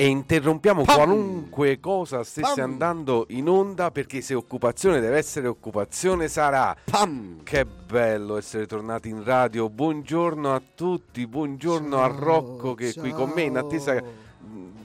e 0.00 0.06
interrompiamo 0.06 0.84
Pam! 0.84 0.94
qualunque 0.94 1.80
cosa 1.80 2.22
stesse 2.22 2.54
Pam! 2.54 2.70
andando 2.70 3.26
in 3.30 3.48
onda 3.48 3.90
perché 3.90 4.20
se 4.20 4.32
occupazione 4.32 5.00
deve 5.00 5.16
essere 5.16 5.48
occupazione 5.48 6.28
sarà. 6.28 6.76
Pam! 6.84 7.42
Che 7.42 7.64
bello 7.66 8.36
essere 8.36 8.66
tornati 8.66 9.08
in 9.08 9.24
radio. 9.24 9.68
Buongiorno 9.68 10.54
a 10.54 10.62
tutti, 10.72 11.26
buongiorno 11.26 11.98
a 11.98 12.06
Rocco 12.06 12.74
che 12.74 12.90
è 12.90 12.94
qui 12.94 13.10
con 13.10 13.32
me 13.34 13.42
in 13.42 13.56
attesa 13.56 14.00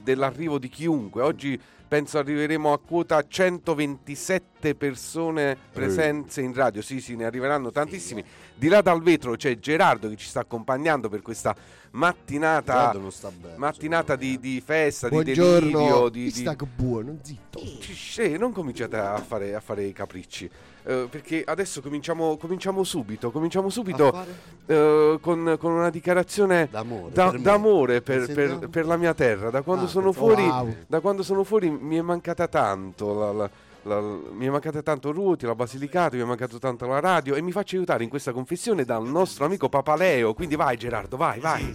dell'arrivo 0.02 0.58
di 0.58 0.68
chiunque. 0.68 1.22
Oggi 1.22 1.60
penso 1.94 2.18
arriveremo 2.18 2.72
a 2.72 2.78
quota 2.80 3.24
127 3.24 4.74
persone 4.74 5.56
presenze 5.72 6.40
in 6.40 6.52
radio. 6.52 6.82
Sì, 6.82 7.00
sì, 7.00 7.14
ne 7.14 7.24
arriveranno 7.24 7.70
tantissimi. 7.70 8.24
Di 8.56 8.66
là 8.66 8.80
dal 8.80 9.00
vetro 9.00 9.36
c'è 9.36 9.56
Gerardo 9.60 10.08
che 10.08 10.16
ci 10.16 10.26
sta 10.26 10.40
accompagnando 10.40 11.08
per 11.08 11.22
questa 11.22 11.54
mattinata 11.92 12.90
non 12.94 13.12
sta 13.12 13.30
bene. 13.30 13.54
mattinata 13.56 14.16
di, 14.16 14.40
di 14.40 14.60
festa, 14.64 15.08
di 15.08 15.14
Buongiorno, 15.22 15.60
delirio, 15.78 16.08
di, 16.08 16.18
mi 16.24 16.30
di- 16.32 16.40
sta 16.40 16.56
che 16.56 16.66
buono, 16.74 17.16
zitto. 17.22 17.60
Sì, 17.80 18.36
non 18.36 18.50
cominciate 18.52 18.96
a 18.96 19.16
fare, 19.18 19.54
a 19.54 19.60
fare 19.60 19.84
i 19.84 19.92
capricci. 19.92 20.50
eh, 20.86 21.06
perché 21.08 21.42
adesso 21.46 21.80
cominciamo, 21.80 22.36
cominciamo 22.36 22.82
subito. 22.84 23.30
Cominciamo 23.30 23.70
subito 23.70 24.12
eh, 24.66 25.18
con, 25.20 25.56
con 25.58 25.70
una 25.72 25.90
dichiarazione 25.90 26.68
d'amore. 26.70 27.12
da- 27.12 27.30
per 27.30 27.40
d'amore 27.40 28.02
per, 28.02 28.26
per- 28.32 28.68
per 28.68 28.86
la 28.86 28.96
mia 28.96 29.14
terra. 29.14 29.50
Da 29.50 29.62
quando 29.62 29.84
Ah, 29.84 29.88
sono 29.88 30.10
fuori, 30.12 30.42
Wow. 30.42 30.74
da 30.88 31.00
quando 31.00 31.22
sono 31.22 31.44
fuori 31.44 31.70
mi 31.84 31.96
è 31.96 32.02
mancata 32.02 32.48
tanto. 32.48 33.14
la- 33.18 33.32
la- 33.32 33.50
la- 33.86 34.00
mi 34.00 34.46
è 34.46 34.50
mancata 34.50 34.80
tanto 34.82 35.12
Ruti, 35.12 35.44
la 35.44 35.54
Basilicata, 35.54 36.16
mi 36.16 36.22
è 36.22 36.24
mancato 36.24 36.58
tanto 36.58 36.86
la 36.86 37.00
radio 37.00 37.34
e 37.34 37.42
mi 37.42 37.52
faccio 37.52 37.76
aiutare 37.76 38.02
in 38.02 38.08
questa 38.08 38.32
confessione 38.32 38.84
dal 38.84 39.06
nostro 39.06 39.44
amico 39.44 39.68
Papaleo. 39.68 40.32
Quindi 40.34 40.56
vai 40.56 40.76
Gerardo, 40.78 41.16
vai, 41.18 41.38
vai. 41.38 41.74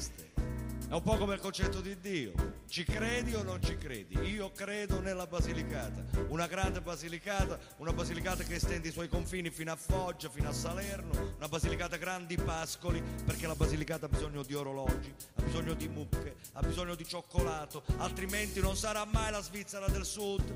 È 0.89 0.93
un 0.93 1.03
po' 1.03 1.17
come 1.17 1.35
il 1.35 1.39
concetto 1.39 1.81
di 1.81 1.99
Dio. 1.99 2.33
Ci 2.67 2.83
credi 2.83 3.35
o 3.35 3.43
non 3.43 3.61
ci 3.61 3.77
credi? 3.77 4.17
Io 4.21 4.51
credo 4.51 4.99
nella 4.99 5.27
Basilicata, 5.27 6.03
una 6.29 6.47
grande 6.47 6.81
Basilicata, 6.81 7.59
una 7.77 7.93
Basilicata 7.93 8.43
che 8.43 8.55
estende 8.55 8.87
i 8.87 8.91
suoi 8.91 9.07
confini 9.07 9.51
fino 9.51 9.71
a 9.71 9.75
Foggia, 9.75 10.29
fino 10.29 10.49
a 10.49 10.51
Salerno, 10.51 11.35
una 11.37 11.47
Basilicata 11.47 11.97
grandi 11.97 12.37
pascoli, 12.37 13.03
perché 13.23 13.45
la 13.45 13.53
Basilicata 13.53 14.07
ha 14.07 14.09
bisogno 14.09 14.41
di 14.41 14.55
orologi, 14.55 15.13
ha 15.35 15.43
bisogno 15.43 15.75
di 15.75 15.87
mucche, 15.87 16.37
ha 16.53 16.61
bisogno 16.61 16.95
di 16.95 17.05
cioccolato, 17.05 17.83
altrimenti 17.97 18.59
non 18.59 18.75
sarà 18.75 19.05
mai 19.05 19.29
la 19.29 19.43
Svizzera 19.43 19.87
del 19.89 20.05
Sud. 20.05 20.51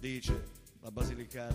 Dice 0.00 0.61
la 0.82 0.90
Basilicata. 0.90 1.54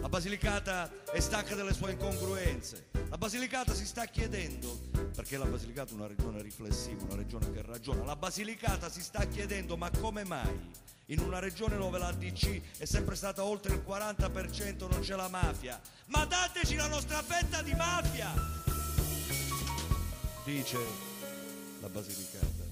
La 0.00 0.08
Basilicata 0.08 0.90
è 1.12 1.20
stanca 1.20 1.54
delle 1.54 1.72
sue 1.72 1.92
incongruenze. 1.92 2.88
La 3.08 3.16
Basilicata 3.16 3.72
si 3.74 3.86
sta 3.86 4.06
chiedendo, 4.06 4.76
perché 5.14 5.38
la 5.38 5.44
Basilicata 5.44 5.92
è 5.92 5.94
una 5.94 6.08
regione 6.08 6.42
riflessiva, 6.42 7.04
una 7.04 7.14
regione 7.14 7.52
che 7.52 7.62
ragiona, 7.62 8.04
la 8.04 8.16
Basilicata 8.16 8.90
si 8.90 9.02
sta 9.02 9.24
chiedendo 9.26 9.76
ma 9.76 9.90
come 9.90 10.24
mai 10.24 10.88
in 11.06 11.20
una 11.20 11.38
regione 11.38 11.76
dove 11.76 11.98
la 11.98 12.12
DC 12.12 12.78
è 12.78 12.84
sempre 12.84 13.16
stata 13.16 13.44
oltre 13.44 13.74
il 13.74 13.84
40% 13.86 14.88
non 14.88 15.00
c'è 15.00 15.14
la 15.14 15.28
mafia? 15.28 15.80
Ma 16.06 16.24
dateci 16.24 16.74
la 16.74 16.88
nostra 16.88 17.22
fetta 17.22 17.62
di 17.62 17.74
mafia! 17.74 18.32
Dice 20.44 20.78
la 21.80 21.88
Basilicata. 21.88 22.64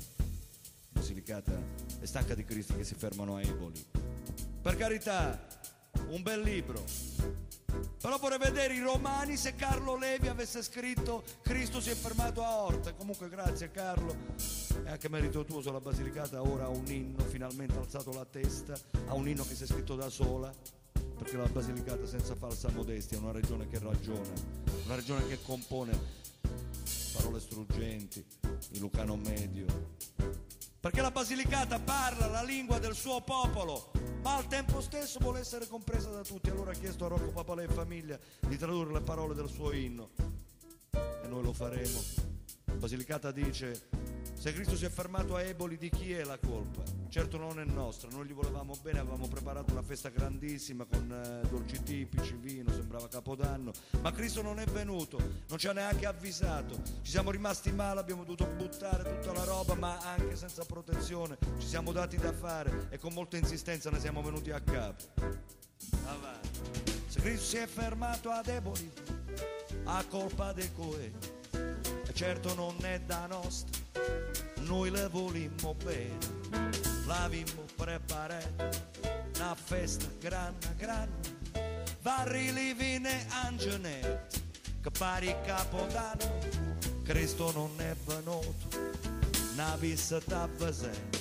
Basilicata 0.90 1.52
è 2.00 2.04
stanca 2.04 2.34
di 2.34 2.44
Cristi 2.44 2.74
che 2.74 2.84
si 2.84 2.94
fermano 2.96 3.36
a 3.36 3.42
Eboli. 3.42 3.86
Per 4.60 4.76
carità, 4.76 5.46
un 6.08 6.22
bel 6.22 6.40
libro. 6.40 6.82
Però 8.00 8.16
vorrei 8.18 8.38
vedere 8.38 8.74
i 8.74 8.80
romani 8.80 9.36
se 9.36 9.54
Carlo 9.54 9.96
Levi 9.96 10.28
avesse 10.28 10.62
scritto 10.62 11.22
Cristo 11.42 11.80
si 11.80 11.90
è 11.90 11.94
fermato 11.94 12.42
a 12.42 12.62
Orte. 12.62 12.94
Comunque 12.96 13.28
grazie 13.28 13.70
Carlo. 13.70 14.16
È 14.84 14.90
anche 14.90 15.08
merito 15.08 15.44
tuo 15.44 15.60
sulla 15.60 15.80
Basilicata 15.80 16.42
ora 16.42 16.64
ha 16.64 16.68
un 16.68 16.86
inno, 16.86 17.18
finalmente 17.24 17.74
ha 17.74 17.80
alzato 17.80 18.12
la 18.12 18.24
testa, 18.24 18.74
ha 19.06 19.14
un 19.14 19.28
inno 19.28 19.44
che 19.44 19.54
si 19.54 19.64
è 19.64 19.66
scritto 19.66 19.96
da 19.96 20.08
sola. 20.08 20.52
Perché 21.18 21.36
la 21.36 21.46
Basilicata 21.46 22.06
senza 22.06 22.34
falsa 22.36 22.70
modestia 22.70 23.18
è 23.18 23.20
una 23.20 23.32
regione 23.32 23.66
che 23.68 23.78
ragiona, 23.80 24.32
una 24.84 24.94
regione 24.94 25.26
che 25.26 25.38
compone 25.42 25.98
parole 27.12 27.40
struggenti, 27.40 28.24
il 28.70 28.80
Lucano 28.80 29.16
medio. 29.16 29.66
Perché 30.88 31.02
la 31.02 31.10
Basilicata 31.10 31.78
parla 31.78 32.28
la 32.28 32.42
lingua 32.42 32.78
del 32.78 32.94
suo 32.94 33.20
popolo, 33.20 33.90
ma 34.22 34.36
al 34.36 34.46
tempo 34.46 34.80
stesso 34.80 35.18
vuole 35.18 35.40
essere 35.40 35.66
compresa 35.66 36.08
da 36.08 36.22
tutti. 36.22 36.48
Allora 36.48 36.70
ha 36.70 36.74
chiesto 36.74 37.04
a 37.04 37.08
Rocco 37.08 37.30
Papalè 37.30 37.64
e 37.64 37.68
famiglia 37.68 38.18
di 38.48 38.56
tradurre 38.56 38.94
le 38.94 39.02
parole 39.02 39.34
del 39.34 39.50
suo 39.50 39.72
inno. 39.72 40.08
E 40.92 41.26
noi 41.28 41.42
lo 41.42 41.52
faremo. 41.52 42.00
Basilicata 42.78 43.30
dice: 43.32 43.88
Se 44.38 44.52
Cristo 44.52 44.76
si 44.76 44.84
è 44.84 44.88
fermato 44.88 45.34
a 45.34 45.42
Eboli, 45.42 45.76
di 45.76 45.90
chi 45.90 46.12
è 46.12 46.22
la 46.22 46.38
colpa? 46.38 46.80
Certo 47.08 47.38
non 47.38 47.58
è 47.58 47.64
nostra, 47.64 48.08
noi 48.10 48.24
gli 48.24 48.32
volevamo 48.32 48.72
bene, 48.80 49.00
avevamo 49.00 49.26
preparato 49.26 49.72
una 49.72 49.82
festa 49.82 50.10
grandissima 50.10 50.84
con 50.84 51.10
eh, 51.10 51.48
dolci 51.48 51.82
tipici, 51.82 52.36
vino, 52.40 52.72
sembrava 52.72 53.08
Capodanno, 53.08 53.72
ma 54.00 54.12
Cristo 54.12 54.40
non 54.40 54.60
è 54.60 54.64
venuto, 54.66 55.18
non 55.48 55.58
ci 55.58 55.66
ha 55.66 55.72
neanche 55.72 56.06
avvisato, 56.06 56.80
ci 57.02 57.10
siamo 57.10 57.32
rimasti 57.32 57.72
male, 57.72 57.98
abbiamo 57.98 58.22
dovuto 58.22 58.46
buttare 58.46 59.02
tutta 59.02 59.32
la 59.32 59.42
roba, 59.42 59.74
ma 59.74 59.98
anche 59.98 60.36
senza 60.36 60.64
protezione, 60.64 61.36
ci 61.58 61.66
siamo 61.66 61.90
dati 61.90 62.16
da 62.16 62.32
fare 62.32 62.86
e 62.90 62.98
con 62.98 63.12
molta 63.12 63.36
insistenza 63.36 63.90
ne 63.90 63.98
siamo 63.98 64.22
venuti 64.22 64.52
a 64.52 64.60
capo. 64.60 65.02
Avanti. 66.04 66.92
Se 67.08 67.20
Cristo 67.20 67.44
si 67.44 67.56
è 67.56 67.66
fermato 67.66 68.30
ad 68.30 68.46
Eboli, 68.46 68.88
a 69.84 70.04
colpa 70.08 70.52
dei 70.52 70.72
coe, 70.72 71.06
e 71.06 71.37
certo 72.18 72.52
non 72.56 72.74
è 72.82 72.98
da 73.06 73.28
nostra, 73.28 73.80
noi 74.62 74.90
le 74.90 75.06
volimmo 75.06 75.76
bene, 75.84 76.18
l'avimmo 77.06 77.62
preparato, 77.76 78.68
una 79.36 79.54
festa 79.54 80.06
grande, 80.18 80.74
grande, 80.76 81.36
vari 82.02 82.52
livine 82.52 83.24
angenetti, 83.44 84.42
che 84.82 84.90
pari 84.90 85.32
capodanno, 85.44 86.40
Cristo 87.04 87.52
non 87.52 87.70
è 87.76 87.94
venuto, 88.04 88.66
una 89.52 89.76
visita 89.76 90.48
presente, 90.56 91.20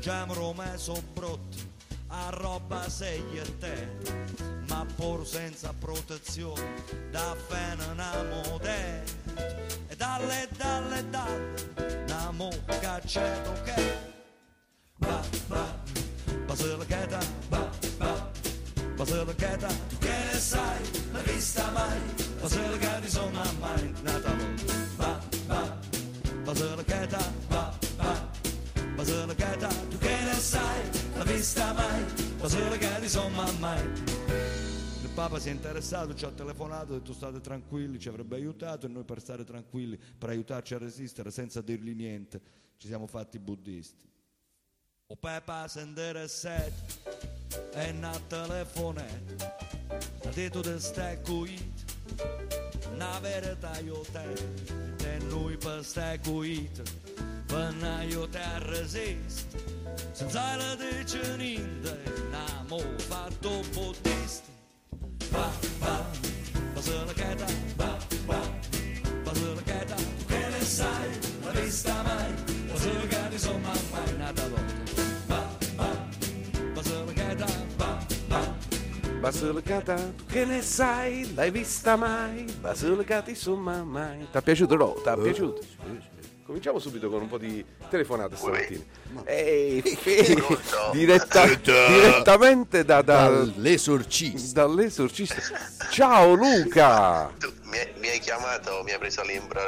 già 0.00 0.26
messo 0.52 1.02
brutto, 1.14 1.56
a 2.08 2.30
roba 2.30 2.88
sei 2.88 3.22
e 3.38 3.58
te, 3.58 3.88
ma 4.68 4.86
pur 4.96 5.26
senza 5.26 5.72
protezione, 5.78 6.82
da 7.10 7.36
fene 7.48 7.84
una 7.92 8.12
moderna, 8.32 9.02
e 9.88 9.96
dalle, 9.96 10.48
dalle, 10.56 11.10
dalle, 11.10 11.64
mucca 12.36 13.00
c'è 13.04 13.42
che. 13.64 14.12
Va, 14.98 15.20
va, 15.48 15.78
basilicata, 16.46 17.18
va, 17.48 17.68
va, 17.98 18.30
basilicata, 18.96 19.68
che 19.98 20.16
ne 20.32 20.38
sai, 20.38 20.82
l'hai 21.12 21.22
vista 21.24 21.70
mai, 21.70 22.00
basilicata 22.40 23.08
sono 23.08 23.52
mai 23.60 23.92
mai, 32.54 32.68
basilicata 32.68 33.08
sono 33.08 33.52
mai. 33.58 33.82
Il 35.02 35.10
Papa 35.14 35.38
si 35.38 35.48
è 35.48 35.52
interessato, 35.52 36.14
ci 36.14 36.24
ha 36.24 36.30
telefonato, 36.30 36.94
ha 36.94 36.98
detto 36.98 37.12
state 37.12 37.40
tranquilli, 37.40 37.98
ci 37.98 38.08
avrebbe 38.08 38.36
aiutato 38.36 38.86
e 38.86 38.88
noi 38.88 39.04
per 39.04 39.20
stare 39.20 39.44
tranquilli, 39.44 39.96
per 39.96 40.30
aiutarci 40.30 40.74
a 40.74 40.78
resistere 40.78 41.30
senza 41.30 41.60
dirgli 41.60 41.94
niente, 41.94 42.40
ci 42.76 42.86
siamo 42.86 43.06
fatti 43.06 43.38
buddisti. 43.38 44.08
O 45.06 45.16
Papa 45.16 45.68
si 45.68 45.78
è 45.78 45.82
interessato 45.82 46.72
e 47.72 47.90
una 47.90 48.18
telefonata, 48.26 49.56
ha 50.24 50.30
detto 50.32 50.60
che 50.60 50.78
stai 50.80 51.20
cuito, 51.22 51.92
una 52.92 53.18
verità 53.20 53.78
io 53.80 54.02
e 55.04 55.18
noi 55.28 55.56
per 55.56 55.84
stai 55.84 56.18
cuito, 56.18 56.82
per 57.46 57.74
aiutare 57.98 58.54
a 58.54 58.58
resistere, 58.70 59.62
senza 60.12 60.56
la 60.56 60.76
dice 60.76 61.36
niente, 61.36 62.02
n'amo 62.30 62.78
fatto 62.96 63.62
buddisti. 63.72 64.52
Va, 65.30 65.50
va, 65.78 66.04
basilicata, 66.74 67.44
va, 67.76 67.96
va, 68.26 68.40
basilicata, 69.22 69.94
tu 69.94 70.24
che 70.26 70.48
ne 70.48 70.60
sai, 70.60 71.18
la 71.42 71.50
vista 71.60 72.02
mai, 72.02 72.34
basilicata 72.66 73.32
insomma 73.32 73.72
mai 73.90 74.16
nata 74.16 74.48
volta. 74.48 75.02
Va, 75.26 75.48
va, 75.76 76.06
basilicata, 76.72 77.46
va, 77.76 78.06
va, 78.28 78.54
Basilicata, 79.20 79.94
tu 79.94 80.26
che 80.26 80.44
ne 80.44 80.60
sai? 80.60 81.32
L'hai 81.34 81.50
vista 81.50 81.96
mai? 81.96 82.44
Basilicata, 82.60 83.30
insomma, 83.30 83.82
mai. 83.82 84.18
Ti 84.30 84.36
è 84.36 84.42
piaciuto, 84.42 84.76
no? 84.76 84.92
Ti 85.02 85.08
è 85.08 85.16
piaciuto? 85.16 86.13
Cominciamo 86.44 86.78
subito 86.78 87.08
con 87.08 87.22
un 87.22 87.28
po' 87.28 87.38
di 87.38 87.64
telefonate 87.88 88.36
stamattina. 88.36 88.82
Ehi, 89.24 89.80
fe- 89.80 90.34
Pronto? 90.34 90.90
diretta- 90.92 91.46
direttamente 91.46 92.84
da, 92.84 93.00
da- 93.00 93.28
Dall'esorcista. 93.30 94.60
dall'esorcista. 94.66 95.40
Ciao 95.90 96.34
Luca! 96.34 97.30
Tu 97.38 97.50
mi, 97.62 97.78
hai- 97.78 97.92
mi 97.96 98.08
hai 98.08 98.18
chiamato, 98.18 98.82
mi 98.84 98.90
hai 98.92 98.98
preso 98.98 99.22
all'impro- 99.22 99.58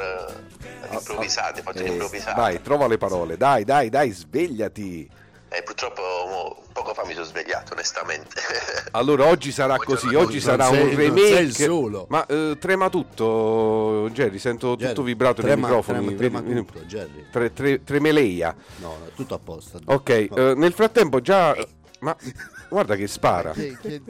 all'improvvisato, 0.87 1.61
faccio 1.63 1.79
Eh, 1.79 1.83
l'improvvisato. 1.89 2.39
Dai, 2.39 2.61
trova 2.61 2.85
le 2.85 2.97
parole. 2.99 3.37
Dai, 3.37 3.63
dai, 3.63 3.89
dai, 3.89 4.11
svegliati. 4.11 5.09
E 5.49 5.63
purtroppo 5.63 6.01
mo, 6.01 6.63
poco 6.73 6.93
fa 6.93 7.05
mi 7.05 7.13
sono 7.13 7.25
svegliato, 7.25 7.73
onestamente. 7.73 8.41
Allora, 8.91 9.25
oggi 9.25 9.51
sarà 9.51 9.75
Buongiorno 9.75 10.01
così, 10.01 10.15
oggi 10.15 10.39
sarà 10.41 10.67
un 10.67 10.75
sei- 10.75 10.85
non 10.85 10.95
remake. 10.95 11.51
solo. 11.51 12.05
Ma 12.09 12.25
eh, 12.25 12.57
trema 12.59 12.89
tutto, 12.89 14.09
Jerry, 14.11 14.39
sento 14.39 14.71
tutto 14.75 14.85
Jerry, 14.87 15.03
vibrato 15.03 15.41
nei 15.41 15.51
trema- 15.51 15.67
microfoni. 15.67 16.15
trema- 16.15 16.41
trema 16.41 16.61
tutto, 16.61 16.79
Jerry. 16.85 17.25
tre- 17.31 17.53
tre- 17.53 17.83
tremeleia. 17.83 18.55
No, 18.77 18.97
tutto 19.15 19.35
a 19.35 19.39
posto. 19.39 19.79
Ok, 19.85 20.09
eh, 20.09 20.53
nel 20.55 20.73
frattempo 20.73 21.21
già... 21.21 21.55
Ma 21.99 22.15
guarda 22.69 22.95
che 22.95 23.07
spara. 23.07 23.51
Che- 23.51 23.77
che- 23.81 24.01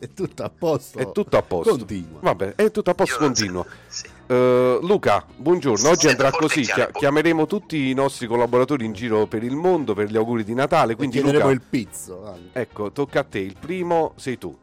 è 0.00 0.08
tutto 0.12 0.42
a 0.42 0.50
posto. 0.50 0.98
È 0.98 1.12
tutto 1.12 1.36
a 1.36 1.42
posto. 1.42 1.70
Continua. 1.76 2.18
Vabbè, 2.20 2.54
è 2.56 2.70
tutto 2.70 2.90
a 2.90 2.94
posto, 2.94 3.18
continuo. 3.18 3.64
Sì. 3.86 4.08
Eh, 4.26 4.78
Luca, 4.82 5.24
buongiorno. 5.36 5.88
Oggi 5.88 6.08
andrà 6.08 6.30
così. 6.30 6.62
chia- 6.62 6.90
chiameremo 6.90 7.46
tutti 7.46 7.88
i 7.90 7.94
nostri 7.94 8.26
collaboratori 8.26 8.84
in 8.84 8.92
giro 8.92 9.26
per 9.26 9.42
il 9.44 9.54
mondo 9.54 9.94
per 9.94 10.08
gli 10.10 10.16
auguri 10.16 10.42
di 10.44 10.54
Natale. 10.54 10.92
E 10.92 10.96
Quindi, 10.96 11.16
chiederemo 11.18 11.48
Luca, 11.50 11.54
il 11.54 11.62
pizzo. 11.68 12.26
anche. 12.26 12.58
ecco, 12.58 12.90
tocca 12.92 13.20
a 13.20 13.24
te. 13.24 13.38
Il 13.38 13.56
primo 13.60 14.12
sei 14.16 14.38
tu. 14.38 14.56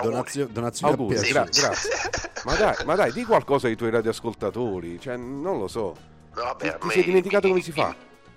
Donazio- 0.00 0.46
donazione 0.50 0.92
Auguri, 0.92 1.16
a 1.16 1.18
Sì. 1.22 1.32
gra- 1.32 1.44
grazie. 1.50 1.90
Ma 2.44 2.54
dai, 2.54 2.74
ma 2.86 2.94
dai, 2.94 3.12
di 3.12 3.24
qualcosa 3.24 3.66
ai 3.66 3.76
tuoi 3.76 3.90
radioascoltatori. 3.90 4.98
Cioè, 5.00 5.16
non 5.16 5.58
lo 5.58 5.68
so. 5.68 5.94
Vabbè, 6.32 6.78
Ti 6.78 6.86
me 6.86 6.92
sei 6.92 7.04
dimenticato 7.04 7.46
i- 7.46 7.50
come 7.50 7.60
si 7.62 7.72
fa? 7.72 7.94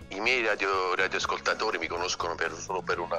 I, 0.09 0.17
i 0.17 0.19
miei 0.19 0.43
radio, 0.43 0.67
radioascoltatori 0.95 1.77
mi 1.77 1.87
conoscono 1.87 2.35
per- 2.35 2.53
solo 2.53 2.81
per 2.81 2.99
una... 2.99 3.15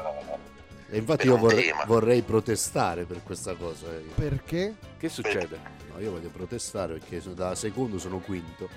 E 0.91 0.99
infatti 0.99 1.27
io 1.27 1.37
vorrei, 1.37 1.73
vorrei 1.87 2.23
protestare 2.23 3.05
per 3.05 3.23
questa 3.23 3.55
cosa. 3.55 3.87
eh. 3.89 4.05
Perché? 4.15 4.75
Che 4.99 5.09
succede? 5.09 5.59
No, 5.93 5.99
io 6.01 6.11
voglio 6.13 6.29
protestare 6.29 6.95
perché 6.95 7.21
sono- 7.21 7.35
da 7.35 7.55
secondo 7.55 7.99
sono 7.99 8.19
quinto. 8.19 8.69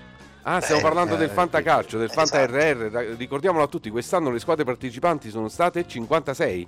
Ah, 0.44 0.62
stiamo 0.62 0.80
Eh, 0.80 0.83
parlando 0.83 1.15
del 1.18 1.30
eh, 1.30 1.33
fantacalcio, 1.33 1.98
del 1.98 2.09
Fanta 2.09 2.42
esatto. 2.42 2.54
RR. 2.57 2.89
Ra- 2.92 3.15
Ricordiamolo 3.15 3.63
a 3.65 3.68
tutti, 3.68 3.89
quest'anno 3.89 4.30
le 4.31 4.39
squadre 4.39 4.63
partecipanti 4.63 5.30
sono 5.30 5.50
state 5.50 5.86
56. 5.86 6.68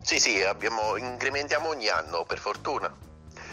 Sì, 0.00 0.18
sì, 0.20 0.40
abbiamo, 0.42 0.96
incrementiamo 0.96 1.68
ogni 1.68 1.88
anno, 1.88 2.24
per 2.24 2.38
fortuna. 2.38 2.90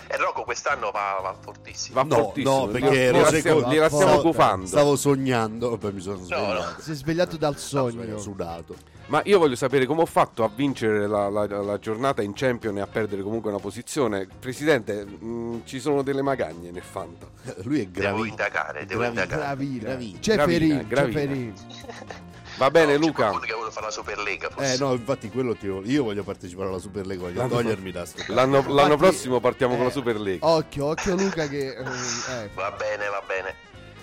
E 0.09 0.15
Rocco 0.18 0.44
quest'anno 0.44 0.89
va, 0.92 1.19
va 1.21 1.36
fortissimo. 1.39 1.95
Va 2.01 2.04
No, 2.07 2.24
fortissimo. 2.24 2.65
no, 2.65 2.68
perché 2.71 2.89
Gliela- 2.89 3.01
ero 3.01 3.18
gliela 3.18 3.42
secondo. 3.89 3.89
stiamo, 3.89 4.21
gufando. 4.21 4.65
Stavo 4.65 4.95
sognando, 4.95 5.77
poi 5.77 5.92
mi 5.94 6.00
sono 6.01 6.18
no. 6.19 6.24
svegliato. 6.25 6.81
Si 6.81 6.92
è 6.92 6.95
svegliato 6.95 7.38
dal 7.38 7.57
Sono 7.57 7.89
sogno. 7.89 8.18
sudato. 8.18 8.75
Ma 9.07 9.21
io 9.24 9.39
voglio 9.39 9.56
sapere 9.56 9.86
come 9.86 10.01
ho 10.01 10.06
fatto 10.06 10.44
a 10.44 10.50
vincere 10.54 11.07
la, 11.07 11.30
la- 11.30 11.45
la 11.45 11.80
giornata 11.80 12.21
in 12.21 12.33
Champion 12.33 12.77
e 12.77 12.81
a 12.81 12.88
perdere 12.88 13.21
comunque 13.21 13.50
una 13.50 13.59
posizione. 13.59 14.27
Presidente, 14.39 15.06
mh, 15.06 15.62
ci 15.65 15.80
sono 15.80 16.01
delle 16.01 16.21
magagne 16.21 16.71
nel 16.71 16.81
Fanta. 16.83 17.25
Lui 17.63 17.81
è 17.81 17.86
Devo 17.86 18.00
gravino. 18.18 18.25
indagare, 18.25 18.86
devo 18.86 19.00
Gravino. 19.01 19.21
indagare. 19.21 19.42
Gravina. 19.56 19.80
Gravina. 19.83 20.19
Ceferin, 20.19 20.86
Gravina, 20.88 21.19
Ceferin. 21.19 21.53
Va 22.57 22.71
bene, 22.71 22.94
No, 22.94 23.00
c'è 23.00 23.06
Luca. 23.06 23.13
qualcuno 23.30 23.45
che 23.45 23.54
vuole 23.54 23.71
fare 23.71 23.86
la 23.86 23.92
Superlega, 23.92 24.50
forse. 24.50 24.74
Eh 24.74 24.77
no, 24.80 24.94
infatti 24.94 25.30
quello 25.30 25.56
ti 25.56 25.68
voglio. 25.68 25.89
Io 25.92 26.04
voglio 26.04 26.24
partecipare 26.24 26.69
alla 26.69 26.80
Superlega, 26.80 27.21
voglio 27.21 27.38
L'anno- 27.38 27.50
togliermi 27.56 27.92
da 27.92 28.06
sto 28.06 28.24
L'anno, 28.33 28.62
l'anno 28.68 28.94
Infatti, 28.94 28.98
prossimo 28.98 29.39
partiamo 29.39 29.75
con 29.75 29.83
la 29.83 29.89
eh, 29.89 29.94
Superlega. 29.94 30.45
Occhio, 30.48 30.86
occhio 30.86 31.15
Luca 31.15 31.48
che... 31.48 31.68
eh, 31.75 31.81
eh, 31.81 32.50
Va 32.56 32.71
bene, 32.71 33.07
va 33.09 33.21
bene. 33.27 33.54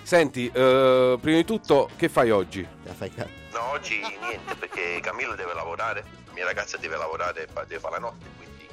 Senti, 0.03 0.49
eh, 0.53 1.17
prima 1.19 1.37
di 1.37 1.43
tutto, 1.45 1.89
che 1.97 2.07
fai 2.09 2.31
oggi? 2.31 2.65
La 2.83 2.93
fai 2.93 3.11
ca- 3.13 3.27
No, 3.51 3.71
oggi 3.71 3.99
niente, 3.99 4.55
perché 4.55 4.99
Camillo 5.01 5.35
deve 5.35 5.53
lavorare, 5.53 6.05
la 6.27 6.31
mia 6.33 6.45
ragazza 6.45 6.77
deve 6.77 6.95
lavorare 6.97 7.43
e 7.43 7.47
deve 7.67 7.79
fare 7.79 7.93
la 7.95 7.99
notte, 7.99 8.25
quindi... 8.37 8.67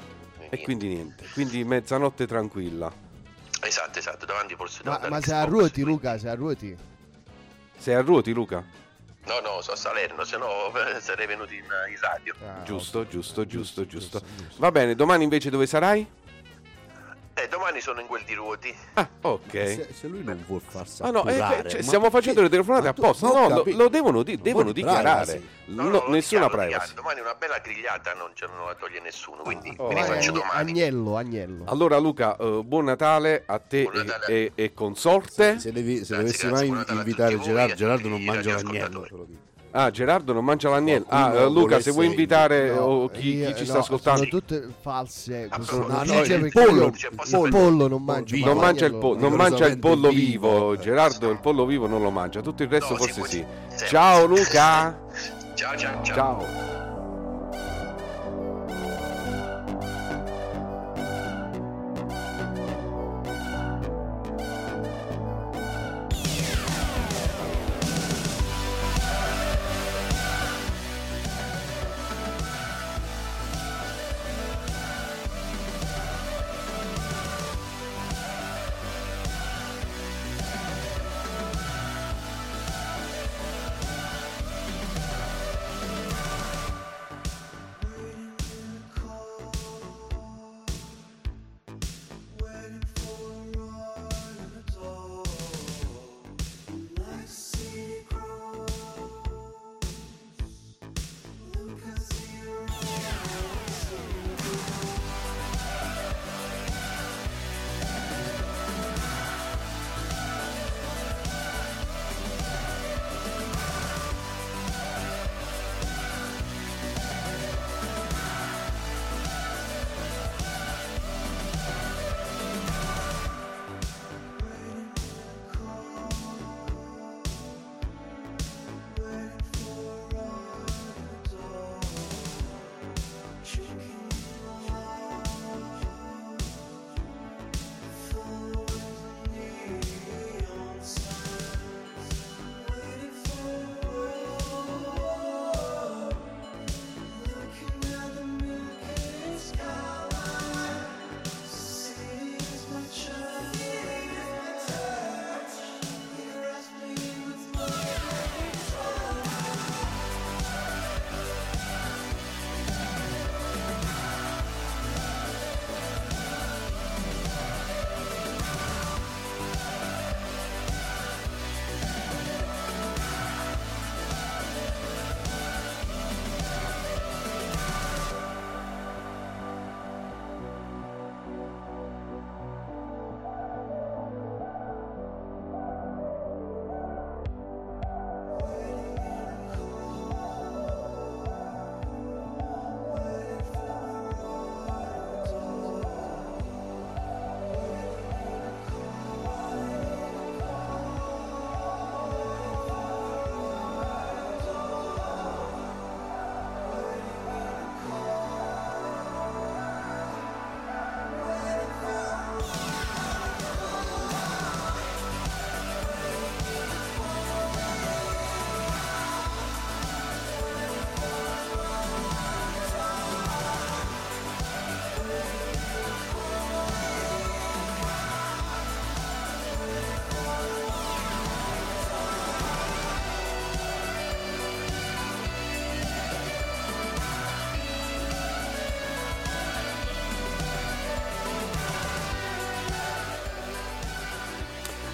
E 0.49 0.61
quindi 0.61 0.87
niente. 0.89 1.25
Quindi 1.33 1.63
mezzanotte 1.63 2.25
tranquilla. 2.27 2.91
Esatto, 3.61 3.97
esatto, 3.99 4.25
davanti 4.25 4.55
forse 4.55 4.81
Ma, 4.83 4.91
ma 4.91 4.99
andare 4.99 5.21
sei 5.23 5.33
a 5.33 5.37
Xbox, 5.39 5.51
ruoti 5.51 5.71
quindi- 5.73 5.91
Luca, 5.91 6.17
sei 6.17 6.29
a 6.29 6.35
ruoti? 6.35 6.77
Sei 7.77 7.93
a 7.95 8.01
ruoti, 8.01 8.31
Luca? 8.33 8.63
No, 9.25 9.39
no, 9.39 9.61
sono 9.61 9.73
a 9.73 9.77
Salerno, 9.77 10.23
se 10.25 10.37
no 10.37 10.71
sarei 10.99 11.27
venuto 11.27 11.53
in, 11.53 11.63
in 11.63 11.97
radio. 11.99 12.33
Ah, 12.45 12.63
Giusto, 12.63 13.07
giusto, 13.07 13.45
giusto, 13.45 13.85
giusto. 13.85 14.19
giusto. 14.19 14.59
Va 14.59 14.71
bene, 14.71 14.95
domani 14.95 15.23
invece 15.23 15.49
dove 15.49 15.65
sarai? 15.65 16.05
E 17.35 17.47
domani 17.47 17.81
sono 17.81 17.99
in 17.99 18.05
quel 18.05 18.23
di 18.25 18.35
Ruoti. 18.35 18.73
Ah, 18.93 19.09
ok. 19.21 19.51
Se, 19.51 19.87
se 19.91 20.07
lui 20.07 20.23
non 20.23 20.43
vuol 20.45 20.61
farsi 20.61 21.01
Ah 21.01 21.09
no, 21.09 21.25
eh, 21.25 21.35
cioè, 21.35 21.63
ma- 21.77 21.81
stiamo 21.81 22.09
facendo 22.11 22.41
le 22.43 22.49
telefonate 22.49 22.87
apposta. 22.89 23.27
No, 23.27 23.49
lo, 23.49 23.63
lo 23.65 23.89
devono, 23.89 24.21
di- 24.21 24.37
devono 24.39 24.71
dichiarare. 24.71 25.25
privacy. 25.25 25.47
No, 25.65 25.83
No, 25.83 25.89
no, 25.89 26.03
nessuna 26.09 26.47
privacy. 26.47 26.67
dichiaro. 26.69 26.93
Domani 26.93 27.19
una 27.21 27.33
bella 27.33 27.57
grigliata 27.57 28.13
non, 28.13 28.29
ce- 28.35 28.45
non 28.55 28.67
la 28.67 28.75
toglie 28.75 28.99
nessuno, 28.99 29.41
quindi 29.41 29.73
Oh. 29.77 29.87
mi 29.87 29.93
Eh, 29.95 30.01
rifaccio 30.01 30.29
Agn- 30.29 30.39
domani. 30.39 30.69
Agnello, 30.71 31.17
Agnello. 31.17 31.63
Allora 31.65 31.97
Luca, 31.97 32.37
eh, 32.37 32.61
buon 32.63 32.85
Natale 32.85 33.43
a 33.47 33.57
te 33.57 33.81
Buon 33.83 33.95
e- 33.95 34.03
Natale. 34.03 34.25
E, 34.33 34.51
e 34.53 34.73
consorte. 34.75 35.59
Se, 35.59 35.71
devi, 35.71 35.95
se 36.05 36.13
Grazie, 36.13 36.15
dovessi 36.17 36.47
grazie, 36.47 36.67
mai 36.67 36.77
Natale 36.77 36.99
invitare 36.99 37.39
Gerardo, 37.39 37.73
Gerardo 37.73 38.07
non 38.09 38.23
mangia 38.23 38.53
l'agnello. 38.53 39.01
te 39.01 39.07
lo 39.09 39.25
dico. 39.27 39.42
Ah, 39.75 39.89
Gerardo 39.89 40.33
non 40.33 40.45
mangia 40.45 40.69
l'agnello. 40.69 41.05
Ah, 41.07 41.45
Luca, 41.45 41.79
se 41.81 41.89
vuoi 41.89 42.05
invitare 42.05 42.71
No, 42.75 42.81
o 42.81 43.09
chi, 43.09 43.37
io- 43.37 43.47
chi 43.47 43.53
ci 43.55 43.59
no, 43.63 43.69
sta 43.69 43.79
ascoltando. 43.79 44.19
Sono 44.19 44.29
tutte 44.29 44.67
false. 44.81 45.47
Ah, 45.49 45.61
sono 45.63 45.87
no, 45.87 46.03
no, 46.03 46.19
il 46.21 46.27
perché 46.27 46.49
pollo- 46.51 46.83
io- 46.85 46.91
Cioè, 46.91 47.09
il 47.09 47.15
posso- 47.15 47.41
pollo 47.49 47.87
non 47.87 48.03
mangia. 48.03 48.35
Non 48.37 48.55
ma 48.55 48.61
mangia 48.61 48.85
il, 48.85 48.95
po- 48.95 49.17
non 49.17 49.33
mangia 49.33 49.65
il 49.65 49.79
pollo 49.79 50.09
vivo. 50.09 50.69
vivo. 50.69 50.77
Gerardo 50.77 51.31
il 51.31 51.39
pollo 51.39 51.65
vivo 51.65 51.87
non 51.87 52.03
lo 52.03 52.11
mangia, 52.11 52.41
tutto 52.41 52.61
il 52.61 52.69
resto 52.69 52.91
No, 52.93 52.97
forse 52.99 53.23
sì. 53.25 53.43
Ciao 53.87 54.25
Luca. 54.27 54.95
Ciao, 55.55 55.75
ciao, 55.75 56.03
ciao. 56.03 56.03
Ciao. 56.03 56.62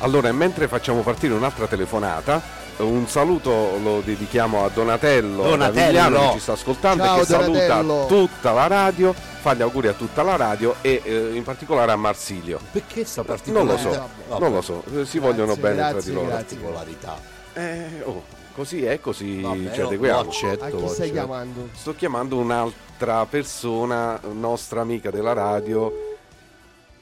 Allora, 0.09 0.31
mentre 0.31 0.67
facciamo 0.67 1.01
partire 1.01 1.35
un'altra 1.35 1.67
telefonata, 1.67 2.41
un 2.77 3.07
saluto 3.07 3.77
lo 3.79 4.01
dedichiamo 4.03 4.65
a 4.65 4.69
Donatello, 4.73 5.43
Donatello. 5.43 6.19
Che 6.19 6.31
ci 6.33 6.39
sta 6.39 6.53
ascoltando 6.53 7.03
Ciao, 7.03 7.15
e 7.15 7.19
che 7.19 7.25
saluta 7.27 7.75
Donatello. 7.81 8.05
tutta 8.07 8.51
la 8.51 8.65
radio, 8.65 9.13
fa 9.13 9.53
gli 9.53 9.61
auguri 9.61 9.87
a 9.89 9.93
tutta 9.93 10.23
la 10.23 10.35
radio 10.35 10.73
e 10.81 10.99
eh, 11.05 11.29
in 11.35 11.43
particolare 11.43 11.91
a 11.91 11.95
Marsilio. 11.95 12.59
Perché 12.71 13.05
sta 13.05 13.21
Non 13.21 13.27
particolare? 13.27 13.67
lo 13.67 13.77
so, 13.77 14.09
Vabbè, 14.29 14.41
non 14.41 14.51
lo 14.51 14.61
so, 14.61 14.83
si 15.03 15.19
vogliono 15.19 15.53
Grazie, 15.53 15.61
bene 15.61 15.75
tra 15.75 15.89
grazie, 15.91 16.09
di 16.09 16.15
loro. 16.15 16.27
grazie. 16.27 16.57
Particolarità. 16.57 17.17
Eh, 17.53 18.01
oh, 18.05 18.23
così 18.55 18.85
è, 18.85 18.99
così 18.99 19.41
Vabbè, 19.41 19.71
ci 19.73 19.79
lo- 19.81 19.87
adeguiamo. 19.89 20.23
lo 20.23 20.27
accetto, 20.29 20.63
A 20.63 20.69
chi 20.69 20.77
stai 20.77 20.87
accetto. 20.89 21.11
chiamando? 21.11 21.69
Sto 21.73 21.93
chiamando 21.95 22.37
un'altra 22.37 23.27
persona, 23.27 24.19
nostra 24.31 24.81
amica 24.81 25.11
della 25.11 25.33
radio. 25.33 26.08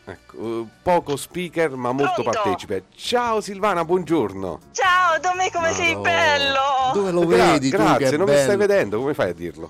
Ecco, 0.10 0.66
poco 0.82 1.18
speaker 1.18 1.72
ma 1.76 1.92
molto 1.92 2.22
Pronto? 2.22 2.32
partecipe. 2.32 2.86
Ciao 2.96 3.42
Silvana, 3.42 3.84
buongiorno. 3.84 4.60
Ciao, 4.72 5.20
Tommy, 5.20 5.52
come 5.52 5.74
sei 5.74 5.96
Madonna. 5.96 6.10
bello! 6.10 6.60
Dove 6.94 7.12
lo 7.12 7.26
Gra- 7.26 7.52
vedi 7.52 7.70
tu? 7.70 7.76
grazie, 7.76 8.10
che 8.12 8.18
non 8.18 8.26
mi 8.30 8.34
stai 8.36 8.46
bello? 8.56 8.58
vedendo, 8.60 9.00
come 9.00 9.14
fai 9.14 9.32
a 9.32 9.34
dirlo? 9.34 9.70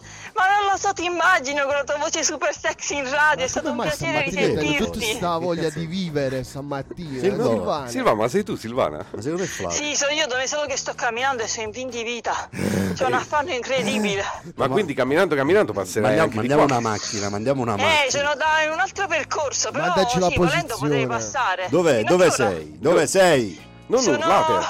Ma 0.67 0.73
non 0.73 0.81
lo 0.81 0.87
so, 0.87 0.93
ti 0.93 1.05
immagino 1.05 1.63
con 1.65 1.75
la 1.75 1.83
tua 1.85 1.95
voce 1.97 2.23
super 2.23 2.53
sexy 2.53 2.97
in 2.97 3.09
radio, 3.09 3.45
è 3.45 3.47
stato 3.47 3.71
un 3.71 3.79
piacere 3.79 4.17
hai 4.17 4.29
tutta 4.29 4.41
risentirti. 4.41 5.13
sta 5.15 5.37
voglia 5.37 5.69
di 5.69 5.85
vivere 5.85 6.43
stamattina? 6.43 7.19
Silvano. 7.21 7.49
Silvana. 7.51 7.87
Silvana, 7.89 8.15
ma 8.17 8.27
sei 8.27 8.43
tu 8.43 8.55
Silvana? 8.57 8.97
Ma 8.97 9.21
secondo 9.21 9.43
me 9.43 9.47
Flavio. 9.47 9.77
Sì, 9.77 9.95
sono 9.95 10.11
io, 10.11 10.27
dove 10.27 10.45
solo 10.45 10.65
che 10.65 10.75
sto 10.75 10.93
camminando 10.93 11.43
e 11.43 11.47
sono 11.47 11.67
in 11.67 11.73
fin 11.73 11.89
di 11.89 12.03
vita. 12.03 12.49
C'è 12.93 13.05
un 13.05 13.13
affanno 13.13 13.53
incredibile. 13.53 14.23
Ma, 14.55 14.67
quindi 14.67 14.93
camminando 14.93 15.35
camminando 15.35 15.71
passerai 15.71 16.15
Mandiamo, 16.17 16.23
anche 16.31 16.41
di 16.41 16.47
mandiamo 16.47 16.65
qua. 16.67 16.77
una 16.77 16.89
macchina, 16.89 17.29
mandiamo 17.29 17.61
una 17.61 17.75
Eh, 17.75 17.81
macchina. 17.81 18.09
sono 18.09 18.35
da 18.35 18.61
in 18.65 18.71
un 18.71 18.79
altro 18.79 19.07
percorso, 19.07 19.71
però 19.71 19.85
Mandaci 19.85 20.19
la 20.19 20.27
sì, 20.29 20.35
volendo 20.35 20.75
potrei 20.77 21.07
passare. 21.07 21.67
Dov'è? 21.69 21.99
A 22.01 22.03
Dove 22.03 22.29
sei? 22.29 22.77
Dove 22.77 23.07
sei? 23.07 23.65
Non 23.87 24.01
Sono- 24.01 24.17
urlate. 24.17 24.65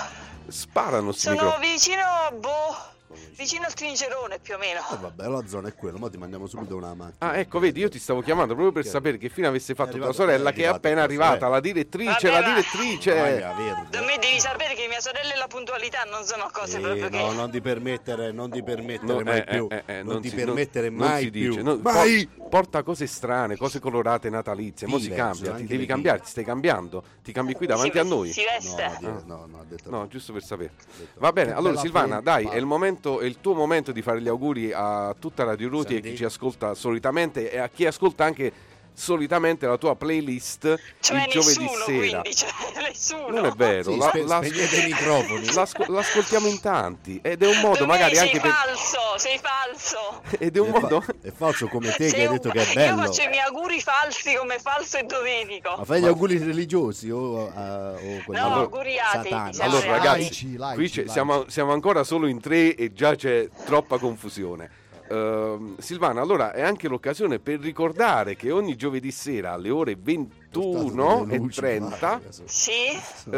Sparano 0.50 1.12
sti 1.12 1.22
Sono 1.22 1.34
microfoni. 1.36 1.68
vicino, 1.72 2.04
boh, 2.40 2.76
vicino 3.38 3.66
al 3.66 3.74
trincerone 3.74 4.40
più 4.40 4.56
o 4.56 4.58
meno. 4.58 4.80
Eh, 4.80 4.98
vabbè, 5.00 5.28
la 5.28 5.48
zona 5.48 5.68
è 5.70 5.76
quella, 5.76 5.98
ma 6.00 6.10
ti 6.10 6.18
mandiamo 6.18 6.48
subito 6.48 6.76
una 6.76 6.94
macchina. 6.94 7.32
Ah, 7.32 7.38
ecco, 7.38 7.60
vedi, 7.60 7.80
io 7.80 7.90
ti 7.90 8.00
stavo 8.00 8.22
chiamando 8.22 8.54
proprio 8.54 8.74
per 8.74 8.86
sapere 8.86 9.18
che 9.18 9.30
fine 9.30 9.48
avesse 9.48 9.74
fatto 9.76 9.92
tua 9.92 10.08
arrivato- 10.08 10.18
sorella, 10.24 10.50
è 10.50 10.54
che 10.54 10.64
è 10.64 10.66
appena 10.66 10.96
tua 10.96 11.04
arrivata, 11.04 11.34
sorella. 11.38 11.50
la 11.56 11.60
direttrice, 11.60 12.28
Vabbè, 12.30 12.32
la 12.34 12.48
direttrice. 12.48 13.14
Da 13.90 14.02
me 14.02 14.18
devi 14.20 14.40
sapere 14.40 14.74
che 14.74 14.88
mia 14.88 15.00
sorella 15.00 15.34
e 15.34 15.38
la 15.38 15.48
puntualità 15.48 16.04
non 16.10 16.24
sono 16.26 16.50
cose 16.52 16.78
Eh, 16.78 16.82
proprio 16.82 17.10
che... 17.10 17.18
no, 17.18 17.32
non 17.32 17.52
ti 17.52 17.62
permettere, 17.62 18.32
non 18.32 18.50
ti 18.50 18.64
permettere 18.64 19.14
No, 19.14 19.22
mai 19.24 19.40
eh, 19.40 19.44
più. 19.44 19.68
eh, 19.70 19.84
eh, 19.86 20.04
non, 20.04 20.22
ti 20.22 20.30
si- 20.30 20.36
permettere 20.36 20.90
non 20.90 20.98
mai 21.08 21.24
si 21.24 21.30
più. 21.32 21.50
dice. 21.56 21.64
Mai! 21.82 22.28
por- 22.28 22.46
porta 22.50 22.82
cose 22.84 23.08
strane, 23.08 23.56
cose 23.58 23.80
colorate 23.80 24.30
natalizie. 24.30 24.88
Mo 24.88 24.98
si 25.00 25.10
cambia, 25.10 25.54
ti 25.54 25.66
devi 25.66 25.86
cambiare, 25.86 26.22
ti 26.22 26.30
stai 26.30 26.44
cambiando. 26.44 27.04
Ti 27.24 27.32
cambi 27.32 27.54
qui 27.54 27.68
davanti 27.68 27.92
si, 27.92 28.00
a 28.00 28.04
noi. 28.04 28.32
Si 28.32 28.42
No, 28.44 28.52
veste. 28.52 28.84
ha 28.84 28.90
detto- 29.00 29.24
no, 29.26 29.46
no, 29.46 29.60
ha 29.60 29.64
detto 29.68 29.90
No, 29.90 30.08
giusto 30.08 30.34
per 30.34 30.44
sapere. 30.44 30.72
Va 31.16 31.32
bene, 31.34 31.52
Che 31.52 31.58
allora 31.58 31.78
Silvana, 31.78 32.22
dai, 32.22 32.46
è 32.48 32.56
il 32.56 32.66
momento, 32.66 33.20
è 33.28 33.30
il 33.30 33.38
tuo 33.42 33.54
momento 33.54 33.92
di 33.92 34.02
fare 34.02 34.22
gli 34.22 34.28
auguri 34.28 34.72
a 34.74 35.14
tutta 35.20 35.44
Radio 35.44 35.68
Ruti 35.70 35.94
e 35.94 35.98
a 35.98 36.00
chi 36.00 36.08
Sandy. 36.08 36.18
ci 36.18 36.24
ascolta 36.24 36.74
solitamente 36.74 37.52
e 37.52 37.58
a 37.58 37.68
chi 37.68 37.86
ascolta 37.86 38.24
anche 38.24 38.52
solitamente 38.98 39.68
la 39.68 39.78
tua 39.78 39.96
playlist 39.96 40.76
Cioè 41.00 41.24
il 41.26 41.32
giovedì 41.32 41.60
nessuno, 41.64 41.84
sera. 41.86 41.98
quindi, 42.22 42.36
cioè 42.36 42.50
nessuno. 42.82 43.30
Non 43.30 43.46
è 43.46 43.52
vero, 43.52 43.92
Sì, 43.92 43.98
la- 43.98 44.08
spe- 44.08 44.24
la- 44.24 44.46
i 44.46 44.86
microfoni. 44.88 45.54
l'asco- 45.54 45.86
l'ascoltiamo 45.92 46.48
in 46.48 46.60
tanti 46.60 47.20
ed 47.22 47.44
è 47.44 47.46
un 47.48 47.58
modo 47.62 47.78
Domenico, 47.78 47.86
magari 47.86 48.16
sei 48.16 48.26
anche 48.28 48.40
per 48.40 48.52
falso, 48.52 49.00
sei 49.18 49.40
falso. 49.40 50.22
ed 50.44 50.58
è 50.58 50.60
un 50.60 50.68
È 50.70 50.72
fa- 50.72 50.80
modo 50.80 51.04
È 51.22 51.32
falso 51.32 51.68
come 51.68 51.92
te 51.92 52.06
che 52.06 52.10
Sei 52.10 52.22
hai 52.22 52.26
un- 52.28 52.34
detto 52.34 52.50
che 52.50 52.60
è 52.60 52.66
Io 52.68 52.74
bello. 52.96 53.02
faccio 53.04 53.22
i 53.22 53.28
miei 53.28 53.42
auguri 53.42 53.80
falsi 53.82 54.34
come 54.36 54.58
falso 54.60 54.98
e 54.98 55.04
Domenico. 55.04 55.76
Ma 55.78 55.86
fai 55.86 56.02
gli 56.02 56.06
auguri 56.08 56.38
religiosi 56.40 57.10
o, 57.12 57.52
a- 57.54 57.92
o 57.92 58.22
quelli 58.26 58.40
No, 58.42 58.46
Allora- 58.48 58.62
auguri 58.62 58.98
atei, 59.00 59.22
diciamo. 59.52 59.52
Allora, 59.70 59.86
Laici, 59.86 59.88
ragazzi, 59.88 60.58
laici, 60.58 60.76
qui 60.76 60.90
c'è- 60.90 60.96
laici. 60.98 61.12
siamo, 61.12 61.46
siamo 61.50 61.72
ancora 61.72 62.04
solo 62.04 62.26
in 62.28 62.42
tre 62.42 62.74
e 62.76 62.92
già 62.94 63.14
c'è 63.16 63.48
troppa 63.66 64.00
confusione. 64.00 64.77
Ehm, 65.10 65.78
Silvana, 65.78 66.22
allora 66.22 66.52
è 66.54 66.62
anche 66.62 66.88
l'occasione 66.88 67.40
per 67.40 67.60
ricordare 67.60 68.36
che 68.36 68.52
ogni 68.52 68.76
giovedì 68.76 69.12
sera 69.12 69.54
alle 69.54 69.70
ore 69.70 69.96
21 69.98 70.32
Portate 70.50 71.22
e 71.22 71.26
delle 71.26 71.38
luci, 71.38 71.60
30 71.60 71.98
guarda, 71.98 72.32
so- 72.32 72.44
Sì? 72.46 72.72
eh, 73.32 73.38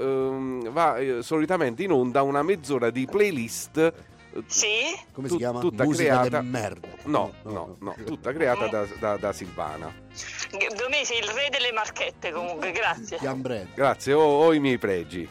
ehm, 0.00 0.70
va 0.70 0.96
eh, 0.98 1.22
solitamente 1.22 1.82
in 1.82 1.92
onda 1.92 2.22
una 2.22 2.42
mezz'ora 2.42 2.90
di 2.90 3.06
playlist. 3.06 3.76
eh, 3.78 3.92
Sì? 4.46 4.66
Come 5.12 5.28
si 5.28 5.36
chiama? 5.36 5.60
tutta 5.60 5.84
Musica 5.84 6.20
creata- 6.20 6.40
di 6.40 6.46
merda. 6.48 6.88
No, 7.04 7.32
no, 7.42 7.76
no, 7.80 7.94
tutta 8.06 8.32
creata 8.32 8.66
da, 8.68 8.86
da- 8.98 9.16
da 9.18 9.32
Silvana. 9.32 9.92
Domenico 10.76 11.04
sei 11.04 11.18
il 11.18 11.24
re 11.26 11.48
delle 11.50 11.72
marchette 11.72 12.30
comunque, 12.32 12.72
grazie. 12.72 13.18
Grazie, 13.74 14.12
ho, 14.14 14.22
ho 14.22 14.52
i 14.54 14.60
miei 14.60 14.78
pregi. 14.78 15.28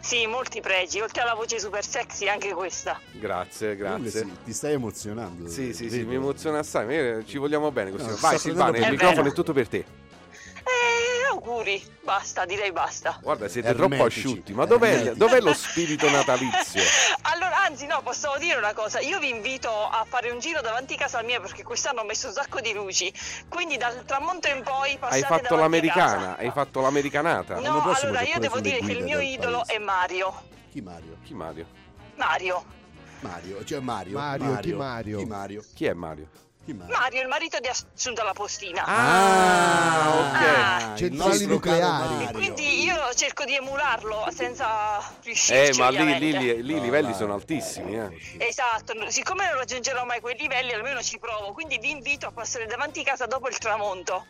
Sì, 0.00 0.26
molti 0.26 0.60
pregi, 0.60 1.00
oltre 1.00 1.22
alla 1.22 1.34
voce 1.34 1.58
super 1.58 1.84
sexy 1.84 2.28
anche 2.28 2.52
questa. 2.52 2.98
Grazie, 3.12 3.76
grazie. 3.76 4.10
sì, 4.10 4.32
ti 4.44 4.52
stai 4.52 4.72
emozionando. 4.74 5.48
Sì, 5.48 5.72
sì, 5.74 5.90
sì, 5.90 6.04
mi 6.04 6.14
emoziona 6.14 6.60
assai. 6.60 7.24
Ci 7.26 7.38
vogliamo 7.38 7.70
bene 7.70 7.90
così. 7.90 8.06
No, 8.06 8.16
Vai 8.16 8.38
Silvana, 8.38 8.78
il 8.78 8.90
microfono 8.90 9.28
è 9.28 9.32
tutto 9.32 9.52
per 9.52 9.68
te. 9.68 9.78
Eh, 9.78 11.17
auguri, 11.30 11.82
basta, 12.02 12.44
direi 12.44 12.72
basta. 12.72 13.18
Guarda, 13.22 13.48
siete 13.48 13.68
Ermetici, 13.68 13.96
troppo 13.96 14.04
asciutti. 14.06 14.52
Ma 14.52 14.64
dov'è, 14.64 15.12
dov'è 15.12 15.40
lo 15.40 15.52
spirito 15.54 16.08
natalizio? 16.10 16.82
Allora, 17.30 17.64
anzi, 17.64 17.86
no, 17.86 18.00
posso 18.02 18.34
dire 18.38 18.56
una 18.56 18.72
cosa. 18.72 19.00
Io 19.00 19.18
vi 19.18 19.28
invito 19.28 19.68
a 19.70 20.04
fare 20.08 20.30
un 20.30 20.38
giro 20.38 20.60
davanti 20.60 20.94
a 20.94 20.96
casa 20.96 21.22
mia 21.22 21.40
perché 21.40 21.62
quest'anno 21.62 22.00
ho 22.00 22.04
messo 22.04 22.28
un 22.28 22.32
sacco 22.32 22.60
di 22.60 22.72
luci. 22.72 23.12
Quindi 23.48 23.76
dal 23.76 24.04
tramonto 24.04 24.48
in 24.48 24.62
poi 24.62 24.96
passate 24.98 25.16
Hai 25.16 25.22
fatto 25.22 25.56
l'americana, 25.56 26.14
casa. 26.14 26.36
hai 26.38 26.50
fatto 26.50 26.80
l'americanata. 26.80 27.60
No, 27.60 27.82
allora 27.82 28.22
io 28.22 28.38
devo 28.38 28.60
dire 28.60 28.78
che 28.78 28.92
il 28.92 29.04
mio 29.04 29.20
idolo 29.20 29.58
paese. 29.58 29.74
è 29.74 29.78
Mario. 29.78 30.42
Chi 30.70 30.80
Mario? 30.80 31.16
Chi 31.22 31.34
Mario? 31.34 31.66
Mario. 32.16 32.64
Mario, 33.20 33.64
cioè 33.64 33.80
Mario. 33.80 34.18
Mario, 34.18 34.58
chi 34.58 34.72
Mario? 34.72 35.18
Chi 35.18 35.24
Mario? 35.24 35.64
Chi 35.74 35.84
è 35.86 35.92
Mario? 35.92 36.28
Mario? 36.72 37.20
Il 37.22 37.28
marito 37.28 37.58
di 37.60 37.68
Assunta 37.68 38.22
la 38.24 38.32
Postina. 38.32 38.84
Ah, 38.84 40.08
ok. 40.18 40.42
Ah. 40.92 40.94
Centrali 40.96 41.46
nucleari. 41.46 42.24
E 42.24 42.32
quindi 42.32 42.82
io 42.82 42.94
cerco 43.14 43.44
di 43.44 43.54
emularlo 43.54 44.26
senza 44.34 45.00
riuscire. 45.22 45.68
Eh, 45.68 45.76
ma 45.78 45.88
lì, 45.90 46.18
lì- 46.18 46.36
lì- 46.38 46.62
lì 46.62 46.72
i 46.72 46.76
No, 46.76 46.82
livelli 46.82 47.08
dai. 47.10 47.14
sono 47.16 47.34
altissimi, 47.34 47.94
eh. 47.96 48.08
Esatto, 48.38 48.92
siccome 49.10 49.46
non 49.46 49.58
raggiungerò 49.58 50.04
mai 50.04 50.20
quei 50.20 50.36
livelli, 50.38 50.72
almeno 50.72 51.02
ci 51.02 51.18
provo. 51.18 51.52
Quindi 51.52 51.78
vi 51.78 51.90
invito 51.90 52.26
a 52.26 52.30
passare 52.32 52.66
davanti 52.66 53.00
a 53.00 53.04
casa 53.04 53.26
dopo 53.26 53.48
il 53.48 53.58
tramonto. 53.58 54.26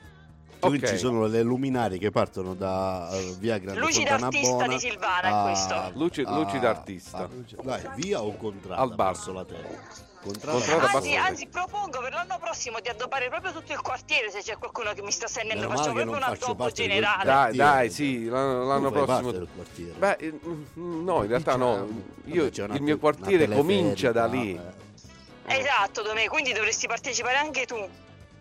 Quindi 0.60 0.84
Ok. 0.86 0.90
ci 0.90 0.98
sono 0.98 1.26
le 1.26 1.42
luminari 1.42 1.98
che 1.98 2.10
partono 2.10 2.54
da 2.54 3.08
eh, 3.12 3.36
via 3.38 3.58
Grande 3.58 3.78
Luci 3.78 3.98
Fontana 4.00 4.18
d'artista 4.22 4.50
Bona 4.54 4.66
di 4.66 4.78
Silvana, 4.80 5.28
è 5.28 5.30
a- 5.32 5.42
questo. 5.42 5.90
Luci- 5.94 6.22
a- 6.26 6.30
luci 6.32 6.58
d'artista. 6.58 7.18
a- 7.18 7.28
Dai, 7.62 7.82
via 7.94 8.20
o 8.22 8.34
contrada? 8.36 8.80
Al 8.82 8.92
bar. 8.94 9.12
verso 9.12 9.32
la 9.32 9.44
terra. 9.44 10.06
Contrada, 10.28 10.90
Anzi, 10.92 11.16
anzi, 11.16 11.46
propongo 11.46 12.00
per 12.00 12.12
l'anno 12.12 12.38
prossimo 12.40 12.80
di 12.80 12.88
addobbare 12.88 13.28
proprio 13.28 13.52
tutto 13.52 13.72
il 13.72 13.80
quartiere 13.80 14.30
se 14.30 14.40
c'è 14.40 14.58
qualcuno 14.58 14.92
che 14.92 15.02
mi 15.02 15.10
sta 15.10 15.26
sentendo. 15.26 15.68
Meno 15.68 15.76
Facciamo 15.76 15.94
proprio 15.94 16.16
un 16.16 16.22
addobbo 16.22 16.70
generale. 16.70 17.24
Dai, 17.24 17.34
quartiere. 17.34 17.56
dai, 17.56 17.90
sì, 17.90 18.24
l'anno, 18.26 18.64
l'anno 18.64 18.90
prossimo. 18.90 19.06
parte 19.06 19.32
del 19.38 19.48
quartiere. 19.54 19.92
Beh, 19.98 20.16
eh, 20.18 20.38
no, 20.74 21.22
in 21.22 21.28
realtà 21.28 21.56
no. 21.56 21.88
Io, 22.26 22.44
il 22.44 22.82
mio 22.82 22.98
quartiere 22.98 23.48
comincia 23.48 24.12
da 24.12 24.26
lì. 24.26 24.54
eh. 24.54 24.86
Esatto, 25.60 26.02
Domenico, 26.02 26.32
quindi 26.32 26.52
dovresti 26.52 26.86
partecipare 26.86 27.36
anche 27.36 27.64
tu. 27.64 27.88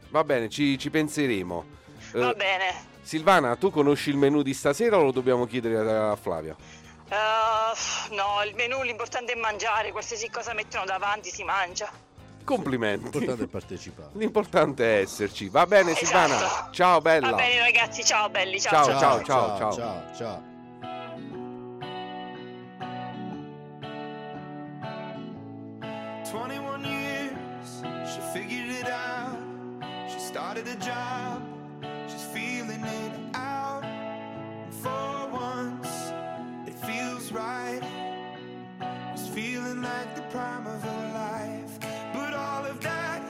Va 0.09 0.23
bene, 0.25 0.49
ci, 0.49 0.77
ci 0.77 0.89
penseremo. 0.89 1.65
Eh, 2.13 2.19
Va 2.19 2.33
bene. 2.33 2.95
Silvana, 3.01 3.55
tu 3.55 3.71
conosci 3.71 4.09
il 4.09 4.17
menù 4.17 4.41
di 4.41 4.53
stasera 4.53 4.97
o 4.97 5.03
lo 5.03 5.11
dobbiamo 5.11 5.45
chiedere 5.45 5.77
a, 5.77 6.11
a 6.11 6.15
Flavia? 6.17 6.53
Uh, 7.09 8.13
no, 8.15 8.43
il 8.45 8.53
menù 8.55 8.81
l'importante 8.83 9.31
è 9.33 9.35
mangiare, 9.35 9.91
qualsiasi 9.91 10.29
cosa 10.29 10.53
mettono 10.53 10.85
davanti 10.85 11.29
si 11.29 11.43
mangia. 11.43 11.89
Complimenti. 12.43 13.03
L'importante 13.03 13.43
è 13.43 13.47
partecipare. 13.47 14.09
L'importante 14.13 14.83
è 14.97 15.01
esserci. 15.01 15.49
Va 15.49 15.65
bene, 15.65 15.91
Esatto. 15.91 16.05
Silvana. 16.05 16.69
Ciao, 16.71 17.01
bella. 17.01 17.29
Va 17.31 17.35
bene 17.35 17.59
ragazzi, 17.59 18.03
ciao 18.05 18.29
belli, 18.29 18.59
ciao 18.59 18.85
Ciao, 18.85 18.99
ciao. 18.99 19.23
ciao, 19.23 19.25
ciao. 19.25 19.73
ciao, 19.73 20.15
ciao. 20.15 20.55
21 26.31 26.83
years, 26.83 27.83
she 28.05 28.19
figured 28.33 28.69
it 28.69 28.87
out. 28.89 29.37
She 30.09 30.19
started 30.19 30.67
a 30.67 30.75
job, 30.75 31.41
she's 32.07 32.23
feeling 32.23 32.83
it 32.83 33.13
out. 33.35 33.83
For 34.81 35.16
feels 37.27 37.31
right. 37.31 37.81
It's 39.13 39.27
feeling 39.27 39.81
like 39.81 40.15
the 40.15 40.21
prime 40.23 40.67
of 40.67 40.81
her 40.83 41.11
life. 41.13 41.79
But 42.13 42.33
all 42.33 42.65
of 42.65 42.79
that 42.81 43.21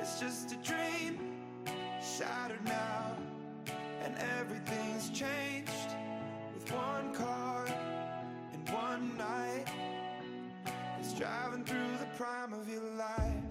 is 0.00 0.20
just 0.20 0.52
a 0.52 0.56
dream, 0.56 1.18
shattered 2.00 2.64
now. 2.64 3.16
And 4.04 4.14
everything's 4.38 5.10
changed 5.10 5.96
with 6.54 6.70
one 6.72 7.12
car 7.14 7.66
and 8.52 8.68
one 8.70 9.16
night. 9.16 9.66
It's 11.00 11.12
driving 11.14 11.64
through 11.64 11.96
the 11.98 12.06
prime 12.16 12.52
of 12.52 12.68
your 12.68 12.90
life. 12.96 13.42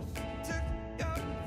Took 0.43 0.63
your 0.99 1.40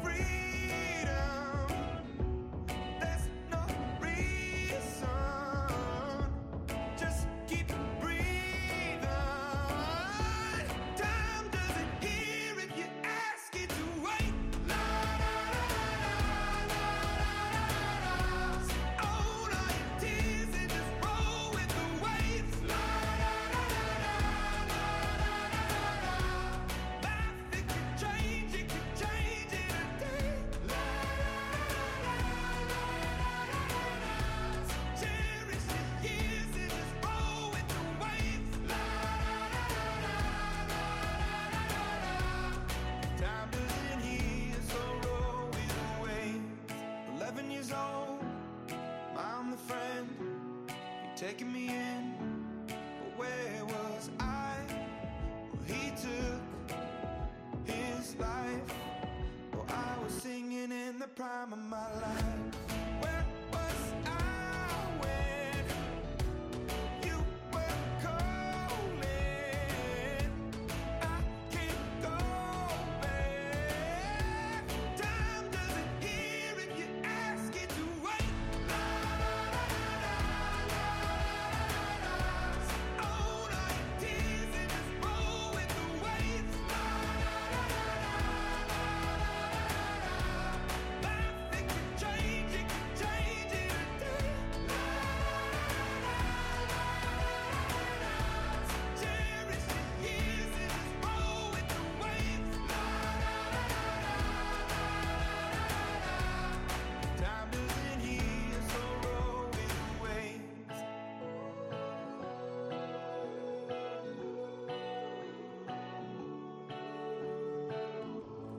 taking 51.17 51.53
me 51.53 51.69
in. 51.69 52.04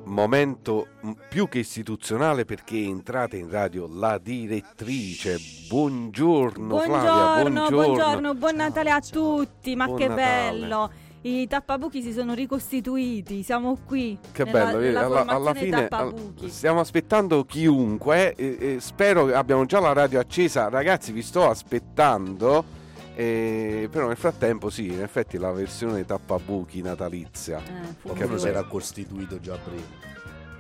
Momento 0.06 0.88
più 1.30 1.48
che 1.50 1.60
istituzionale 1.60 2.46
perché 2.46 2.76
è 2.76 2.86
entrata 2.88 3.36
in 3.38 3.50
radio 3.50 3.88
la 3.92 4.20
direttrice. 4.20 5.38
Buongiorno, 5.68 6.78
Flavia, 6.78 7.42
Buongiorno, 7.42 7.70
buongiorno, 7.70 8.34
buon 8.36 8.56
Natale 8.56 8.92
a 8.92 9.00
tutti, 9.02 9.76
ma 9.76 9.86
Buon 9.86 9.98
che 9.98 10.08
Natale. 10.08 10.60
bello! 10.60 10.92
I 11.22 11.48
tappabuchi 11.48 12.04
si 12.04 12.14
sono 12.14 12.36
ricostituiti, 12.36 13.42
siamo 13.42 13.80
qui. 13.84 14.16
Che 14.32 14.44
nella- 14.44 14.66
bello, 14.66 14.78
nella 14.80 15.06
alla, 15.06 15.26
alla 15.26 15.54
fine 15.56 15.76
al- 15.76 15.88
tappabuchi. 15.88 16.50
stiamo 16.52 16.80
aspettando 16.80 17.44
chiunque. 17.46 18.36
e- 18.36 18.58
e 18.60 18.78
spero 18.80 19.26
che 19.26 19.34
abbiamo 19.34 19.66
già 19.66 19.80
la 19.80 19.92
radio 19.94 20.20
accesa. 20.20 20.70
Ragazzi, 20.70 21.12
vi 21.12 21.24
sto 21.24 21.50
aspettando. 21.50 22.75
E- 23.16 23.88
però 23.92 24.08
nel 24.08 24.18
frattempo, 24.18 24.70
sì, 24.70 24.92
in 24.92 25.02
effetti 25.02 25.38
la 25.38 25.52
versione 25.52 26.06
tappabuchi 26.06 26.82
natalizia. 26.82 27.60
Eh, 27.60 27.96
duro. 28.04 28.38
si 28.38 28.48
era 28.48 28.64
costituito 28.64 29.40
già 29.40 29.58
prima, 29.58 29.84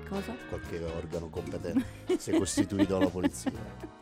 Cosa? 0.09 0.33
qualche 0.49 0.83
organo 0.83 1.29
competente 1.29 1.83
si 2.17 2.31
è 2.31 2.37
costituito 2.37 2.95
alla 2.95 3.09
polizia 3.09 3.51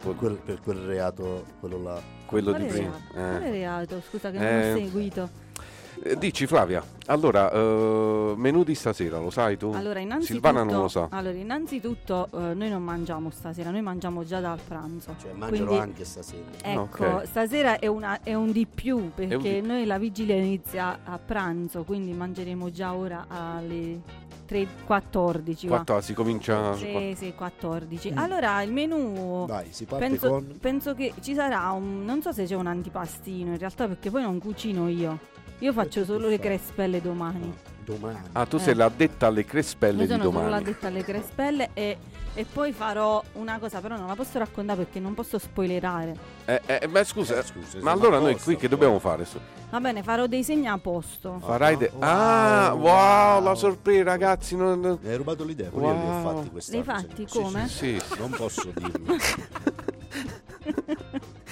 per 0.03 0.15
quel, 0.15 0.35
per 0.35 0.59
quel 0.61 0.77
reato, 0.77 1.45
quello 1.59 1.81
là. 1.81 2.01
Quello 2.25 2.51
di 2.51 2.65
Quale 2.65 2.71
prima. 2.73 2.91
reato? 2.91 3.13
Quale 3.13 3.45
Eh. 3.47 3.51
reato? 3.51 4.01
Scusa 4.09 4.31
che 4.31 4.37
non 4.37 4.47
Eh. 4.47 4.71
ho 4.73 4.75
seguito. 4.77 5.29
Eh, 6.01 6.17
Dici 6.17 6.47
Flavia, 6.47 6.83
allora, 7.07 7.51
eh, 7.51 8.33
menù 8.35 8.63
di 8.63 8.73
stasera, 8.75 9.19
lo 9.19 9.29
sai 9.29 9.57
tu? 9.57 9.71
Allora, 9.73 10.01
Silvana 10.21 10.63
non 10.63 10.81
lo 10.81 10.87
sa. 10.87 11.07
allora, 11.11 11.35
innanzitutto 11.35 12.27
eh, 12.33 12.53
noi 12.53 12.69
non 12.69 12.81
mangiamo 12.83 13.29
stasera, 13.29 13.69
noi 13.69 13.81
mangiamo 13.81 14.23
già 14.25 14.39
dal 14.39 14.59
pranzo. 14.65 15.15
Cioè, 15.21 15.31
mangiano 15.33 15.65
Quindi, 15.67 15.83
anche 15.83 16.05
stasera. 16.05 16.43
Ecco, 16.61 16.81
Ok. 16.81 17.27
stasera 17.27 17.79
è, 17.79 17.87
una- 17.87 18.21
è 18.23 18.33
un 18.33 18.51
di 18.51 18.65
più 18.65 19.11
perché 19.13 19.61
di- 19.61 19.67
noi 19.67 19.85
la 19.85 19.97
vigilia 19.97 20.35
inizia 20.35 20.99
a 21.03 21.17
pranzo, 21.19 21.83
quindi 21.83 22.11
mangeremo 22.13 22.71
già 22.71 22.93
ora 22.93 23.25
alle 23.27 24.01
3.14. 24.47 25.67
va. 25.67 25.75
Quattro, 25.77 26.01
si 26.01 26.13
comincia... 26.13 26.75
Sì, 26.75 27.13
sì, 27.15 27.33
14. 27.33 28.11
Mm. 28.11 28.17
Allora, 28.17 28.61
il 28.61 28.71
menù 28.73 29.45
Dai, 29.45 29.67
si 29.71 29.85
parte 29.85 30.07
penso, 30.07 30.29
con... 30.29 30.57
penso 30.59 30.93
che 30.93 31.13
ci 31.21 31.33
sarà 31.33 31.71
un 31.71 32.03
non 32.03 32.21
so 32.21 32.31
se 32.31 32.45
c'è 32.45 32.55
un 32.55 32.67
antipastino 32.67 33.51
in 33.51 33.57
realtà 33.57 33.87
perché 33.87 34.09
poi 34.09 34.21
non 34.23 34.39
cucino 34.39 34.87
io. 34.89 35.31
Io 35.63 35.71
faccio 35.71 36.03
solo 36.03 36.27
le 36.27 36.39
crespelle 36.39 36.99
domani. 36.99 37.53
Domani. 37.85 38.19
Ah, 38.33 38.45
tu 38.45 38.57
Eh. 38.57 38.59
sei 38.59 38.75
l'addetta 38.75 39.27
alle 39.27 39.45
crespelle 39.45 40.01
Io 40.01 40.07
di 40.07 40.11
sono 40.11 40.23
solo 40.23 40.35
domani. 40.39 40.51
l'addetta 40.51 40.87
alle 40.87 41.03
crespelle 41.05 41.69
e, 41.73 41.97
e 42.33 42.45
poi 42.51 42.73
farò 42.73 43.23
una 43.33 43.57
cosa, 43.59 43.79
però 43.79 43.95
non 43.95 44.07
la 44.07 44.15
posso 44.15 44.37
raccontare 44.39 44.83
perché 44.83 44.99
non 44.99 45.13
posso 45.13 45.37
spoilerare. 45.39 46.17
Eh, 46.43 46.61
eh, 46.65 46.87
ma 46.87 47.01
scusa, 47.05 47.37
Eh, 47.39 47.43
scusa, 47.43 47.77
ma 47.79 47.91
allora 47.91 48.17
ma 48.19 48.23
noi 48.23 48.37
qui 48.37 48.57
che 48.57 48.67
dobbiamo 48.67 48.99
fare? 48.99 49.25
Va 49.69 49.79
bene, 49.79 50.03
farò 50.03 50.25
dei 50.27 50.43
segni 50.43 50.67
a 50.67 50.77
posto. 50.79 51.37
Farai 51.39 51.77
de- 51.77 51.91
wow. 51.93 52.01
Ah, 52.03 52.73
wow, 52.73 53.41
la 53.43 53.55
sorpresa 53.55 54.03
ragazzi. 54.03 54.57
non- 54.57 54.81
non- 54.81 54.97
Mi 55.01 55.09
hai 55.11 55.15
rubato 55.15 55.45
l'idea, 55.45 55.69
pure 55.69 55.85
io 55.85 55.93
li 55.93 55.99
ho 55.99 56.03
Wow. 56.21 56.35
fatti 56.35 56.49
quest'anno. 56.49 56.83
Li 56.83 56.89
hai 56.89 56.95
fatti? 57.01 57.25
Sì, 57.29 57.39
Come? 57.41 57.67
Sì, 57.69 57.99
Sì, 57.99 58.05
sì, 58.05 58.19
non 58.19 58.29
posso 58.31 58.69
dirlo. 58.75 59.15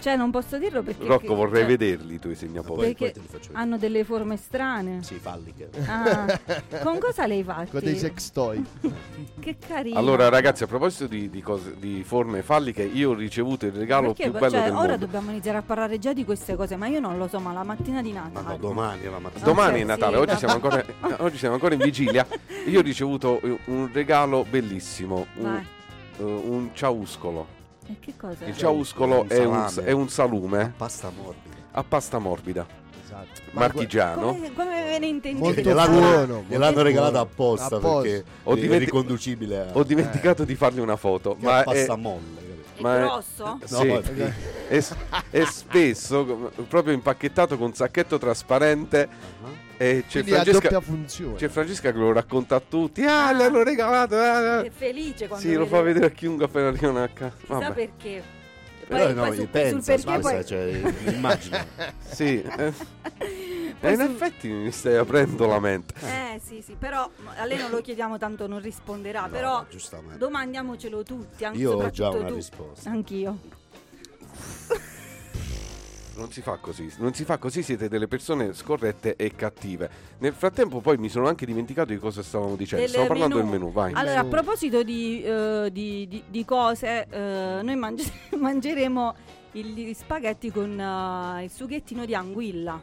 Cioè, 0.00 0.16
non 0.16 0.30
posso 0.30 0.58
dirlo 0.58 0.82
perché. 0.82 1.06
Rocco 1.06 1.34
vorrei 1.34 1.60
cioè, 1.62 1.76
vederli 1.76 2.14
i 2.14 2.18
tuoi 2.18 2.34
segnaposti. 2.34 2.74
Poi, 2.76 2.84
Perché 2.94 3.04
poi 3.04 3.12
te 3.12 3.20
li 3.20 3.26
faccio 3.26 3.46
vedere. 3.48 3.58
Hanno 3.62 3.78
delle 3.78 4.04
forme 4.04 4.36
strane. 4.36 5.02
Sì, 5.02 5.14
falliche. 5.16 5.68
Ah, 5.86 6.40
con 6.82 6.98
cosa 6.98 7.26
le 7.26 7.34
hai 7.34 7.42
fatti? 7.42 7.70
Con 7.70 7.80
dei 7.80 7.96
sex 7.96 8.30
toy. 8.30 8.64
Che 9.44 9.56
carino. 9.58 9.98
Allora 9.98 10.30
ragazzi, 10.30 10.62
a 10.62 10.66
proposito 10.66 11.06
di, 11.06 11.28
di 11.28 11.42
cose, 11.42 11.74
di 11.78 12.02
forme 12.02 12.40
falliche, 12.42 12.82
io 12.82 13.10
ho 13.10 13.14
ricevuto 13.14 13.66
il 13.66 13.72
regalo 13.72 14.14
Perché? 14.14 14.30
più 14.30 14.32
bello 14.38 14.50
Cioè, 14.52 14.62
del 14.62 14.72
ora 14.72 14.80
mondo. 14.80 14.96
dobbiamo 14.96 15.30
iniziare 15.32 15.58
a 15.58 15.62
parlare 15.62 15.98
già 15.98 16.14
di 16.14 16.24
queste 16.24 16.56
cose, 16.56 16.76
ma 16.76 16.86
io 16.86 16.98
non 16.98 17.18
lo 17.18 17.28
so, 17.28 17.38
ma 17.40 17.52
la 17.52 17.62
mattina 17.62 18.00
di 18.00 18.10
Ma 18.12 18.22
Natale. 18.32 18.46
no, 18.48 18.56
domani 18.56 19.02
è 19.02 19.08
la 19.10 19.18
mattina. 19.18 19.44
Domani 19.44 19.74
Ok, 19.76 19.80
è 19.82 19.84
Natale, 19.84 20.14
sì, 20.16 20.22
oggi, 20.22 20.36
siamo 20.36 20.54
ancora, 20.54 20.84
oggi 21.18 21.36
siamo 21.36 21.54
ancora 21.54 21.74
in 21.74 21.80
vigilia. 21.80 22.26
Io 22.66 22.78
ho 22.78 22.82
ricevuto 22.82 23.40
un- 23.66 23.90
regalo 23.92 24.46
bellissimo, 24.48 25.26
un, 25.36 25.62
eh, 26.16 26.22
un 26.22 26.70
ciauscolo. 26.72 27.46
E 27.86 27.96
che 28.00 28.14
cosa? 28.16 28.44
Il 28.46 28.56
ciauscolo 28.56 29.26
è 29.28 29.44
un, 29.44 29.70
è 29.84 29.90
un 29.92 30.08
salume 30.08 30.72
Pasta 30.76 31.10
morbida. 31.14 31.54
a 31.72 31.84
pasta 31.84 32.18
morbida, 32.18 32.66
Esatto. 33.04 33.40
marchigiano. 33.52 34.26
Come, 34.32 34.52
come 34.54 34.84
ve 34.84 34.98
ne 34.98 35.06
intendete? 35.06 35.60
Gliel'hanno, 35.62 36.44
gliel'hanno 36.48 36.82
regalato 36.82 37.18
apposta, 37.18 37.76
Apposta. 37.76 38.00
perché 38.00 38.24
Ho 38.44 38.54
è 38.54 38.78
riconducibile 38.78 39.58
a, 39.60 39.66
Ho 39.72 39.82
dimenticato 39.84 40.44
di 40.44 40.54
fargli 40.54 40.78
una 40.80 40.96
foto, 40.96 41.36
che 41.36 41.46
a 41.46 41.50
ma 41.50 41.60
è, 41.60 41.64
pasta 41.64 41.96
molle. 41.96 42.42
È 42.76 42.80
ma 42.80 42.96
è- 42.96 43.00
grosso? 43.02 43.58
sì, 43.64 43.86
No, 43.86 44.00
è, 44.68 44.84
è 45.30 45.44
spesso 45.44 46.50
proprio 46.66 46.94
impacchettato 46.94 47.56
con 47.58 47.66
un 47.66 47.74
sacchetto 47.74 48.16
trasparente 48.18 49.08
e 49.76 50.04
c'è 50.06 50.22
Quindi 50.22 50.30
ha 50.32 50.34
Francesca, 50.42 50.60
doppia 50.60 50.80
funzione. 50.80 51.34
c'è 51.36 51.48
Francesca 51.48 51.92
che 51.92 51.98
lo 51.98 52.12
racconta 52.12 52.56
a 52.56 52.60
tutti. 52.60 53.02
Ah, 53.04 53.32
le 53.32 53.44
hanno 53.44 53.62
regalato. 53.62 54.16
ah, 54.16 54.58
ah." 54.58 54.62
È 54.62 54.70
felice 54.70 55.26
quando 55.28 55.46
Sì, 55.46 55.52
lo 55.54 55.60
vede- 55.64 55.70
fa 55.76 55.80
vedere 55.82 56.06
a 56.06 56.10
chiunque 56.10 56.44
appena 56.46 56.68
arrivano 56.68 57.02
a 57.02 57.08
casa. 57.08 57.34
Chissà 57.38 57.54
Vabbè, 57.58 57.72
perché. 57.74 58.22
Però 58.86 59.04
Poi, 59.06 59.14
no, 59.14 59.22
poi 59.24 59.36
gli 59.36 59.40
su- 59.40 59.48
pensa, 59.48 59.70
sul 59.70 59.84
perché 59.84 60.02
scusa, 60.02 60.34
poi, 60.34 60.44
cioè, 60.46 61.10
immagina. 61.14 61.66
sì. 62.04 62.42
eh. 62.42 62.72
Poi 62.72 63.32
E 63.80 63.92
in 63.92 63.96
su- 63.96 64.02
effetti 64.02 64.48
mi 64.48 64.70
stai 64.70 64.96
aprendo 64.96 65.46
la 65.46 65.58
mente. 65.58 65.94
Eh 66.06 66.38
sì 66.44 66.60
sì, 66.62 66.76
però 66.78 67.08
a 67.36 67.44
lei 67.46 67.56
non 67.58 67.70
lo 67.70 67.80
chiediamo 67.80 68.18
tanto 68.18 68.46
non 68.46 68.60
risponderà, 68.60 69.22
No, 69.22 69.28
però 69.30 69.66
domandiamocelo 70.18 71.02
tutti, 71.02 71.44
anche 71.46 71.58
Io 71.58 71.72
ho 71.72 71.90
già 71.90 72.10
una 72.10 72.28
tu. 72.28 72.34
risposta. 72.34 72.90
Anch'io. 72.90 73.38
Non 76.16 76.30
si 76.30 76.42
fa 76.42 76.58
così, 76.58 76.92
non 76.98 77.12
si 77.12 77.24
fa 77.24 77.38
così, 77.38 77.62
siete 77.62 77.88
delle 77.88 78.06
persone 78.06 78.52
scorrette 78.54 79.16
e 79.16 79.34
cattive. 79.34 79.90
Nel 80.18 80.32
frattempo 80.32 80.80
poi 80.80 80.96
mi 80.96 81.08
sono 81.08 81.26
anche 81.26 81.44
dimenticato 81.44 81.92
di 81.92 81.98
cosa 81.98 82.22
stavamo 82.22 82.54
dicendo. 82.54 82.86
Stavo 82.86 83.06
parlando 83.06 83.36
menù. 83.36 83.48
del 83.50 83.58
menù, 83.58 83.72
vai. 83.72 83.92
Allora, 83.94 84.20
a 84.20 84.24
proposito 84.24 84.82
di, 84.84 85.22
eh, 85.22 85.68
di- 85.72 86.06
di- 86.08 86.22
di 86.28 86.44
cose, 86.44 87.06
eh, 87.10 87.60
noi 87.62 87.74
mangi- 87.76 88.10
mangeremo 88.38 89.14
gli 89.52 89.92
spaghetti 89.92 90.50
con 90.52 90.78
eh, 90.80 91.44
il 91.44 91.50
sughettino 91.50 92.04
di 92.04 92.14
anguilla. 92.14 92.80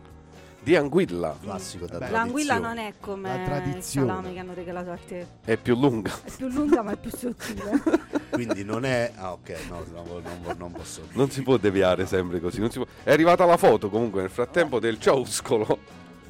Di 0.64 0.76
anguilla, 0.76 1.36
Classico 1.42 1.88
da 1.88 1.98
Beh, 1.98 2.10
L'anguilla 2.12 2.60
tradizione. 2.60 2.76
non 2.84 2.86
è 2.86 2.94
come 3.00 3.30
La 3.30 3.36
il 3.36 3.44
tradizione. 3.46 4.08
salame 4.08 4.34
che 4.34 4.40
hanno 4.40 4.54
regalato 4.54 4.92
a 4.92 4.98
te. 5.08 5.28
è 5.44 5.58
più 5.58 5.76
lunga. 5.76 6.12
È 6.24 6.30
più 6.38 6.48
lunga 6.50 6.84
ma 6.84 6.92
è 6.92 6.98
più 6.98 7.10
sottile. 7.10 7.82
Quindi 8.30 8.64
non 8.64 8.86
è... 8.86 9.12
Ah 9.16 9.32
ok, 9.32 9.56
no, 9.70 9.84
no, 9.92 10.04
non, 10.22 10.56
non 10.58 10.72
posso 10.72 11.02
dire. 11.02 11.14
Non 11.16 11.32
si 11.32 11.42
può 11.42 11.58
deviare 11.58 12.06
sempre 12.06 12.40
così. 12.40 12.60
non 12.60 12.70
si 12.70 12.78
può- 12.78 12.88
È 13.04 13.12
arrivata 13.12 13.44
la 13.46 13.58
foto 13.58 13.90
comunque 13.90 14.22
nel 14.22 14.30
frattempo 14.30 14.80
del 14.80 15.00
ciauscolo, 15.00 15.80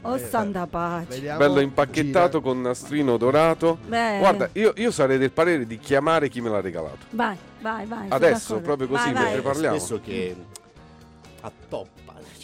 Oh 0.03 0.17
santa 0.17 0.65
pace. 0.65 1.07
Vediamo, 1.09 1.37
bello 1.37 1.59
impacchettato 1.59 2.39
gira. 2.39 2.41
con 2.41 2.61
nastrino 2.61 3.17
dorato. 3.17 3.77
Beh, 3.85 4.17
Guarda, 4.17 4.49
io, 4.53 4.73
io 4.77 4.89
sarei 4.91 5.17
del 5.19 5.31
parere 5.31 5.67
di 5.67 5.77
chiamare 5.77 6.27
chi 6.29 6.39
me 6.41 6.49
l'ha 6.49 6.59
regalato. 6.61 7.05
vai, 7.11 7.37
vai, 7.59 7.85
vai. 7.85 8.07
Adesso, 8.09 8.61
proprio 8.61 8.87
così, 8.87 9.03
Vai, 9.03 9.13
vai. 9.13 9.23
mentre 9.25 9.41
parliamo. 9.41 9.77
Spesso 9.77 9.99
che 10.03 10.35
attoppa, 11.41 11.89
diciamo. 11.95 12.00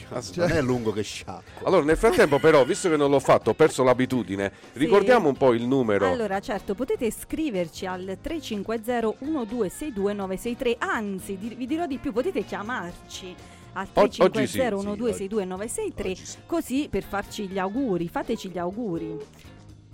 Ah, 0.10 0.22
sì. 0.22 0.40
non 0.40 0.52
è 0.52 0.62
lungo 0.62 0.92
che 0.92 1.02
sciacqua. 1.04 1.68
Allora, 1.68 1.84
nel 1.84 1.98
frattempo, 1.98 2.40
però, 2.40 2.64
visto 2.64 2.90
che 2.90 2.98
non 2.98 3.10
l'ho 3.10 3.20
fatto, 3.20 3.50
ho 3.50 3.54
perso 3.54 3.84
l'abitudine. 3.84 4.52
Ricordiamo 4.74 5.28
un 5.30 5.36
po' 5.36 5.54
il 5.54 5.66
numero. 5.66 6.10
Allora, 6.10 6.40
certo, 6.40 6.76
potete 6.76 7.12
scriverci 7.12 7.86
al 7.86 8.18
350 8.22 9.16
1262 9.20 10.14
963, 10.14 10.76
anzi, 10.80 11.38
di- 11.38 11.56
vi 11.56 11.66
dirò 11.66 11.86
di 11.86 11.98
più, 11.98 12.12
potete 12.14 12.44
chiamarci 12.44 13.36
al 13.74 13.88
Oggi- 13.94 14.22
oggi 14.22 14.48
sì, 14.48 14.58
350 14.58 16.46
così 16.46 16.88
per 16.90 17.04
farci 17.04 17.48
gli 17.48 17.60
auguri, 17.60 18.08
fateci 18.08 18.50
gli 18.50 18.58
auguri 18.58 19.16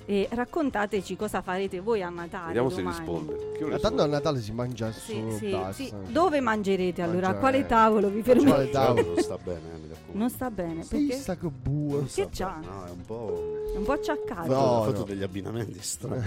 e 0.06 0.28
raccontateci 0.32 1.16
cosa 1.16 1.42
farete 1.42 1.80
voi 1.80 2.02
a 2.02 2.10
Natale. 2.10 2.48
Vediamo 2.48 2.70
se 2.70 2.78
domani. 2.78 2.98
risponde. 2.98 3.34
Ore 3.62 3.72
Ma 3.72 3.80
tanto 3.80 4.02
a? 4.02 4.06
Natale 4.08 4.42
si 4.42 4.52
mangia 4.52 4.92
Sì, 4.92 5.14
solo 5.14 5.32
sì, 5.38 5.58
sì. 5.74 5.94
Dove 6.10 6.40
mangerete 6.42 7.02
allora? 7.02 7.30
A 7.30 7.36
quale 7.36 7.66
tavolo 7.66 8.10
vi 8.10 8.22
Quale 8.22 8.40
fermate? 8.42 8.70
tavolo? 8.72 9.08
Non 9.14 9.18
sta 9.22 9.38
bene, 9.38 9.60
eh, 9.60 9.78
mi 9.78 9.88
raccomando. 9.88 10.18
Non 10.18 10.30
sta 10.30 10.52
bene 10.52 10.84
Sì, 10.84 10.90
perché 10.98 11.22
sta 11.22 11.36
che 11.38 11.48
buono. 11.48 12.08
che 12.14 12.28
c'ha? 12.32 12.60
No, 12.64 12.86
è 12.86 12.90
un 12.90 13.02
po'. 13.06 13.62
È 13.74 13.78
un 13.78 13.84
po' 13.84 13.92
acciaccato. 13.94 14.48
No, 14.52 14.82
ha 14.82 14.86
fatto 14.86 15.00
no. 15.00 15.04
degli 15.06 15.24
abbinamenti 15.24 15.80
strani. 15.82 16.24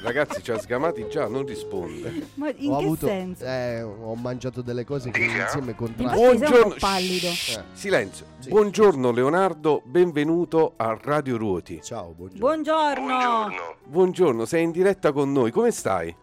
Ragazzi, 0.00 0.42
ci 0.42 0.52
ha 0.52 0.58
sgamati 0.58 1.08
già, 1.08 1.26
non 1.26 1.44
risponde. 1.44 2.28
Ma 2.34 2.50
in 2.54 2.70
ho 2.72 2.78
che 2.78 2.84
avuto, 2.84 3.06
senso? 3.06 3.44
eh, 3.44 3.82
ho 3.82 4.14
mangiato 4.14 4.62
delle 4.62 4.84
cose 4.84 5.10
che 5.10 5.26
Dica. 5.26 5.42
insieme 5.42 5.74
contrastano. 5.74 6.20
Buongiorno. 6.20 6.74
pallido. 6.78 7.26
Eh. 7.26 7.62
Silenzio. 7.72 8.26
Sì. 8.38 8.48
Buongiorno 8.48 9.10
Leonardo, 9.10 9.82
benvenuto 9.84 10.74
a 10.76 10.96
Radio 11.02 11.36
Ruoti. 11.36 11.80
Ciao, 11.82 12.12
buongiorno. 12.14 12.38
Buongiorno. 12.38 13.06
Buongiorno. 13.06 13.76
Buongiorno, 13.84 14.44
sei 14.44 14.62
in 14.62 14.70
diretta 14.70 15.10
con 15.12 15.32
noi, 15.32 15.50
come 15.50 15.72
stai? 15.72 16.14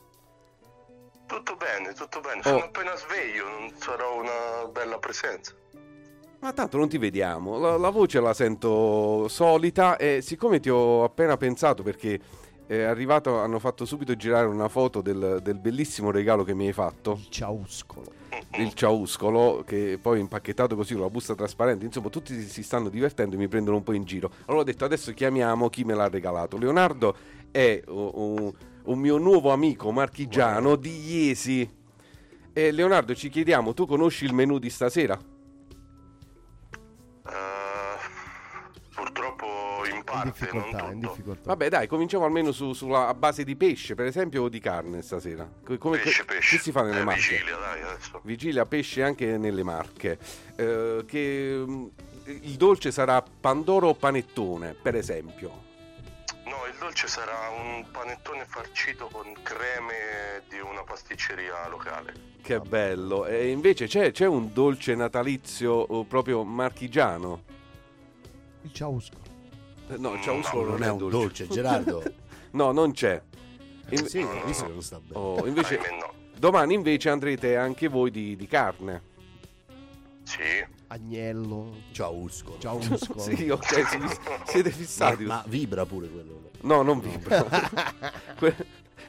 Tutto 1.25 1.55
bene, 1.57 1.93
tutto 1.93 2.21
bene. 2.21 2.39
Oh. 2.39 2.43
Sono 2.43 2.63
appena 2.63 2.95
sveglio, 2.95 3.43
non 3.59 3.71
sarò 3.77 4.19
una 4.19 4.67
bella 4.71 4.97
presenza. 4.99 5.51
Ma 6.39 6.53
tanto 6.53 6.77
non 6.77 6.87
ti 6.87 6.97
vediamo, 6.99 7.57
la, 7.57 7.75
la 7.77 7.89
voce 7.89 8.19
la 8.21 8.33
sento 8.33 9.27
solita 9.27 9.97
e 9.97 10.21
siccome 10.21 10.59
ti 10.59 10.69
ho 10.69 11.03
appena 11.03 11.35
pensato 11.37 11.81
perché 11.81 12.19
è 12.67 12.81
arrivato, 12.81 13.39
hanno 13.39 13.59
fatto 13.59 13.85
subito 13.85 14.15
girare 14.15 14.47
una 14.47 14.67
foto 14.67 15.01
del, 15.01 15.39
del 15.41 15.59
bellissimo 15.59 16.11
regalo 16.11 16.43
che 16.43 16.53
mi 16.53 16.67
hai 16.67 16.73
fatto, 16.73 17.13
Il 17.19 17.29
ciauscolo. 17.29 18.11
il 18.57 18.73
ciauscolo, 18.73 19.63
che 19.65 19.99
poi 20.01 20.17
è 20.17 20.21
impacchettato 20.21 20.75
così 20.75 20.93
con 20.93 21.03
la 21.03 21.09
busta 21.09 21.35
trasparente, 21.35 21.85
insomma 21.85 22.09
tutti 22.09 22.41
si- 22.41 22.63
stanno 22.63 22.89
divertendo 22.89 23.35
e 23.35 23.37
mi 23.37 23.47
prendono 23.47 23.77
un 23.77 23.83
po' 23.83 23.93
in 23.93 24.03
giro. 24.03 24.31
Allora 24.45 24.61
ho 24.61 24.65
detto 24.65 24.83
adesso 24.85 25.13
chiamiamo 25.13 25.69
chi 25.69 25.83
me 25.83 25.93
l'ha 25.93 26.09
regalato. 26.09 26.57
Leonardo 26.57 27.15
è 27.51 27.81
uh, 27.85 28.11
un, 28.15 28.51
un 28.83 28.99
mio 28.99 29.17
nuovo 29.17 29.51
amico 29.51 29.91
marchigiano 29.91 30.75
di 30.75 31.25
Iesi. 31.25 31.69
E 32.51 32.71
Leonardo 32.71 33.13
ci 33.13 33.29
chiediamo, 33.29 33.73
tu 33.73 33.85
conosci 33.85 34.25
il 34.25 34.33
menù 34.33 34.59
di 34.59 34.69
stasera? 34.69 35.19
In 37.27 37.54
parte, 40.23 40.47
non 40.51 40.61
difficoltà, 40.61 40.91
in 40.91 40.99
tutto. 40.99 41.13
difficoltà. 41.13 41.41
Vabbè, 41.45 41.69
dai, 41.69 41.87
cominciamo 41.87 42.25
almeno 42.25 42.51
su- 42.51 42.73
sulla 42.73 43.07
a 43.07 43.13
base 43.13 43.43
di 43.43 43.55
pesce, 43.55 43.95
per 43.95 44.05
esempio, 44.05 44.43
o 44.43 44.49
di 44.49 44.59
carne 44.59 45.01
stasera. 45.01 45.47
Co- 45.63 45.77
Come, 45.77 45.97
pesce, 45.99 46.25
che- 46.25 46.33
pesce. 46.35 46.55
Che 46.57 46.61
si 46.61 46.71
fa 46.71 46.81
nelle 46.83 46.99
Eh, 46.99 47.03
marche? 47.03 47.21
Vigilia, 47.37 47.57
dai, 47.57 47.81
adesso. 47.81 48.19
Vigilia 48.23 48.65
pesce 48.65 49.03
anche 49.03 49.37
nelle 49.37 49.63
marche. 49.63 50.17
Eh, 50.55 51.03
che, 51.07 51.63
mm, 51.67 51.85
il 52.25 52.55
dolce 52.55 52.91
sarà 52.91 53.21
pandoro 53.21 53.89
o 53.89 53.93
panettone, 53.95 54.73
per 54.73 54.95
esempio. 54.95 55.63
No, 56.45 56.65
il 56.71 56.75
dolce 56.79 57.07
sarà 57.07 57.49
un 57.49 57.85
panettone 57.91 58.45
farcito 58.47 59.07
con 59.11 59.33
creme 59.43 60.43
di 60.49 60.59
una 60.59 60.83
pasticceria 60.83 61.67
locale. 61.69 62.13
Che 62.41 62.59
bello. 62.59 63.25
E 63.25 63.49
invece 63.49 63.87
c'è, 63.87 64.11
c'è 64.11 64.27
un 64.27 64.53
dolce 64.53 64.93
natalizio 64.93 65.71
oh, 65.73 66.03
proprio 66.05 66.43
marchigiano? 66.43 67.41
Il 68.61 68.71
ciauscolo. 68.71 69.24
Eh, 69.89 69.97
No, 69.97 70.13
No, 70.15 70.21
ciao, 70.21 70.41
solo 70.43 70.71
non 70.71 70.83
è 70.83 70.89
un 70.89 71.09
dolce, 71.09 71.47
Gerardo. 71.49 72.03
No, 72.51 72.71
non 72.71 72.91
c'è. 72.91 73.21
In- 73.89 74.07
sì, 74.07 74.21
no, 74.21 74.33
no, 74.33 74.43
visto 74.45 74.61
no. 74.63 74.67
che 74.69 74.73
non 74.73 74.81
sta 74.83 74.99
bene. 74.99 75.13
oh, 75.19 75.45
invece, 75.47 75.77
no. 75.77 76.13
domani 76.37 76.73
invece 76.73 77.09
andrete 77.09 77.55
anche 77.55 77.87
voi 77.87 78.09
di, 78.11 78.35
di 78.35 78.47
carne. 78.47 79.01
Sì. 80.23 80.73
Agnello. 80.87 81.71
Ciauscolo. 81.91 82.57
Ciauscolo. 82.59 83.19
Sì, 83.21 83.49
ok, 83.49 83.65
si- 83.87 83.99
siete 84.45 84.69
Ma, 84.69 84.75
fissati. 84.75 85.23
ma 85.23 85.43
vibra 85.47 85.85
pure 85.85 86.07
quello. 86.09 86.49
No, 86.61 86.81
non 86.81 86.99
vibra. 86.99 87.45
Que- 88.37 88.55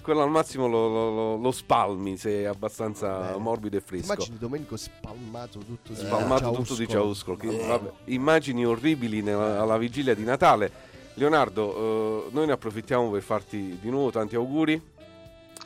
quello 0.02 0.22
al 0.22 0.30
massimo 0.30 0.66
lo, 0.66 0.88
lo- 0.88 1.10
lo- 1.14 1.36
lo 1.36 1.50
spalmi 1.52 2.16
se 2.16 2.42
è 2.42 2.44
abbastanza 2.44 3.18
Bene. 3.18 3.36
morbido 3.38 3.76
e 3.76 3.80
fresco. 3.80 4.12
Immagini 4.12 4.38
Domenico 4.38 4.76
spalmato 4.76 5.58
tutto 5.60 5.92
di 5.92 5.98
Spalmato 5.98 6.50
tutto 6.52 6.74
di 6.74 6.88
ciauscolo. 6.88 7.36
che- 7.36 7.64
vabbè, 7.66 7.90
immagini 8.06 8.64
orribili 8.66 9.22
nella- 9.22 9.60
alla 9.60 9.78
vigilia 9.78 10.14
di 10.14 10.24
Natale. 10.24 10.94
Leonardo, 11.14 12.26
eh, 12.26 12.30
noi 12.32 12.46
ne 12.46 12.52
approfittiamo 12.52 13.10
per 13.10 13.22
farti 13.22 13.78
di 13.80 13.88
nuovo 13.90 14.10
tanti 14.10 14.34
auguri. 14.36 14.94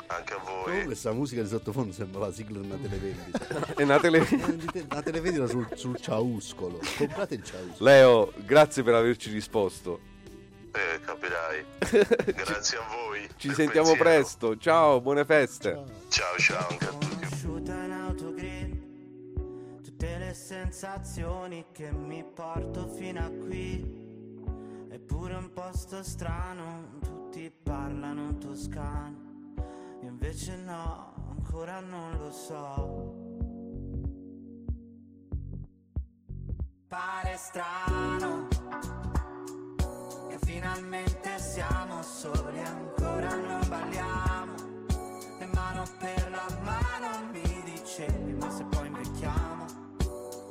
Anche 0.06 0.32
a 0.34 0.36
voi. 0.38 0.44
Comunque 0.62 0.84
questa 0.86 1.12
musica 1.12 1.42
di 1.42 1.48
sottofondo 1.48 1.92
sembra 1.92 2.20
la 2.20 2.32
sigla 2.32 2.58
di 2.60 2.66
una 2.66 2.76
televendita. 2.76 3.74
E 3.76 3.82
una 3.84 3.98
tele- 4.00 4.26
Eh, 4.74 4.84
La 4.88 5.02
televendita 5.02 5.46
sul, 5.46 5.68
sul 5.74 5.96
ciauscolo. 6.00 6.78
Comprate 6.98 7.34
il 7.34 7.44
ciauscolo. 7.44 7.76
Leo, 7.78 8.32
grazie 8.44 8.82
per 8.82 8.94
averci 8.94 9.30
risposto. 9.30 10.00
Eh, 10.72 11.00
capirai. 11.00 11.64
Grazie 12.34 12.78
a 12.78 12.82
voi. 13.04 13.28
Ci 13.36 13.52
sentiamo 13.52 13.88
pensiero. 13.88 14.02
presto. 14.02 14.56
Ciao, 14.56 15.00
buone 15.00 15.24
feste. 15.24 15.82
Ciao, 16.08 16.36
ciao 16.38 16.68
anche 16.68 16.84
a 16.84 16.88
tutti. 16.90 17.20
conosciuta 17.40 17.72
in 17.84 17.90
autogrill 17.92 19.82
tutte 19.82 20.18
le 20.18 20.34
sensazioni 20.34 21.66
che 21.72 21.90
mi 21.90 22.22
porto 22.24 22.86
fino 22.88 23.20
a 23.20 23.28
qui 23.28 23.98
eppure 24.90 25.34
un 25.34 25.52
posto 25.52 26.02
strano 26.02 26.98
tutti 27.02 27.50
parlano 27.50 28.36
toscano 28.38 29.28
io 30.02 30.08
invece 30.08 30.56
no 30.56 31.14
ancora 31.30 31.80
non 31.80 32.16
lo 32.18 32.30
so 32.30 33.14
pare 36.88 37.36
strano 37.36 38.48
finalmente 40.44 41.38
siamo 41.38 42.02
soli 42.02 42.60
ancora 42.60 43.34
non 43.34 43.60
balliamo. 43.68 44.54
E 45.38 45.46
mano 45.54 45.84
per 45.98 46.30
la 46.30 46.46
mano 46.62 47.30
mi 47.32 47.62
dicevi 47.64 48.32
ma 48.34 48.50
se 48.50 48.64
poi 48.64 48.86
invecchiamo? 48.86 49.64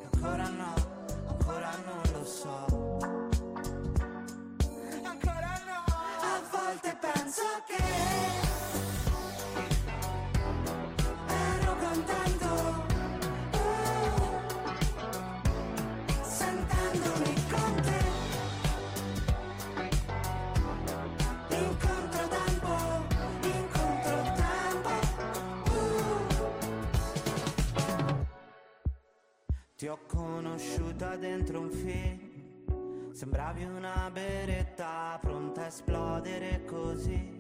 E 0.02 0.08
ancora 0.14 0.48
no, 0.50 0.74
ancora 1.28 1.72
non 1.86 2.02
lo 2.14 2.26
so. 2.26 2.66
Ancora 5.04 5.62
no. 5.66 5.84
A 5.86 6.42
volte 6.52 6.98
penso 7.00 7.44
che 7.68 8.49
conosciuta 30.30 31.16
dentro 31.16 31.60
un 31.60 31.72
film. 31.72 33.12
Sembravi 33.12 33.64
una 33.64 34.10
beretta 34.12 35.18
pronta 35.20 35.64
a 35.64 35.68
esplodere 35.68 36.64
così. 36.66 37.38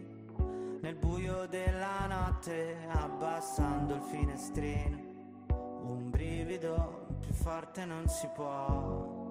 Nel 0.82 0.96
buio 0.96 1.46
della 1.48 2.08
notte 2.08 2.78
abbassando 2.88 3.96
il 3.96 4.02
finestrino. 4.02 4.98
Un 5.84 6.10
brivido 6.10 7.18
più 7.20 7.34
forte 7.34 7.86
non 7.86 8.08
si 8.08 8.28
può. 8.34 9.28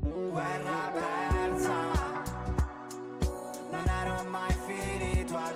Guerra 0.00 0.90
persa. 0.92 1.74
Non 3.70 3.86
ero 3.86 4.30
mai 4.30 4.52
finito 4.66 5.36
a 5.36 5.52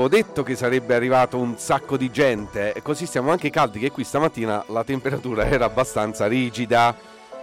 l'avevo 0.00 0.08
detto 0.08 0.42
che 0.42 0.56
sarebbe 0.56 0.94
arrivato 0.94 1.36
un 1.36 1.58
sacco 1.58 1.98
di 1.98 2.10
gente 2.10 2.72
e 2.72 2.80
così 2.80 3.04
siamo 3.04 3.30
anche 3.30 3.50
caldi 3.50 3.78
che 3.78 3.90
qui 3.90 4.02
stamattina 4.04 4.64
la 4.68 4.82
temperatura 4.82 5.44
era 5.44 5.66
abbastanza 5.66 6.26
rigida. 6.26 6.96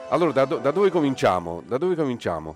Allora, 0.09 0.31
da, 0.31 0.45
do- 0.45 0.57
da 0.57 0.71
dove 0.71 0.89
cominciamo? 0.89 1.61
Da 1.67 1.77
dove 1.77 1.95
cominciamo? 1.95 2.55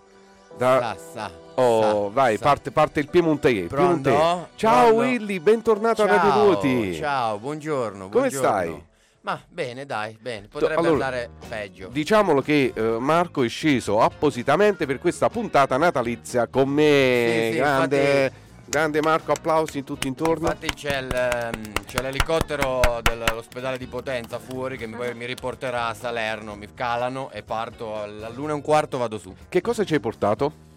Da... 0.58 0.96
Sa, 0.98 1.12
sa, 1.14 1.32
Oh, 1.56 1.82
sa, 2.08 2.14
vai, 2.14 2.38
parte, 2.38 2.72
parte 2.72 3.02
il 3.02 3.10
Piemonte. 3.10 3.52
Pronto? 3.66 4.10
Piemonte. 4.10 4.50
Ciao 4.56 4.86
Pronto? 4.88 5.02
Willy, 5.04 5.40
bentornato 5.40 6.04
a 6.04 6.08
Ciao, 6.08 6.16
Radio 6.16 6.44
Ruoti. 6.44 6.96
Ciao, 6.96 7.38
buongiorno. 7.40 8.08
Come 8.08 8.30
buongiorno. 8.30 8.48
stai? 8.48 8.84
Ma 9.22 9.40
bene, 9.48 9.86
dai, 9.86 10.18
bene. 10.20 10.48
Potrebbe 10.48 10.76
allora, 10.76 10.94
andare 10.94 11.30
peggio. 11.48 11.90
Diciamolo 11.90 12.42
che 12.42 12.72
eh, 12.74 12.82
Marco 12.82 13.44
è 13.44 13.50
sceso 13.50 14.00
appositamente 14.00 14.86
per 14.86 14.98
questa 15.00 15.30
puntata 15.30 15.78
natalizia 15.78 16.48
con 16.48 16.70
me. 16.70 17.28
Sì, 17.28 17.52
sì, 17.52 17.58
grande, 17.58 18.24
infatti- 18.24 18.51
grande 18.66 19.02
Marco, 19.02 19.32
applausi 19.32 19.84
tutti 19.84 20.08
intorno. 20.08 20.48
Infatti 20.48 20.74
c'è, 20.74 21.00
il, 21.00 21.14
ehm, 21.14 21.74
c'è 21.86 22.02
l'elicottero 22.02 23.02
dell'ospedale 23.02 23.78
di 23.78 23.88
Potenza 23.88 24.40
fuori 24.40 24.78
che 24.78 24.88
mi, 24.88 24.96
poi 24.96 25.14
mi 25.14 25.26
riporterà 25.26 25.88
a 25.88 25.94
Salerno, 25.94 26.56
mi 26.56 26.68
calano 26.74 27.30
e 27.32 27.44
parto 27.44 27.96
all- 27.96 28.24
all'una 28.24 28.52
e 28.52 28.56
un 28.56 28.62
quarto 28.62 28.98
vado 28.98 29.18
su. 29.18 29.36
Che 29.48 29.62
cosa 29.62 29.84
ci 29.84 29.94
hai 29.94 30.00
portato? 30.00 30.70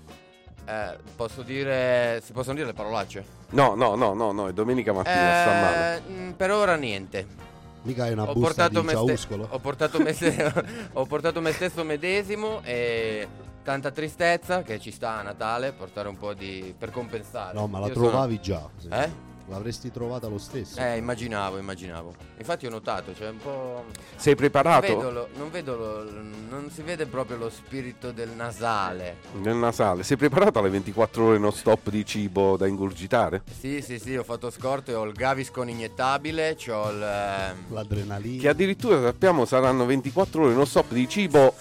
Eh, 0.67 0.97
posso 1.15 1.43
dire. 1.43 2.21
si 2.25 2.33
possono 2.33 2.55
dire 2.55 2.67
le 2.67 2.73
parolacce? 2.73 3.43
No, 3.51 3.75
no, 3.75 3.95
no, 3.95 4.15
no, 4.15 4.33
no, 4.33 4.49
è 4.49 4.53
domenica 4.53 4.93
mattina, 4.93 5.41
sta 5.43 5.53
male. 5.53 5.97
Eh, 5.97 6.11
mm, 6.11 6.31
per 6.33 6.51
ora 6.51 6.75
niente. 6.77 7.43
Mica 7.83 8.05
hai 8.05 8.13
una 8.13 8.23
Ho 8.23 8.33
busta 8.33 8.69
portato, 8.69 8.81
di 8.81 8.87
me 8.87 9.15
ste- 9.15 9.37
ho, 9.51 9.59
portato 9.59 9.99
me 10.01 10.13
ste- 10.15 10.53
ho 10.95 11.05
portato 11.05 11.41
me 11.43 11.53
stesso 11.53 11.85
medesimo 11.85 12.63
e 12.65 13.29
tanta 13.65 13.91
tristezza 13.91 14.63
che 14.63 14.79
ci 14.79 14.93
sta 14.93 15.19
a 15.19 15.23
Natale, 15.23 15.73
portare 15.73 16.09
un 16.09 16.17
po' 16.17 16.35
di... 16.35 16.75
per 16.79 16.91
compensare. 16.91 17.55
No, 17.59 17.67
ma 17.67 17.81
la 17.81 17.87
Io 17.89 17.95
sono- 17.95 18.09
trovavi 18.09 18.41
già. 18.41 18.69
sì. 18.79 18.89
Eh? 18.89 19.33
L'avresti 19.47 19.91
trovata 19.91 20.27
lo 20.27 20.39
stesso. 20.39 20.81
Eh, 20.81 20.97
immaginavo, 20.97 21.59
immaginavo. 21.59 22.15
Infatti 22.39 22.65
ho 22.67 22.71
notato, 22.71 23.13
c'è 23.13 23.29
un 23.29 23.37
po'... 23.37 23.85
Sei 24.17 24.35
preparato? 24.35 24.87
Non 24.87 24.97
vedo, 24.97 25.11
lo- 25.11 25.29
non, 25.37 25.51
vedo 25.51 25.77
lo- 25.77 26.11
non 26.49 26.71
si 26.71 26.81
vede 26.81 27.05
proprio 27.05 27.37
lo 27.37 27.51
spirito 27.51 28.11
del 28.11 28.31
nasale. 28.31 29.19
Nel 29.43 29.57
nasale. 29.57 30.03
Sei 30.03 30.17
preparato 30.17 30.61
alle 30.61 30.71
24 30.71 31.25
ore 31.27 31.37
non 31.39 31.53
stop 31.53 31.91
di 31.91 32.07
cibo 32.07 32.57
da 32.57 32.67
ingurgitare? 32.67 33.43
Sì, 33.61 33.83
sì, 33.83 33.99
sì, 33.99 34.17
ho 34.17 34.25
fatto 34.25 34.49
scorto 34.49 34.91
e 34.91 34.95
ho 34.95 35.05
il 35.05 35.13
Gaviscon 35.13 35.69
iniettabile, 35.69 36.57
c'ho 36.57 36.89
il... 36.91 37.03
ehm, 37.03 37.75
L'adrenalina. 37.75 38.41
Che 38.41 38.49
addirittura 38.49 39.03
sappiamo 39.03 39.45
saranno 39.45 39.85
24 39.85 40.43
ore 40.45 40.55
non 40.55 40.65
stop 40.67 40.91
di 40.95 41.07
cibo 41.07 41.55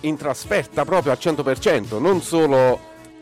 in 0.00 0.16
trasferta 0.16 0.84
proprio 0.84 1.12
al 1.12 1.18
100%, 1.20 1.98
non 2.00 2.20
solo, 2.22 2.78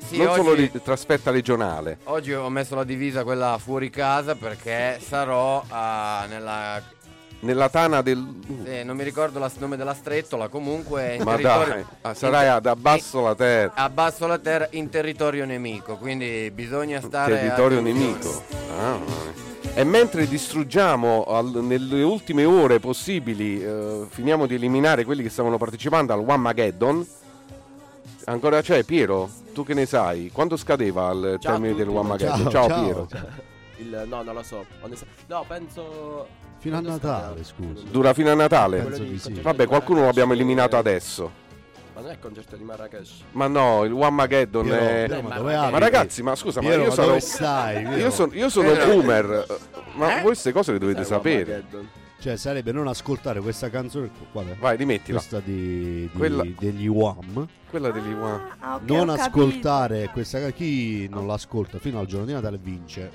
Sì, 0.07 0.19
non 0.19 0.35
solo 0.35 0.51
oggi- 0.51 0.71
di 0.71 0.83
trasferta 0.83 1.31
regionale. 1.31 1.99
Oggi 2.05 2.33
ho 2.33 2.49
messo 2.51 2.75
la 2.75 2.85
divisa 2.85 3.25
quella 3.25 3.59
fuori 3.63 3.91
casa 3.91 4.35
perché 4.35 5.01
sarò 5.05 5.63
ah, 5.69 6.27
nella... 6.29 6.95
Nella 7.39 7.69
tana 7.69 8.01
del... 8.01 8.27
sì, 8.65 8.83
non 8.83 8.97
mi 8.97 9.05
ricordo 9.05 9.39
il 9.45 9.53
nome 9.59 9.77
della 9.77 9.93
strettola, 9.95 10.49
comunque 10.49 11.17
in 11.17 11.23
Ma 11.23 11.33
territorio- 11.37 11.87
dai, 12.01 12.15
sarai 12.15 12.49
ad 12.49 12.65
abbasso 12.67 13.21
la 13.21 13.35
terra. 13.35 13.73
abbasso 13.75 14.27
la 14.27 14.39
terra 14.39 14.67
in 14.71 14.89
territorio 14.89 15.45
nemico, 15.45 15.97
quindi 15.97 16.51
bisogna 16.51 17.01
stare... 17.03 17.37
territorio 17.37 17.81
nemico. 17.83 18.43
Ah, 18.79 18.99
e 19.79 19.85
mentre 19.85 20.27
distruggiamo 20.27 21.25
al- 21.25 21.63
nelle 21.63 22.03
ultime 22.03 22.47
ore 22.47 22.81
possibili, 22.81 23.63
eh, 23.63 24.07
finiamo 24.09 24.47
di 24.47 24.55
eliminare 24.55 25.05
quelli 25.05 25.23
che 25.23 25.29
stavano 25.29 25.59
partecipando 25.59 26.15
al 26.15 26.21
One 26.21 26.37
Mageddon. 26.39 27.07
Ancora 28.25 28.63
c'è 28.63 28.85
Piero? 28.85 29.29
Tu 29.53 29.65
che 29.65 29.75
ne 29.75 29.85
sai? 29.85 30.31
Quando 30.33 30.57
scadeva 30.57 31.11
il 31.13 31.37
Ciao 31.41 31.53
termine 31.53 31.75
del. 31.75 31.89
One 31.89 32.09
Mageddon? 32.09 32.39
Ciao, 32.39 32.51
Ciao, 32.51 32.69
ciao, 32.69 32.83
Piero. 32.83 33.07
ciao. 33.11 33.27
Il, 33.77 34.05
no, 34.09 34.23
non 34.23 34.35
lo 34.35 34.43
so. 34.43 34.65
No, 35.27 35.45
penso. 35.47 36.27
Fino 36.59 36.79
a 36.79 36.81
Natale, 36.81 37.45
scusa. 37.45 37.83
Dura 37.91 38.15
fino 38.15 38.31
a 38.31 38.35
Natale? 38.35 39.19
Sì. 39.19 39.41
Vabbè, 39.43 39.67
qualcuno 39.67 40.01
lo 40.01 40.09
abbiamo 40.09 40.33
eliminato 40.33 40.79
adesso. 40.79 41.45
Ma 41.97 42.03
non 42.03 42.11
è 42.11 42.13
il 42.13 42.19
concerto 42.21 42.57
di 42.57 42.63
Marrakesh. 42.63 43.23
Ma 43.33 43.47
no, 43.47 43.85
il 43.85 43.93
One 43.93 44.11
Mageddon 44.11 44.71
è... 44.71 45.07
Piero, 45.09 45.23
ma 45.23 45.71
Ma 45.71 45.79
ragazzi, 45.79 46.23
ma 46.23 46.35
scusa, 46.37 46.61
Piero, 46.61 46.77
ma 46.77 46.83
io 46.83 46.89
ma 46.89 46.95
sono... 46.95 47.07
dove 47.07 47.21
stai? 47.21 47.83
Io 47.99 48.11
sono, 48.11 48.35
io 48.35 48.49
sono 48.51 48.71
Piero. 48.73 48.93
boomer, 48.93 49.47
eh, 49.49 49.55
ma 49.95 50.11
Eh? 50.11 50.15
voi 50.17 50.23
queste 50.25 50.53
cose 50.53 50.73
le 50.73 50.79
dovete 50.79 51.05
sapere. 51.05 51.65
Cioè, 52.19 52.37
sarebbe 52.37 52.73
non 52.73 52.87
ascoltare 52.87 53.41
questa 53.41 53.71
canzone. 53.71 54.11
Guarda, 54.31 54.55
Vai, 54.59 54.77
rimettila. 54.77 55.17
questa 55.19 55.41
di, 55.41 56.01
di- 56.03 56.11
Quella- 56.19 56.45
degli 56.59 56.87
Wham. 56.87 57.47
Quella 57.71 57.91
degli 57.91 58.13
One. 58.13 58.43
Ah, 58.59 58.75
ok, 58.77 58.83
non 58.91 59.09
ascoltare 59.09 60.11
questa 60.13 60.39
ca- 60.41 60.51
Chi 60.51 61.09
non 61.09 61.27
l'ascolta 61.27 61.79
fino 61.79 61.99
al 61.99 62.07
giorno 62.07 62.27
di 62.27 62.33
Natale 62.35 62.59
vince. 62.61 63.11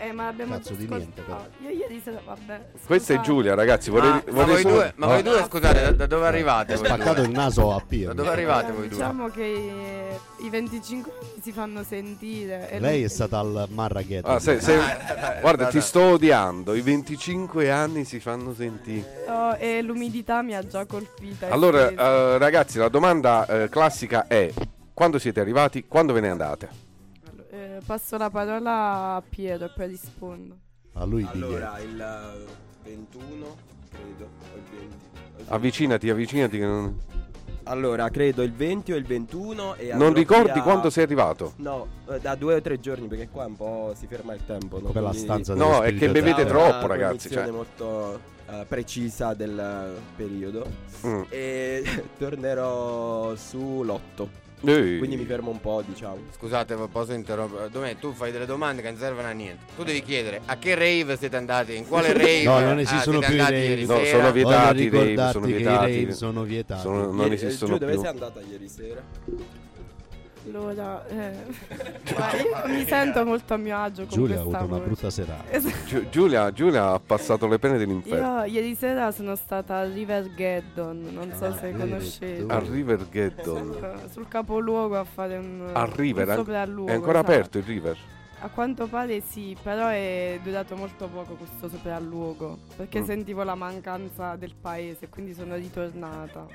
Eh, 0.00 0.12
ma 0.12 0.24
l'abbiamo 0.24 0.54
Cazzo 0.54 0.74
di 0.74 0.86
niente, 0.88 1.20
ascoltato. 1.20 1.50
Io 1.62 1.70
ieri 1.70 2.00
sera, 2.02 2.20
vabbè. 2.24 2.60
Questa 2.86 3.14
è. 3.14 3.20
Giulia, 3.20 3.54
ragazzi. 3.54 3.90
Vorrei, 3.90 4.10
Ma, 4.10 4.22
ma 4.26 4.32
vorrei 4.32 4.46
voi 4.54 4.60
solo- 4.62 4.74
due, 4.74 4.92
ma 4.96 5.06
voi 5.06 5.22
due, 5.22 5.38
Ah, 5.40 5.44
scusate, 5.46 5.80
da, 5.80 5.90
da 5.92 6.06
dove 6.06 6.26
arrivate? 6.26 6.72
È 6.72 6.76
voi 6.76 6.86
spaccato 6.86 7.14
due? 7.14 7.24
il 7.24 7.30
naso 7.30 7.74
a 7.74 7.82
Piero. 7.86 8.12
Da 8.14 8.22
dove 8.22 8.34
arrivate 8.34 8.68
Eh, 8.70 8.72
voi 8.72 8.88
due? 8.88 8.96
Diciamo 8.96 9.28
che 9.28 10.18
i 10.40 10.48
25 10.50 11.10
anni 11.12 11.40
si 11.42 11.52
fanno 11.52 11.82
sentire. 11.82 12.70
e 12.70 12.78
Lei 12.80 13.02
è 13.02 13.08
stata 13.08 13.38
al 13.38 13.66
Marrakesh. 13.70 14.22
Ah, 14.24 14.38
sei- 14.38 14.60
sei- 14.60 14.78
dai, 14.78 15.40
Guarda, 15.40 15.66
ti 15.68 15.80
sto 15.80 16.00
odiando. 16.02 16.74
I 16.74 16.80
25 16.80 17.70
anni 17.70 18.04
si 18.04 18.20
fanno 18.20 18.54
sentire. 18.54 19.24
Oh, 19.28 19.54
e 19.58 19.82
l'umidità 19.82 20.42
mi 20.42 20.54
ha 20.54 20.66
già 20.66 20.84
colpita. 20.86 21.48
Allora, 21.48 21.88
eh, 21.88 22.38
ragazzi, 22.38 22.78
la 22.78 22.88
domanda 22.88 23.46
eh, 23.46 23.68
classica 23.68 24.26
è: 24.26 24.52
quando 24.94 25.18
siete 25.18 25.40
arrivati? 25.40 25.84
Quando 25.86 26.12
ve 26.12 26.20
ne 26.20 26.28
andate? 26.30 26.68
Eh, 27.78 27.82
passo 27.86 28.16
la 28.16 28.28
parola 28.30 29.14
a 29.16 29.22
Piero 29.28 29.66
e 29.66 29.70
poi 29.74 29.86
rispondo. 29.86 30.56
A 30.94 31.04
lui 31.04 31.26
Allora, 31.30 31.78
il 31.78 32.00
eh, 32.00 32.90
21, 32.90 33.56
credo. 33.90 34.24
o 34.52 34.56
il 34.56 34.62
20. 34.70 34.96
Avvicinati, 35.48 36.10
avvicinati. 36.10 36.58
Che 36.58 36.64
non, 36.64 36.98
Allora, 37.64 38.08
credo 38.08 38.42
il 38.42 38.52
20 38.52 38.92
o 38.92 38.96
il 38.96 39.04
21. 39.04 39.74
E 39.76 39.94
non 39.94 40.12
ricordi 40.12 40.52
via- 40.52 40.62
quando 40.62 40.90
sei 40.90 41.04
arrivato? 41.04 41.52
No, 41.56 41.86
eh, 42.10 42.18
da 42.18 42.34
due 42.34 42.54
o 42.54 42.60
tre 42.60 42.80
giorni 42.80 43.06
perché 43.06 43.28
qua 43.28 43.44
un 43.46 43.56
po' 43.56 43.92
si 43.96 44.06
ferma 44.08 44.34
il 44.34 44.44
tempo. 44.44 44.80
No? 44.80 44.90
per 44.90 45.02
la 45.02 45.10
Quindi- 45.10 45.26
stanza 45.26 45.54
No, 45.54 45.82
è 45.82 45.94
che 45.94 46.10
bevete 46.10 46.44
troppo, 46.46 46.84
una 46.84 46.86
ragazzi, 46.86 47.28
cognizione 47.28 47.46
cioè. 47.46 47.54
molto 47.54 48.20
eh, 48.50 48.64
precisa 48.66 49.34
del 49.34 49.56
eh, 49.58 50.00
periodo. 50.16 50.66
Mm. 51.06 51.22
E 51.28 52.04
tornerò 52.18 53.32
sull'8. 53.34 54.28
Ehi. 54.64 54.98
Quindi 54.98 55.16
mi 55.16 55.24
fermo 55.24 55.50
un 55.50 55.60
po', 55.60 55.82
diciamo. 55.86 56.18
Scusate, 56.34 56.74
posso 56.90 57.12
interrompere? 57.12 57.70
Domè, 57.70 57.96
tu 57.98 58.12
fai 58.12 58.32
delle 58.32 58.46
domande 58.46 58.82
che 58.82 58.90
non 58.90 58.98
servono 58.98 59.28
a 59.28 59.32
niente. 59.32 59.64
Tu 59.76 59.84
devi 59.84 60.02
chiedere 60.02 60.40
a 60.46 60.56
che 60.58 60.74
rave 60.74 61.16
siete 61.16 61.36
andati? 61.36 61.76
In 61.76 61.86
quale 61.86 62.12
rave? 62.16 62.42
No, 62.42 62.58
non 62.60 62.78
ah, 62.78 62.80
esistono 62.80 63.20
siete 63.20 63.26
più 63.26 63.34
i 63.34 63.38
rave. 63.38 63.58
ieri 63.66 63.86
No, 63.86 63.96
sera? 63.96 64.18
sono 64.18 64.32
vietati 64.32 64.82
i 64.82 64.88
rave, 64.90 65.30
sono 65.32 65.44
che 65.44 65.50
i 65.50 65.54
vietati. 65.54 66.00
rave 66.00 66.12
sono 66.12 66.42
vietati. 66.42 66.80
Sono- 66.80 67.12
non 67.12 67.32
esistono 67.32 67.72
Giù, 67.74 67.78
dove 67.78 67.92
più. 67.92 68.00
sei 68.00 68.10
andata 68.10 68.40
ieri 68.50 68.68
sera? 68.68 69.02
Allora, 70.46 71.06
eh, 71.08 71.32
mi 72.68 72.84
sento 72.86 73.24
molto 73.24 73.54
a 73.54 73.56
mio 73.56 73.76
agio 73.78 74.02
con 74.06 74.10
Giulia 74.16 74.36
ha 74.38 74.40
avuto 74.40 74.56
una 74.56 74.66
voce. 74.66 74.84
brutta 74.84 75.10
serata. 75.10 75.50
Esatto. 75.50 75.84
Giu- 75.86 76.08
Giulia, 76.08 76.52
Giulia 76.52 76.90
ha 76.92 77.00
passato 77.00 77.46
le 77.48 77.58
pene 77.58 77.76
dell'inferno. 77.76 78.44
Io 78.44 78.44
ieri 78.46 78.74
sera 78.74 79.10
sono 79.10 79.34
stata 79.36 79.78
a 79.78 79.84
River 79.84 80.32
Geddon, 80.34 81.08
non 81.12 81.32
so 81.36 81.52
se 81.54 81.70
vedi, 81.72 81.78
conoscete. 81.78 82.44
A 82.52 82.58
River 82.60 83.08
Geddon. 83.10 83.72
Sul, 83.72 84.10
sul 84.10 84.28
capoluogo 84.28 84.96
a 84.98 85.04
fare 85.04 85.36
un, 85.36 85.68
A 85.72 85.84
River, 85.94 86.28
un 86.28 86.34
sopralluogo. 86.36 86.90
È 86.90 86.94
ancora 86.94 87.18
esatto. 87.18 87.32
aperto 87.32 87.58
il 87.58 87.64
River? 87.64 87.96
A 88.40 88.48
quanto 88.50 88.86
pare 88.86 89.20
sì, 89.20 89.56
però 89.60 89.88
è 89.88 90.38
durato 90.42 90.76
molto 90.76 91.08
poco 91.08 91.34
questo 91.34 91.68
sopralluogo, 91.68 92.58
perché 92.76 93.00
Mm. 93.00 93.04
sentivo 93.04 93.42
la 93.42 93.56
mancanza 93.56 94.36
del 94.36 94.54
paese, 94.58 95.08
quindi 95.08 95.34
sono 95.34 95.56
ritornata. 95.56 96.46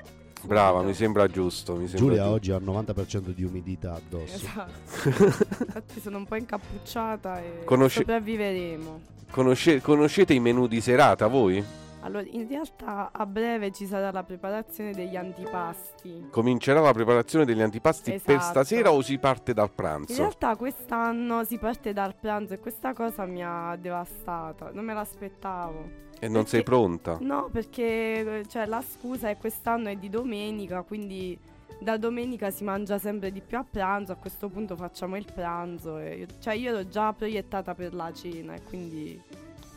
Brava, 0.46 0.82
mi 0.82 0.94
sembra 0.94 1.26
giusto. 1.26 1.72
Mi 1.74 1.86
sembra 1.88 1.98
Giulia 1.98 2.16
giusto. 2.22 2.34
oggi 2.34 2.50
ha 2.52 2.56
il 2.56 2.64
90% 2.64 3.30
di 3.34 3.44
umidità 3.44 3.94
addosso. 3.94 4.34
Esatto. 4.34 4.72
Infatti 5.64 6.00
sono 6.00 6.18
un 6.18 6.26
po' 6.26 6.36
incappucciata 6.36 7.40
e 7.42 7.64
Conosci- 7.64 7.98
sopravviveremo. 7.98 9.00
Conosce- 9.30 9.80
conoscete 9.80 10.32
i 10.34 10.40
menù 10.40 10.66
di 10.66 10.80
serata 10.80 11.26
voi? 11.26 11.64
Allora, 12.04 12.24
in 12.30 12.46
realtà 12.46 13.08
a 13.12 13.24
breve 13.24 13.72
ci 13.72 13.86
sarà 13.86 14.10
la 14.12 14.22
preparazione 14.22 14.92
degli 14.92 15.16
antipasti. 15.16 16.26
Comincerà 16.30 16.80
la 16.80 16.92
preparazione 16.92 17.46
degli 17.46 17.62
antipasti 17.62 18.10
per 18.22 18.36
Esatto. 18.36 18.50
stasera 18.50 18.92
o 18.92 19.00
si 19.00 19.18
parte 19.18 19.54
dal 19.54 19.68
In 19.68 19.74
pranzo? 19.74 20.14
realtà 20.16 20.54
quest'anno 20.56 21.44
si 21.44 21.56
parte 21.56 21.94
dal 21.94 22.14
pranzo 22.14 22.52
e 22.54 22.58
questa 22.58 22.92
cosa 22.92 23.24
mi 23.24 23.42
ha 23.42 23.74
devastata, 23.80 24.70
non 24.72 24.84
me 24.84 24.92
l'aspettavo. 24.92 26.02
E 26.20 26.28
non 26.28 26.46
sei 26.46 26.62
perché- 26.62 26.64
pronta? 26.64 27.16
No, 27.20 27.48
perché 27.50 28.44
cioè, 28.48 28.66
la 28.66 28.82
scusa 28.82 29.30
è 29.30 29.36
quest'anno 29.38 29.88
è 29.88 29.96
di 29.96 30.10
domenica, 30.10 30.82
quindi 30.82 31.38
da 31.80 31.96
domenica 31.96 32.50
si 32.50 32.64
mangia 32.64 32.98
sempre 32.98 33.32
di 33.32 33.40
più 33.40 33.56
a 33.58 33.64
pranzo, 33.68 34.12
a 34.12 34.16
questo 34.16 34.48
punto 34.48 34.76
facciamo 34.76 35.16
il 35.16 35.26
pranzo. 35.32 35.98
E 35.98 36.16
io- 36.18 36.26
cioè 36.38 36.52
io 36.54 36.68
ero 36.70 36.86
già 36.86 37.12
proiettata 37.14 37.74
per 37.74 37.94
la 37.94 38.12
cena 38.12 38.54
e 38.54 38.62
quindi. 38.62 39.20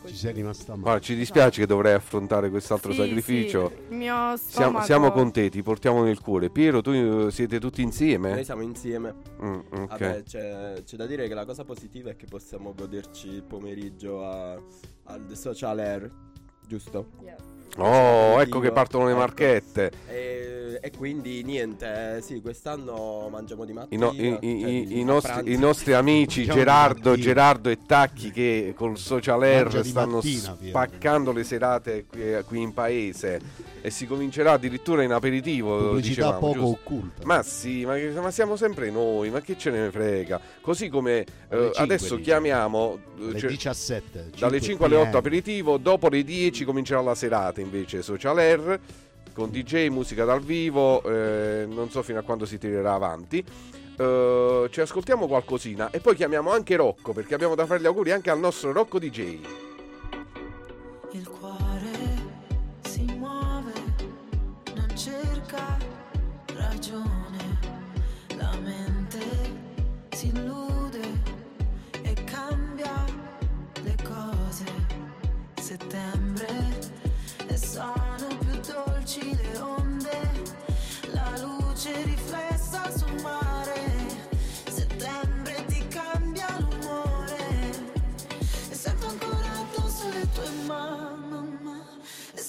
Ci 0.06 0.14
sei 0.14 0.32
rimasta 0.32 0.72
male. 0.72 0.82
Guarda, 0.82 1.00
ci 1.00 1.14
dispiace 1.16 1.60
che 1.60 1.66
dovrai 1.66 1.92
affrontare 1.94 2.50
quest'altro 2.50 2.92
Sì, 2.92 2.98
sacrificio. 2.98 3.68
sì, 3.68 3.92
il 3.92 3.96
mio 3.96 4.36
Siamo, 4.36 4.82
siamo 4.82 5.10
con 5.10 5.30
te, 5.32 5.50
ti 5.50 5.62
portiamo 5.62 6.02
nel 6.02 6.20
cuore. 6.20 6.50
Piero, 6.50 6.80
tu 6.80 6.90
eh, 6.90 7.30
siete 7.30 7.58
tutti 7.60 7.82
insieme? 7.82 8.30
Noi 8.30 8.44
siamo 8.44 8.62
insieme. 8.62 9.14
Mm, 9.42 9.58
ok. 9.70 9.86
Vabbè, 9.88 10.22
c'è, 10.22 10.82
c'è 10.84 10.96
da 10.96 11.06
dire 11.06 11.28
che 11.28 11.34
la 11.34 11.44
cosa 11.44 11.64
positiva 11.64 12.10
è 12.10 12.16
che 12.16 12.26
possiamo 12.26 12.72
goderci 12.74 13.28
il 13.28 13.42
pomeriggio 13.42 14.24
al 14.24 14.62
social 15.32 15.78
air, 15.78 16.10
giusto? 16.66 17.10
Oh, 17.76 18.40
ecco 18.40 18.58
che 18.60 18.72
partono 18.72 19.04
le 19.04 19.10
Ecco. 19.12 19.20
marchette. 19.20 19.90
E, 20.08 20.78
e 20.80 20.90
quindi 20.96 21.42
niente, 21.44 22.16
eh, 22.16 22.22
sì, 22.22 22.40
quest'anno 22.40 23.28
mangiamo 23.30 23.64
di 23.64 23.70
I, 23.72 23.74
mattina. 23.74 24.06
no- 24.06 24.12
i- 24.12 24.38
i- 24.40 24.60
cioè 24.60 24.98
i- 24.98 25.04
nostri, 25.04 25.52
i 25.52 25.58
nostri 25.58 25.92
amici 25.92 26.44
Gerardo. 26.44 27.16
Gerardo 27.16 27.68
e 27.68 27.78
Tacchi 27.86 28.30
che 28.30 28.72
col 28.76 28.96
social 28.98 29.42
air 29.42 29.84
stanno 29.84 30.16
mattina, 30.16 30.56
spaccando 30.60 31.32
le 31.32 31.44
serate 31.44 32.04
qui, 32.08 32.20
qui 32.46 32.62
in 32.62 32.72
paese 32.74 33.40
e 33.80 33.90
si 33.90 34.06
comincerà 34.06 34.52
addirittura 34.52 35.02
in 35.04 35.12
aperitivo. 35.12 35.78
Pubblicità 35.78 36.08
dicevamo, 36.32 36.38
poco 36.38 36.52
giusto? 36.52 36.68
occulta. 36.82 37.22
Ma 37.26 37.42
sì, 37.42 37.84
ma, 37.84 37.96
ma 38.20 38.30
siamo 38.32 38.56
sempre 38.56 38.90
noi, 38.90 39.30
ma 39.30 39.40
che 39.40 39.56
ce 39.56 39.70
ne 39.70 39.90
frega? 39.90 40.40
Così 40.60 40.88
come 40.88 41.24
eh, 41.48 41.70
adesso 41.76 42.16
dice. 42.16 42.28
chiamiamo 42.30 42.98
eh, 43.18 43.24
Alle 43.30 43.38
cioè, 43.38 43.50
17. 43.50 44.30
dalle 44.38 44.60
5 44.60 44.86
alle 44.86 44.96
8 44.96 45.16
aperitivo, 45.16 45.76
dopo 45.76 46.08
le 46.08 46.22
10 46.24 46.64
comincerà 46.64 47.00
la 47.00 47.14
serata 47.14 47.57
invece 47.60 48.02
social 48.02 48.38
air 48.38 48.80
con 49.32 49.50
DJ, 49.50 49.88
musica 49.88 50.24
dal 50.24 50.40
vivo, 50.40 51.02
eh, 51.04 51.64
non 51.68 51.90
so 51.90 52.02
fino 52.02 52.18
a 52.18 52.22
quando 52.22 52.44
si 52.44 52.58
tirerà 52.58 52.94
avanti. 52.94 53.44
Eh, 53.96 54.68
ci 54.70 54.80
ascoltiamo 54.80 55.26
qualcosina 55.26 55.90
e 55.90 56.00
poi 56.00 56.16
chiamiamo 56.16 56.50
anche 56.50 56.76
Rocco 56.76 57.12
perché 57.12 57.34
abbiamo 57.34 57.54
da 57.54 57.66
fare 57.66 57.80
gli 57.80 57.86
auguri 57.86 58.10
anche 58.10 58.30
al 58.30 58.38
nostro 58.38 58.72
Rocco 58.72 58.98
DJ. 58.98 59.67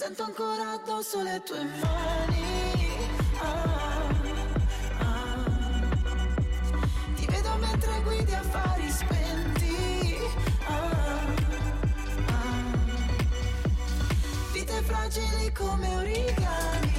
Sento 0.09 0.23
ancora 0.23 0.71
addosso 0.71 1.21
le 1.21 1.39
tue 1.45 1.63
mani 1.63 2.97
Ah, 3.41 4.09
ah. 4.97 5.45
Ti 7.15 7.25
vedo 7.27 7.55
mentre 7.59 8.01
guidi 8.03 8.33
affari 8.33 8.89
spenti 8.89 10.17
Ah, 10.65 11.25
ah. 12.25 12.63
Vite 14.51 14.81
fragili 14.81 15.51
come 15.51 15.87
origami 15.95 16.98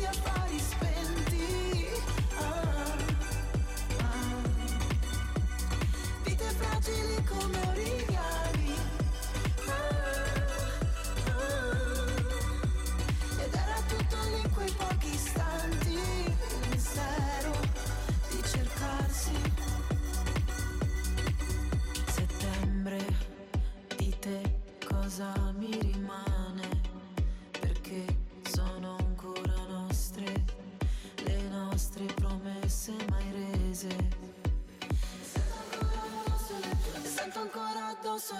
mentre 0.00 0.20
guidi 0.22 0.39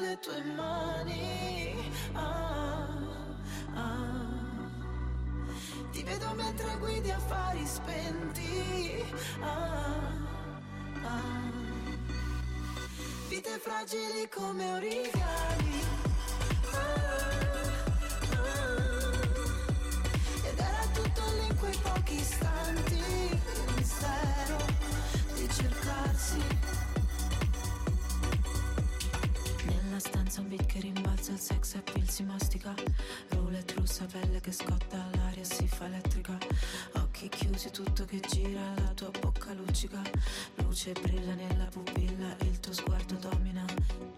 le 0.01 0.17
tue 0.21 0.43
mani 0.57 1.75
Ah, 2.15 2.89
ah. 3.75 4.29
Ti 5.93 6.03
vedo 6.03 6.33
mentre 6.35 6.77
guidi 6.79 7.11
affari 7.11 7.67
spenti 7.67 9.05
Ah, 9.41 10.01
ah. 11.05 11.51
Vite 13.29 13.59
fragili 13.59 14.29
come 14.35 14.73
origami 14.73 15.81
Ah, 16.73 16.79
ah. 18.33 19.13
Ed 20.49 20.59
era 20.59 20.85
tutto 20.95 21.23
lì 21.37 21.47
in 21.47 21.57
quei 21.59 21.77
pochi 21.83 22.15
istanti 22.15 22.99
Il 22.99 23.75
mistero 23.77 24.57
di 25.35 25.49
cercarsi 25.51 25.90
stanza 30.31 30.41
un 30.43 30.49
beat 30.49 30.67
che 30.67 30.81
rimbalza 30.81 31.33
il 31.33 31.41
sex 31.41 31.75
appeal 31.75 32.09
si 32.09 32.23
mastica. 32.23 32.73
Roulette 33.31 33.75
russa 33.75 34.05
pelle 34.05 34.41
che 34.41 34.53
scotta 34.53 35.09
l'aria 35.17 35.43
si 35.43 35.67
fa 35.67 35.87
elettrica. 35.87 36.39
Occhi 36.93 37.29
chiusi 37.29 37.71
tutto 37.71 38.05
che 38.05 38.21
gira 38.21 38.73
la 38.77 38.93
tua 38.95 39.11
bocca 39.11 39.53
luccica. 39.53 40.01
Luce 40.57 40.93
brilla 40.93 41.35
nella 41.35 41.65
pupilla 41.65 42.37
il 42.43 42.61
tuo 42.61 42.73
sguardo 42.73 43.17
domina. 43.17 43.65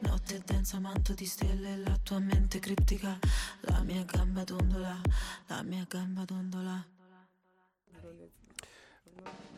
Notte 0.00 0.42
densa 0.44 0.78
manto 0.78 1.14
di 1.14 1.24
stelle 1.24 1.78
la 1.78 1.98
tua 2.02 2.18
mente 2.18 2.58
criptica 2.58 3.18
La 3.60 3.80
mia 3.80 4.04
gamba 4.04 4.44
dondola, 4.44 5.00
la 5.46 5.62
mia 5.62 5.86
gamba 5.88 6.24
dondola 6.24 6.92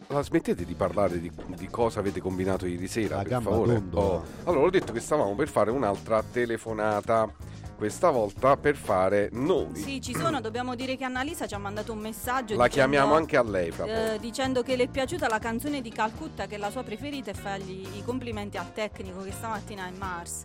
La 0.08 0.22
smettete 0.22 0.64
di 0.64 0.74
parlare 0.74 1.18
di, 1.18 1.32
di 1.56 1.68
cosa 1.68 2.00
avete 2.00 2.20
combinato 2.20 2.66
ieri 2.66 2.86
sera, 2.88 3.16
La 3.16 3.22
per 3.22 3.30
gamba 3.30 3.50
favore? 3.50 3.82
Oh, 3.92 4.22
Allora, 4.44 4.66
ho 4.66 4.70
detto 4.70 4.92
che 4.92 5.00
stavamo 5.00 5.34
per 5.34 5.48
fare 5.48 5.70
un'altra 5.70 6.22
telefonata. 6.22 7.32
Questa 7.76 8.10
volta 8.10 8.56
per 8.56 8.76
fare 8.76 9.28
noi. 9.32 9.74
Sì, 9.74 10.00
ci 10.00 10.14
sono, 10.14 10.40
dobbiamo 10.40 10.76
dire 10.76 10.96
che 10.96 11.04
Annalisa 11.04 11.46
ci 11.46 11.54
ha 11.54 11.58
mandato 11.58 11.92
un 11.92 11.98
messaggio. 11.98 12.54
La 12.56 12.66
dicendo- 12.66 12.68
chiamiamo 12.68 13.14
anche 13.14 13.36
a 13.36 13.42
lei, 13.42 13.72
eh, 13.84 14.18
dicendo 14.20 14.62
che 14.62 14.76
le 14.76 14.84
è 14.84 14.88
piaciuta 14.88 15.26
la 15.26 15.40
canzone 15.40 15.80
di 15.80 15.90
Calcutta, 15.90 16.46
che 16.46 16.54
è 16.54 16.58
la 16.58 16.70
sua 16.70 16.84
preferita, 16.84 17.32
e 17.32 17.34
fargli 17.34 17.96
i 17.96 18.04
complimenti 18.04 18.56
al 18.56 18.72
tecnico 18.72 19.22
che 19.22 19.32
stamattina 19.32 19.88
è 19.88 19.90
Mars, 19.90 20.44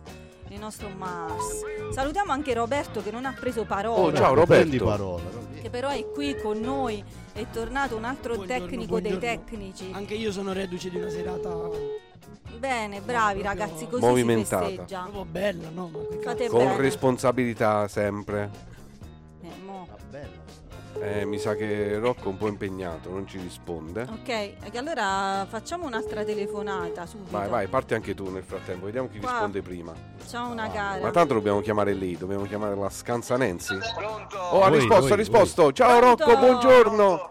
il 0.50 0.58
nostro 0.58 0.88
Mars. 0.88 1.62
Salutiamo 1.92 2.32
anche 2.32 2.52
Roberto 2.54 3.02
che 3.02 3.10
non 3.10 3.24
ha 3.24 3.34
preso 3.38 3.64
parola. 3.64 4.00
Oh, 4.00 4.12
ciao, 4.12 4.44
prendi 4.44 4.78
Roberto. 4.78 4.84
parola. 5.04 5.38
Che 5.60 5.70
però 5.70 5.88
è 5.90 6.08
qui 6.10 6.36
con 6.40 6.58
noi, 6.58 7.02
è 7.32 7.46
tornato 7.52 7.96
un 7.96 8.04
altro 8.04 8.34
Buongiorno, 8.34 8.64
tecnico 8.66 9.00
dei 9.00 9.10
buongiorno. 9.12 9.44
tecnici. 9.44 9.90
Anche 9.92 10.14
io 10.14 10.32
sono 10.32 10.52
reduce 10.52 10.90
di 10.90 10.96
una 10.96 11.10
serata 11.10 11.98
Bene, 12.58 13.00
bravi 13.00 13.42
ragazzi, 13.42 13.86
così 13.86 14.04
Movimentata. 14.04 14.66
si 14.66 14.76
festeggia. 14.76 15.02
proprio 15.02 15.24
bella, 15.24 15.68
no? 15.70 15.88
Ma 15.92 15.98
che 16.10 16.22
Fate 16.22 16.48
Con 16.48 16.58
bene. 16.64 16.76
responsabilità 16.76 17.88
sempre. 17.88 18.50
Eh, 19.42 19.48
mo 19.64 19.86
mo. 19.86 19.88
Eh, 20.98 21.24
mi 21.24 21.38
sa 21.38 21.54
che 21.54 21.98
Rocco 21.98 22.24
è 22.24 22.26
un 22.26 22.36
po' 22.36 22.48
impegnato, 22.48 23.10
non 23.10 23.26
ci 23.26 23.38
risponde. 23.38 24.02
Ok, 24.02 24.28
e 24.28 24.56
allora 24.74 25.46
facciamo 25.48 25.86
un'altra 25.86 26.24
telefonata 26.24 27.06
subito. 27.06 27.30
Vai, 27.36 27.48
vai, 27.48 27.66
parti 27.68 27.94
anche 27.94 28.14
tu 28.14 28.28
nel 28.30 28.42
frattempo, 28.42 28.86
vediamo 28.86 29.08
chi 29.08 29.18
Qua. 29.18 29.30
risponde 29.30 29.62
prima. 29.62 29.92
Facciamo 30.16 30.50
una 30.50 30.68
gara. 30.68 31.00
Ma 31.00 31.10
tanto 31.10 31.34
dobbiamo 31.34 31.60
chiamare 31.60 31.94
lei, 31.94 32.16
dobbiamo 32.18 32.44
chiamare 32.44 32.74
la 32.74 32.90
Scanza 32.90 33.36
Nancy. 33.36 33.78
Pronto? 33.96 34.36
Oh, 34.36 34.62
ha 34.62 34.68
Voi, 34.68 34.78
risposto, 34.78 35.02
voi, 35.02 35.12
ha 35.12 35.16
risposto. 35.16 35.72
Ciao 35.72 35.98
Pronto? 35.98 36.24
Rocco, 36.24 36.38
buongiorno. 36.38 37.30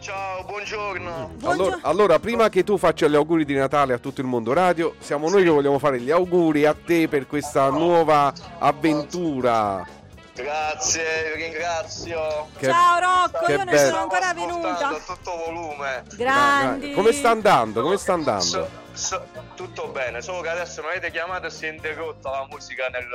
Ciao, 0.00 0.44
buongiorno. 0.44 1.32
Allora, 1.42 1.78
allora, 1.82 2.18
prima 2.18 2.48
che 2.48 2.64
tu 2.64 2.78
faccia 2.78 3.06
gli 3.06 3.14
auguri 3.16 3.44
di 3.44 3.54
Natale 3.54 3.92
a 3.92 3.98
tutto 3.98 4.22
il 4.22 4.26
mondo 4.26 4.54
radio, 4.54 4.94
siamo 4.98 5.28
noi 5.28 5.42
che 5.42 5.50
vogliamo 5.50 5.78
fare 5.78 6.00
gli 6.00 6.10
auguri 6.10 6.64
a 6.64 6.74
te 6.74 7.06
per 7.06 7.26
questa 7.26 7.68
nuova 7.68 8.32
avventura. 8.58 9.86
Grazie, 10.34 11.32
vi 11.34 11.42
ringrazio. 11.42 12.48
Che- 12.56 12.66
Ciao 12.66 12.98
Rocco, 12.98 13.44
che 13.44 13.52
io 13.52 13.56
non 13.58 13.66
bello. 13.66 13.88
sono 13.88 14.02
ancora 14.02 14.32
venuta. 14.32 14.88
a 14.88 15.00
tutto 15.06 15.36
volume. 15.44 16.02
Grandi. 16.16 16.92
Come 16.92 17.12
sta 17.12 17.30
andando? 17.30 17.82
Come 17.82 17.96
sta 17.96 18.12
andando? 18.14 18.40
So- 18.42 18.68
so- 18.92 19.26
tutto 19.54 19.88
bene, 19.88 20.22
solo 20.22 20.40
che 20.40 20.48
adesso 20.48 20.80
mi 20.82 20.88
avete 20.88 21.10
chiamato 21.10 21.46
e 21.46 21.50
si 21.50 21.66
è 21.66 21.70
interrotta 21.70 22.30
la 22.30 22.46
musica 22.50 22.86
nel, 22.88 23.06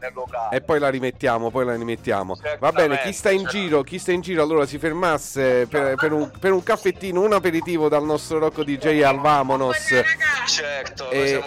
nel 0.00 0.12
locale. 0.14 0.56
E 0.56 0.60
poi 0.60 0.78
la 0.78 0.88
rimettiamo, 0.88 1.50
poi 1.50 1.64
la 1.64 1.74
rimettiamo. 1.74 2.36
Va 2.60 2.70
bene, 2.72 3.00
chi 3.00 3.12
sta 3.12 3.30
in 3.30 3.44
giro, 3.46 3.82
chi 3.82 3.98
sta 3.98 4.12
in 4.12 4.20
giro 4.20 4.42
allora 4.42 4.64
si 4.66 4.78
fermasse 4.78 5.66
per, 5.66 5.96
per 5.96 6.12
un, 6.12 6.30
per 6.38 6.52
un 6.52 6.62
caffettino, 6.62 7.20
un 7.22 7.32
aperitivo 7.32 7.88
dal 7.88 8.04
nostro 8.04 8.38
Rocco 8.38 8.62
DJ 8.62 9.02
al 9.02 9.18
Vamonos. 9.18 9.76
Certo, 10.46 11.04
noi 11.12 11.42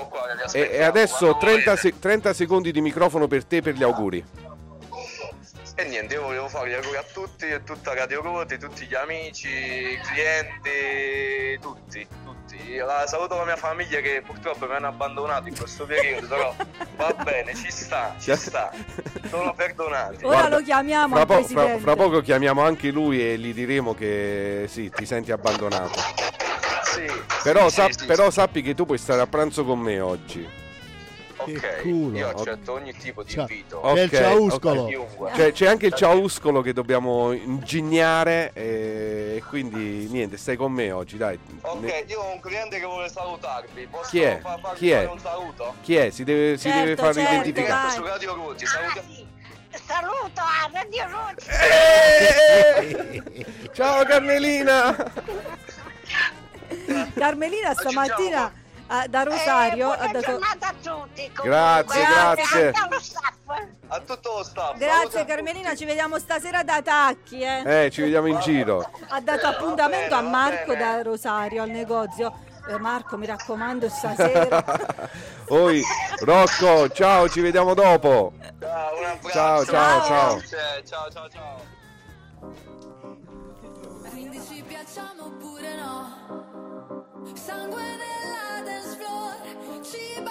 E, 0.51 0.69
e- 0.73 0.83
adesso 0.83 1.17
quando 1.19 1.37
30, 1.39 1.63
volete. 1.71 1.77
se- 1.77 1.99
30 1.99 2.33
secondi 2.33 2.71
di 2.73 2.81
microfono 2.81 3.27
per 3.27 3.45
te 3.45 3.61
per 3.61 3.75
gli 3.75 3.83
auguri. 3.83 4.25
E 5.75 5.85
niente, 5.85 6.13
io 6.13 6.21
volevo 6.21 6.47
fare 6.49 6.69
gli 6.69 6.73
auguri 6.73 6.97
a 6.97 7.03
tutti, 7.11 7.45
a 7.51 7.59
tutta 7.59 7.95
Radio 7.95 8.21
Roti, 8.21 8.59
tutti 8.59 8.85
gli 8.85 8.93
amici, 8.93 9.47
i 9.49 9.99
clienti, 10.03 11.57
tutti, 11.59 12.07
tutti. 12.23 12.75
La- 12.77 13.05
saluto 13.07 13.35
la 13.35 13.43
mia 13.45 13.55
famiglia 13.55 13.99
che 13.99 14.21
purtroppo 14.23 14.67
mi 14.67 14.75
hanno 14.75 14.87
abbandonato 14.87 15.47
in 15.47 15.57
questo 15.57 15.85
periodo, 15.85 16.27
però 16.27 16.55
va 16.95 17.13
bene, 17.23 17.55
ci 17.55 17.71
sta, 17.71 18.13
ci 18.19 18.35
sta. 18.35 18.71
Sono 19.29 19.51
perdonati. 19.55 20.23
Ora 20.23 20.47
lo 20.47 20.61
chiamiamo 20.61 21.15
Fra, 21.15 21.25
po- 21.25 21.43
fra- 21.43 21.79
fra 21.79 21.95
poco 21.95 22.21
chiamiamo 22.21 22.61
anche 22.61 22.91
lui 22.91 23.19
e 23.27 23.39
gli 23.39 23.51
diremo 23.51 23.95
che 23.95 24.65
sì, 24.69 24.91
ti 24.91 25.07
senti 25.07 25.31
abbandonato. 25.31 25.99
Sì, 26.83 27.05
Però, 27.41 27.67
sì, 27.69 27.75
sap- 27.75 27.89
sì, 27.97 28.05
però 28.05 28.29
sappi 28.29 28.61
che 28.61 28.75
tu 28.75 28.85
puoi 28.85 28.99
stare 28.99 29.21
a 29.21 29.27
pranzo 29.27 29.65
con 29.65 29.79
me 29.79 29.99
oggi. 29.99 30.61
Ok, 31.43 31.81
culo. 31.81 32.17
io 32.17 32.29
accetto 32.29 32.71
ogni 32.73 32.93
tipo 32.95 33.23
di 33.23 33.31
Ciao. 33.31 33.41
invito. 33.47 33.77
Ok, 33.77 33.95
C'è 33.95 34.01
il 34.03 34.09
ciauscolo. 34.11 34.81
ok. 34.81 34.87
Chiunque. 34.89 35.31
C'è, 35.31 35.51
c'è 35.51 35.67
anche 35.67 35.85
il 35.87 35.93
ciauscolo 35.93 36.61
che 36.61 36.73
dobbiamo 36.73 37.31
ingegnare 37.31 38.51
e, 38.53 39.43
quindi 39.49 40.07
niente, 40.09 40.37
stai 40.37 40.55
con 40.55 40.71
me 40.71 40.91
oggi, 40.91 41.17
dai. 41.17 41.37
Ok, 41.61 41.79
Ne- 41.81 42.03
io 42.07 42.21
ho 42.21 42.33
un 42.33 42.39
cliente 42.39 42.79
che 42.79 42.85
vuole 42.85 43.09
salutarvi. 43.09 43.87
Posso 43.87 44.09
Chi 44.09 44.21
è? 44.21 44.39
fa- 44.41 44.57
farvi 44.61 44.77
Chi 44.77 44.89
è? 44.91 44.95
fare 44.95 45.07
un 45.07 45.19
saluto? 45.19 45.73
Chi 45.81 45.95
è? 45.95 46.09
Si 46.09 46.23
deve, 46.23 46.57
si 46.57 46.69
deve 46.69 46.87
Certo, 46.87 47.03
far 47.03 47.13
certo, 47.13 47.31
identificare. 47.31 47.87
vai. 47.87 47.95
Su 47.95 48.03
Radio 48.03 48.33
Ruti, 48.35 48.65
saluta. 48.65 49.03
Saluto 49.87 50.39
a 50.39 50.69
Radio 50.71 51.07
Roti. 51.09 51.45
Eh! 51.49 53.45
Ciao 53.73 54.03
Carmelina! 54.05 55.11
Carmelina 57.15 57.73
stamattina 57.73 58.51
ah, 58.93 59.07
da 59.07 59.23
Rosario 59.23 59.89
ha 59.89 59.95
buona 59.95 60.11
dato... 60.11 60.31
giornata 60.31 60.67
a 60.67 60.73
tutti. 60.73 61.31
comunque. 61.33 61.43
Grazie, 61.43 62.05
grazie. 62.05 62.73
A 63.87 63.99
tutto 63.99 64.37
lo 64.37 64.43
staff. 64.43 64.77
Grazie 64.77 65.25
Carmelina, 65.25 65.75
ci 65.75 65.85
vediamo 65.85 66.17
stasera 66.19 66.63
da 66.63 66.81
Tacchi. 66.81 67.41
Eh. 67.41 67.85
Eh, 67.85 67.91
ci 67.91 68.01
vediamo 68.01 68.27
in 68.27 68.39
giro. 68.39 68.89
Ha 69.09 69.19
dato 69.21 69.47
appuntamento 69.47 70.09
va 70.15 70.17
a 70.17 70.21
Marco 70.21 70.73
bene. 70.73 70.79
da 70.79 71.01
Rosario 71.01 71.63
al 71.63 71.69
negozio. 71.69 72.51
Eh, 72.67 72.79
Marco, 72.79 73.17
mi 73.17 73.25
raccomando, 73.25 73.89
stasera. 73.89 74.63
Oi, 75.49 75.83
Rocco, 76.19 76.89
ciao, 76.89 77.27
ci 77.27 77.41
vediamo 77.41 77.73
dopo. 77.73 78.33
Ciao, 78.59 78.97
un 78.97 79.05
abbraccio. 79.05 79.29
Ciao, 79.29 79.65
ciao, 79.65 80.03
ciao. 80.05 80.41
Ciao, 80.85 81.11
ciao, 81.11 81.29
ciao. 81.29 81.71
Quindi 84.09 84.41
ci 84.47 84.63
piacciamo 84.65 85.25
oppure 85.25 85.75
no? 85.75 86.21
Sangue 87.35 87.81
ci 87.81 88.22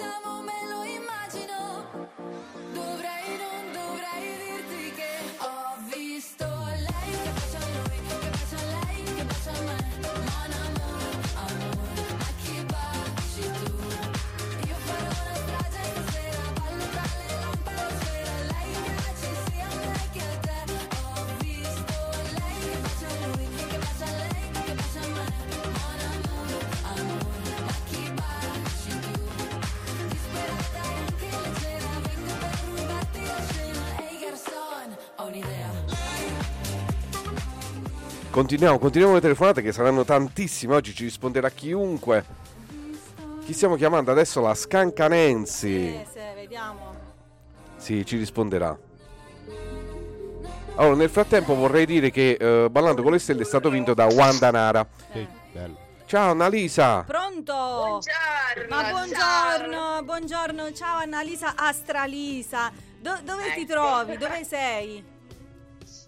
Lo 0.00 0.29
Continuiamo, 38.40 38.78
continuiamo 38.78 39.16
le 39.16 39.20
telefonate 39.20 39.60
che 39.60 39.70
saranno 39.70 40.02
tantissime. 40.02 40.74
Oggi 40.74 40.94
ci 40.94 41.04
risponderà 41.04 41.50
chiunque. 41.50 42.24
Chi 43.44 43.52
stiamo 43.52 43.76
chiamando 43.76 44.10
adesso? 44.10 44.40
La 44.40 44.54
Scanca 44.54 45.08
Nancy. 45.08 45.88
Eh, 45.88 46.06
se, 46.10 46.32
vediamo. 46.34 46.94
Sì, 47.76 48.02
ci 48.06 48.16
risponderà. 48.16 48.74
Allora, 50.76 50.96
nel 50.96 51.10
frattempo 51.10 51.54
vorrei 51.54 51.84
dire 51.84 52.10
che 52.10 52.38
eh, 52.40 52.70
Ballando 52.70 53.02
con 53.02 53.12
le 53.12 53.18
Stelle 53.18 53.42
è 53.42 53.44
stato 53.44 53.68
vinto 53.68 53.92
da 53.92 54.06
Wanda 54.06 54.50
Nara. 54.50 54.88
bello. 55.52 55.76
Ciao 56.06 56.30
Annalisa. 56.30 57.02
Pronto? 57.02 57.52
Buongiorno, 57.52 58.68
Ma 58.70 58.88
buongiorno, 58.90 60.02
buongiorno, 60.02 60.72
ciao 60.72 60.96
Annalisa 60.96 61.52
Astralisa. 61.56 62.72
Do- 62.98 63.20
dove 63.22 63.52
ti 63.52 63.60
Ecco. 63.60 63.72
trovi? 63.72 64.16
Dove 64.16 64.44
sei? 64.44 65.04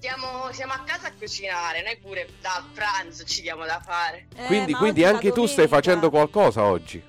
Stiamo, 0.02 0.50
siamo 0.50 0.72
a 0.72 0.80
casa 0.84 1.06
a 1.06 1.12
cucinare, 1.16 1.80
noi 1.84 1.96
pure 1.98 2.28
da 2.40 2.66
pranzo 2.74 3.22
ci 3.22 3.40
diamo 3.40 3.64
da 3.64 3.80
fare. 3.80 4.26
Eh, 4.34 4.46
quindi 4.46 4.72
quindi 4.72 5.04
anche 5.04 5.30
tu 5.30 5.46
stai 5.46 5.68
facendo 5.68 6.10
qualcosa 6.10 6.64
oggi. 6.64 7.00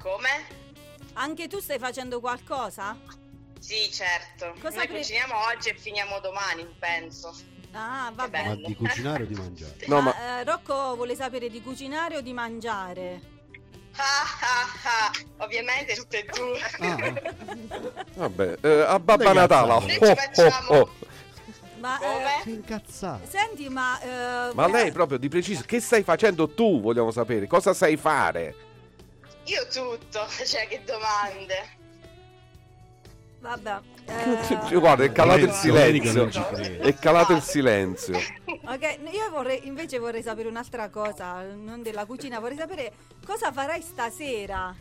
Come? 0.00 0.46
Anche 1.12 1.46
tu 1.46 1.58
stai 1.60 1.78
facendo 1.78 2.18
qualcosa? 2.20 2.96
Sì, 3.58 3.90
certo. 3.92 4.54
Cosa 4.62 4.76
noi 4.78 4.86
pre- 4.86 4.96
cuciniamo 4.96 5.34
oggi 5.44 5.68
e 5.68 5.74
finiamo 5.76 6.18
domani, 6.20 6.66
penso. 6.78 7.34
Ah, 7.72 8.06
Che 8.08 8.14
vabbè. 8.14 8.46
Ma 8.48 8.54
di 8.66 8.74
cucinare 8.74 9.22
o 9.24 9.26
di 9.26 9.34
mangiare? 9.34 9.76
No, 9.86 10.00
ma 10.00 10.14
ma 10.18 10.38
eh, 10.40 10.44
Rocco 10.44 10.94
vuole 10.94 11.14
sapere 11.14 11.50
di 11.50 11.60
cucinare 11.60 12.16
o 12.16 12.20
di 12.22 12.32
mangiare? 12.32 13.20
Ah, 13.96 14.22
ah, 14.40 15.10
ah. 15.10 15.44
Ovviamente 15.44 15.94
tutte 15.94 16.24
e 16.24 16.30
due. 16.32 16.60
Ah, 16.80 17.12
vabbè, 18.24 18.56
eh, 18.62 18.80
a 18.88 18.98
Babba 18.98 19.34
Natale. 19.34 19.72
Oh, 19.72 19.86
ci 19.86 19.98
oh, 20.00 20.14
facciamo- 20.14 20.68
oh. 20.78 21.04
Ma, 21.86 21.98
Come? 22.00 22.40
sei 22.42 22.54
incazzato. 22.54 23.22
eh, 23.22 23.28
senti, 23.28 23.68
ma... 23.68 24.00
eh, 24.00 24.54
Ma 24.54 24.66
lei 24.66 24.90
proprio 24.90 25.18
di 25.18 25.28
preciso, 25.28 25.62
che 25.64 25.78
stai 25.80 26.02
facendo 26.02 26.48
tu? 26.48 26.80
Vogliamo 26.80 27.12
sapere. 27.12 27.46
Cosa 27.46 27.72
sai 27.74 27.96
fare? 27.96 28.54
Io 29.44 29.64
tutto, 29.72 30.26
cioè 30.44 30.66
che 30.66 30.82
domande. 30.84 31.54
Vabbè. 33.40 33.80
Eh, 34.08 34.78
Guarda, 34.78 35.02
è 35.02 35.10
calato 35.10 35.40
il 35.46 35.50
silenzio. 35.52 36.28
È 36.80 36.94
calato 36.94 37.32
il 37.32 37.42
silenzio. 37.42 38.16
ok, 38.16 38.98
io 39.10 39.30
vorrei, 39.30 39.66
invece 39.66 39.98
vorrei 39.98 40.22
sapere 40.22 40.46
un'altra 40.48 40.88
cosa, 40.90 41.42
non 41.42 41.82
della 41.82 42.04
cucina, 42.06 42.38
vorrei 42.38 42.56
sapere 42.56 42.92
cosa 43.24 43.50
farai 43.50 43.82
stasera. 43.82 44.72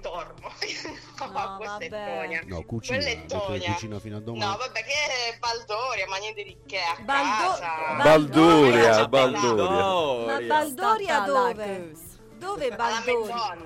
Dormo. 0.00 0.52
No, 1.18 1.58
è 1.58 1.64
vabbè. 1.88 2.42
No, 2.44 2.62
cucina, 2.64 2.98
Quella 2.98 3.10
è 3.10 3.16
detto 3.16 3.38
che 3.40 3.46
Tonia. 3.46 3.72
cucina 3.72 3.98
fino 3.98 4.16
a 4.18 4.20
domani. 4.20 4.44
No, 4.44 4.56
vabbè, 4.58 4.84
che 4.84 5.36
Baldoria, 5.40 6.06
ma 6.08 6.16
niente 6.18 6.42
di 6.42 6.58
che, 6.66 6.78
a 6.78 6.96
Baldo- 7.00 7.58
casa. 7.58 8.02
Balduria, 8.02 9.06
Baldoria. 9.08 9.08
Balduria. 9.08 10.26
Ma 10.26 10.40
Baldoria 10.46 11.20
dove? 11.20 11.92
Dove 12.38 12.70
Baldoria? 12.76 13.56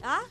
Ah? 0.00 0.24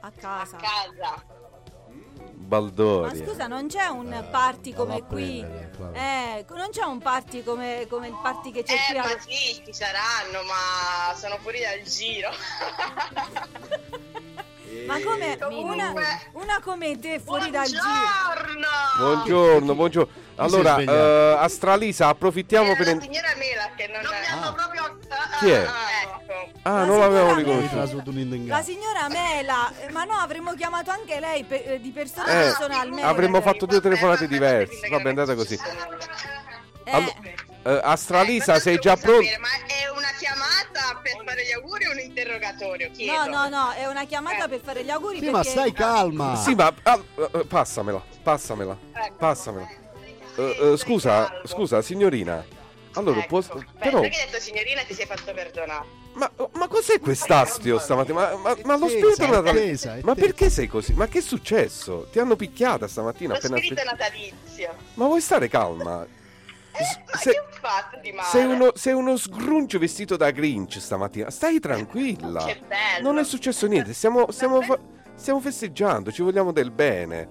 A 0.00 0.06
a 0.06 0.10
casa. 0.10 0.56
casa. 0.56 1.24
Ma 1.24 2.56
Baldoria. 2.56 3.24
scusa, 3.24 3.46
non 3.46 3.68
c'è 3.68 3.86
un 3.86 4.26
party 4.30 4.72
come 4.74 4.96
a 4.96 5.02
qui? 5.04 5.44
Claudia. 5.76 6.36
Eh, 6.38 6.44
non 6.48 6.70
c'è 6.70 6.82
un 6.82 6.98
party 6.98 7.44
come, 7.44 7.86
come 7.88 8.08
il 8.08 8.18
party 8.20 8.50
che 8.50 8.64
c'è 8.64 8.74
Eh, 8.74 8.78
qui 8.88 8.98
a... 8.98 9.02
ma 9.02 9.20
sì, 9.20 9.62
ci 9.64 9.72
saranno, 9.72 10.42
ma 10.44 11.14
sono 11.14 11.36
fuori 11.38 11.60
dal 11.60 11.80
giro. 11.82 12.30
Ma 14.86 15.00
come 15.02 15.38
Comunque- 15.38 15.74
una, 15.74 15.92
una 16.32 16.60
come 16.62 16.98
te 16.98 17.20
fuori 17.24 17.50
dal 17.50 17.66
giro? 17.66 17.82
Buongiorno! 17.82 18.66
Buongiorno, 18.98 19.74
buongiorno. 19.74 20.12
Allora, 20.36 20.76
è 20.76 20.88
eh, 20.88 21.36
Astralisa, 21.38 22.08
approfittiamo 22.08 22.70
Era 22.70 22.76
per... 22.76 22.94
la 22.94 23.00
signora 23.00 23.28
Mela 23.36 23.70
che 23.76 23.86
non, 23.88 24.00
mi 24.02 24.26
hanno 24.30 24.52
proprio... 24.54 24.98
Chi 25.40 25.50
è? 25.50 25.60
Ecco. 25.62 26.50
Ah, 26.62 26.70
La 26.78 26.84
non 26.84 26.98
l'avevo 27.00 27.32
un 27.32 28.44
La 28.46 28.62
signora 28.62 29.08
Mela, 29.08 29.72
eh, 29.80 29.90
ma 29.90 30.04
no, 30.04 30.14
avremmo 30.14 30.52
chiamato 30.54 30.90
anche 30.90 31.18
lei 31.18 31.44
pe- 31.44 31.64
eh, 31.64 31.80
di 31.80 31.90
persona 31.90 32.26
Eh, 32.26 32.44
personalmente. 32.44 33.02
avremmo 33.02 33.40
fatto 33.40 33.66
due 33.66 33.80
telefonate 33.80 34.28
diverse. 34.28 34.88
Vabbè, 34.88 35.02
non 35.02 35.18
andate 35.18 35.32
è 35.32 35.34
così. 35.34 35.58
Eh, 36.84 36.90
Allo- 36.90 37.14
eh, 37.64 37.80
Astralisa, 37.82 38.54
Eh, 38.54 38.60
sei 38.60 38.78
già 38.78 38.96
pronta? 38.96 39.38
Ma 39.40 39.48
è 39.66 39.88
una 39.90 40.08
chiamata 40.58 41.00
per 41.02 41.22
fare 41.24 41.44
gli 41.44 41.52
auguri 41.52 41.86
o 41.86 41.90
un 41.92 41.98
interrogatorio? 42.00 42.90
Chiedo. 42.90 43.12
no, 43.12 43.26
no, 43.26 43.48
no, 43.48 43.70
è 43.72 43.86
una 43.86 44.04
chiamata 44.04 44.44
Eh. 44.44 44.48
per 44.48 44.60
fare 44.60 44.84
gli 44.84 44.90
auguri 44.90 45.14
Sì, 45.18 45.20
perché... 45.20 45.36
ma 45.36 45.42
stai 45.44 45.72
calma. 45.72 46.36
Sì, 46.36 46.54
ma 46.54 46.74
ah, 46.82 47.02
eh, 47.32 47.44
passamela, 47.46 48.02
passamela, 48.22 48.76
Ecco. 48.92 49.14
passamela. 49.16 49.66
Sì, 49.66 50.40
Eh, 50.40 50.42
eh, 50.50 50.54
stai 50.56 50.76
scusa, 50.78 51.26
calmo. 51.28 51.46
scusa, 51.46 51.82
signorina. 51.82 52.44
Allora, 52.94 53.18
Ecco. 53.20 53.40
può- 53.40 53.40
Beh, 53.56 53.64
però, 53.78 54.00
che 54.00 54.06
hai 54.06 54.24
detto 54.26 54.40
signorina 54.40 54.82
ti 54.82 54.94
sei 54.94 55.06
fatto 55.06 55.32
perdonare. 55.32 55.86
ma, 56.14 56.30
ma 56.54 56.66
cos'è 56.66 56.98
quest'astio 56.98 57.78
stamattina? 57.78 58.34
Ma, 58.36 58.36
ma, 58.36 58.56
ma 58.64 58.76
lo 58.76 58.86
È 58.86 58.90
spirito 58.90 59.26
natalizio. 59.26 59.98
Ma 60.02 60.14
perché 60.14 60.50
sei 60.50 60.66
così? 60.66 60.94
Ma 60.94 61.06
che 61.06 61.18
è 61.18 61.22
successo? 61.22 62.08
Ti 62.10 62.18
hanno 62.18 62.34
picchiata 62.34 62.88
stamattina 62.88 63.32
Lo 63.34 63.38
appena 63.38 63.56
spirito 63.58 63.82
natalizio. 63.84 64.74
Ma 64.94 65.04
vuoi 65.06 65.20
stare 65.20 65.48
calma? 65.48 66.06
Eh, 66.78 67.02
ma 67.10 67.18
Se- 67.18 67.30
che 67.30 67.38
ho 67.38 67.44
fatto 67.50 67.98
di 68.00 68.12
male? 68.12 68.28
Sei 68.28 68.44
uno, 68.44 68.70
sei 68.74 68.92
uno 68.94 69.16
sgruncio 69.16 69.78
vestito 69.78 70.16
da 70.16 70.30
Grinch 70.30 70.80
stamattina. 70.80 71.30
Stai 71.30 71.58
tranquilla. 71.60 72.44
Che 72.44 72.60
bello. 72.66 73.08
Non 73.10 73.18
è 73.18 73.24
successo 73.24 73.66
niente. 73.66 73.92
Stiamo, 73.92 74.30
stiamo, 74.30 74.60
fa- 74.62 74.78
stiamo 75.14 75.40
festeggiando. 75.40 76.12
Ci 76.12 76.22
vogliamo 76.22 76.52
del 76.52 76.70
bene. 76.70 77.28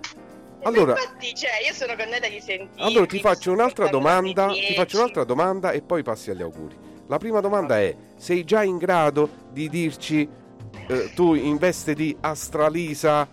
Allora, 0.64 0.94
Infatti, 1.00 1.34
cioè, 1.36 1.52
io 1.68 1.74
sono 1.74 1.96
contenta 1.96 2.28
di 2.28 2.42
sentirti. 2.42 2.82
allora 2.82 3.06
ti 3.06 3.20
faccio 3.20 3.52
un'altra 3.52 3.88
domanda. 3.88 4.48
Ti 4.48 4.74
faccio 4.74 4.76
10. 4.76 4.96
un'altra 4.98 5.24
domanda 5.24 5.72
e 5.72 5.82
poi 5.82 6.04
passi 6.04 6.32
agli 6.32 6.42
auguri. 6.42 6.76
La 7.08 7.18
prima 7.20 7.40
domanda 7.40 7.80
è: 7.80 7.96
sei 8.18 8.44
già 8.44 8.64
in 8.64 8.78
grado 8.78 9.30
di 9.52 9.70
dirci 9.70 10.28
eh, 10.88 11.12
tu 11.14 11.36
in 11.36 11.58
veste 11.58 11.94
di 11.94 12.16
Astralisa 12.20 13.28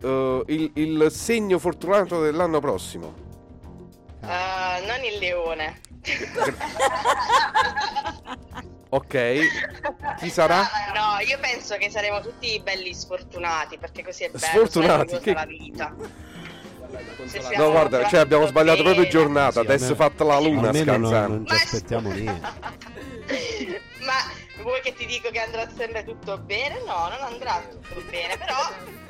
eh, 0.00 0.42
il, 0.46 0.70
il 0.74 1.06
segno 1.10 1.58
fortunato 1.58 2.22
dell'anno 2.22 2.60
prossimo? 2.60 3.26
Ah, 4.30 4.78
non 4.86 5.02
il 5.04 5.18
leone. 5.18 5.80
Ok. 8.90 9.38
Chi 10.18 10.30
sarà? 10.30 10.62
No, 10.94 11.18
io 11.26 11.38
penso 11.40 11.76
che 11.76 11.90
saremo 11.90 12.22
tutti 12.22 12.58
belli 12.64 12.94
sfortunati 12.94 13.76
perché 13.76 14.02
così 14.02 14.24
è 14.24 14.30
bello. 14.30 14.38
Sfortunati, 14.46 15.18
che- 15.18 15.34
la 15.34 15.44
vita. 15.44 15.94
No, 17.58 17.70
guarda, 17.70 18.08
cioè 18.08 18.20
abbiamo 18.20 18.46
sbagliato 18.46 18.82
proprio 18.82 19.06
giornata. 19.06 19.60
Sì, 19.60 19.66
Adesso 19.66 19.92
almeno- 19.92 20.08
fatta 20.08 20.24
la 20.24 20.38
luna 20.40 20.68
Almeno 20.68 20.96
non, 20.96 21.10
scansando. 21.10 21.34
non 21.36 21.46
ci 21.46 21.54
aspettiamo 21.54 22.10
niente. 22.12 22.48
Ma 24.06 24.14
vuoi 24.62 24.80
che 24.82 24.94
ti 24.94 25.06
dico 25.06 25.30
che 25.30 25.40
andrà 25.40 25.68
sempre 25.76 26.04
tutto 26.04 26.38
bene? 26.38 26.78
No, 26.86 27.08
non 27.08 27.18
andrà 27.32 27.62
tutto 27.70 28.02
bene, 28.10 28.36
però 28.36 28.56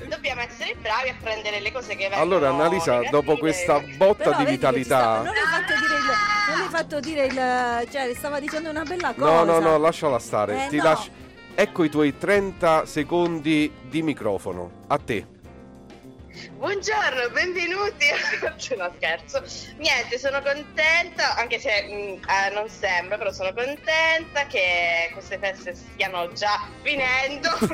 dobbiamo 0.08 0.40
essere 0.42 0.74
bravi 0.80 1.08
a 1.10 1.16
prendere 1.20 1.60
le 1.60 1.72
cose 1.72 1.96
che 1.96 2.08
vengono 2.08 2.20
Allora, 2.22 2.48
Annalisa, 2.50 3.00
dopo 3.10 3.36
questa 3.36 3.80
botta 3.80 4.24
Però 4.24 4.36
di 4.38 4.44
vedi 4.44 4.56
sta- 4.56 4.70
vitalità. 4.70 5.16
non 5.22 5.26
hai 5.28 5.46
fatto 5.50 5.74
dire 5.80 5.96
il... 5.96 6.06
Non 6.48 6.60
hai 6.62 6.68
fatto 6.68 7.00
dire 7.00 7.26
il... 7.26 7.88
Cioè, 7.90 8.14
stava 8.14 8.40
dicendo 8.40 8.70
una 8.70 8.82
bella 8.84 9.12
cosa. 9.14 9.30
No, 9.30 9.44
no, 9.44 9.58
no, 9.58 9.78
lasciala 9.78 10.18
stare. 10.18 10.64
Eh, 10.66 10.68
Ti 10.68 10.76
no. 10.76 10.82
lascio- 10.82 11.10
Ecco 11.54 11.82
i 11.82 11.88
tuoi 11.90 12.16
30 12.16 12.86
secondi 12.86 13.72
di 13.82 14.02
microfono. 14.02 14.84
A 14.86 14.98
te. 14.98 15.26
Buongiorno, 16.58 17.30
benvenuti. 17.30 18.06
no, 18.76 18.92
scherzo. 18.96 19.40
Niente, 19.76 20.18
sono 20.18 20.42
contenta, 20.42 21.36
anche 21.36 21.60
se 21.60 21.82
mh, 21.86 22.28
eh, 22.28 22.50
non 22.52 22.68
sembra, 22.68 23.16
però 23.16 23.30
sono 23.30 23.52
contenta 23.52 24.44
che 24.48 25.08
queste 25.12 25.38
feste 25.38 25.76
stiano 25.76 26.32
già 26.32 26.66
finendo. 26.82 27.48
Non 27.60 27.70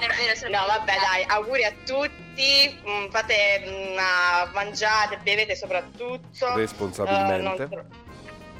è 0.00 0.06
vero, 0.16 0.34
sono 0.34 0.50
No, 0.56 0.66
vabbè, 0.66 0.94
dai, 0.94 1.24
auguri 1.26 1.64
a 1.64 1.74
tutti. 1.84 2.80
mh, 2.82 3.10
fate, 3.10 3.64
mh, 3.66 3.98
ah, 3.98 4.50
mangiate, 4.54 5.18
bevete 5.18 5.54
soprattutto. 5.54 6.54
Responsabilmente. 6.54 7.34
Eh, 7.34 7.42
non 7.42 7.68
tro- 7.68 7.84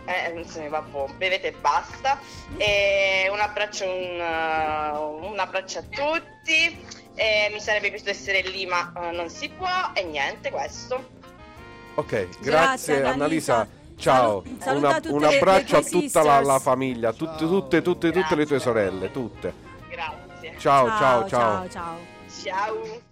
eh, 0.04 0.44
sì, 0.48 0.68
vabbè, 0.68 1.12
bevete 1.14 1.48
e 1.48 1.52
basta. 1.52 2.20
E 2.58 3.26
un 3.30 3.40
abbraccio, 3.40 3.86
un, 3.86 4.20
uh, 4.20 5.30
un 5.30 5.38
abbraccio 5.38 5.78
a 5.78 5.82
tutti. 5.82 7.00
E 7.14 7.50
mi 7.52 7.60
sarebbe 7.60 7.88
piaciuto 7.90 8.10
essere 8.10 8.42
lì, 8.42 8.66
ma 8.66 8.92
uh, 8.94 9.14
non 9.14 9.28
si 9.28 9.48
può. 9.50 9.68
E 9.94 10.04
niente, 10.04 10.50
questo. 10.50 11.20
Ok, 11.94 12.08
Grazie, 12.08 12.40
grazie, 12.40 13.02
Annalisa. 13.04 13.54
Annalisa. 13.54 13.80
Ciao, 13.96 14.42
Una- 14.64 14.94
tutte 14.94 15.08
un 15.10 15.24
abbraccio 15.24 15.76
a 15.76 15.82
tutta 15.82 16.22
la, 16.24 16.40
la 16.40 16.58
famiglia, 16.58 17.12
tutte, 17.12 17.46
tutte, 17.46 17.82
tutte, 17.82 18.10
tutte 18.10 18.34
le 18.34 18.46
tue 18.46 18.58
sorelle, 18.58 19.10
tutte. 19.12 19.52
Grazie. 19.88 20.54
Ciao, 20.58 20.88
ciao, 20.88 21.28
ciao. 21.28 21.28
ciao, 21.28 21.68
ciao. 21.68 21.98
Ciao. 22.42 23.10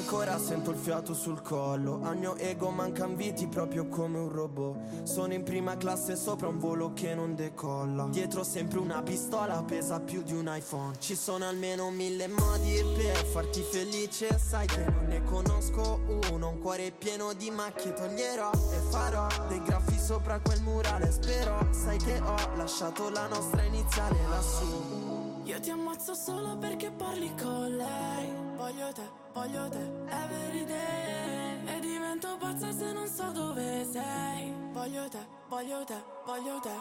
Ancora 0.00 0.38
sento 0.38 0.70
il 0.70 0.78
fiato 0.78 1.12
sul 1.12 1.42
collo. 1.42 2.00
Al 2.02 2.16
mio 2.16 2.34
ego 2.36 2.70
mancan 2.70 3.16
viti 3.16 3.46
proprio 3.46 3.86
come 3.86 4.18
un 4.18 4.30
robot. 4.30 5.02
Sono 5.02 5.34
in 5.34 5.42
prima 5.42 5.76
classe 5.76 6.16
sopra 6.16 6.48
un 6.48 6.58
volo 6.58 6.94
che 6.94 7.14
non 7.14 7.34
decolla. 7.34 8.08
Dietro 8.10 8.42
sempre 8.42 8.78
una 8.78 9.02
pistola 9.02 9.62
pesa 9.62 10.00
più 10.00 10.22
di 10.22 10.32
un 10.32 10.50
iPhone. 10.52 10.98
Ci 10.98 11.14
sono 11.14 11.46
almeno 11.46 11.90
mille 11.90 12.28
modi 12.28 12.82
per 12.96 13.24
farti 13.26 13.60
felice 13.60 14.38
Sai 14.38 14.66
che 14.66 14.84
non 14.84 15.04
ne 15.06 15.22
conosco 15.22 16.00
uno. 16.30 16.48
Un 16.48 16.58
cuore 16.60 16.92
pieno 16.92 17.34
di 17.34 17.50
macchie 17.50 17.92
toglierò 17.92 18.50
e 18.52 18.78
farò 18.88 19.26
Dei 19.48 19.62
graffi 19.62 19.98
sopra 19.98 20.40
quel 20.40 20.62
murale. 20.62 21.12
Spero 21.12 21.68
sai 21.72 21.98
che 21.98 22.18
ho 22.18 22.56
lasciato 22.56 23.10
la 23.10 23.28
nostra 23.28 23.62
iniziale 23.62 24.16
lassù. 24.28 25.40
Io 25.44 25.60
ti 25.60 25.70
ammazzo 25.70 26.14
solo 26.14 26.56
perché 26.56 26.90
parli 26.90 27.30
con 27.40 27.76
lei. 27.76 28.48
Voglio 28.56 28.92
te, 28.92 29.19
voglio 29.32 29.68
te 29.68 29.78
every 30.08 30.64
day 30.64 31.66
E 31.66 31.80
divento 31.80 32.36
pazza 32.38 32.72
se 32.72 32.92
non 32.92 33.06
so 33.06 33.30
dove 33.32 33.86
sei. 33.90 34.52
Voglio 34.72 35.08
te, 35.08 35.26
voglio 35.48 35.84
te, 35.84 36.02
voglio 36.26 36.60
te. 36.60 36.74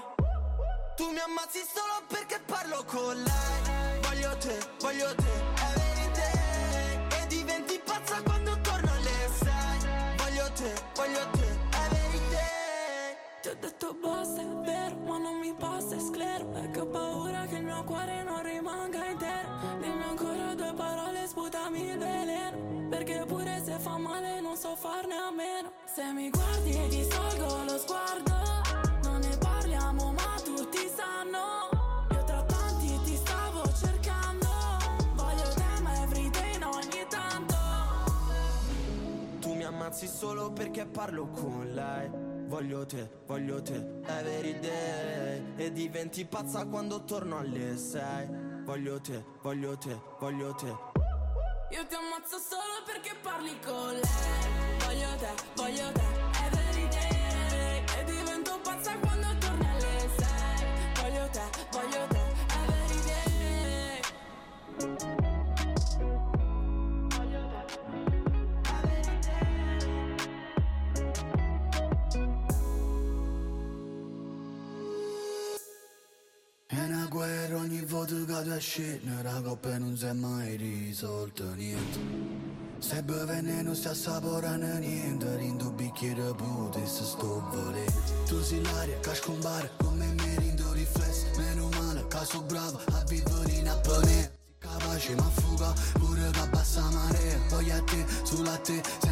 Tu 0.95 1.09
mi 1.11 1.19
ammazzi 1.19 1.59
solo 1.73 2.05
perché 2.07 2.39
parlo 2.45 2.83
con 2.85 3.15
lei. 3.15 3.99
Voglio 4.01 4.35
te, 4.37 4.57
voglio 4.79 5.15
te, 5.15 5.31
every 5.67 6.11
day 6.13 7.21
E 7.21 7.27
diventi 7.27 7.81
pazza 7.83 8.21
quando 8.23 8.59
torno 8.61 8.91
alle 8.91 9.29
sei. 9.41 10.15
Voglio 10.17 10.51
te, 10.53 10.73
voglio 10.95 11.29
te, 11.31 11.47
every 11.85 12.29
day 12.29 13.15
Ti 13.41 13.49
ho 13.49 13.55
detto 13.59 13.93
basta, 14.01 14.41
è 14.41 14.45
vero, 14.65 14.95
ma 15.05 15.17
non 15.17 15.39
mi 15.39 15.53
passa, 15.53 15.95
è 15.95 15.99
sclero. 15.99 16.45
Perché 16.47 16.79
ho 16.79 16.87
paura 16.87 17.45
che 17.45 17.55
il 17.55 17.63
mio 17.63 17.83
cuore 17.83 18.23
non 18.23 18.43
rimanga 18.43 19.05
intero. 19.05 19.48
Dimmi 19.79 20.03
ancora 20.03 20.53
due 20.55 20.73
parole, 20.75 21.27
sputami 21.27 21.89
il 21.89 21.97
veleno 21.97 22.87
Perché 22.89 23.23
pure 23.25 23.61
se 23.63 23.77
fa 23.79 23.97
male 23.97 24.41
non 24.41 24.55
so 24.55 24.75
farne 24.75 25.15
a 25.15 25.31
meno 25.31 25.71
Se 25.85 26.03
mi 26.11 26.29
guardi 26.29 26.71
e 26.71 26.87
ti 26.87 27.03
salgo 27.09 27.63
lo 27.63 27.77
sguardo 27.77 28.35
Non 29.03 29.19
ne 29.19 29.37
parliamo 29.37 30.11
ma 30.11 30.41
tutti 30.43 30.89
sanno. 30.95 31.69
Ammazzi 39.89 40.07
solo 40.07 40.51
perché 40.51 40.85
parlo 40.85 41.29
con 41.29 41.71
lei. 41.73 42.09
Voglio 42.47 42.85
te, 42.85 43.09
voglio 43.25 43.59
te, 43.61 44.01
every 44.05 44.59
day 44.59 45.41
E 45.55 45.71
diventi 45.71 46.25
pazza 46.25 46.65
quando 46.65 47.03
torno 47.05 47.39
alle 47.39 47.75
sei. 47.75 48.48
Voglio 48.69 49.01
te, 49.01 49.25
voglio 49.41 49.75
te, 49.79 49.99
voglio 50.19 50.53
te. 50.53 50.67
Io 50.67 51.87
ti 51.87 51.95
ammazzo 51.95 52.37
solo 52.37 52.83
perché 52.85 53.15
parli 53.19 53.59
con 53.65 53.93
lei. 53.93 54.77
Voglio 54.85 55.15
te, 55.17 55.33
voglio 55.55 55.91
te, 55.91 56.03
every 56.45 56.87
day 56.89 57.83
E 57.97 58.99
quando 58.99 59.37
torni 59.39 59.67
alle 59.67 60.09
sei. 60.17 61.01
Voglio 61.01 61.27
te, 61.31 61.41
voglio 61.71 62.07
te, 62.09 62.21
every 62.61 63.01
day 65.17 65.28
È 76.71 76.79
una 76.79 77.07
guerra 77.09 77.57
ogni 77.57 77.81
volta 77.81 78.13
che 78.13 78.43
tu 78.43 78.59
scende 78.59 79.23
La 79.23 79.41
coppa 79.41 79.75
non 79.79 79.97
si 79.97 80.05
è 80.05 80.13
mai 80.13 80.55
risolta 80.55 81.43
niente 81.55 81.97
Stai 82.77 83.01
bevendo 83.01 83.73
stai 83.73 83.93
assaporando 83.93 84.77
niente 84.77 85.35
Rindo 85.37 85.71
bicchiere 85.71 86.31
puti 86.35 86.85
se 86.85 87.05
sto 87.05 87.43
volendo 87.49 88.23
Tu 88.27 88.39
sei 88.43 88.61
l'aria 88.61 88.99
che 88.99 89.15
scompare 89.15 89.71
come 89.77 90.05
mi 90.13 90.35
rindo 90.37 90.71
riflesso 90.73 91.25
Meno 91.37 91.69
male 91.69 92.05
che 92.07 92.25
sono 92.25 92.43
bravo 92.43 92.79
a 92.91 93.03
vivere 93.07 93.51
in 93.51 93.67
apnea 93.67 94.29
Capace 94.59 95.15
ma 95.15 95.23
fuga 95.23 95.73
pure 95.93 96.29
che 96.29 96.39
abbassa 96.39 96.81
marea 96.81 97.39
Voglio 97.49 97.73
a 97.73 97.81
te, 97.81 98.05
solo 98.21 98.47
a 98.47 98.57
te, 98.57 98.79
sempre 98.99 98.99
a 98.99 98.99
te, 98.99 99.08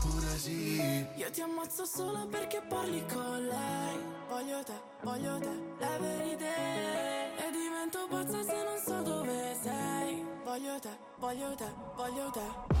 pure 0.00 0.38
sì. 0.38 1.06
Io 1.16 1.30
ti 1.30 1.40
ammazzo 1.40 1.84
solo 1.84 2.26
perché 2.26 2.62
parli 2.68 3.04
con 3.06 3.46
lei. 3.46 3.98
Voglio 4.28 4.62
te, 4.62 4.72
voglio 5.02 5.38
te, 5.38 5.84
every 5.84 6.36
day 6.36 7.36
E 7.36 7.50
divento 7.50 8.06
pazza 8.08 8.42
se 8.42 8.62
non 8.62 8.78
so 8.78 9.02
dove 9.02 9.56
sei. 9.60 10.24
Voglio 10.44 10.78
te, 10.78 10.90
voglio 11.18 11.54
te, 11.54 11.66
voglio 11.96 12.30
te. 12.30 12.78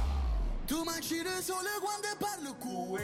Tu 0.66 0.82
mangi 0.84 1.16
il 1.16 1.26
sole 1.40 1.68
quando 1.82 2.06
parlo 2.16 2.54
con 2.56 3.00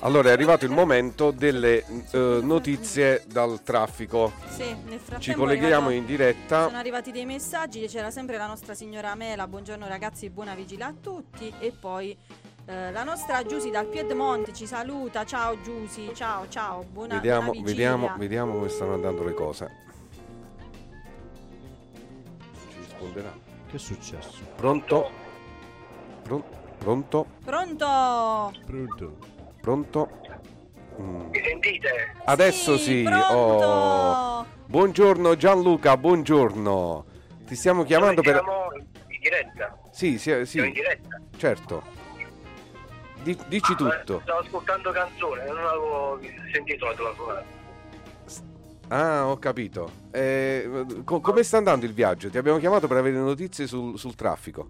Allora 0.00 0.28
è 0.28 0.32
arrivato 0.32 0.66
il 0.66 0.70
momento 0.70 1.30
delle 1.30 1.82
eh, 2.10 2.40
notizie 2.42 3.24
dal 3.26 3.62
traffico. 3.62 4.32
Sì, 4.50 4.64
nel 4.64 4.98
frattempo 4.98 5.20
Ci 5.20 5.32
colleghiamo 5.32 5.86
arrivato- 5.86 5.90
in 5.90 6.04
diretta. 6.04 6.64
Sono 6.66 6.76
arrivati 6.76 7.12
dei 7.12 7.24
messaggi, 7.24 7.86
c'era 7.86 8.10
sempre 8.10 8.36
la 8.36 8.46
nostra 8.46 8.74
signora 8.74 9.14
Mela, 9.14 9.48
buongiorno 9.48 9.88
ragazzi, 9.88 10.28
buona 10.28 10.54
vigilia 10.54 10.88
a 10.88 10.94
tutti. 11.00 11.50
E 11.58 11.72
poi 11.72 12.14
eh, 12.70 12.92
la 12.92 13.02
nostra 13.02 13.44
Giusy 13.44 13.70
dal 13.70 13.86
Piedmont 13.86 14.52
ci 14.52 14.64
saluta, 14.64 15.24
ciao 15.24 15.60
Giusy, 15.60 16.14
ciao 16.14 16.48
ciao, 16.48 16.84
buona, 16.84 17.14
Vediamo, 17.16 17.50
buona 17.50 17.66
vediamo, 17.66 18.14
vediamo 18.16 18.52
come 18.52 18.68
stanno 18.68 18.94
andando 18.94 19.24
le 19.24 19.34
cose. 19.34 19.70
Ci 22.70 22.76
risponderà. 22.78 23.32
Che 23.68 23.76
è 23.76 23.78
successo? 23.78 24.38
Pronto? 24.54 25.10
Pro- 26.22 26.44
pronto? 26.78 27.26
Pronto? 27.44 28.52
Pronto? 28.64 29.16
Pronto? 29.60 30.08
Mm. 31.00 31.30
Mi 31.30 31.42
sentite? 31.42 32.12
Adesso 32.24 32.76
sì. 32.78 33.04
Oh. 33.04 34.46
Buongiorno 34.66 35.34
Gianluca, 35.34 35.96
buongiorno. 35.96 37.04
Ti 37.46 37.56
stiamo 37.56 37.82
chiamando 37.82 38.22
per... 38.22 38.34
Siamo 38.34 38.68
in 38.76 39.20
diretta. 39.20 39.76
Sì, 39.90 40.18
sì, 40.18 40.44
Siamo 40.46 40.68
in 40.68 40.74
sì, 40.74 40.80
diretta. 40.80 41.20
certo. 41.36 41.99
Di- 43.22 43.38
dici 43.48 43.74
tutto. 43.74 44.20
Stavo 44.22 44.38
ascoltando 44.40 44.90
canzone, 44.92 45.44
non 45.46 45.58
avevo 45.58 46.20
sentito 46.52 46.86
la 46.86 46.94
tua 46.94 47.44
Ah, 48.88 49.26
ho 49.28 49.38
capito. 49.38 49.92
Eh, 50.10 50.86
co- 51.04 51.20
come 51.20 51.44
sta 51.44 51.58
andando 51.58 51.84
il 51.84 51.92
viaggio? 51.92 52.28
Ti 52.28 52.38
abbiamo 52.38 52.58
chiamato 52.58 52.88
per 52.88 52.96
avere 52.96 53.16
notizie 53.16 53.68
sul, 53.68 53.96
sul 53.98 54.16
traffico. 54.16 54.68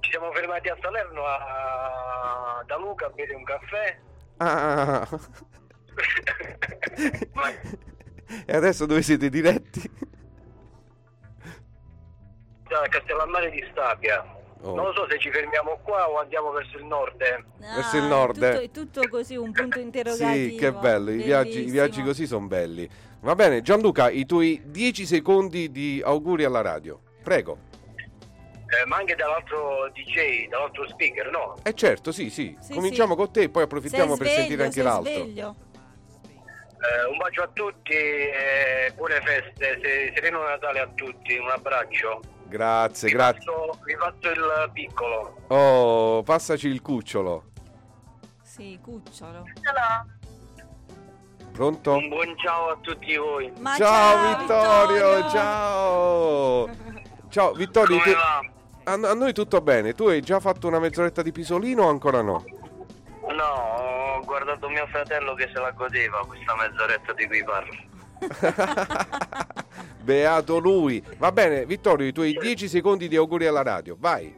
Ci 0.00 0.10
siamo 0.10 0.32
fermati 0.32 0.68
a 0.68 0.76
Salerno 0.80 1.22
a... 1.24 2.64
da 2.66 2.76
Luca 2.76 3.06
a 3.06 3.10
bere 3.10 3.34
un 3.34 3.44
caffè. 3.44 3.98
Ah. 4.38 5.06
e 8.46 8.56
adesso 8.56 8.86
dove 8.86 9.02
siete 9.02 9.28
diretti? 9.28 9.90
a 12.68 12.88
Castellammare 12.88 13.50
di 13.50 13.64
Stabia. 13.70 14.38
Oh. 14.62 14.74
Non 14.74 14.86
lo 14.86 14.92
so 14.92 15.06
se 15.08 15.18
ci 15.18 15.30
fermiamo 15.30 15.78
qua 15.82 16.10
o 16.10 16.18
andiamo 16.18 16.50
verso 16.50 16.76
il 16.76 16.84
nord. 16.84 17.16
Verso 17.16 17.96
il 17.96 18.02
Ah, 18.02 18.08
nord, 18.08 18.34
Tutto, 18.34 18.46
eh. 18.46 18.62
è 18.64 18.70
tutto 18.70 19.08
così, 19.08 19.36
un 19.36 19.52
punto 19.52 19.78
interrogativo. 19.78 20.50
Sì, 20.50 20.54
che 20.56 20.72
bello, 20.72 21.10
i 21.10 21.22
viaggi, 21.22 21.60
i 21.66 21.70
viaggi 21.70 22.02
così 22.02 22.26
sono 22.26 22.46
belli. 22.46 22.88
Va 23.20 23.34
bene, 23.34 23.62
Gianluca, 23.62 24.10
i 24.10 24.26
tuoi 24.26 24.60
10 24.66 25.06
secondi 25.06 25.70
di 25.70 26.02
auguri 26.04 26.44
alla 26.44 26.60
radio. 26.60 27.00
Prego. 27.22 27.68
Eh, 28.72 28.86
ma 28.86 28.96
anche 28.98 29.14
dall'altro 29.16 29.90
DJ, 29.92 30.48
dall'altro 30.48 30.86
speaker, 30.88 31.28
no? 31.30 31.56
Eh 31.62 31.74
certo, 31.74 32.12
sì, 32.12 32.30
sì. 32.30 32.56
Sì, 32.60 32.74
Cominciamo 32.74 33.12
sì. 33.12 33.16
con 33.18 33.32
te 33.32 33.40
e 33.42 33.48
poi 33.48 33.62
approfittiamo 33.64 34.14
Sei 34.14 34.18
per 34.18 34.26
sveglio, 34.26 34.40
sentire 34.40 34.62
anche 34.62 34.74
sei 34.74 34.84
l'altro. 34.84 35.12
sveglio. 35.12 35.56
Eh, 36.82 37.10
un 37.10 37.16
bacio 37.18 37.42
a 37.42 37.48
tutti 37.52 37.92
e 37.92 38.92
buone 38.94 39.20
feste, 39.22 39.80
se- 39.82 40.12
sereno 40.14 40.42
Natale 40.42 40.80
a 40.80 40.88
tutti, 40.94 41.36
un 41.36 41.48
abbraccio. 41.50 42.20
Grazie, 42.50 43.08
Vi 43.08 43.14
grazie. 43.14 43.40
faccio- 43.44 43.78
Vi 43.84 43.94
faccio 43.94 44.30
il 44.30 44.70
piccolo. 44.72 45.36
Oh, 45.46 46.22
passaci 46.24 46.66
il 46.68 46.82
cucciolo. 46.82 47.44
Sì, 48.42 48.78
cucciolo. 48.82 49.44
Pronto? 51.52 51.92
Un 51.92 52.08
buon 52.08 52.36
ciao 52.38 52.70
a 52.70 52.76
tutti 52.80 53.16
voi. 53.16 53.52
Ma 53.60 53.76
ciao, 53.76 54.36
Vittorio, 54.38 55.28
ciao. 55.30 56.68
Ciao 57.28 57.52
Vittorio, 57.52 57.98
Come 57.98 58.14
a, 58.84 59.10
a 59.10 59.14
noi 59.14 59.32
tutto 59.32 59.60
bene. 59.60 59.94
Tu 59.94 60.08
hai 60.08 60.20
già 60.20 60.40
fatto 60.40 60.66
una 60.66 60.80
mezz'oretta 60.80 61.22
di 61.22 61.30
pisolino 61.30 61.84
o 61.84 61.88
ancora 61.88 62.22
no? 62.22 62.44
No, 63.30 63.44
ho 64.16 64.20
guardato 64.24 64.68
mio 64.68 64.86
fratello 64.88 65.34
che 65.34 65.48
se 65.52 65.60
la 65.60 65.70
godeva 65.70 66.24
questa 66.26 66.56
mezz'oretta 66.56 67.12
di 67.12 67.26
cui 67.28 67.44
parlo. 67.44 67.72
Beato 70.00 70.58
lui. 70.58 71.02
Va 71.18 71.32
bene, 71.32 71.66
Vittorio, 71.66 72.06
i 72.06 72.12
tuoi 72.12 72.32
10 72.32 72.68
secondi 72.68 73.08
di 73.08 73.16
auguri 73.16 73.46
alla 73.46 73.62
radio. 73.62 73.96
Vai. 73.98 74.36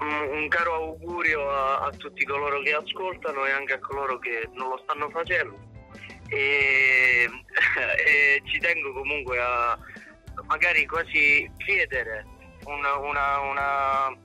Un, 0.00 0.48
caro 0.48 0.74
augurio 0.74 1.50
a, 1.50 1.80
a 1.80 1.90
tutti 1.90 2.24
coloro 2.24 2.60
che 2.60 2.72
ascoltano 2.72 3.44
e 3.44 3.50
anche 3.50 3.74
a 3.74 3.78
coloro 3.78 4.18
che 4.18 4.48
non 4.54 4.68
lo 4.70 4.80
stanno 4.84 5.10
facendo. 5.10 5.58
E, 6.28 7.28
e 8.06 8.42
ci 8.44 8.58
tengo 8.58 8.92
comunque 8.92 9.38
a 9.40 9.78
magari 10.46 10.86
quasi 10.86 11.50
chiedere 11.58 12.24
una, 12.64 12.96
una- 12.96 13.40
una 13.40 14.16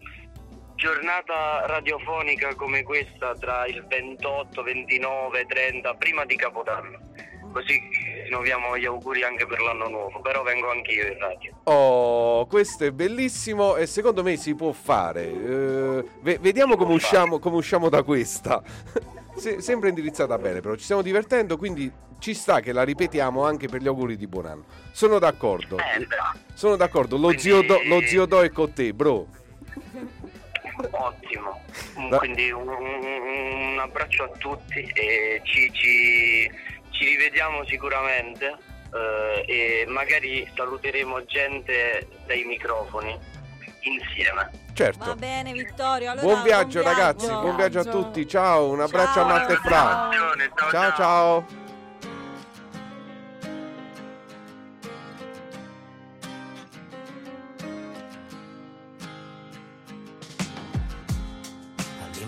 giornata 0.76 1.66
radiofonica 1.66 2.56
come 2.56 2.84
questa 2.84 3.34
tra 3.36 3.66
il 3.66 3.86
28, 3.88 4.64
29, 4.64 5.46
30, 5.46 5.94
prima 5.96 6.26
di 6.26 6.36
Capodanno. 6.36 7.00
Così 7.54 7.80
rinnoviamo 8.26 8.76
gli 8.78 8.86
auguri 8.86 9.22
anche 9.24 9.45
per 9.45 9.62
l'anno 9.62 9.88
nuovo, 9.88 10.20
però 10.22 10.41
vengo 10.41 10.72
anch'io 10.72 11.06
in 11.08 11.18
radio. 11.20 11.54
Oh, 11.66 12.47
questo 12.47 12.84
è 12.86 12.91
bellissimo 12.91 13.76
e 13.76 13.86
secondo 13.86 14.24
me 14.24 14.36
si 14.38 14.56
può 14.56 14.72
fare. 14.72 15.22
Eh, 15.32 16.04
ve- 16.22 16.39
vediamo 16.41 16.76
come 16.76 16.95
usciamo, 16.95 17.38
come 17.38 17.58
usciamo 17.58 17.89
da 17.89 18.01
questa. 18.04 18.62
Se- 19.36 19.62
sembra 19.62 19.89
indirizzata 19.89 20.38
bene, 20.38 20.62
però 20.62 20.76
ci 20.76 20.84
stiamo 20.84 21.01
divertendo, 21.01 21.58
quindi 21.58 21.91
ci 22.20 22.34
sta 22.36 22.60
che 22.60 22.72
la 22.72 22.84
ripetiamo 22.84 23.43
anche 23.43 23.68
per 23.68 23.82
gli 23.82 23.88
auguri 23.88 24.16
di 24.16 24.28
buon 24.28 24.45
anno. 24.45 24.66
Sono 24.91 25.18
d'accordo. 25.20 25.78
Eh, 25.78 26.08
Sono 26.54 26.76
d'accordo. 26.76 27.18
Lo, 27.18 27.38
zio 27.38 27.62
Do, 27.64 27.82
lo 27.86 28.01
zio 28.01 28.26
Do 28.26 28.41
è 28.43 28.51
con 28.51 28.74
te, 28.74 28.93
bro. 28.93 29.28
Ottimo, 30.91 31.62
Va- 32.10 32.18
quindi 32.18 32.51
un, 32.51 32.68
un- 32.68 33.04
un 33.74 33.80
abbraccio 33.80 34.24
a 34.24 34.30
tutti 34.38 34.80
e 34.93 35.41
ci, 35.43 35.72
ci- 35.72 36.51
ci 36.94 37.06
rivediamo 37.06 37.66
sicuramente 37.66 38.56
eh, 38.94 39.46
e 39.48 39.86
magari 39.88 40.50
saluteremo 40.56 41.26
gente 41.26 42.08
dai 42.26 42.44
microfoni 42.44 43.18
insieme. 43.82 44.50
Certo. 44.74 45.06
Va 45.06 45.16
bene 45.16 45.52
Vittorio, 45.52 46.12
allora 46.12 46.26
buon 46.26 46.44
viaggio, 46.44 46.82
buon 46.82 46.94
ragazzi, 46.94 47.26
viaggio. 47.26 47.41
buon 47.41 47.56
viaggio 47.56 47.80
a 47.80 47.84
tutti. 47.84 48.28
Ciao, 48.28 48.70
un 48.70 48.82
abbraccio 48.82 49.14
Ciao. 49.14 49.24
a 49.24 49.28
Matte 49.28 49.54
e 49.54 49.58
Fra. 49.58 50.10
Ciao 50.72 50.94
ciao. 50.96 51.62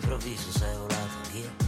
all'improvviso 0.06 0.52
sei 0.52 0.76
volato 0.76 1.30
via. 1.32 1.65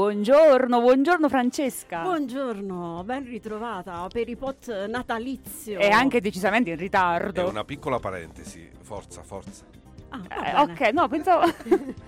Buongiorno, 0.00 0.80
buongiorno 0.80 1.28
Francesca. 1.28 2.00
Buongiorno, 2.00 3.02
ben 3.04 3.22
ritrovata 3.22 4.06
per 4.10 4.30
i 4.30 4.34
pot 4.34 4.86
natalizio. 4.86 5.78
E 5.78 5.90
anche 5.90 6.22
decisamente 6.22 6.70
in 6.70 6.76
ritardo. 6.76 7.42
È 7.42 7.44
una 7.44 7.64
piccola 7.64 7.98
parentesi, 7.98 8.66
forza, 8.80 9.22
forza. 9.22 9.66
Eh, 10.10 10.58
ok, 10.58 10.80
no, 10.94 11.06
pensavo. 11.06 11.52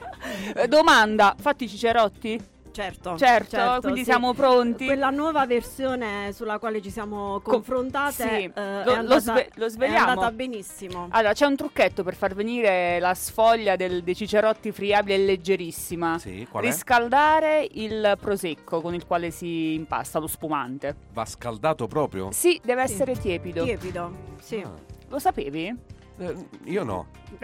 Domanda, 0.69 1.35
fatti 1.39 1.65
i 1.65 1.69
cicerotti? 1.69 2.41
Certo, 2.73 3.19
Certo, 3.19 3.79
quindi 3.83 3.99
sì. 4.01 4.05
siamo 4.07 4.33
pronti? 4.33 4.87
Quella 4.87 5.11
nuova 5.11 5.45
versione 5.47 6.33
sulla 6.33 6.59
quale 6.59 6.81
ci 6.81 6.91
siamo 6.91 7.41
confrontate 7.41 8.13
sì. 8.13 8.29
eh, 8.45 8.51
Lo- 8.55 8.61
è, 8.61 8.85
lo 8.85 8.93
andata, 8.95 9.21
sve- 9.21 9.49
lo 9.57 9.69
sveliamo? 9.69 10.07
è 10.07 10.09
andata 10.11 10.33
benissimo. 10.33 11.07
Allora, 11.11 11.35
c'è 11.35 11.45
un 11.47 11.55
trucchetto 11.57 12.03
per 12.03 12.15
far 12.15 12.35
venire 12.35 12.99
la 12.99 13.13
sfoglia 13.15 13.77
del- 13.77 14.03
dei 14.03 14.17
cicerotti 14.17 14.73
friabile 14.73 15.17
e 15.17 15.25
leggerissima. 15.27 16.19
Sì, 16.19 16.47
qual 16.51 16.65
è? 16.65 16.67
Riscaldare 16.69 17.69
il 17.73 18.17
prosecco 18.19 18.81
con 18.81 18.95
il 18.95 19.05
quale 19.07 19.31
si 19.31 19.75
impasta 19.75 20.19
lo 20.19 20.27
spumante. 20.27 20.97
Va 21.13 21.27
scaldato 21.27 21.87
proprio? 21.87 22.31
Sì, 22.33 22.59
deve 22.65 22.87
Sì. 22.87 22.93
essere 22.95 23.19
tiepido. 23.19 23.65
Tiepido, 23.65 24.11
sì. 24.41 24.65
Lo 25.09 25.19
sapevi? 25.19 25.77
Eh, 26.23 26.47
io 26.65 26.85
no. 26.85 27.07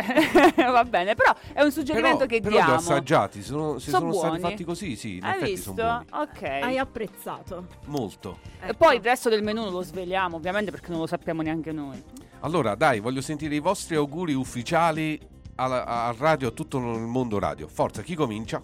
Va 0.57 0.85
bene, 0.85 1.15
però 1.15 1.35
è 1.53 1.63
un 1.63 1.73
suggerimento 1.73 2.27
Però, 2.27 2.29
che 2.29 2.41
però 2.41 2.51
li 2.57 2.61
ho 2.61 2.65
diamo. 2.65 2.79
assaggiati, 2.79 3.41
se 3.41 3.49
sono, 3.49 3.79
se 3.79 3.91
So 3.91 3.99
sono 3.99 4.13
stati 4.13 4.41
fatti 4.41 4.65
così, 4.65 4.97
sì, 4.97 5.17
in 5.17 5.25
Hai 5.25 5.31
effetti 5.33 5.51
visto? 5.53 5.75
sono 5.75 6.05
buoni. 6.11 6.29
Ok. 6.31 6.43
Hai 6.43 6.79
apprezzato. 6.79 7.67
Molto. 7.87 8.39
E 8.61 8.75
poi 8.75 8.97
il 8.97 9.03
resto 9.03 9.29
del 9.29 9.43
menù 9.43 9.71
lo 9.71 9.83
sveliamo, 9.83 10.37
ovviamente, 10.37 10.71
perché 10.71 10.91
non 10.91 11.01
lo 11.01 11.07
sappiamo 11.07 11.43
neanche 11.43 11.73
noi. 11.73 12.03
Allora, 12.41 12.75
dai, 12.75 13.01
voglio 13.01 13.21
sentire 13.21 13.55
i 13.55 13.59
vostri 13.61 13.97
auguri 13.97 14.33
ufficiali 14.35 15.19
alla- 15.57 15.85
al 15.85 16.15
radio, 16.15 16.49
a 16.49 16.51
tutto 16.53 16.79
il 16.79 16.85
mondo 17.01 17.39
radio. 17.39 17.67
Forza, 17.67 18.03
chi 18.03 18.15
comincia? 18.15 18.63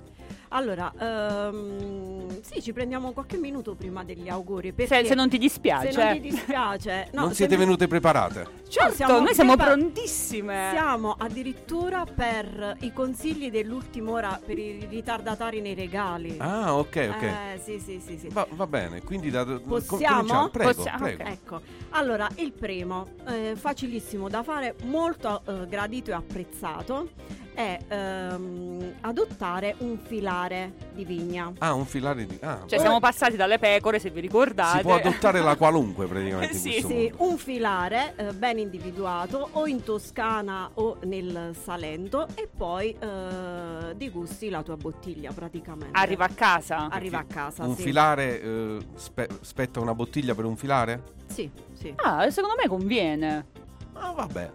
Allora, 0.55 0.93
ehm, 0.97 2.41
sì, 2.41 2.63
ci 2.63 2.73
prendiamo 2.73 3.11
qualche 3.11 3.37
minuto 3.39 3.75
prima 3.75 4.05
degli 4.05 4.29
auguri. 4.29 4.69
Se, 4.69 4.87
perché- 4.87 5.05
se 5.07 5.15
non 5.15 5.29
ti 5.29 5.37
dispiace. 5.37 5.91
Se 5.91 6.01
non 6.01 6.13
ti 6.15 6.21
dispiace. 6.21 7.09
no, 7.13 7.23
non 7.23 7.35
siete 7.35 7.55
mi- 7.57 7.65
venute 7.65 7.89
preparate? 7.89 8.47
Certo, 8.69 9.21
noi 9.21 9.35
siamo 9.35 9.57
prepa- 9.57 9.73
prontissime. 9.73 10.69
Siamo 10.71 11.17
addirittura 11.19 12.05
per 12.05 12.77
i 12.81 12.93
consigli 12.93 13.51
dell'ultima 13.51 14.13
ora 14.13 14.41
per 14.45 14.57
i 14.57 14.87
ritardatari 14.89 15.61
nei 15.61 15.75
regali. 15.75 16.37
Ah, 16.39 16.77
ok, 16.77 17.11
ok. 17.17 17.23
Eh, 17.23 17.61
sì, 17.61 17.81
sì, 17.81 18.01
sì, 18.05 18.17
sì. 18.19 18.29
Va, 18.29 18.47
va 18.51 18.67
bene, 18.69 19.03
quindi 19.03 19.31
da, 19.31 19.45
Possiamo? 19.45 20.49
Prego, 20.51 20.73
Possiamo? 20.73 20.99
prego. 20.99 21.23
Ok. 21.25 21.29
Ecco, 21.29 21.61
allora 21.91 22.29
il 22.37 22.53
primo, 22.53 23.09
eh, 23.27 23.55
facilissimo 23.57 24.29
da 24.29 24.45
fare, 24.45 24.77
molto 24.85 25.43
eh, 25.47 25.67
gradito 25.67 26.11
e 26.11 26.15
apprezzato, 26.15 27.11
è 27.55 27.79
ehm, 27.89 28.95
adottare 29.03 29.75
un 29.79 29.99
filare 29.99 30.73
di 30.93 31.05
vigna. 31.05 31.53
Ah, 31.59 31.73
un 31.75 31.87
filare 31.87 32.27
di... 32.27 32.39
Ah, 32.43 32.61
Cioè, 32.67 32.79
siamo 32.79 33.01
passati 33.01 33.37
dalle 33.37 33.59
pecore, 33.59 33.99
se 33.99 34.11
vi 34.11 34.21
ricordate. 34.21 34.79
si 34.79 34.83
può 34.83 34.95
adottare 34.95 35.41
la 35.41 35.55
qualunque 35.57 36.07
praticamente 36.07 36.55
Sì, 36.55 36.83
Sì, 36.85 37.13
un 37.19 37.37
filare 37.39 38.15
eh, 38.17 38.33
ben 38.33 38.59
individuato 38.59 39.49
o 39.53 39.67
in 39.67 39.83
Toscana 39.83 40.71
o 40.75 40.97
nel 41.05 41.55
Salento 41.61 42.27
e 42.35 42.49
poi 42.55 42.97
eh, 42.99 43.95
degusti 43.97 44.51
la 44.51 44.63
tua 44.63 44.77
bottiglia 44.77 45.33
praticamente. 45.33 45.99
Arriva 45.99 46.25
a 46.25 46.31
casa. 46.35 46.89
Arriva 46.91 47.19
a 47.19 47.25
casa, 47.25 47.65
Un 47.65 47.77
sì. 47.77 47.83
filare 47.83 48.43
eh, 48.43 48.79
spe- 48.95 49.29
spetta 49.41 49.81
una 49.81 49.95
bottiglia 49.95 50.35
per 50.35 50.45
un 50.45 50.57
filare? 50.57 51.03
Sì, 51.27 51.51
sì. 51.73 51.93
Ah, 51.97 52.29
secondo 52.31 52.57
me 52.61 52.69
conviene. 52.69 53.47
Ah, 53.95 54.13
vabbè. 54.13 54.51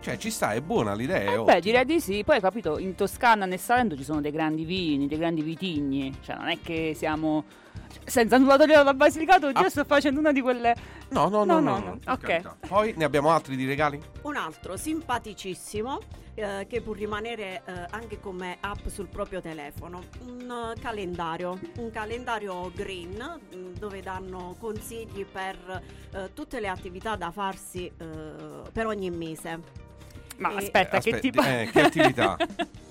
Cioè, 0.00 0.16
ci 0.16 0.30
sta, 0.30 0.52
è 0.52 0.60
buona 0.60 0.94
l'idea. 0.94 1.20
Eh 1.32 1.36
ottima. 1.36 1.54
beh, 1.54 1.60
direi 1.60 1.84
di 1.84 2.00
sì. 2.00 2.22
Poi, 2.24 2.36
hai 2.36 2.40
capito, 2.40 2.78
in 2.78 2.94
Toscana, 2.94 3.44
nel 3.44 3.58
Salento 3.58 3.96
ci 3.96 4.04
sono 4.04 4.20
dei 4.20 4.30
grandi 4.32 4.64
vini, 4.64 5.06
dei 5.06 5.18
grandi 5.18 5.42
vitigni. 5.42 6.16
Cioè, 6.22 6.36
non 6.36 6.48
è 6.48 6.58
che 6.62 6.94
siamo... 6.96 7.44
Senza 8.04 8.38
nulla 8.38 8.56
togliere 8.56 8.82
dal 8.84 8.94
Basilicato, 8.96 9.48
Ah. 9.48 9.60
io 9.60 9.68
sto 9.68 9.84
facendo 9.84 10.20
una 10.20 10.32
di 10.32 10.40
quelle... 10.40 10.74
No, 11.10 11.28
no, 11.28 11.44
no, 11.44 11.58
no. 11.58 11.78
no, 11.78 11.78
no. 11.78 11.98
per 11.98 12.12
Ok. 12.14 12.20
carità. 12.20 12.56
Poi 12.66 12.94
ne 12.96 13.04
abbiamo 13.04 13.30
altri 13.30 13.56
di 13.56 13.66
regali? 13.66 14.00
Un 14.22 14.36
altro. 14.36 14.76
simpaticissimo 14.76 15.98
eh, 16.34 16.66
che 16.68 16.80
può 16.80 16.92
rimanere 16.92 17.62
eh, 17.66 17.72
anche 17.90 18.20
come 18.20 18.56
app 18.60 18.86
sul 18.86 19.08
proprio 19.08 19.40
telefono. 19.40 20.02
Un 20.24 20.72
eh, 20.76 20.80
calendario, 20.80 21.58
un 21.78 21.90
calendario 21.90 22.70
green 22.74 23.16
mh, 23.52 23.78
dove 23.78 24.00
danno 24.00 24.54
consigli 24.58 25.26
per 25.26 25.82
eh, 26.14 26.30
tutte 26.32 26.60
le 26.60 26.68
attività 26.68 27.16
da 27.16 27.30
farsi 27.32 27.86
eh, 27.86 27.92
per 28.72 28.86
ogni 28.86 29.10
mese. 29.10 29.88
Ma 30.40 30.52
E- 30.52 30.56
aspetta, 30.56 30.98
che 31.00 31.10
Aspetti, 31.10 31.30
tipo... 31.30 31.42
eh, 31.42 31.68
che 31.70 31.80
attività? 31.80 32.36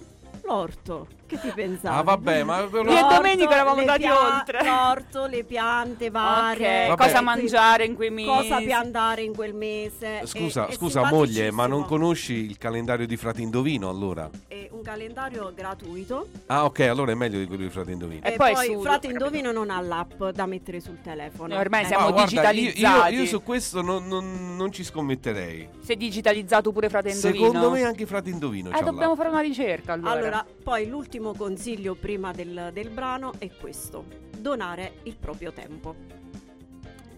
L'orto, 0.53 1.05
che 1.27 1.39
ti 1.39 1.51
pensavi? 1.53 1.95
Ah, 1.95 2.01
vabbè, 2.01 2.41
ma 2.43 2.61
Io 2.61 2.67
e 2.81 3.05
Domenico 3.07 3.51
eravamo 3.51 3.81
andati 3.81 4.05
oltre. 4.07 4.63
L'orto, 4.65 5.27
le 5.27 5.43
piante 5.43 6.09
varie. 6.09 6.83
Ok, 6.85 6.87
Vabbè. 6.89 7.03
cosa 7.05 7.21
mangiare 7.21 7.85
in 7.85 7.93
quei 7.93 8.09
mesi? 8.09 8.27
Cosa 8.27 8.57
piantare 8.57 9.21
in 9.21 9.35
quel 9.35 9.53
mese. 9.53 10.21
Scusa, 10.23 10.65
È- 10.65 10.69
è 10.69 10.73
scusa 10.73 11.01
moglie, 11.07 11.51
ma 11.51 11.67
non 11.67 11.81
simpaticissimo. 11.81 11.85
conosci 11.87 12.33
il 12.33 12.57
calendario 12.57 13.05
di 13.05 13.15
Frate 13.15 13.41
Indovino 13.41 13.89
allora? 13.89 14.27
È 14.47 14.67
un 14.71 14.81
calendario 14.81 15.51
gratuito. 15.55 16.27
Ah, 16.47 16.65
ok, 16.65 16.79
allora 16.79 17.11
è 17.11 17.15
meglio 17.15 17.37
di 17.37 17.45
quello 17.45 17.61
di 17.61 17.69
Frate 17.69 17.91
Indovino. 17.91 18.25
E, 18.25 18.31
poi 18.31 18.53
poi, 18.53 18.65
su- 18.65 18.81
Frate 18.81 19.05
Indovino 19.05 19.51
non 19.51 19.69
ha 19.69 19.79
l'app 19.81 20.23
da 20.33 20.47
mettere 20.47 20.79
sul 20.79 20.97
telefono. 21.03 21.55
Ormai 21.55 21.83
Eh. 21.83 21.85
siamo 21.85 22.05
Ma 22.05 22.11
guarda, 22.11 22.49
io- 22.49 22.61
io, 22.61 22.65
digitalizzati. 22.71 23.13
io 23.13 23.25
su 23.27 23.43
questo 23.43 23.83
non, 23.83 24.07
non- 24.07 24.55
non 24.57 24.71
ci 24.71 24.83
scommetterei. 24.83 25.69
È 25.85 25.95
digitalizzato 25.95 26.71
pure 26.71 26.89
frate 26.89 27.09
Indovino? 27.09 27.45
Secondo 27.45 27.69
me 27.71 27.83
anche 27.83 28.05
Frate 28.07 28.29
Indovino 28.31 28.69
Eh, 28.69 28.71
c'ha 28.73 28.81
dobbiamo 28.81 29.09
l'app. 29.09 29.17
fare 29.17 29.29
una 29.29 29.41
ricerca 29.41 29.93
allora. 29.93 30.11
Allora, 30.11 30.38
poi 30.63 30.87
l'ultimo 30.87 31.33
consiglio 31.33 31.95
prima 31.95 32.31
del, 32.31 32.69
del 32.73 32.89
brano 32.89 33.33
è 33.37 33.49
questo: 33.51 34.05
donare 34.37 34.99
il 35.03 35.15
proprio 35.15 35.51
tempo. 35.51 35.95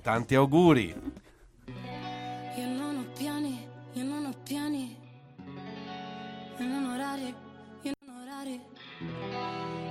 Tanti 0.02 0.36
auguri. 0.36 0.96
Io 2.58 2.68
non 2.68 2.98
ho 2.98 3.06
piani, 3.18 3.66
io 3.94 4.04
non 4.04 4.26
ho 4.26 4.34
piani. 4.44 4.96
Io 6.58 6.68
non 6.68 6.86
ho 6.86 6.94
orari, 6.94 7.34
io 7.82 7.92
non 8.06 8.16
ho 8.16 8.22
orari. 8.22 8.62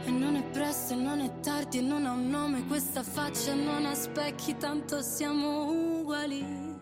E 0.05 0.11
non 0.11 0.37
è 0.37 0.43
presto 0.51 0.93
e 0.95 0.97
non 0.97 1.21
è 1.21 1.41
tardi 1.41 1.79
e 1.79 1.81
non 1.81 2.07
ha 2.07 2.13
un 2.13 2.29
nome 2.29 2.65
questa 2.67 3.03
faccia 3.03 3.55
non 3.55 3.85
ha 3.87 3.95
specchi, 3.95 4.57
tanto 4.57 5.03
siamo 5.03 5.71
uguali. 5.71 6.79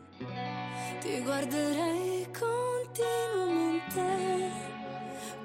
Ti 1.00 1.20
guarderei 1.22 2.26
continuamente, 2.32 3.96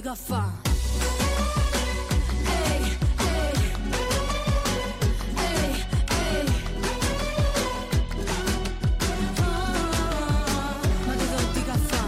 dico 0.00 0.12
a 0.12 0.14
fa'? 0.14 0.52
Che 11.52 11.64
caffè? 11.64 11.98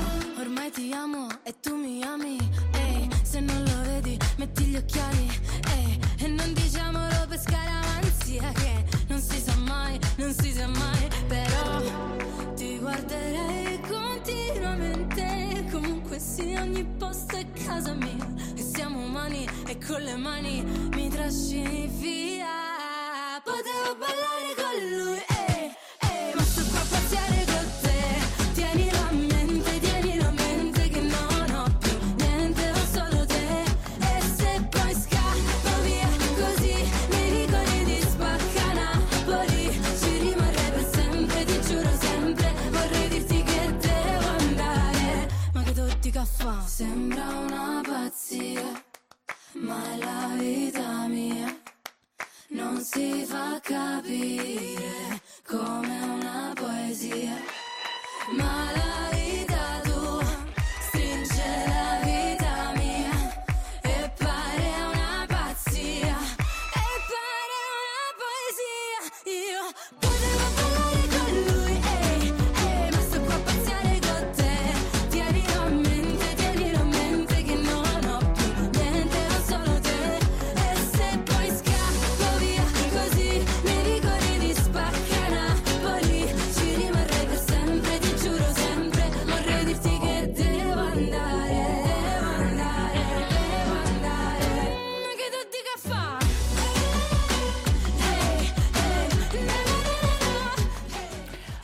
Ormai 0.40 0.70
ti 0.70 0.92
amo 0.94 1.28
e 1.42 1.54
tu 1.60 1.76
mi 1.76 2.02
ami. 2.02 2.38
Ehi, 2.72 3.10
se 3.22 3.40
non 3.40 3.62
lo 3.62 3.82
vedi, 3.82 4.16
metti 4.38 4.64
gli 4.64 4.76
occhiali. 4.76 5.28
Ehi, 5.74 6.00
e 6.18 6.28
non 6.28 6.50
diciamolo 6.54 7.26
per 7.28 7.40
scaramanzia 7.40 7.81
e 19.72 19.78
con 19.78 20.02
le 20.02 20.16
mani 20.16 20.62
mi 20.94 21.08
trascini 21.08 21.86
via. 21.86 23.40
Potevo 23.42 23.96
ballare 23.96 24.31
si 52.82 53.24
fa 53.24 53.60
capire 53.62 55.20
come 55.46 56.00
una 56.02 56.52
poesia, 56.56 57.36
ma 58.36 58.72
la 58.72 58.81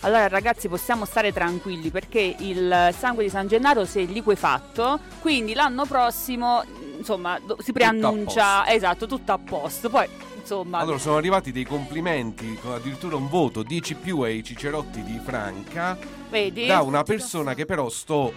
Allora 0.08 0.26
ragazzi 0.28 0.68
possiamo 0.68 1.04
stare 1.04 1.34
tranquilli 1.34 1.90
perché 1.90 2.34
il 2.38 2.94
sangue 2.96 3.24
di 3.24 3.28
San 3.28 3.46
Gennaro 3.46 3.84
si 3.84 4.00
è 4.00 4.04
liquefatto, 4.06 4.98
quindi 5.20 5.52
l'anno 5.52 5.84
prossimo 5.84 6.64
insomma 6.96 7.38
si 7.58 7.72
preannuncia, 7.72 8.66
esatto, 8.72 9.06
tutto 9.06 9.32
a 9.32 9.38
posto. 9.38 9.90
Poi 9.90 10.08
insomma 10.40 10.78
Allora, 10.78 10.96
sono 10.96 11.18
arrivati 11.18 11.52
dei 11.52 11.64
complimenti, 11.64 12.58
con 12.58 12.72
addirittura 12.72 13.16
un 13.16 13.28
voto 13.28 13.62
10 13.62 13.96
più 13.96 14.20
ai 14.20 14.42
Cicerotti 14.42 15.02
di 15.02 15.20
Franca, 15.22 15.98
vedi? 16.30 16.64
da 16.64 16.80
una 16.80 17.02
persona 17.02 17.52
che 17.52 17.66
però 17.66 17.90
sto, 17.90 18.32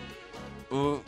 eh, 0.67 1.01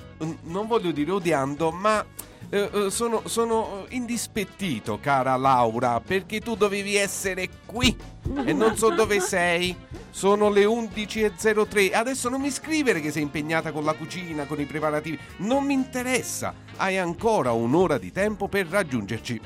non 0.43 0.65
voglio 0.65 0.91
dire 0.91 1.11
odiando, 1.11 1.71
ma 1.71 2.05
eh, 2.53 2.69
eh, 2.71 2.91
sono, 2.91 3.23
sono 3.25 3.87
indispettito, 3.89 4.99
cara 4.99 5.35
Laura, 5.37 5.99
perché 5.99 6.39
tu 6.39 6.55
dovevi 6.55 6.95
essere 6.95 7.49
qui 7.65 7.97
e 8.45 8.53
non 8.53 8.77
so 8.77 8.91
dove 8.91 9.19
sei. 9.19 9.75
Sono 10.11 10.51
le 10.51 10.63
11.03. 10.65 11.95
Adesso 11.95 12.29
non 12.29 12.39
mi 12.39 12.51
scrivere 12.51 12.99
che 12.99 13.09
sei 13.09 13.23
impegnata 13.23 13.71
con 13.71 13.83
la 13.83 13.93
cucina, 13.93 14.45
con 14.45 14.59
i 14.59 14.65
preparativi. 14.65 15.17
Non 15.37 15.65
mi 15.65 15.73
interessa. 15.73 16.53
Hai 16.77 16.99
ancora 16.99 17.53
un'ora 17.53 17.97
di 17.97 18.11
tempo 18.11 18.47
per 18.47 18.67
raggiungerci. 18.67 19.41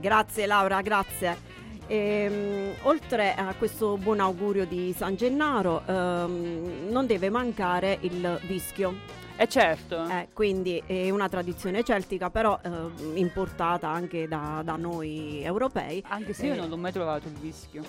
Grazie 0.00 0.46
Laura, 0.46 0.80
grazie. 0.80 1.52
Ehm, 1.88 2.72
oltre 2.84 3.34
a 3.34 3.54
questo 3.58 3.98
buon 3.98 4.20
augurio 4.20 4.64
di 4.64 4.94
San 4.96 5.14
Gennaro, 5.14 5.82
ehm, 5.84 6.88
non 6.88 7.04
deve 7.04 7.28
mancare 7.28 7.98
il 8.00 8.40
vischio. 8.46 9.23
Eh 9.36 9.48
certo. 9.48 10.06
Eh, 10.08 10.28
quindi 10.32 10.80
è 10.86 11.10
una 11.10 11.28
tradizione 11.28 11.82
celtica, 11.82 12.30
però 12.30 12.58
ehm, 12.62 12.92
importata 13.14 13.88
anche 13.88 14.28
da, 14.28 14.62
da 14.64 14.76
noi 14.76 15.42
europei. 15.42 16.02
Anche 16.08 16.32
se 16.32 16.46
io 16.46 16.52
Eh, 16.52 16.56
non 16.56 16.68
l'ho 16.68 16.76
mai 16.76 16.92
trovato 16.92 17.26
il 17.28 17.34
vischio. 17.34 17.82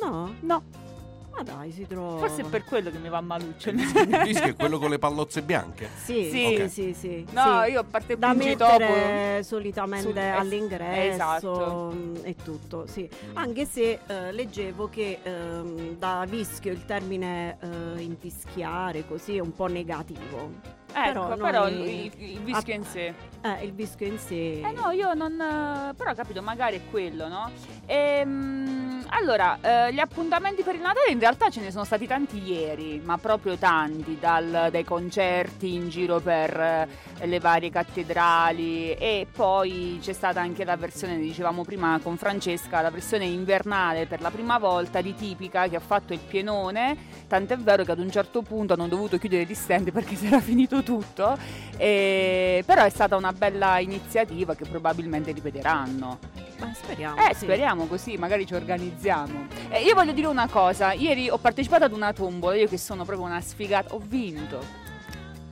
No? 0.00 0.34
No. 0.40 0.62
Ma 1.34 1.42
dai, 1.42 1.72
si 1.72 1.86
trova. 1.86 2.18
Forse 2.18 2.42
è 2.42 2.44
per 2.44 2.62
quello 2.64 2.90
che 2.90 2.98
mi 2.98 3.08
va 3.08 3.22
maluccio. 3.22 3.70
Il 3.70 3.76
disco 4.24 4.42
è 4.44 4.54
quello 4.54 4.78
con 4.78 4.90
le 4.90 4.98
pallozze 4.98 5.40
bianche? 5.42 5.88
Sì, 6.04 6.24
Sì. 6.24 6.30
sì, 6.30 6.44
Ok. 6.60 6.70
sì, 6.70 6.92
sì. 6.94 7.26
No, 7.30 7.62
Sì. 7.64 7.70
io 7.72 7.80
a 7.80 7.84
parte 7.84 8.18
da 8.18 8.28
Pungi 8.32 8.48
mettere 8.48 9.42
solitamente 9.42 10.08
sul- 10.08 10.16
es- 10.18 10.38
all'ingresso 10.38 11.12
esatto. 11.14 11.92
mm, 11.94 12.14
e 12.22 12.36
tutto, 12.36 12.86
sì. 12.86 13.08
Anche 13.32 13.64
se 13.64 13.98
eh, 14.06 14.30
leggevo 14.32 14.90
che 14.90 15.20
ehm, 15.22 15.96
da 15.96 16.26
vischio 16.28 16.70
il 16.70 16.84
termine 16.84 17.56
eh, 17.60 18.00
invischiare 18.02 19.06
così 19.08 19.36
è 19.38 19.40
un 19.40 19.54
po' 19.54 19.66
negativo. 19.68 20.50
Ecco, 20.94 21.28
noi- 21.28 21.38
però 21.38 21.68
il, 21.68 21.80
il- 21.80 22.12
il 22.18 22.40
vischio 22.40 22.72
Ah, 22.74 22.76
in 22.76 22.84
sé. 22.84 23.14
Eh, 23.44 23.64
il 23.64 23.72
vischio 23.72 24.06
in 24.06 24.18
sé. 24.18 24.60
Eh 24.60 24.72
no, 24.72 24.90
io 24.90 25.14
non. 25.14 25.32
eh, 25.40 25.94
Però 25.94 26.14
capito, 26.14 26.42
magari 26.42 26.76
è 26.76 26.80
quello, 26.90 27.26
no? 27.28 27.50
Ehm, 27.86 29.04
allora, 29.08 29.58
eh, 29.60 29.92
gli 29.92 29.98
appuntamenti 29.98 30.62
per 30.62 30.74
il 30.74 30.80
Natale 30.80 31.10
in 31.10 31.18
realtà 31.18 31.50
ce 31.50 31.60
ne 31.60 31.70
sono 31.70 31.84
stati 31.84 32.06
tanti 32.06 32.42
ieri, 32.42 33.00
ma 33.04 33.18
proprio 33.18 33.56
tanti, 33.56 34.16
dal- 34.18 34.68
dai 34.70 34.84
concerti 34.84 35.74
in 35.74 35.88
giro 35.88 36.20
per 36.20 36.58
eh, 37.18 37.26
le 37.26 37.38
varie 37.40 37.70
cattedrali 37.70 38.92
e 38.94 39.26
poi 39.30 39.98
c'è 40.00 40.12
stata 40.12 40.40
anche 40.40 40.64
la 40.64 40.76
versione, 40.76 41.18
dicevamo 41.18 41.64
prima 41.64 41.98
con 42.02 42.16
Francesca, 42.16 42.80
la 42.80 42.90
versione 42.90 43.24
invernale 43.26 44.06
per 44.06 44.20
la 44.20 44.30
prima 44.30 44.58
volta 44.58 45.00
di 45.00 45.14
Tipica 45.14 45.68
che 45.68 45.76
ha 45.76 45.80
fatto 45.80 46.12
il 46.12 46.20
pienone, 46.20 46.96
tant'è 47.28 47.56
vero 47.56 47.84
che 47.84 47.92
ad 47.92 47.98
un 47.98 48.10
certo 48.10 48.42
punto 48.42 48.74
hanno 48.74 48.88
dovuto 48.88 49.18
chiudere 49.18 49.44
gli 49.44 49.54
stand 49.54 49.90
perché 49.92 50.14
si 50.16 50.26
era 50.26 50.40
finito 50.40 50.81
tutto, 50.82 51.36
e- 51.76 52.62
però 52.66 52.84
è 52.84 52.90
stata 52.90 53.16
una 53.16 53.32
bella 53.32 53.78
iniziativa 53.78 54.54
che 54.54 54.64
probabilmente 54.64 55.32
ripeteranno. 55.32 56.18
Ma 56.58 56.72
speriamo. 56.74 57.16
Eh, 57.16 57.34
sì. 57.34 57.44
speriamo 57.44 57.86
così, 57.86 58.16
magari 58.16 58.46
ci 58.46 58.54
organizziamo. 58.54 59.46
Eh, 59.70 59.82
io 59.82 59.94
voglio 59.94 60.12
dire 60.12 60.28
una 60.28 60.48
cosa, 60.48 60.92
ieri 60.92 61.28
ho 61.28 61.38
partecipato 61.38 61.84
ad 61.84 61.92
una 61.92 62.12
tombola, 62.12 62.54
io 62.54 62.68
che 62.68 62.78
sono 62.78 63.04
proprio 63.04 63.26
una 63.26 63.40
sfigata, 63.40 63.94
ho 63.94 64.00
vinto. 64.02 64.80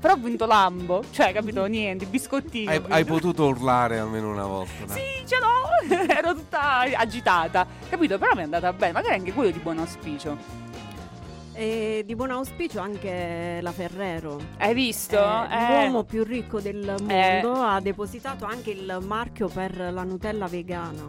Però 0.01 0.15
ho 0.15 0.17
vinto 0.17 0.47
Lambo, 0.47 1.05
cioè, 1.11 1.33
capito, 1.33 1.65
niente, 1.67 2.07
biscottini. 2.07 2.67
Hai, 2.69 2.83
hai 2.89 3.05
potuto 3.05 3.45
urlare 3.47 3.99
almeno 3.99 4.31
una 4.31 4.47
volta. 4.47 4.85
dai. 4.87 4.97
Sì, 4.97 5.27
ce 5.27 5.37
l'ho, 5.39 6.07
ero 6.17 6.33
tutta 6.35 6.81
agitata, 6.97 7.67
capito? 7.89 8.17
Però 8.17 8.33
mi 8.35 8.41
è 8.41 8.45
andata 8.45 8.73
bene, 8.73 8.93
magari 8.93 9.15
anche 9.17 9.33
quello 9.33 9.51
di 9.51 9.59
buon 9.59 9.79
auspicio. 9.79 10.70
E 11.61 12.05
di 12.07 12.15
buon 12.17 12.31
auspicio 12.31 12.81
anche 12.81 13.59
la 13.61 13.71
Ferrero. 13.71 14.41
Hai 14.57 14.73
visto? 14.73 15.19
Eh, 15.19 15.55
Eh. 15.55 15.69
L'uomo 15.83 16.05
più 16.05 16.25
ricco 16.25 16.59
del 16.59 16.95
mondo 16.99 17.13
Eh. 17.13 17.43
ha 17.45 17.79
depositato 17.83 18.47
anche 18.47 18.71
il 18.71 18.99
marchio 19.07 19.47
per 19.49 19.77
la 19.93 20.03
Nutella 20.03 20.47
vegana. 20.47 21.03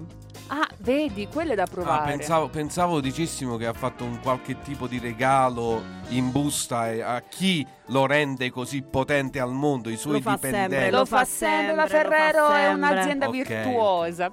Ah, 0.47 0.67
vedi, 0.79 1.29
quello 1.31 1.53
è 1.53 1.55
da 1.55 1.63
Ah, 1.63 1.67
provare. 1.67 2.11
pensavo, 2.11 2.49
pensavo 2.49 2.99
dicessimo 2.99 3.55
che 3.55 3.65
ha 3.65 3.71
fatto 3.71 4.03
un 4.03 4.19
qualche 4.21 4.59
tipo 4.59 4.87
di 4.87 4.99
regalo 4.99 5.81
in 6.09 6.31
busta 6.31 6.79
a 7.15 7.21
chi 7.21 7.65
lo 7.85 8.05
rende 8.05 8.49
così 8.51 8.81
potente 8.81 9.39
al 9.39 9.53
mondo, 9.53 9.89
i 9.89 9.95
suoi 9.95 10.15
Lo 10.15 10.19
fa 10.19 10.33
dipendenti. 10.33 10.71
sempre, 10.73 10.91
Lo 10.91 11.05
fa 11.05 11.23
sempre, 11.23 11.75
la 11.75 11.87
Ferrero 11.87 12.49
è 12.49 12.67
un'azienda 12.73 13.27
Ok. 13.27 13.31
virtuosa. 13.31 14.29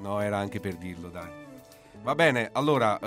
No, 0.00 0.20
era 0.20 0.36
anche 0.36 0.60
per 0.60 0.74
dirlo, 0.74 1.08
dai. 1.08 1.40
Va 2.02 2.14
bene, 2.16 2.50
allora... 2.52 2.98
eh, 2.98 3.06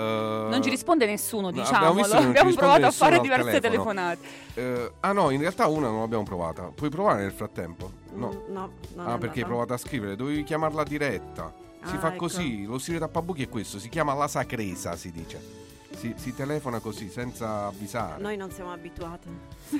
Non 0.50 0.62
ci 0.62 0.70
risponde 0.70 1.04
nessuno, 1.06 1.50
no, 1.50 1.50
diciamolo. 1.50 1.76
abbiamo 1.76 1.94
visto 1.94 2.08
che 2.08 2.14
non 2.14 2.22
ci 2.22 2.28
Abbiamo 2.38 2.48
risponde 2.48 2.72
provato 2.80 2.86
a 2.86 2.90
fare 2.96 3.20
diverse 3.20 3.60
telefono. 3.60 3.92
telefonate. 3.94 4.26
Eh, 4.54 4.92
ah 5.00 5.12
no, 5.12 5.30
in 5.30 5.40
realtà 5.40 5.66
una 5.66 5.88
non 5.88 6.00
l'abbiamo 6.00 6.22
provata. 6.24 6.62
Puoi 6.74 6.88
provare 6.88 7.22
nel 7.22 7.32
frattempo? 7.32 7.90
No. 8.14 8.28
Mm, 8.28 8.52
no, 8.54 8.70
non 8.94 9.06
ah, 9.06 9.14
è 9.16 9.18
perché 9.18 9.40
hai 9.40 9.44
provato 9.46 9.74
a 9.74 9.76
scrivere, 9.76 10.16
dovevi 10.16 10.42
chiamarla 10.44 10.82
diretta. 10.82 11.52
Si 11.84 11.94
Ah, 11.94 11.98
fa 11.98 12.08
ecco. 12.08 12.16
così, 12.16 12.64
lo 12.64 12.78
stile 12.78 12.98
tappabuchi 12.98 13.42
è 13.44 13.48
questo, 13.48 13.78
si 13.78 13.88
chiama 13.88 14.14
la 14.14 14.26
sacresa, 14.28 14.96
si 14.96 15.12
dice. 15.12 15.64
Si, 15.96 16.12
si 16.16 16.34
telefona 16.34 16.78
così, 16.78 17.08
senza 17.08 17.66
avvisare. 17.66 18.20
Noi 18.20 18.36
non 18.36 18.50
siamo 18.50 18.70
abituati. 18.70 19.28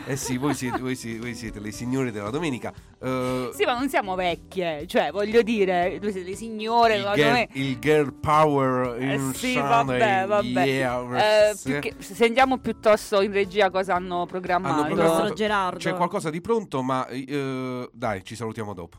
Eh 0.06 0.16
sì, 0.16 0.38
voi 0.38 0.54
siete, 0.54 0.78
voi 0.78 0.96
siete- 0.96 1.18
voi 1.20 1.34
siete 1.34 1.60
le 1.60 1.70
signore 1.70 2.10
della 2.10 2.30
domenica. 2.30 2.72
Eh, 2.98 3.50
Sì, 3.54 3.64
ma 3.66 3.78
non 3.78 3.88
siamo 3.90 4.14
vecchie, 4.14 4.86
cioè, 4.86 5.10
voglio 5.12 5.42
dire, 5.42 5.98
voi 6.00 6.12
siete 6.12 6.30
le 6.30 6.34
signore, 6.36 6.96
il, 6.96 7.10
girl, 7.14 7.34
è- 7.34 7.48
il 7.52 7.78
girl 7.78 8.14
power 8.14 8.96
Eh 9.00 9.14
in 9.14 9.32
sì, 9.34 9.52
Sunday, 9.52 9.98
vabbè, 9.98 10.26
vabbè. 10.26 10.64
yeah, 10.66 11.50
Eh, 11.50 11.56
più 11.62 11.78
che- 11.80 11.94
sentiamo 11.98 12.56
piuttosto 12.58 13.20
in 13.20 13.32
regia 13.32 13.68
cosa 13.70 13.94
hanno 13.94 14.24
programmato. 14.24 14.80
Hanno 14.84 14.94
programmato- 14.94 15.34
Gerardo. 15.34 15.78
C'è 15.78 15.94
qualcosa 15.94 16.30
di 16.30 16.40
pronto, 16.40 16.82
ma 16.82 17.06
eh, 17.08 17.88
dai, 17.92 18.24
ci 18.24 18.34
salutiamo 18.34 18.72
dopo. 18.72 18.98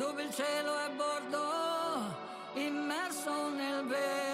Dove 0.00 0.22
il 0.22 0.34
cielo 0.34 0.78
è 0.78 0.88
bordo, 0.96 2.16
immerso 2.54 3.50
nel 3.50 3.84
verde, 3.84 4.29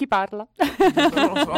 Chi 0.00 0.08
parla? 0.08 0.46
ho 0.56 0.64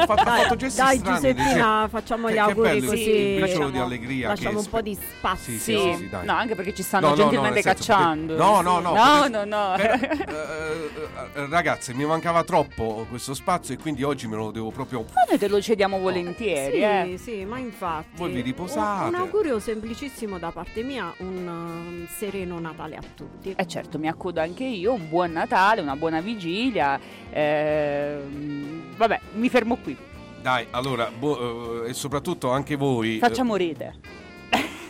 fatto, 0.04 0.12
ha 0.14 0.16
fatto 0.16 0.56
gesti 0.56 0.80
Dai 0.80 0.98
strani, 0.98 1.14
Giuseppina, 1.20 1.76
dice- 1.84 1.88
facciamo 1.90 2.26
che- 2.26 2.32
gli 2.32 2.34
che 2.34 2.40
auguri 2.40 2.68
bello, 2.70 2.86
così. 2.90 3.10
il 3.10 3.40
briciolo 3.40 3.70
di 3.70 3.78
allegria. 3.78 4.28
Lasciamo 4.28 4.50
che 4.58 4.64
un 4.64 4.68
po' 4.68 4.80
di 4.80 4.94
spazio. 5.16 5.52
Sì, 5.52 5.58
sì, 5.60 5.78
sì, 5.78 5.94
sì, 5.96 6.08
dai. 6.08 6.24
No, 6.26 6.32
anche 6.32 6.54
perché 6.56 6.74
ci 6.74 6.82
stanno 6.82 7.06
No, 7.06 7.14
no, 7.14 7.16
no, 7.22 7.22
gentilmente 7.30 7.62
senso 7.62 7.78
cacciando. 7.92 8.34
perché- 8.34 8.50
no, 8.50 8.60
no, 8.62 8.80
no, 8.80 8.94
No, 8.94 9.20
perché- 9.20 9.44
no, 9.44 9.44
no. 9.44 9.74
Eh, 9.78 11.08
ragazze, 11.48 11.94
mi 11.94 12.04
mancava 12.04 12.44
troppo 12.44 13.06
questo 13.08 13.34
spazio 13.34 13.74
e 13.74 13.78
quindi 13.78 14.02
oggi 14.02 14.26
me 14.26 14.36
lo 14.36 14.50
devo 14.50 14.70
proprio. 14.70 15.00
Ma 15.14 15.22
noi 15.28 15.38
te 15.38 15.48
lo 15.48 15.60
cediamo 15.60 15.98
volentieri, 15.98 16.76
Sì, 16.76 16.82
eh. 16.82 17.18
sì, 17.18 17.44
ma 17.44 17.58
infatti. 17.58 18.16
Voi 18.16 18.32
vi 18.32 18.40
riposate. 18.40 19.08
Un, 19.08 19.14
un 19.14 19.20
augurio 19.20 19.58
semplicissimo 19.58 20.38
da 20.38 20.50
parte 20.50 20.82
mia, 20.82 21.12
un 21.18 21.46
um, 21.46 22.06
sereno 22.08 22.58
Natale 22.58 22.96
a 22.96 23.02
tutti. 23.14 23.54
Eh 23.56 23.66
certo, 23.66 23.98
mi 23.98 24.08
accodo 24.08 24.40
anche 24.40 24.64
io, 24.64 24.92
un 24.94 25.08
buon 25.08 25.32
Natale, 25.32 25.80
una 25.80 25.96
buona 25.96 26.20
vigilia. 26.20 26.98
ehm, 27.30 28.96
vabbè, 28.96 29.20
mi 29.34 29.48
fermo 29.48 29.76
qui. 29.76 29.96
Dai, 30.40 30.66
allora, 30.70 31.10
boh, 31.16 31.84
eh, 31.84 31.90
e 31.90 31.94
soprattutto 31.94 32.50
anche 32.50 32.74
voi. 32.76 33.16
eh, 33.16 33.18
Facciamo 33.20 33.56
rete. 33.56 33.94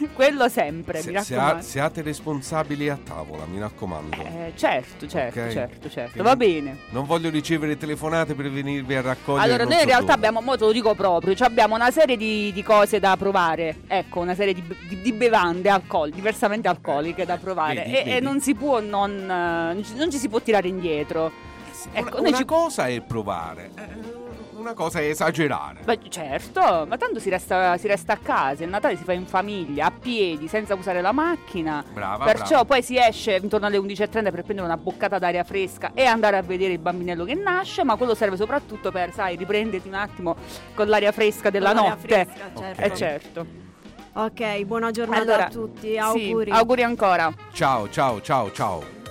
Quello 0.15 0.49
sempre, 0.49 0.99
mi 0.99 1.05
se- 1.05 1.20
se- 1.23 1.35
raccomando. 1.35 1.62
siate 1.62 2.03
responsabili 2.03 2.89
a 2.89 2.99
tavola, 3.03 3.45
mi 3.47 3.59
raccomando. 3.59 4.16
Eh, 4.23 4.53
certo, 4.57 5.07
certo, 5.07 5.41
Ok? 5.41 5.51
certo, 5.51 5.91
certo. 5.91 6.12
Che 6.16 6.23
Va 6.23 6.31
non- 6.31 6.39
bene. 6.39 6.77
Non 6.91 7.07
voglio 7.07 7.31
ricevere 7.31 7.77
telefonate 7.77 8.35
per 8.35 8.51
venirvi 8.51 8.95
a 8.95 9.01
raccogliere. 9.01 9.45
Allora, 9.45 9.65
noi 9.65 9.81
in 9.81 9.87
realtà 9.87 10.01
dove. 10.01 10.12
abbiamo, 10.27 10.41
mo 10.41 10.57
te 10.57 10.65
lo 10.65 10.73
dico 10.73 10.95
proprio, 10.95 11.35
cioè 11.35 11.47
abbiamo 11.49 11.74
una 11.74 11.91
serie 11.91 12.16
di, 12.16 12.53
di 12.53 12.62
cose 12.62 12.99
da 13.01 13.16
provare. 13.16 13.77
Ecco, 13.87 14.20
una 14.20 14.35
serie 14.35 14.55
di, 14.55 14.62
di- 14.89 15.01
di 15.03 15.12
bevande 15.12 15.69
alcol, 15.69 16.11
diversamente 16.11 16.69
alcoliche 16.69 17.24
da 17.24 17.37
provare. 17.37 17.74
Vedi, 17.83 17.93
e, 17.95 18.01
e 18.01 18.05
vedi. 18.05 18.24
non 18.24 18.41
si 18.41 18.55
può 18.55 18.81
non, 18.81 19.24
non 19.27 19.83
ci- 19.85 19.95
non 19.95 20.11
ci 20.11 20.19
si 20.19 20.29
può 20.29 20.41
tirare 20.41 20.69
indietro. 20.69 21.31
Ecco, 21.93 22.20
Una, 22.20 22.29
una 22.29 22.37
ci- 22.39 22.45
cosa 22.45 22.87
è 22.87 23.01
provare, 23.01 23.70
eh, 23.77 24.32
una 24.63 24.73
cosa 24.75 25.01
è 25.01 25.09
esagerare. 25.09 25.81
Beh, 25.85 25.99
certo, 26.09 26.87
ma 26.89 26.97
tanto 26.97 27.19
si 27.19 27.29
resta, 27.29 27.77
si 27.77 27.87
resta 27.87 28.15
a 28.15 28.17
casa, 28.17 28.65
il 28.65 28.71
Natale 28.71 28.97
si 28.97 29.05
fa 29.05 29.13
in 29.13 29.27
famiglia, 29.27 29.87
a 29.87 29.91
piedi, 29.91 30.49
senza 30.49 30.75
usare 30.75 31.01
la 31.03 31.13
macchina. 31.13 31.85
Brava, 31.93 32.25
Perciò 32.25 32.47
brava. 32.49 32.65
poi 32.65 32.83
si 32.83 32.97
esce 32.97 33.37
intorno 33.43 33.67
alle 33.67 33.79
11.30 33.79 34.09
per 34.31 34.43
prendere 34.43 34.63
una 34.63 34.77
boccata 34.77 35.19
d'aria 35.19 35.45
fresca 35.45 35.91
e 35.95 36.05
andare 36.05 36.37
a 36.39 36.43
vedere 36.43 36.73
il 36.73 36.79
bambinello 36.79 37.25
che 37.25 37.35
nasce, 37.35 37.85
ma 37.85 37.97
quello 37.97 38.15
serve 38.15 38.37
soprattutto 38.37 38.91
per, 38.91 39.13
sai, 39.13 39.37
riprenderti 39.37 39.89
un 39.89 39.95
attimo 39.95 40.37
con 40.75 40.87
l'aria 40.89 41.13
fresca 41.13 41.51
della 41.51 41.73
Con 41.73 41.77
l'aria 41.77 41.91
notte. 41.95 42.07
fresca, 42.09 42.51
certo. 42.57 42.83
Eh 42.83 42.95
certo. 42.97 43.47
Ok, 44.15 44.63
buona 44.65 44.91
giornata 44.91 45.23
Allora, 45.23 45.47
a 45.47 45.49
tutti, 45.49 45.89
sì, 45.91 45.97
auguri. 45.99 46.51
auguri 46.51 46.83
ancora. 46.83 47.33
Ciao, 47.53 47.89
ciao, 47.91 48.21
ciao, 48.21 48.53
ciao. 48.53 49.02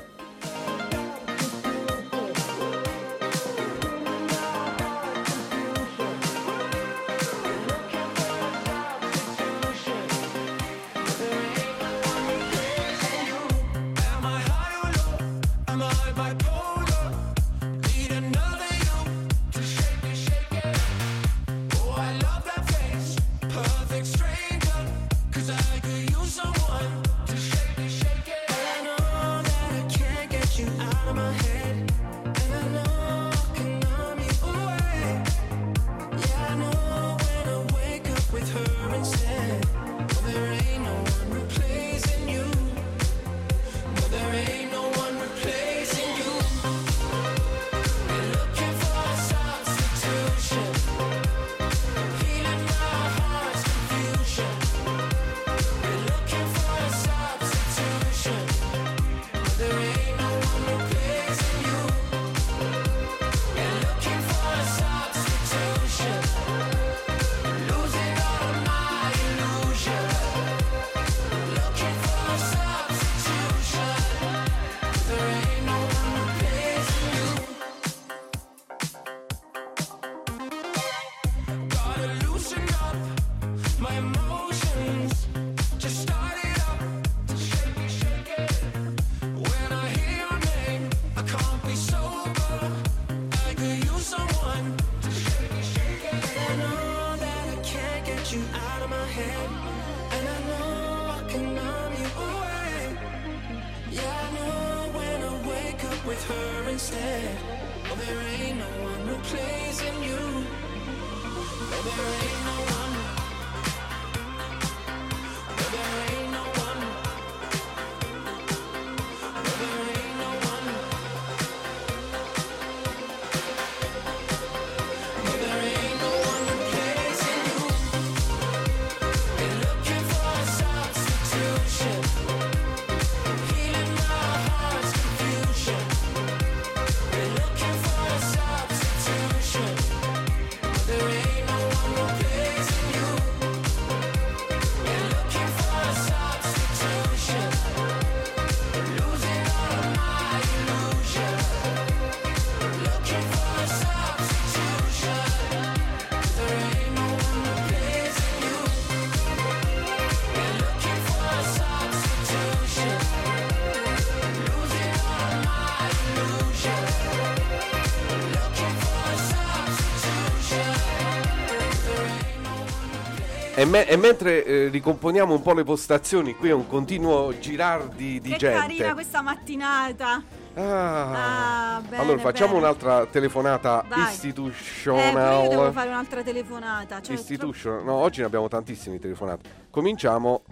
Me- 173.71 173.87
e 173.87 173.95
mentre 173.95 174.43
eh, 174.43 174.67
ricomponiamo 174.67 175.33
un 175.33 175.41
po' 175.41 175.53
le 175.53 175.63
postazioni, 175.63 176.35
qui 176.35 176.49
è 176.49 176.53
un 176.53 176.67
continuo 176.67 177.37
girar 177.39 177.87
di, 177.87 178.19
di 178.19 178.31
che 178.31 178.37
gente. 178.37 178.59
carina 178.59 178.93
questa 178.93 179.21
mattinata. 179.21 180.23
Ah. 180.53 181.75
Ah, 181.75 181.81
bene, 181.81 182.03
allora 182.03 182.17
facciamo 182.19 182.53
bene. 182.55 182.65
un'altra 182.65 183.05
telefonata 183.05 183.85
Vai. 183.87 184.11
istitutional. 184.11 185.17
Eh, 185.17 185.43
io 185.43 185.49
devo 185.49 185.71
fare 185.71 185.87
un'altra 185.87 186.21
telefonata. 186.21 187.01
Cioè, 187.01 187.15
Institution. 187.15 187.85
No, 187.85 187.93
oggi 187.93 188.19
ne 188.19 188.25
abbiamo 188.25 188.49
tantissime 188.49 188.99
telefonate. 188.99 189.49
Cominciamo 189.69 190.43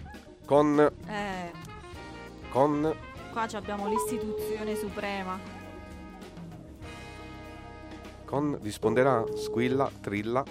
con. 0.46 0.80
eh, 1.06 1.50
con. 2.48 2.94
qua 3.30 3.46
abbiamo 3.52 3.88
l'istituzione 3.88 4.74
suprema. 4.74 5.38
con. 8.24 8.58
risponderà? 8.62 9.22
Squilla, 9.36 9.90
trilla. 10.00 10.42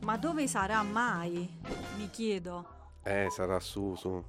Ma 0.00 0.16
dove 0.16 0.46
sarà 0.46 0.82
mai? 0.82 1.60
Mi 1.96 2.08
chiedo. 2.10 2.76
Eh, 3.02 3.28
sarà 3.30 3.58
su, 3.60 3.94
su. 3.96 4.22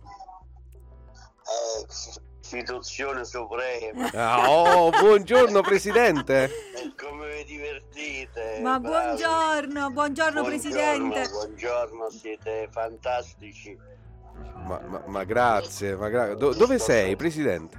Istituzione 2.41 3.23
suprema. 3.25 4.09
Ah, 4.13 4.49
oh, 4.49 4.89
buongiorno 4.89 5.61
presidente. 5.61 6.45
E 6.45 6.93
come 6.99 7.37
vi 7.37 7.43
divertite? 7.45 8.59
Ma 8.61 8.79
bravi. 8.79 9.21
buongiorno, 9.21 9.91
buongiorno 9.91 10.43
presidente. 10.43 11.27
Buongiorno, 11.29 12.09
siete 12.09 12.67
fantastici. 12.71 13.77
Ma, 14.65 14.79
ma- 14.85 15.03
ma 15.05 15.23
grazie, 15.23 15.95
ma 15.95 16.09
gra- 16.09 16.33
do- 16.33 16.53
dove 16.53 16.79
sei, 16.79 17.15
presidente? 17.15 17.77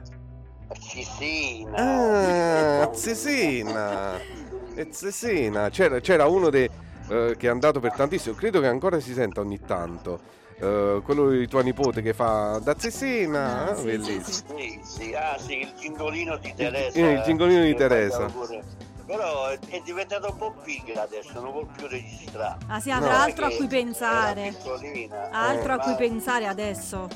Cicina. 0.78 2.82
Ah, 2.82 2.92
Cesena. 2.94 4.18
E 4.74 4.90
Cesena. 4.92 5.68
C'era, 5.68 5.98
c'era 6.00 6.26
uno 6.28 6.48
dei, 6.48 6.70
eh, 7.10 7.34
che 7.36 7.46
è 7.46 7.50
andato 7.50 7.80
per 7.80 7.92
tantissimo, 7.92 8.34
credo 8.34 8.60
che 8.60 8.68
ancora 8.68 9.00
si 9.00 9.12
senta 9.12 9.40
ogni 9.40 9.60
tanto. 9.60 10.38
Eh, 10.60 11.00
quello 11.02 11.30
di 11.30 11.48
tua 11.48 11.62
nipote 11.62 12.02
che 12.02 12.12
fa 12.12 12.60
da 12.62 12.74
Cesena, 12.74 13.70
Ah, 13.70 13.74
sì, 13.74 13.82
bellissimo. 13.84 14.58
Sì, 14.58 14.80
sì, 14.82 15.14
ah 15.14 15.38
sì, 15.38 15.60
il 15.60 15.72
cingolino 15.76 16.36
di 16.36 16.52
Teresa. 16.54 16.98
eh, 16.98 17.12
il 17.12 17.22
cingolino 17.24 17.62
di 17.62 17.74
Teresa. 17.74 18.30
Però 19.06 19.48
è, 19.48 19.58
è 19.70 19.80
diventato 19.84 20.30
un 20.30 20.36
po' 20.36 20.54
pigra 20.62 21.02
adesso, 21.02 21.40
non 21.40 21.50
vuol 21.50 21.66
più 21.76 21.88
registrare. 21.88 22.58
Ah, 22.68 22.78
sì, 22.78 22.90
avrà 22.92 23.22
altro 23.22 23.46
a 23.46 23.50
cui 23.50 23.66
pensare. 23.66 24.54
altro 25.32 25.72
eh, 25.72 25.76
a 25.76 25.78
cui 25.78 25.94
pensare 25.96 26.46
adesso. 26.46 27.08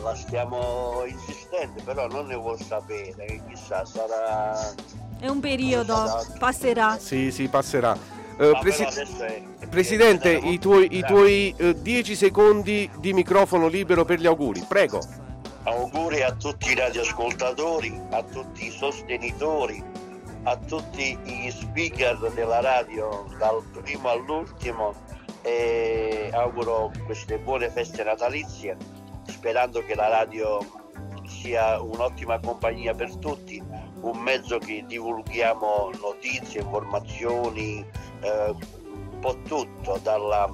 La 0.00 0.14
stiamo 0.14 1.02
insistendo, 1.06 1.82
però 1.82 2.06
non 2.06 2.26
ne 2.26 2.36
vuol 2.36 2.58
sapere, 2.60 3.24
che 3.26 3.42
chissà, 3.48 3.84
sarà... 3.84 4.72
È 5.18 5.28
un 5.28 5.40
periodo, 5.40 5.94
passerà. 6.38 6.96
Sì, 6.98 7.30
sì, 7.30 7.48
passerà. 7.48 8.13
Eh, 8.36 8.58
presi- 8.60 8.82
è- 8.84 9.66
Presidente, 9.68 10.30
i 10.32 10.58
tuoi, 10.58 10.88
i 10.96 11.02
tuoi 11.02 11.54
10 11.80 12.14
secondi 12.14 12.90
di 12.98 13.12
microfono 13.12 13.66
libero 13.68 14.04
per 14.04 14.18
gli 14.20 14.26
auguri, 14.26 14.64
prego. 14.68 15.00
Auguri 15.64 16.22
a 16.22 16.32
tutti 16.32 16.72
i 16.72 16.74
radioascoltatori, 16.74 17.98
a 18.10 18.22
tutti 18.22 18.66
i 18.66 18.70
sostenitori, 18.70 19.82
a 20.42 20.56
tutti 20.56 21.16
gli 21.24 21.50
speaker 21.50 22.30
della 22.34 22.60
radio, 22.60 23.24
dal 23.38 23.62
primo 23.82 24.10
all'ultimo 24.10 24.94
e 25.42 26.30
auguro 26.32 26.90
queste 27.06 27.38
buone 27.38 27.70
feste 27.70 28.04
natalizie, 28.04 28.76
sperando 29.26 29.82
che 29.84 29.94
la 29.94 30.08
radio 30.08 30.58
sia 31.26 31.80
un'ottima 31.80 32.38
compagnia 32.40 32.94
per 32.94 33.16
tutti, 33.16 33.62
un 34.04 34.18
mezzo 34.18 34.58
che 34.58 34.84
divulghiamo 34.86 35.90
notizie, 36.00 36.60
informazioni, 36.60 37.84
eh, 38.20 38.48
un 38.50 39.18
po' 39.20 39.36
tutto, 39.46 39.98
dalla- 40.02 40.52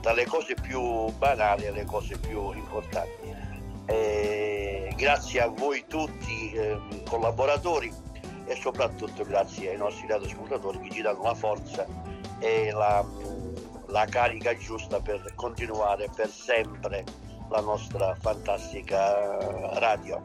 dalle 0.00 0.26
cose 0.26 0.54
più 0.54 1.10
banali 1.12 1.66
alle 1.66 1.84
cose 1.84 2.18
più 2.18 2.52
importanti. 2.52 3.38
Eh, 3.86 4.92
grazie 4.96 5.40
a 5.40 5.48
voi 5.48 5.84
tutti 5.88 6.52
ehm, 6.52 7.04
collaboratori 7.08 7.92
e 8.44 8.54
soprattutto 8.54 9.24
grazie 9.24 9.70
ai 9.70 9.76
nostri 9.76 10.06
radioascoltatori 10.06 10.78
che 10.80 10.90
ci 10.90 11.02
danno 11.02 11.22
la 11.22 11.34
forza 11.34 11.86
e 12.38 12.70
la, 12.70 13.04
la 13.86 14.04
carica 14.06 14.56
giusta 14.56 15.00
per 15.00 15.32
continuare 15.34 16.08
per 16.14 16.28
sempre 16.28 17.04
la 17.48 17.60
nostra 17.60 18.14
fantastica 18.20 19.78
radio. 19.78 20.20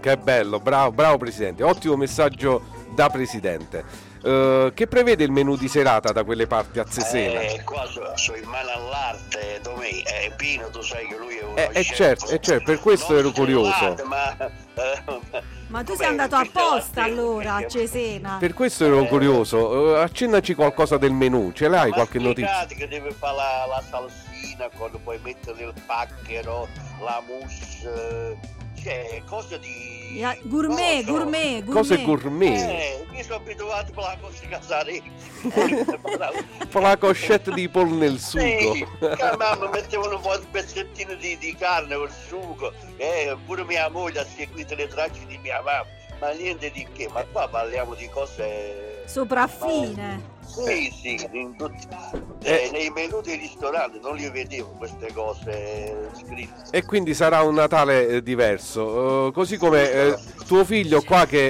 Che 0.00 0.16
bello, 0.16 0.60
bravo, 0.60 0.92
bravo 0.92 1.18
Presidente, 1.18 1.62
ottimo 1.62 1.96
messaggio 1.96 2.62
da 2.94 3.08
Presidente. 3.08 3.84
Eh, 4.22 4.72
che 4.74 4.86
prevede 4.88 5.22
il 5.22 5.30
menù 5.30 5.56
di 5.56 5.68
serata 5.68 6.10
da 6.10 6.24
quelle 6.24 6.46
parti 6.46 6.80
a 6.80 6.84
Cesena? 6.84 7.40
Eh, 7.40 7.62
qua 7.64 7.86
sono 7.86 8.16
so 8.16 8.34
in 8.34 8.48
mano 8.48 8.70
all'arte, 8.70 9.60
dove 9.62 9.88
eh, 9.88 10.32
Pino 10.36 10.68
tu 10.70 10.80
sai 10.80 11.06
che 11.06 11.16
lui 11.16 11.36
è 11.36 11.44
uno 11.44 11.56
Eh, 11.56 11.70
eh, 11.72 11.84
certo, 11.84 12.28
eh, 12.30 12.40
certo, 12.40 12.64
per 12.64 12.80
questo 12.80 13.16
ero 13.16 13.30
curioso. 13.30 13.96
ma, 14.04 14.36
eh, 14.36 15.42
Ma 15.68 15.84
tu 15.84 15.94
sei 15.94 16.06
andato 16.06 16.34
apposta 16.34 17.04
allora 17.04 17.56
a 17.56 17.66
Cesena. 17.68 18.38
Per 18.40 18.52
questo 18.52 18.84
ero 18.84 19.04
curioso. 19.04 19.96
Eh, 19.96 20.02
accennaci 20.02 20.54
qualcosa 20.54 20.96
del 20.96 21.12
menù, 21.12 21.52
ce 21.52 21.68
l'hai 21.68 21.90
qualche 21.90 22.18
notizia? 22.18 22.66
Che 22.66 22.88
deve 22.88 23.12
fare 23.12 23.36
la, 23.36 23.66
la 23.68 23.82
salsina 23.88 24.68
quando 24.76 24.98
poi 24.98 25.18
mettere 25.22 25.64
il 25.64 25.74
pacchero, 25.86 26.66
la 27.00 27.22
mousse, 27.26 28.36
cioè 28.86 29.22
cose 29.26 29.58
di... 29.58 30.18
Ya- 30.18 30.38
Gourmet, 30.42 31.04
non 31.04 31.04
so. 31.04 31.12
gourmet, 31.12 31.64
gourmet. 31.64 31.74
Cose 31.74 32.02
gourmet. 32.02 32.58
Eh, 32.58 33.06
mi 33.10 33.22
sono 33.22 33.36
abituato 33.36 33.92
per 33.92 34.04
la 34.04 34.16
cosa 34.20 34.46
casaresi. 34.48 35.10
Fa 36.68 36.80
la 36.80 36.96
coscetta 36.96 37.50
di 37.50 37.68
pollo 37.68 37.96
nel 37.96 38.18
sugo. 38.18 38.74
Sì, 38.74 38.86
che 38.98 39.36
mamma 39.36 39.68
mettevano 39.68 40.16
un 40.16 40.22
po' 40.22 40.38
di 40.38 40.46
pezzettino 40.50 41.14
di, 41.14 41.36
di 41.38 41.54
carne 41.56 41.96
col 41.96 42.10
sugo, 42.10 42.72
eh, 42.96 43.36
pure 43.44 43.64
mia 43.64 43.90
moglie 43.90 44.20
ha 44.20 44.24
seguito 44.24 44.74
le 44.76 44.86
tracce 44.86 45.26
di 45.26 45.36
mia 45.38 45.60
mamma, 45.60 45.86
ma 46.20 46.30
niente 46.30 46.70
di 46.70 46.86
che, 46.92 47.08
ma 47.12 47.24
qua 47.24 47.48
parliamo 47.48 47.94
di 47.94 48.08
cose... 48.08 49.02
Sopraffine. 49.06 50.34
Sì, 50.46 50.90
sì, 50.90 51.28
in 51.32 51.56
tutti, 51.56 51.86
eh, 52.42 52.70
nei 52.72 52.88
menù 52.90 53.20
dei 53.20 53.36
ristoranti 53.36 53.98
non 54.00 54.14
li 54.14 54.30
vedevo 54.30 54.68
queste 54.78 55.12
cose 55.12 56.10
scritte. 56.16 56.70
E 56.70 56.84
quindi 56.84 57.14
sarà 57.14 57.42
un 57.42 57.54
Natale 57.54 58.08
eh, 58.08 58.22
diverso. 58.22 59.28
Eh, 59.28 59.32
così 59.32 59.58
come 59.58 59.90
eh, 59.90 60.16
tuo 60.46 60.64
figlio 60.64 61.02
qua 61.02 61.26
che 61.26 61.48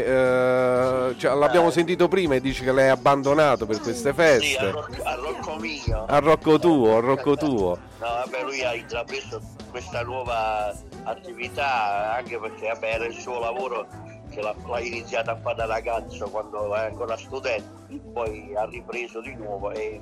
eh, 1.09 1.19
cioè, 1.19 1.35
l'abbiamo 1.35 1.71
sentito 1.71 2.09
prima 2.09 2.35
e 2.35 2.41
dici 2.41 2.65
che 2.65 2.73
l'hai 2.73 2.89
abbandonato 2.89 3.67
per 3.67 3.81
queste 3.81 4.11
Sì, 4.11 4.15
feste. 4.15 4.59
a, 4.59 4.71
Rocco, 4.71 5.03
a 5.03 5.15
Rocco 5.15 5.57
mio. 5.57 6.05
A 6.07 6.19
Rocco 6.19 6.59
tuo, 6.59 6.97
a 6.97 7.01
Rocco 7.01 7.37
tuo. 7.37 7.79
No, 7.99 8.07
vabbè, 8.07 8.43
lui 8.43 8.63
ha 8.65 8.75
intrapreso 8.75 9.41
questa 9.71 10.03
nuova 10.03 10.75
attività 11.05 12.15
anche 12.15 12.39
perché 12.39 12.69
vabbè, 12.69 12.95
era 12.95 13.07
il 13.07 13.15
suo 13.15 13.39
lavoro 13.39 13.87
che 14.37 14.43
l'ha, 14.43 14.55
l'ha 14.67 14.81
iniziato 14.81 15.31
a 15.31 15.37
fare 15.37 15.57
da 15.57 15.65
ragazzo 15.65 16.29
quando 16.29 16.75
era 16.75 16.87
ancora 16.87 17.17
studente, 17.17 17.99
poi 18.13 18.55
ha 18.55 18.67
ripreso 18.67 19.23
di 19.23 19.35
nuovo 19.35 19.71
e 19.73 20.01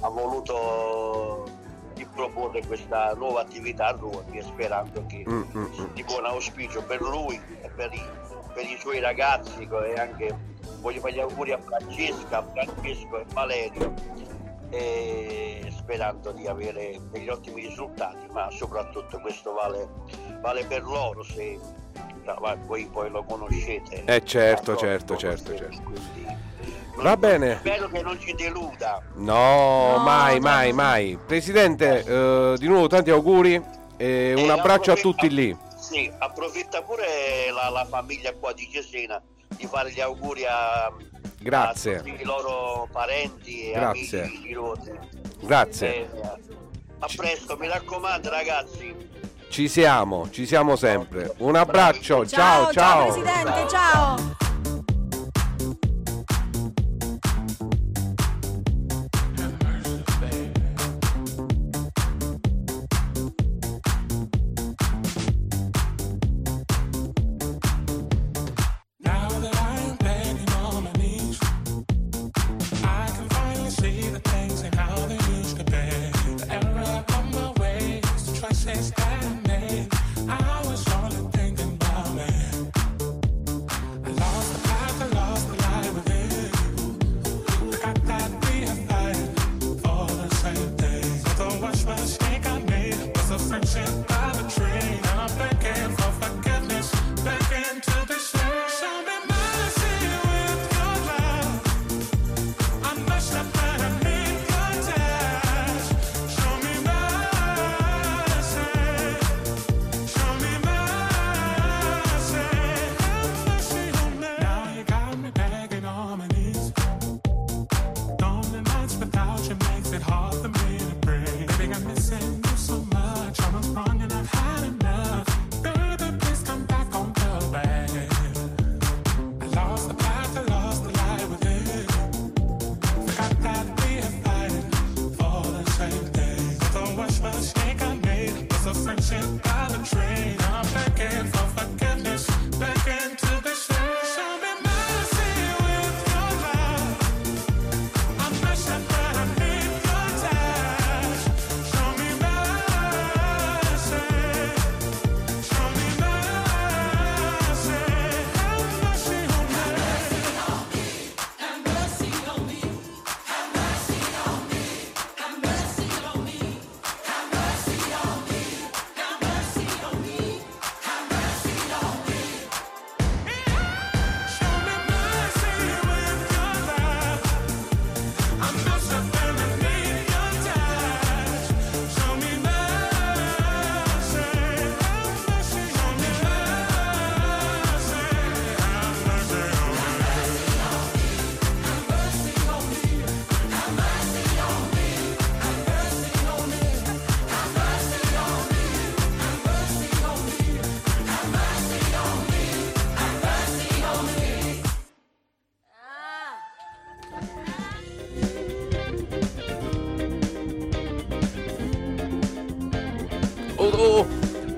ha 0.00 0.08
voluto 0.08 1.48
di 1.94 2.04
proporre 2.04 2.64
questa 2.66 3.14
nuova 3.14 3.40
attività 3.40 3.86
a 3.86 3.92
Ruoti 3.92 4.42
sperando 4.42 5.04
che 5.06 5.24
Mm, 5.26 5.42
mm, 5.54 5.64
mm. 5.80 5.84
di 5.94 6.04
buon 6.04 6.24
auspicio 6.26 6.82
per 6.82 7.00
lui 7.00 7.40
e 7.62 7.68
per 7.70 7.92
i, 7.92 8.02
per 8.52 8.64
i 8.64 8.76
suoi 8.78 9.00
ragazzi 9.00 9.66
e 9.68 9.94
anche 9.98 10.34
voglio 10.80 11.00
fare 11.00 11.14
gli 11.14 11.20
auguri 11.20 11.52
a 11.52 11.58
Francesca, 11.58 12.38
a 12.38 12.42
Francesco 12.42 13.18
e 13.18 13.24
Valerio 13.32 13.94
e 14.70 15.66
sperando 15.76 16.30
di 16.32 16.46
avere 16.46 16.98
degli 17.10 17.28
ottimi 17.28 17.66
risultati 17.66 18.26
ma 18.32 18.50
soprattutto 18.50 19.18
questo 19.20 19.52
vale, 19.52 19.88
vale 20.40 20.64
per 20.64 20.82
loro 20.82 21.22
se 21.22 21.58
no, 22.24 22.36
ma 22.40 22.54
voi 22.66 22.86
poi 22.90 23.10
lo 23.10 23.22
conoscete 23.24 24.02
Eh 24.04 24.24
certo, 24.24 24.76
certo, 24.76 25.16
certo, 25.16 25.56
certo. 25.56 25.82
quindi 25.82 26.26
Va 26.96 27.16
bene. 27.16 27.56
spero 27.60 27.88
che 27.88 28.02
non 28.02 28.18
ci 28.20 28.34
deluda 28.34 29.02
No, 29.14 29.96
No, 29.96 29.98
mai, 30.04 30.34
no, 30.34 30.40
mai, 30.40 30.68
no. 30.70 30.74
mai. 30.76 31.18
Presidente, 31.26 32.04
eh, 32.04 32.54
di 32.58 32.66
nuovo 32.66 32.88
tanti 32.88 33.10
auguri 33.10 33.54
e 33.96 34.34
un 34.36 34.44
E 34.44 34.50
abbraccio 34.50 34.92
a 34.92 34.96
tutti 34.96 35.30
lì. 35.30 35.56
Sì, 35.78 36.12
approfitta 36.18 36.82
pure 36.82 37.50
la, 37.52 37.70
la 37.70 37.84
famiglia 37.86 38.32
qua 38.34 38.52
di 38.52 38.68
Cesena 38.70 39.20
di 39.56 39.66
fare 39.66 39.90
gli 39.92 40.00
auguri 40.00 40.44
a, 40.46 40.92
Grazie. 41.38 41.96
a 41.96 41.98
tutti 42.02 42.20
i 42.20 42.24
loro 42.24 42.86
parenti 42.92 43.70
e 43.70 43.72
Grazie. 43.72 44.22
amici 44.22 44.42
di. 44.42 44.98
Grazie. 45.40 45.94
Eh, 45.96 46.08
a 46.98 47.08
presto, 47.16 47.56
mi 47.56 47.66
raccomando 47.66 48.28
ragazzi. 48.28 48.94
Ci 49.50 49.66
siamo, 49.66 50.28
ci 50.30 50.46
siamo 50.46 50.76
sempre. 50.76 51.34
Un 51.38 51.56
abbraccio, 51.56 52.24
Ciao, 52.24 52.70
ciao, 52.70 52.72
ciao. 52.72 53.06
Presidente, 53.06 53.66
ciao. 53.68 54.79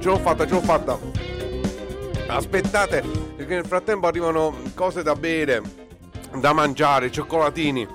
Ce 0.03 0.09
l'ho 0.09 0.19
fatta, 0.19 0.45
ce 0.47 0.53
l'ho 0.53 0.61
fatta. 0.61 0.99
Aspettate, 2.27 3.03
perché 3.37 3.55
nel 3.55 3.67
frattempo 3.67 4.07
arrivano 4.09 4.55
cose 4.75 5.03
da 5.03 5.15
bere, 5.15 5.63
da 6.35 6.53
mangiare, 6.53 7.11
cioccolatini. 7.11 7.87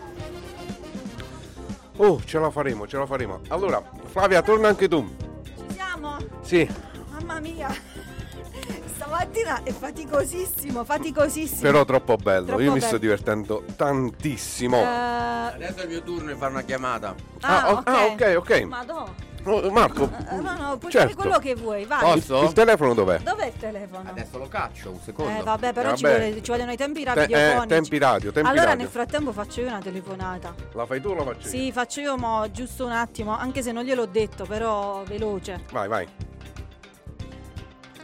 Oh, 1.97 2.21
ce 2.23 2.39
la 2.39 2.49
faremo, 2.49 2.87
ce 2.87 2.97
la 2.97 3.05
faremo. 3.05 3.41
Allora, 3.49 3.81
Flavia, 4.05 4.41
torna 4.41 4.67
anche 4.69 4.87
tu. 4.87 5.05
Ci 5.43 5.73
siamo? 5.73 6.15
Sì, 6.41 6.67
Mamma 7.11 7.39
mia. 7.39 7.67
Stamattina 8.95 9.61
è 9.63 9.71
faticosissimo, 9.71 10.83
faticosissimo. 10.83 11.61
però 11.61 11.83
troppo 11.85 12.15
bello. 12.17 12.45
Troppo 12.45 12.61
Io 12.61 12.71
mi 12.71 12.77
bello. 12.79 12.87
sto 12.89 12.97
divertendo 12.97 13.63
tantissimo. 13.75 14.77
Eh, 14.77 14.85
Adesso 14.85 15.79
è 15.79 15.83
il 15.83 15.87
mio 15.89 16.03
turno 16.03 16.31
di 16.31 16.37
fare 16.37 16.51
una 16.51 16.61
chiamata. 16.61 17.15
Ah, 17.41 17.71
oh- 17.73 17.81
ah, 17.83 18.05
ok, 18.05 18.33
ok. 18.37 18.61
Madonna. 18.63 19.25
Marco, 19.71 20.09
Eh, 20.29 20.35
no, 20.35 20.55
no, 20.57 20.77
puoi 20.77 20.91
Certo. 20.91 21.07
fare 21.09 21.13
quello 21.15 21.37
che 21.39 21.55
vuoi, 21.55 21.85
vai. 21.85 22.17
il, 22.17 22.23
il 22.43 22.53
telefono 22.53 22.93
dov'è? 22.93 23.19
Dov'è 23.19 23.45
il 23.47 23.53
telefono? 23.57 24.09
Adesso 24.09 24.37
lo 24.37 24.47
caccio, 24.47 24.91
un 24.91 24.99
secondo. 24.99 25.39
Eh, 25.39 25.43
vabbè, 25.43 25.73
però 25.73 25.95
ci, 25.95 26.03
Vabbè. 26.03 26.17
vuole- 26.25 26.43
ci 26.43 26.51
vogliono 26.51 26.71
i 26.71 26.77
tempi 26.77 27.03
Te- 27.03 27.13
radiofonici. 27.13 27.63
eh, 27.63 27.67
tempi 27.67 27.97
radio, 27.97 28.31
tempi 28.31 28.49
allora, 28.49 28.65
radio. 28.65 28.81
nel 28.83 28.91
frattempo 28.91 29.31
faccio 29.31 29.61
io 29.61 29.67
una 29.67 29.79
telefonata. 29.79 30.53
La 30.73 30.85
fai 30.85 30.99
tu 31.01 31.09
o 31.09 31.13
la 31.15 31.23
faccio 31.23 31.47
io? 31.47 31.53
Sì, 31.53 31.71
faccio 31.71 31.99
io 32.01 32.17
mo, 32.17 32.49
giusto 32.51 32.85
un 32.85 32.91
attimo, 32.91 33.37
anche 33.37 33.61
se 33.61 33.71
non 33.71 33.83
gliel'ho 33.83 34.05
detto, 34.05 34.45
però 34.45 35.03
veloce. 35.05 35.63
Vai, 35.71 35.87
vai. 35.87 36.07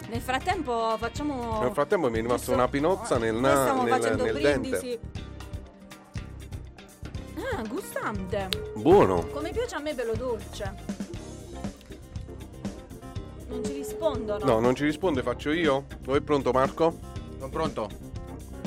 Nel 0.10 0.22
frattempo 0.22 0.96
facciamo... 1.00 1.60
Nel 1.62 1.72
frattempo 1.72 2.10
mi 2.10 2.20
è 2.20 2.22
rimasta 2.22 2.52
una 2.54 2.68
pinozza 2.68 3.18
nel, 3.18 3.34
Noi 3.34 3.42
na- 3.42 3.62
stiamo 3.62 3.84
nel- 3.84 3.92
facendo 3.94 4.24
nel 4.26 4.34
brindisi. 4.34 4.88
dente. 4.88 5.22
Ah, 7.56 7.62
gustante. 7.68 8.48
Buono. 8.76 9.26
Come 9.28 9.50
piace 9.52 9.76
a 9.76 9.80
me 9.80 9.94
bello 9.94 10.14
dolce. 10.14 10.74
Non 13.54 13.64
ci 13.64 13.74
rispondono. 13.74 14.44
No, 14.44 14.60
non 14.60 14.74
ci 14.74 14.84
risponde, 14.84 15.22
faccio 15.22 15.52
io. 15.52 15.86
Dove 16.00 16.18
è 16.18 16.22
pronto 16.22 16.52
Marco? 16.52 16.98
Sono 17.38 17.50
pronto. 17.50 17.88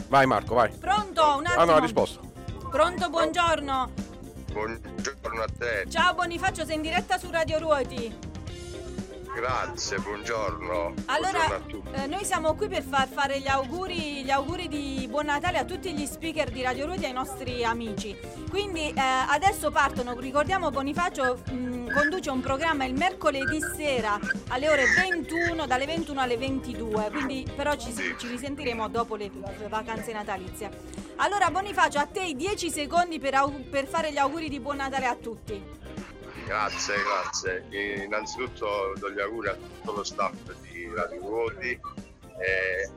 Vai 0.06 0.26
Marco, 0.26 0.54
vai. 0.54 0.70
Pronto, 0.70 1.22
un 1.38 1.44
attimo. 1.44 1.60
Ah 1.60 1.64
no, 1.64 1.74
ha 1.74 1.80
risposto. 1.80 2.20
Pronto, 2.70 3.10
buongiorno. 3.10 3.90
Buongiorno 4.52 5.42
a 5.42 5.46
te, 5.58 5.84
Ciao 5.90 6.14
Bonifacio, 6.14 6.64
sei 6.64 6.76
in 6.76 6.82
diretta 6.82 7.18
su 7.18 7.28
Radio 7.30 7.58
Ruoti. 7.58 8.16
Grazie, 9.36 9.98
buongiorno. 9.98 10.94
Allora, 11.04 11.46
Buongiorno 11.46 11.92
eh, 11.92 12.06
noi 12.06 12.24
siamo 12.24 12.54
qui 12.54 12.68
per 12.68 12.82
far 12.82 13.06
fare 13.06 13.38
gli 13.38 13.46
auguri, 13.46 14.24
gli 14.24 14.30
auguri 14.30 14.66
di 14.66 15.06
buon 15.10 15.26
Natale 15.26 15.58
a 15.58 15.64
tutti 15.64 15.92
gli 15.92 16.06
speaker 16.06 16.50
di 16.50 16.62
Radio 16.62 16.86
Ruoti 16.86 17.02
e 17.02 17.06
ai 17.08 17.12
nostri 17.12 17.62
amici. 17.62 18.16
Quindi 18.48 18.88
eh, 18.88 18.94
adesso 18.96 19.70
partono, 19.70 20.18
ricordiamo 20.18 20.70
Bonifacio 20.70 21.42
mh, 21.50 21.92
conduce 21.92 22.30
un 22.30 22.40
programma 22.40 22.86
il 22.86 22.94
mercoledì 22.94 23.60
sera 23.76 24.18
alle 24.48 24.70
ore 24.70 24.84
21, 24.96 25.66
dalle 25.66 25.84
21 25.84 26.18
alle 26.18 26.38
22, 26.38 27.10
quindi 27.10 27.46
però 27.54 27.76
ci, 27.76 27.92
ci 27.92 28.28
risentiremo 28.28 28.88
dopo 28.88 29.16
le, 29.16 29.30
le 29.58 29.68
vacanze 29.68 30.12
natalizie. 30.12 30.70
Allora 31.16 31.50
Bonifacio, 31.50 31.98
a 31.98 32.06
te 32.06 32.22
i 32.22 32.34
10 32.34 32.70
secondi 32.70 33.18
per, 33.18 33.34
au- 33.34 33.68
per 33.68 33.86
fare 33.86 34.12
gli 34.12 34.18
auguri 34.18 34.48
di 34.48 34.60
buon 34.60 34.76
Natale 34.76 35.06
a 35.06 35.14
tutti. 35.14 35.84
Grazie, 36.46 36.94
grazie. 37.02 38.04
Innanzitutto 38.04 38.92
do 38.98 39.10
gli 39.10 39.18
auguri 39.18 39.48
a 39.48 39.54
tutto 39.54 39.92
lo 39.92 40.04
staff 40.04 40.32
di 40.62 40.88
Radio 40.94 41.20
Ruoti 41.20 41.70
e 42.38 42.90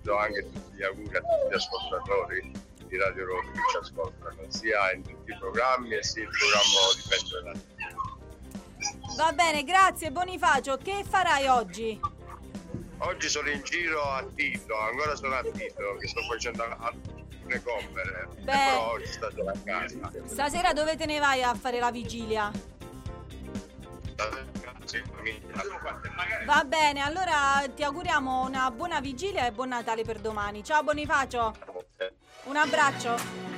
do 0.00 0.16
anche 0.16 0.50
tutti 0.50 0.76
gli 0.76 0.82
auguri 0.82 1.14
a 1.14 1.20
tutti 1.20 1.50
gli 1.50 1.54
ascoltatori 1.54 2.52
di 2.86 2.96
Radio 2.96 3.26
Ruoti 3.26 3.48
che 3.48 3.60
ci 3.70 3.76
ascoltano, 3.76 4.36
sia 4.48 4.92
in 4.92 5.02
tutti 5.02 5.30
i 5.32 5.36
programmi 5.38 5.94
e 5.94 6.02
sia 6.02 6.22
il 6.22 6.30
programma 6.30 7.28
di 7.28 7.44
Radio. 7.44 7.72
Va 9.16 9.32
bene, 9.32 9.64
grazie 9.64 10.10
Bonifacio, 10.10 10.78
che 10.78 11.04
farai 11.06 11.46
oggi? 11.46 12.00
Oggi 12.98 13.28
sono 13.28 13.50
in 13.50 13.62
giro 13.64 14.02
a 14.02 14.24
Tito, 14.34 14.78
ancora 14.78 15.14
sono 15.14 15.34
a 15.34 15.42
Tito, 15.42 15.96
che 16.00 16.08
sto 16.08 16.22
facendo 16.22 16.62
alcune 16.62 17.62
compere, 17.62 18.28
Beh. 18.38 18.44
però 18.44 18.92
oggi 18.92 19.06
sto 19.08 19.26
a 19.26 19.54
casa. 19.62 20.10
Stasera 20.24 20.72
dove 20.72 20.96
te 20.96 21.04
ne 21.04 21.18
vai 21.18 21.42
a 21.42 21.54
fare 21.54 21.78
la 21.78 21.90
vigilia? 21.90 22.50
Va 26.44 26.64
bene, 26.64 27.00
allora 27.00 27.64
ti 27.74 27.82
auguriamo 27.82 28.44
una 28.44 28.70
buona 28.70 29.00
vigilia 29.00 29.46
e 29.46 29.52
buon 29.52 29.68
Natale 29.68 30.04
per 30.04 30.18
domani. 30.20 30.62
Ciao 30.62 30.82
Bonifacio. 30.82 31.54
Un 32.44 32.56
abbraccio. 32.56 33.53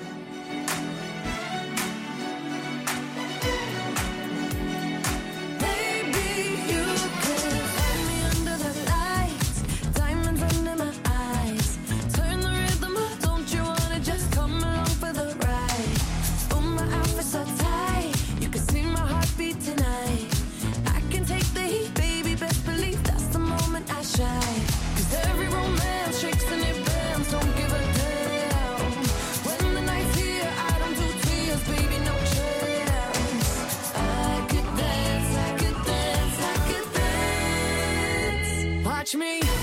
Me 39.17 39.56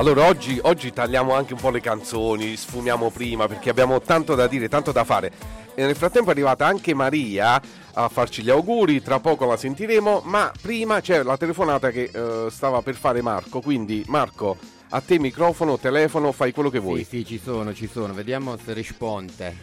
Allora, 0.00 0.28
oggi, 0.28 0.58
oggi 0.62 0.94
tagliamo 0.94 1.34
anche 1.34 1.52
un 1.52 1.60
po' 1.60 1.68
le 1.68 1.82
canzoni, 1.82 2.56
sfumiamo 2.56 3.10
prima 3.10 3.46
perché 3.46 3.68
abbiamo 3.68 4.00
tanto 4.00 4.34
da 4.34 4.46
dire, 4.46 4.66
tanto 4.66 4.92
da 4.92 5.04
fare. 5.04 5.30
E 5.74 5.84
nel 5.84 5.94
frattempo 5.94 6.30
è 6.30 6.32
arrivata 6.32 6.66
anche 6.66 6.94
Maria 6.94 7.60
a 7.92 8.08
farci 8.08 8.42
gli 8.42 8.48
auguri, 8.48 9.02
tra 9.02 9.20
poco 9.20 9.44
la 9.44 9.58
sentiremo, 9.58 10.22
ma 10.24 10.50
prima 10.58 11.02
c'è 11.02 11.22
la 11.22 11.36
telefonata 11.36 11.90
che 11.90 12.10
eh, 12.10 12.46
stava 12.50 12.80
per 12.80 12.94
fare 12.94 13.20
Marco, 13.20 13.60
quindi 13.60 14.02
Marco, 14.06 14.56
a 14.88 15.02
te 15.02 15.18
microfono, 15.18 15.78
telefono, 15.78 16.32
fai 16.32 16.52
quello 16.52 16.70
che 16.70 16.78
vuoi. 16.78 17.04
Sì, 17.04 17.18
sì, 17.18 17.26
ci 17.26 17.38
sono, 17.38 17.74
ci 17.74 17.86
sono. 17.86 18.14
Vediamo 18.14 18.56
se 18.56 18.72
risponde. 18.72 19.54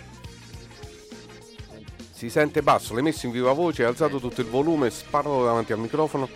Si 2.13 2.29
sente 2.29 2.61
basso, 2.61 2.93
l'hai 2.93 3.01
messo 3.01 3.25
in 3.25 3.31
viva 3.31 3.53
voce, 3.53 3.81
hai 3.81 3.89
alzato 3.89 4.19
tutto 4.19 4.41
il 4.41 4.47
volume, 4.47 4.91
sparalo 4.91 5.45
davanti 5.45 5.71
al 5.71 5.79
microfono. 5.79 6.29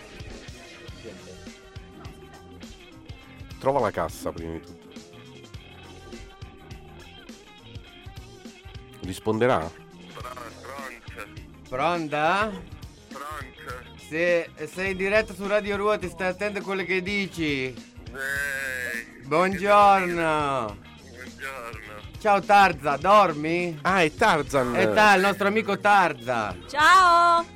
Trova 3.62 3.78
la 3.78 3.92
cassa 3.92 4.32
prima 4.32 4.54
di 4.54 4.60
tutto. 4.60 4.90
Risponderà? 9.02 9.70
Pronta? 11.68 12.50
Pronta. 13.08 13.70
Se 14.08 14.50
sei 14.66 14.90
in 14.90 14.96
diretta 14.96 15.32
su 15.32 15.46
Radio 15.46 15.76
Ruoti, 15.76 16.08
stai 16.08 16.30
attento 16.30 16.58
a 16.58 16.62
quello 16.62 16.82
che 16.82 17.02
dici. 17.02 17.72
Buongiorno. 19.26 20.76
Ciao 22.18 22.40
Tarza, 22.40 22.96
dormi? 22.96 23.78
Ah, 23.82 24.02
è 24.02 24.12
Tarzan. 24.12 24.74
E 24.74 24.92
ta, 24.92 25.14
il 25.14 25.20
nostro 25.20 25.46
amico 25.46 25.78
Tarza. 25.78 26.56
Ciao! 26.68 27.46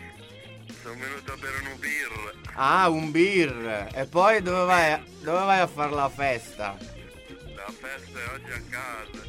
Sono 0.82 0.94
venuto 1.00 1.32
a 1.32 1.36
bere 1.36 1.68
un 1.68 1.80
birra. 1.80 2.35
Ah, 2.58 2.88
un 2.88 3.10
beer. 3.10 3.88
E 3.94 4.06
poi 4.06 4.40
dove 4.42 4.64
vai, 4.64 5.02
dove 5.20 5.44
vai 5.44 5.60
a 5.60 5.66
fare 5.66 5.92
la 5.92 6.08
festa? 6.08 6.76
La 7.54 7.70
festa 7.70 8.18
è 8.18 8.34
oggi 8.34 8.50
a 8.50 8.62
casa. 8.70 9.24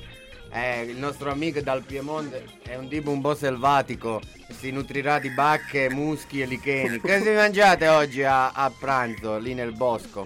Eh, 0.49 0.83
il 0.83 0.97
nostro 0.97 1.29
amico 1.29 1.59
dal 1.59 1.83
Piemonte 1.83 2.45
è 2.63 2.75
un 2.75 2.87
tipo 2.87 3.11
un 3.11 3.19
po' 3.21 3.35
selvatico. 3.35 4.21
Si 4.57 4.71
nutrirà 4.71 5.19
di 5.19 5.29
bacche, 5.29 5.89
muschi 5.89 6.41
e 6.41 6.45
licheni. 6.45 7.01
Che 7.01 7.21
si 7.21 7.29
mangiate 7.31 7.87
oggi 7.89 8.23
a, 8.23 8.51
a 8.51 8.71
pranzo 8.71 9.37
lì 9.37 9.53
nel 9.53 9.73
bosco? 9.73 10.23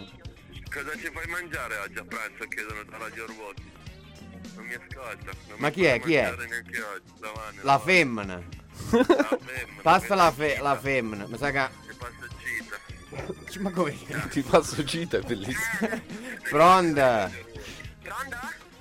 Cosa 0.72 0.92
ci 0.96 1.10
fai 1.12 1.26
mangiare 1.28 1.78
oggi 1.78 1.98
a 1.98 2.06
pranzo? 2.06 2.48
Chiedono 2.48 2.84
da 2.84 2.98
Radio. 2.98 3.26
Non 4.56 4.66
mi 4.66 4.74
ascolta. 4.76 5.32
Non 5.48 5.58
Ma 5.58 5.68
mi 5.68 5.74
chi 5.74 5.86
è? 5.86 6.00
Chi 6.00 6.14
è? 6.14 6.24
mangiare 6.24 6.48
neanche 6.48 6.82
oggi. 6.84 7.20
Davanti, 7.20 7.60
La 7.64 7.80
femmina. 7.80 8.42
Passa 9.82 10.16
la, 10.16 10.32
fe- 10.32 10.60
la 10.62 10.78
femmina. 10.78 11.26
Mi 11.28 11.38
sa 11.38 11.50
che. 11.52 11.90
Ma 13.60 13.72
come? 13.72 13.98
Ti 14.30 14.42
passo 14.42 14.84
cita, 14.86 15.18
è 15.18 15.22
bellissimo. 15.22 16.02
Pronta? 16.50 17.30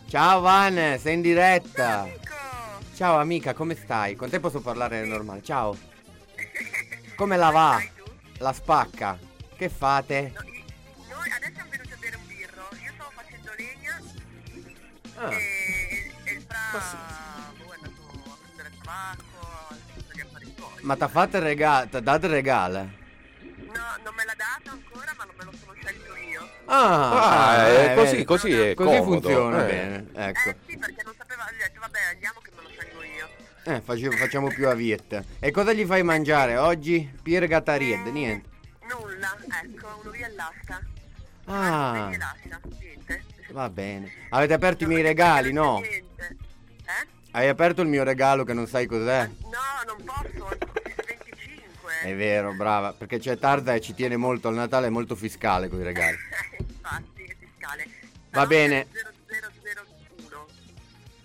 Ciao 0.09 0.41
Van, 0.41 0.97
sei 0.99 1.15
in 1.15 1.21
diretta. 1.21 2.09
Ciao 2.95 3.19
amica, 3.19 3.55
come 3.55 3.75
stai? 3.75 4.15
Con 4.15 4.29
te 4.31 4.39
posso 4.41 4.61
parlare 4.61 5.05
normale. 5.05 5.43
Ciao. 5.43 5.77
Come 7.17 7.37
la 7.37 7.51
va? 7.51 7.83
La 8.39 8.53
spacca. 8.53 9.19
Che 9.57 9.69
fate? 9.69 10.33
Noi 10.35 11.31
adesso 11.31 11.53
siamo 11.55 11.71
venuti 11.71 11.93
a 11.93 11.97
bere 12.01 12.17
un 12.17 12.27
birro, 12.27 12.69
io 12.83 12.93
stavo 12.95 13.11
facendo 13.15 13.53
legna 13.57 14.01
Ah. 15.17 15.33
e, 15.33 16.13
e 16.25 16.33
il 16.33 16.43
fra 16.47 16.59
boh, 17.59 17.73
è 17.73 17.75
andato 17.75 18.01
a 18.25 18.37
prendere 18.43 18.71
tabacco. 18.83 20.79
Ma 20.83 20.97
t'ha 20.97 21.09
fatto 21.09 21.37
il 21.37 21.43
regalo? 21.43 21.89
T'ha 21.89 22.01
dato 22.01 22.27
il 22.27 22.33
regalo? 22.33 22.91
No, 23.91 24.03
non 24.05 24.15
me 24.15 24.25
l'ha 24.25 24.35
dato 24.37 24.71
ancora, 24.71 25.13
ma 25.17 25.25
non 25.25 25.35
me 25.37 25.45
lo 25.45 25.53
sono 25.59 25.73
scelto 25.75 26.15
io. 26.17 26.49
Ah, 26.67 27.49
Ah, 27.51 27.67
eh, 27.67 27.93
è 27.93 27.95
così, 27.97 28.25
così 28.25 28.53
è 28.53 28.75
Così 28.75 28.97
comodo, 28.99 29.05
funziona 29.21 29.67
eh. 29.67 29.67
bene, 29.67 30.07
ecco. 30.15 30.55
Sì, 30.67 30.77
perché 30.79 31.03
non 31.05 31.15
sapeva, 31.19 31.45
gli 31.51 31.61
ho 31.61 31.65
detto 31.65 31.81
vabbè 31.81 31.99
andiamo 32.13 32.41
che 32.41 32.51
me 32.55 32.63
lo 32.63 32.69
scelgo 32.69 33.03
io. 33.03 33.29
Eh, 33.65 33.81
face- 33.81 34.11
facciamo 34.17 34.47
più 34.49 34.69
avietta. 34.69 35.25
E 35.41 35.51
cosa 35.51 35.73
gli 35.73 35.85
fai 35.85 36.05
mangiare 36.05 36.57
oggi? 36.57 37.13
Pierre 37.21 37.49
Gattaried, 37.49 38.07
niente. 38.07 38.49
Nulla, 38.89 39.37
ecco, 39.63 39.99
uno 40.03 40.11
via 40.11 40.27
all'asta. 40.27 40.81
Ah, 41.47 42.11
lascia, 42.17 42.61
niente. 42.79 43.25
va 43.51 43.69
bene. 43.71 44.13
Avete 44.31 44.53
aperto 44.53 44.85
i 44.85 44.87
miei 44.87 45.03
regali, 45.03 45.53
no? 45.53 45.81
Niente. 45.81 46.37
Hai 47.33 47.49
aperto 47.49 47.83
il 47.83 47.89
mio 47.89 48.05
regalo 48.05 48.45
che 48.45 48.53
non 48.53 48.67
sai 48.69 48.87
cos'è? 48.87 49.29
No, 49.43 49.51
non 49.87 50.05
posso, 50.05 50.49
è 52.03 52.07
25. 52.07 52.11
È 52.11 52.17
vero, 52.17 52.55
brava, 52.55 52.93
perché 52.93 53.19
c'è 53.19 53.39
Tarda 53.39 53.75
e 53.75 53.81
ci 53.81 53.95
tiene 53.95 54.17
molto 54.17 54.49
al 54.49 54.55
Natale, 54.55 54.87
è 54.89 54.91
molto 54.91 55.15
fiscale 55.15 55.69
con 55.69 55.81
i 55.81 55.85
regali. 55.85 56.17
Infatti, 56.59 57.23
è 57.25 57.37
fiscale. 57.39 57.87
Va 58.31 58.47
bene. 58.47 58.87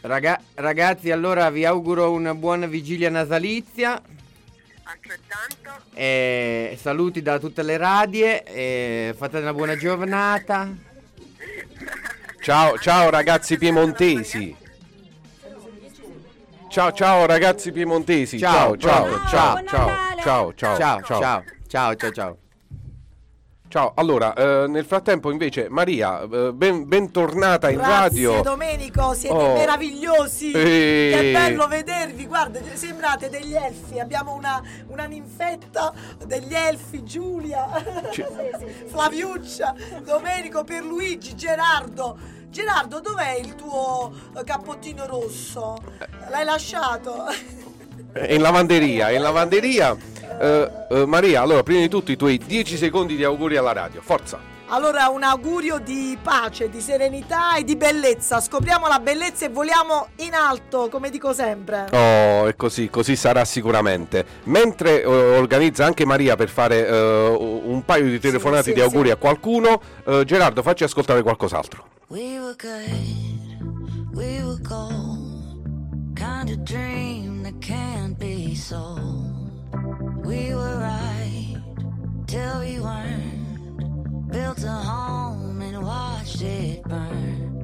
Raga- 0.01 0.41
ragazzi, 0.55 1.09
allora 1.09 1.49
vi 1.49 1.65
auguro 1.65 2.11
una 2.11 2.35
buona 2.35 2.67
vigilia 2.67 3.09
nasalizia. 3.09 4.01
E 5.93 6.77
saluti 6.79 7.21
da 7.21 7.39
tutte 7.39 7.63
le 7.63 7.77
radie. 7.77 8.43
E 8.43 9.15
fate 9.17 9.37
una 9.39 9.53
buona 9.53 9.75
giornata. 9.75 10.69
Ciao, 12.41 12.77
ciao 12.77 13.09
ragazzi 13.09 13.57
piemontesi. 13.57 14.55
Ciao, 16.75 16.91
ciao 16.91 17.25
ragazzi 17.25 17.71
piemontesi. 17.71 18.37
Ciao, 18.37 18.75
ciao, 18.75 19.07
ciao, 19.29 19.63
ciao, 19.63 20.13
ciao, 20.17 20.53
ciao, 20.53 20.75
ciao, 20.75 21.01
ciao, 21.01 21.95
ciao, 21.95 22.11
ciao, 22.11 22.37
ciao, 23.69 23.93
allora, 23.95 24.33
eh, 24.33 24.67
nel 24.67 24.83
frattempo 24.83 25.31
invece 25.31 25.69
Maria, 25.69 26.21
eh, 26.23 26.51
ben, 26.51 26.85
bentornata 26.85 27.69
in 27.69 27.77
Grazie 27.77 27.93
radio. 28.27 28.41
Domenico, 28.41 29.13
siete 29.13 29.33
Oh. 29.33 29.53
meravigliosi. 29.53 30.51
Eh. 30.51 31.11
Che 31.13 31.31
bello 31.31 31.67
vedervi. 31.67 32.25
Guarda, 32.27 32.59
sembrate 32.73 33.29
degli 33.29 33.55
elfi. 33.55 33.97
Abbiamo 34.01 34.33
una, 34.33 34.61
una 34.87 35.05
ninfetta 35.05 35.93
degli 36.25 36.53
elfi, 36.53 37.05
Giulia, 37.05 37.69
Flaviuccia, 38.87 39.73
Domenico, 40.03 40.65
Pierluigi, 40.65 41.35
Gerardo. 41.35 42.34
Gerardo, 42.55 43.01
dov'è 43.01 43.33
il 43.33 43.53
tuo 43.55 44.13
eh, 44.33 44.45
cappottino 44.45 45.05
rosso? 45.05 45.75
L'hai 46.29 46.45
lasciato? 46.45 47.25
È 48.13 48.31
in 48.31 48.39
lavanderia, 48.39 49.11
in 49.11 49.21
lavanderia. 49.21 49.93
Eh, 50.39 50.71
eh, 50.89 51.05
Maria, 51.05 51.41
allora, 51.41 51.63
prima 51.63 51.81
di 51.81 51.89
tutto 51.89 52.13
i 52.13 52.15
tuoi 52.15 52.37
10 52.37 52.77
secondi 52.77 53.17
di 53.17 53.25
auguri 53.25 53.57
alla 53.57 53.73
radio. 53.73 53.99
Forza. 54.01 54.54
Allora 54.67 55.09
un 55.09 55.21
augurio 55.21 55.77
di 55.77 56.17
pace, 56.21 56.69
di 56.69 56.81
serenità 56.81 57.55
e 57.55 57.63
di 57.63 57.75
bellezza. 57.75 58.41
Scopriamo 58.41 58.87
la 58.87 58.99
bellezza 58.99 59.45
e 59.45 59.49
voliamo 59.49 60.07
in 60.17 60.33
alto, 60.33 60.89
come 60.89 61.11
dico 61.11 61.33
sempre. 61.33 61.87
Oh, 61.91 62.47
è 62.47 62.55
così, 62.55 62.89
così 62.89 63.15
sarà 63.15 63.45
sicuramente. 63.45 64.25
Mentre 64.45 65.03
eh, 65.03 65.05
organizza 65.05 65.85
anche 65.85 66.03
Maria 66.05 66.35
per 66.35 66.49
fare 66.49 66.87
eh, 66.87 67.27
un 67.63 67.83
paio 67.85 68.05
di 68.05 68.19
telefonate 68.19 68.63
sì, 68.63 68.73
di 68.73 68.79
sì. 68.79 68.85
auguri 68.85 69.11
a 69.11 69.17
qualcuno, 69.17 69.79
eh, 70.03 70.23
Gerardo, 70.25 70.63
facci 70.63 70.83
ascoltare 70.83 71.21
qualcos'altro. 71.21 71.85
We 72.07 72.39
were 72.39 72.55
good, 72.57 74.13
we 74.13 74.43
were 74.43 74.59
gold. 74.61 75.23
Kind 76.15 76.49
of 76.49 76.63
dream 76.63 77.43
that 77.43 77.59
can't 77.59 78.17
be 78.17 78.55
sold. 78.55 79.51
We 80.23 80.55
were 80.55 80.77
right 80.79 81.61
till 82.25 82.59
we 82.61 82.79
weren't. 82.79 83.44
Built 84.35 84.65
a 84.65 84.69
home 84.69 85.61
and 85.61 85.81
watched 85.81 86.41
it 86.41 86.83
burn. 86.83 87.63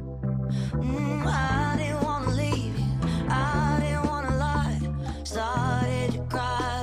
Mm, 0.71 1.25
I 1.27 1.75
didn't 1.77 2.01
wanna 2.01 2.29
leave 2.29 2.79
you, 2.79 2.93
I 3.27 3.77
didn't 3.81 4.05
wanna 4.05 4.37
lie. 4.37 4.79
Started 5.25 6.13
to 6.13 6.19
cry, 6.29 6.80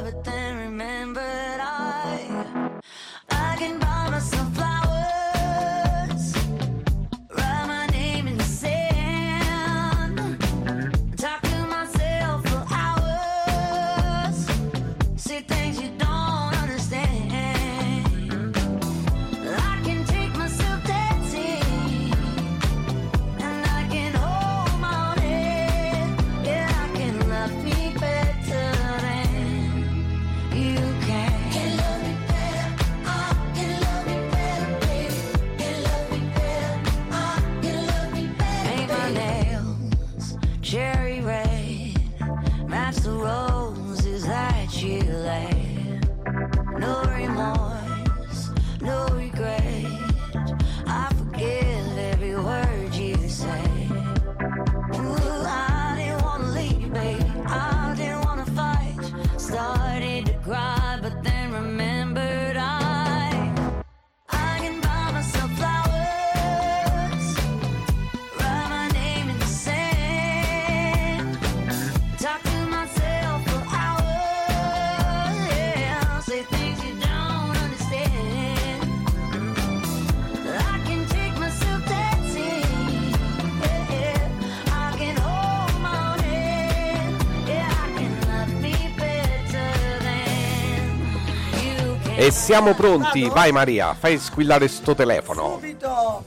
E 92.29 92.31
siamo 92.31 92.75
pronti, 92.75 93.27
vai 93.31 93.53
Maria, 93.53 93.95
fai 93.95 94.19
squillare 94.19 94.69
sto 94.69 94.95
telefono. 94.95 95.53
Subito 95.53 96.27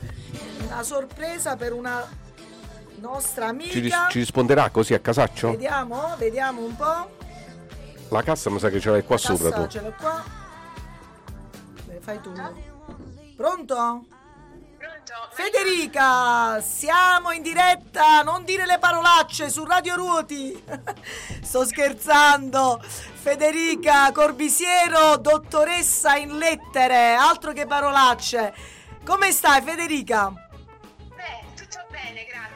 una 0.65 0.81
sorpresa 0.81 1.55
per 1.55 1.73
una 1.73 2.03
nostra 2.95 3.49
amica. 3.49 3.69
Ci, 3.69 3.79
ris- 3.81 4.05
ci 4.09 4.17
risponderà 4.17 4.71
così 4.71 4.95
a 4.95 4.99
casaccio? 4.99 5.51
Vediamo, 5.51 6.15
vediamo 6.17 6.61
un 6.61 6.75
po'. 6.75 7.17
La 8.09 8.23
cassa 8.23 8.49
mi 8.49 8.57
sa 8.57 8.69
che 8.69 8.79
ce 8.79 8.89
l'hai 8.89 9.03
qua 9.03 9.15
Cassa, 9.15 9.35
sopra 9.35 9.51
tu. 9.51 9.67
ce 9.67 9.81
l'ho 9.81 9.93
qua. 9.95 10.23
Beh, 11.85 11.99
fai 12.01 12.19
tu. 12.19 12.31
Pronto? 13.35 14.05
Federica, 15.33 16.61
siamo 16.61 17.31
in 17.31 17.43
diretta, 17.43 18.23
non 18.23 18.43
dire 18.43 18.65
le 18.65 18.79
parolacce 18.79 19.51
su 19.51 19.63
Radio 19.65 19.95
Ruoti. 19.95 20.63
Sto 21.43 21.63
scherzando. 21.63 22.81
Federica 23.21 24.11
Corbisiero, 24.11 25.15
dottoressa 25.17 26.15
in 26.15 26.39
lettere, 26.39 27.13
altro 27.13 27.53
che 27.53 27.67
parolacce. 27.67 28.51
Come 29.05 29.31
stai 29.31 29.61
Federica? 29.61 30.33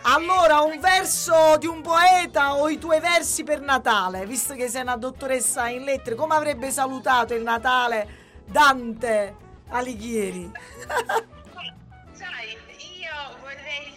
Allora, 0.01 0.61
un 0.61 0.79
verso 0.79 1.55
di 1.59 1.67
un 1.67 1.83
poeta 1.83 2.55
o 2.55 2.67
i 2.67 2.79
tuoi 2.79 2.99
versi 2.99 3.43
per 3.43 3.61
Natale, 3.61 4.25
visto 4.25 4.55
che 4.55 4.67
sei 4.67 4.81
una 4.81 4.97
dottoressa 4.97 5.67
in 5.67 5.83
lettere, 5.83 6.15
come 6.15 6.33
avrebbe 6.33 6.71
salutato 6.71 7.35
il 7.35 7.43
Natale 7.43 8.07
Dante 8.45 9.35
Alighieri? 9.69 10.51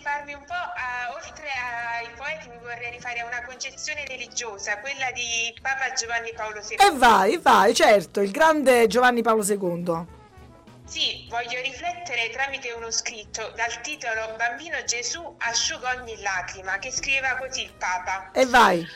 Rifarmi 0.08 0.32
un 0.32 0.44
po', 0.46 0.54
a- 0.54 1.12
oltre 1.12 1.50
ai 1.50 2.08
poeti, 2.16 2.48
mi 2.48 2.56
vorrei 2.62 2.90
rifare 2.92 3.20
a 3.20 3.26
una 3.26 3.44
concezione 3.44 4.06
religiosa, 4.06 4.78
quella 4.78 5.10
di 5.12 5.54
Papa 5.60 5.92
Giovanni 5.92 6.32
Paolo 6.32 6.60
II. 6.66 6.76
E 6.76 6.90
vai, 6.92 7.36
vai, 7.36 7.74
certo, 7.74 8.22
il 8.22 8.30
grande 8.30 8.86
Giovanni 8.86 9.20
Paolo 9.20 9.44
II. 9.44 10.06
Sì, 10.86 11.26
voglio 11.28 11.60
riflettere 11.60 12.30
tramite 12.30 12.72
uno 12.72 12.90
scritto 12.90 13.52
dal 13.54 13.82
titolo 13.82 14.34
Bambino 14.38 14.82
Gesù 14.84 15.36
asciuga 15.40 15.90
ogni 15.96 16.18
lacrima, 16.22 16.78
che 16.78 16.90
scriveva 16.90 17.36
così 17.36 17.64
il 17.64 17.72
Papa. 17.74 18.30
E 18.32 18.46
vai. 18.46 18.88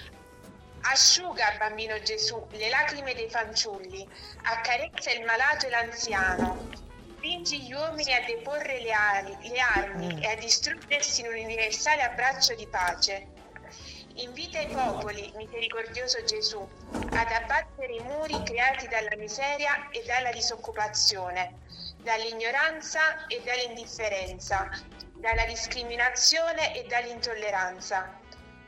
Asciuga, 0.85 1.57
bambino 1.59 2.01
Gesù, 2.01 2.45
le 2.53 2.71
lacrime 2.71 3.15
dei 3.15 3.29
fanciulli, 3.29 4.09
accarezza 4.45 5.11
il 5.13 5.25
malato 5.27 5.67
e 5.67 5.69
l'anziano. 5.69 6.71
Spingi 7.23 7.63
gli 7.63 7.73
uomini 7.73 8.13
a 8.15 8.25
deporre 8.25 8.81
le, 8.81 8.93
ali- 8.93 9.49
le 9.49 9.61
armi 9.61 10.21
e 10.21 10.27
a 10.27 10.35
distruggersi 10.35 11.21
in 11.21 11.29
un 11.29 11.35
universale 11.35 12.03
abbraccio 12.03 12.53
di 12.57 12.67
pace. 12.67 13.29
Invita 14.15 14.59
i 14.59 14.67
popoli, 14.73 15.31
misericordioso 15.37 16.25
Gesù, 16.25 16.59
ad 17.13 17.31
abbattere 17.31 17.95
i 17.95 18.01
muri 18.01 18.43
creati 18.43 18.89
dalla 18.89 19.15
miseria 19.17 19.89
e 19.91 20.03
dalla 20.05 20.33
disoccupazione, 20.33 21.61
dall'ignoranza 21.99 23.29
e 23.29 23.41
dall'indifferenza, 23.45 24.69
dalla 25.15 25.45
discriminazione 25.45 26.75
e 26.75 26.87
dall'intolleranza. 26.89 28.19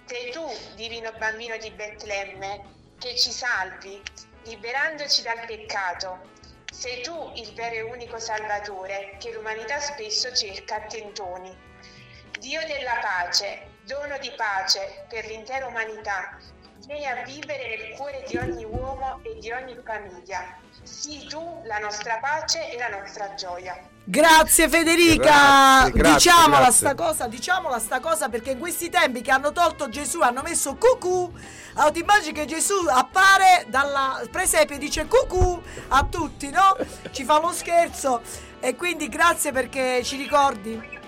Sei 0.04 0.30
tu, 0.30 0.46
divino 0.76 1.10
bambino 1.18 1.56
di 1.56 1.72
Betlemme, 1.72 2.62
che 3.00 3.16
ci 3.16 3.32
salvi, 3.32 4.00
liberandoci 4.44 5.22
dal 5.22 5.44
peccato. 5.44 6.33
Sei 6.76 7.02
tu 7.02 7.30
il 7.36 7.54
vero 7.54 7.76
e 7.76 7.82
unico 7.82 8.18
Salvatore 8.18 9.14
che 9.20 9.32
l'umanità 9.32 9.78
spesso 9.78 10.34
cerca 10.34 10.74
a 10.74 10.80
tentoni. 10.80 11.56
Dio 12.40 12.66
della 12.66 12.98
pace, 13.00 13.76
dono 13.84 14.18
di 14.18 14.32
pace 14.32 15.06
per 15.08 15.24
l'intera 15.24 15.68
umanità, 15.68 16.36
vieni 16.84 17.06
a 17.06 17.22
vivere 17.22 17.68
nel 17.68 17.90
cuore 17.90 18.24
di 18.26 18.36
ogni 18.36 18.64
uomo 18.64 19.22
e 19.22 19.38
di 19.38 19.52
ogni 19.52 19.80
famiglia. 19.84 20.58
Sii 20.82 21.28
tu 21.28 21.62
la 21.62 21.78
nostra 21.78 22.18
pace 22.18 22.68
e 22.72 22.76
la 22.76 22.88
nostra 22.88 23.32
gioia. 23.34 23.93
Grazie 24.06 24.68
Federica, 24.68 25.22
Grazie, 25.88 25.92
grazie, 25.92 26.12
diciamola 26.12 26.58
grazie. 26.58 26.72
sta 26.72 26.94
cosa, 26.94 27.26
diciamola 27.26 27.78
sta 27.78 28.00
cosa 28.00 28.28
perché 28.28 28.50
in 28.50 28.58
questi 28.58 28.90
tempi 28.90 29.22
che 29.22 29.30
hanno 29.30 29.50
tolto 29.50 29.88
Gesù 29.88 30.20
hanno 30.20 30.42
messo 30.42 30.76
cucù, 30.76 31.32
allora 31.72 31.90
ti 31.90 32.00
immagini 32.00 32.34
che 32.34 32.44
Gesù 32.44 32.74
appare 32.86 33.64
dalla 33.68 34.20
presepe 34.30 34.74
e 34.74 34.78
dice 34.78 35.06
cucù 35.06 35.58
a 35.88 36.04
tutti, 36.04 36.50
no? 36.50 36.76
Ci 37.12 37.24
fa 37.24 37.40
lo 37.40 37.50
scherzo 37.52 38.20
e 38.60 38.76
quindi 38.76 39.08
grazie 39.08 39.52
perché 39.52 40.02
ci 40.04 40.16
ricordi. 40.16 41.02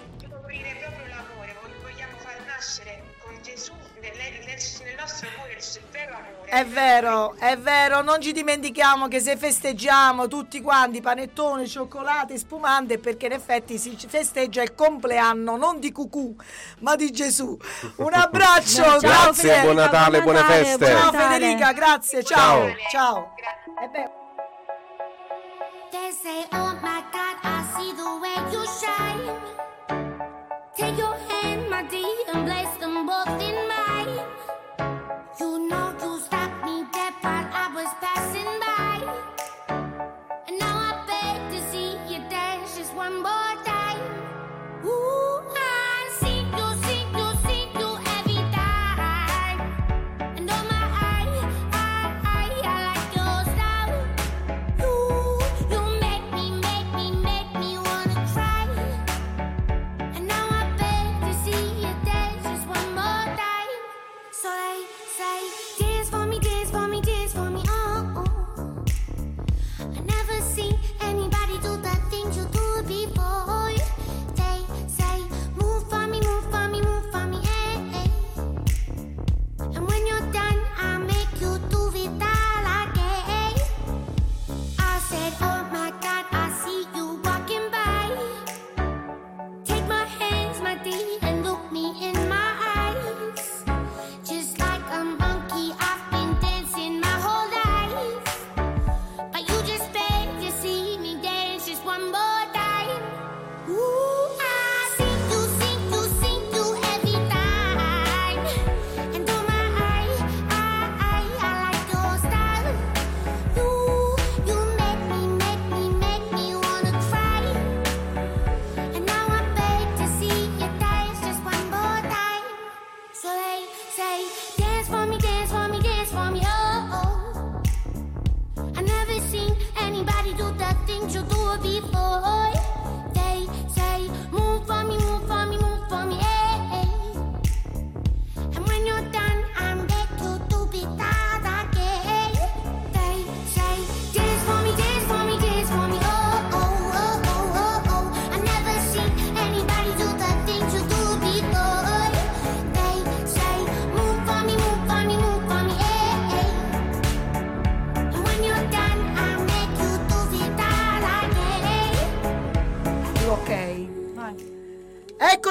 È 6.56 6.64
vero, 6.64 7.34
è 7.38 7.58
vero, 7.58 8.00
non 8.00 8.18
ci 8.18 8.32
dimentichiamo 8.32 9.08
che 9.08 9.20
se 9.20 9.36
festeggiamo 9.36 10.26
tutti 10.26 10.62
quanti 10.62 11.02
panettone, 11.02 11.66
cioccolate, 11.66 12.38
spumante, 12.38 12.96
perché 12.98 13.26
in 13.26 13.32
effetti 13.32 13.76
si 13.76 13.94
festeggia 14.08 14.62
il 14.62 14.74
compleanno 14.74 15.58
non 15.58 15.78
di 15.80 15.92
Cucù, 15.92 16.34
ma 16.78 16.96
di 16.96 17.10
Gesù. 17.10 17.54
Un 17.96 18.14
abbraccio, 18.14 18.82
Ciao, 18.82 18.98
ciao 18.98 19.00
grazie, 19.00 19.32
Federica. 19.34 19.62
buon 19.64 19.74
Natale, 19.74 20.22
buone 20.22 20.42
feste. 20.44 20.86
Ciao. 20.86 21.12
Federica, 21.12 21.72
grazie, 21.72 22.24
ciao. 22.24 22.68
Ciao. 22.88 23.34
Ciao. 23.34 23.34
Beh, 23.92 24.10
They 25.90 26.10
say, 26.10 26.46
Oh 26.52 26.72
my 26.80 27.02
God, 27.12 27.36
I 27.42 27.64
see 27.76 27.92
the 27.92 28.18
way 28.18 28.34
you 28.50 28.64
shine. 28.64 29.28
Take 30.74 30.96
your 30.96 31.16
hand, 31.28 31.68
my 31.68 31.82
dear, 31.82 32.32
and 32.32 32.46
place 32.46 32.74
them 32.80 33.04
both 33.04 33.42
in 33.42 33.56
mine. 33.68 34.45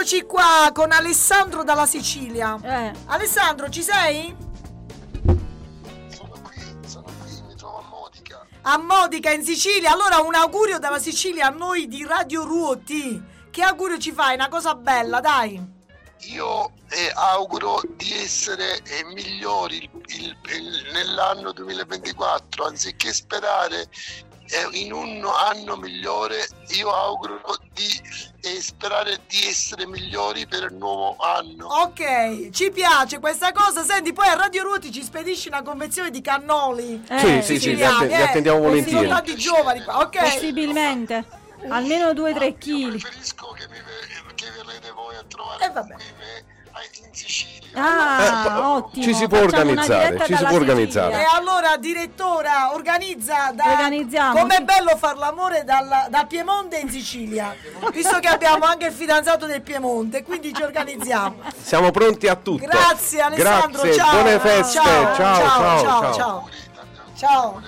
Eccoci 0.06 0.26
qua 0.27 0.69
con 0.72 0.91
Alessandro 0.91 1.64
dalla 1.64 1.88
Sicilia. 1.88 2.60
Eh. 2.61 2.91
Alessandro, 3.07 3.69
ci 3.69 3.82
sei? 3.82 4.36
A 8.61 8.77
Modica 8.77 9.32
in 9.32 9.44
Sicilia. 9.44 9.91
Allora 9.94 10.19
un 10.19 10.36
augurio 10.36 10.77
dalla 10.77 10.99
Sicilia 10.99 11.48
a 11.48 11.49
noi 11.49 11.88
di 11.88 12.06
Radio 12.06 12.44
Ruoti. 12.44 13.19
Che 13.49 13.61
augurio 13.64 13.98
ci 13.98 14.11
fai? 14.11 14.36
Una 14.36 14.48
cosa 14.48 14.76
bella, 14.76 15.19
dai. 15.22 15.60
Io 16.27 16.72
eh, 16.91 17.11
auguro 17.15 17.82
di 17.98 18.14
essere 18.14 18.84
eh, 18.84 19.03
migliori 19.06 19.90
il- 20.10 20.38
il- 20.53 20.90
nell'anno 20.94 21.52
2024, 21.52 22.65
anziché 22.65 23.11
sperare 23.11 23.88
eh, 24.49 24.68
in 24.77 24.94
un 24.94 25.26
anno 25.26 25.76
migliore, 25.77 26.48
io 26.77 26.94
auguro 26.94 27.41
di 27.73 28.34
eh, 28.46 28.62
sperare 28.62 29.20
di 29.28 29.48
essere 29.48 29.88
migliori 29.88 30.46
per 30.46 30.64
il 30.70 30.76
nuovo 30.76 31.16
anno. 31.18 31.68
Ok, 31.68 32.50
ci 32.52 32.70
piace 32.72 33.20
questa 33.20 33.52
cosa. 33.52 33.84
Senti, 33.84 34.14
poi 34.14 34.28
a 34.28 34.36
Radio 34.36 34.62
Ruoti 34.64 34.92
ci 34.92 35.02
spedisci 35.04 35.48
una 35.48 35.64
convenzione 35.64 36.12
di 36.12 36.22
cannoli. 36.22 37.04
Sì, 37.10 37.18
sì, 37.18 37.28
sì, 37.28 37.42
siciliani, 37.42 38.08
li 38.08 38.08
li 38.08 38.14
eh. 38.14 38.22
attendiamo 38.22 38.60
volentieri. 38.60 38.98
sono 38.98 39.10
tanti 39.10 39.36
giovani 39.36 39.84
qua, 39.84 39.98
ok. 40.00 40.20
Possibilmente. 40.20 41.26
Almeno 41.68 42.12
2-3 42.12 42.58
kg. 42.58 43.02
E 46.77 47.80
vabbè. 47.80 47.88
Ah, 47.88 48.43
Eh, 48.45 48.60
ottimo. 48.60 49.03
ci 49.03 49.14
si 49.14 49.27
può 49.27 49.38
Facciamo 49.39 49.69
organizzare, 49.72 50.18
ci 50.19 50.26
si 50.26 50.27
può 50.27 50.38
Sicilia. 50.38 50.53
organizzare. 50.60 51.14
E 51.22 51.26
allora, 51.34 51.77
direttora, 51.77 52.73
organizza 52.73 53.52
da... 53.53 53.64
Organizziamo, 53.72 54.39
Com'è 54.39 54.60
bello 54.61 54.95
far 54.97 55.18
l'amore 55.18 55.64
dalla- 55.64 56.07
da 56.10 56.26
Piemonte 56.26 56.77
in 56.77 56.89
Sicilia, 56.89 57.56
visto 57.91 58.19
che 58.19 58.27
abbiamo 58.27 58.65
anche 58.65 58.88
il 58.88 58.93
fidanzato 58.93 59.45
del 59.45 59.61
Piemonte, 59.61 60.23
quindi 60.23 60.53
ci 60.53 60.61
organizziamo. 60.64 61.35
Siamo 61.61 61.91
pronti 61.91 62.27
a 62.27 62.35
tutto. 62.35 62.65
Grazie 62.65 63.22
Alessandro, 63.22 63.81
Grazie, 63.81 63.93
ciao. 63.93 64.11
buone 64.11 64.39
feste. 64.39 64.80
Ciao, 64.80 65.15
Ciao, 65.15 65.15
ciao, 65.15 65.45
ciao. 65.45 65.84
ciao. 65.84 66.14
ciao. 66.14 66.49
Ciao. 67.18 67.61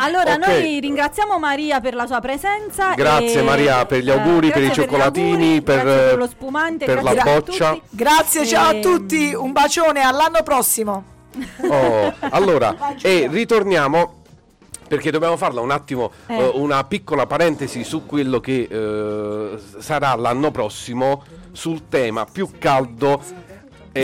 Allora, 0.00 0.34
Ok. 0.34 0.46
noi 0.46 0.80
ringraziamo 0.80 1.38
Maria 1.38 1.80
per 1.80 1.94
la 1.94 2.06
sua 2.06 2.20
presenza. 2.20 2.94
Grazie 2.94 3.40
e- 3.40 3.42
Maria 3.42 3.84
per 3.84 4.02
gli 4.02 4.08
eh, 4.10 4.12
auguri, 4.12 4.50
per 4.50 4.62
i 4.62 4.72
cioccolatini, 4.72 5.30
auguri, 5.32 5.62
per, 5.62 5.82
per 5.82 6.16
lo 6.16 6.26
spumante, 6.28 6.84
per 6.84 7.02
la 7.02 7.14
boccia. 7.14 7.76
Grazie, 7.90 8.46
ciao 8.46 8.68
a 8.68 8.74
E- 8.74 8.80
tutti, 8.80 9.34
un 9.34 9.50
bacione, 9.52 10.00
all'anno 10.02 10.42
prossimo. 10.42 11.16
Oh, 11.68 12.14
allora, 12.30 12.94
e 13.02 13.28
ritorniamo 13.30 14.14
perché 14.88 15.10
dobbiamo 15.10 15.36
farla 15.36 15.60
un 15.60 15.70
attimo, 15.70 16.10
Eh. 16.26 16.38
eh, 16.38 16.50
una 16.54 16.82
piccola 16.84 17.26
parentesi 17.26 17.84
su 17.84 18.06
quello 18.06 18.40
che 18.40 18.66
eh, 18.70 19.58
sarà 19.78 20.14
l'anno 20.14 20.50
prossimo 20.50 21.22
sul 21.52 21.88
tema 21.88 22.24
più 22.24 22.48
caldo 22.58 23.20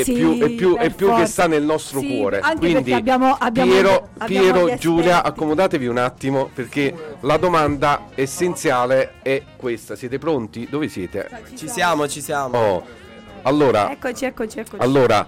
e 0.01 0.05
Sì, 0.05 0.13
più, 0.15 0.39
e 0.43 0.51
più- 0.51 0.77
per 0.77 0.95
più 0.95 1.15
che 1.15 1.27
sta 1.27 1.47
nel 1.47 1.63
nostro 1.63 2.01
Sì, 2.01 2.17
cuore. 2.17 2.41
anche 2.41 2.59
Quindi 2.71 2.93
abbiamo- 2.93 3.37
abbiamo- 3.39 3.71
Piero, 3.73 4.09
abbiamo 4.19 4.51
Piero, 4.65 4.77
Giulia, 4.77 5.23
accomodatevi 5.23 5.87
un 5.87 5.99
attimo 5.99 6.51
perché 6.53 7.17
la 7.21 7.37
domanda 7.37 8.07
essenziale 8.15 9.15
è 9.23 9.43
questa. 9.57 9.97
Siete 9.97 10.19
pronti? 10.19 10.67
Dove 10.71 10.89
siete? 10.89 11.29
Ci 11.55 11.69
siamo, 11.69 12.09
ci 12.09 12.21
siamo. 12.21 12.59
Oh, 12.59 12.85
allora, 13.43 13.91
Eccoci, 13.91 14.25
eccoci, 14.25 14.59
eccoci. 14.61 14.83
allora 14.83 15.27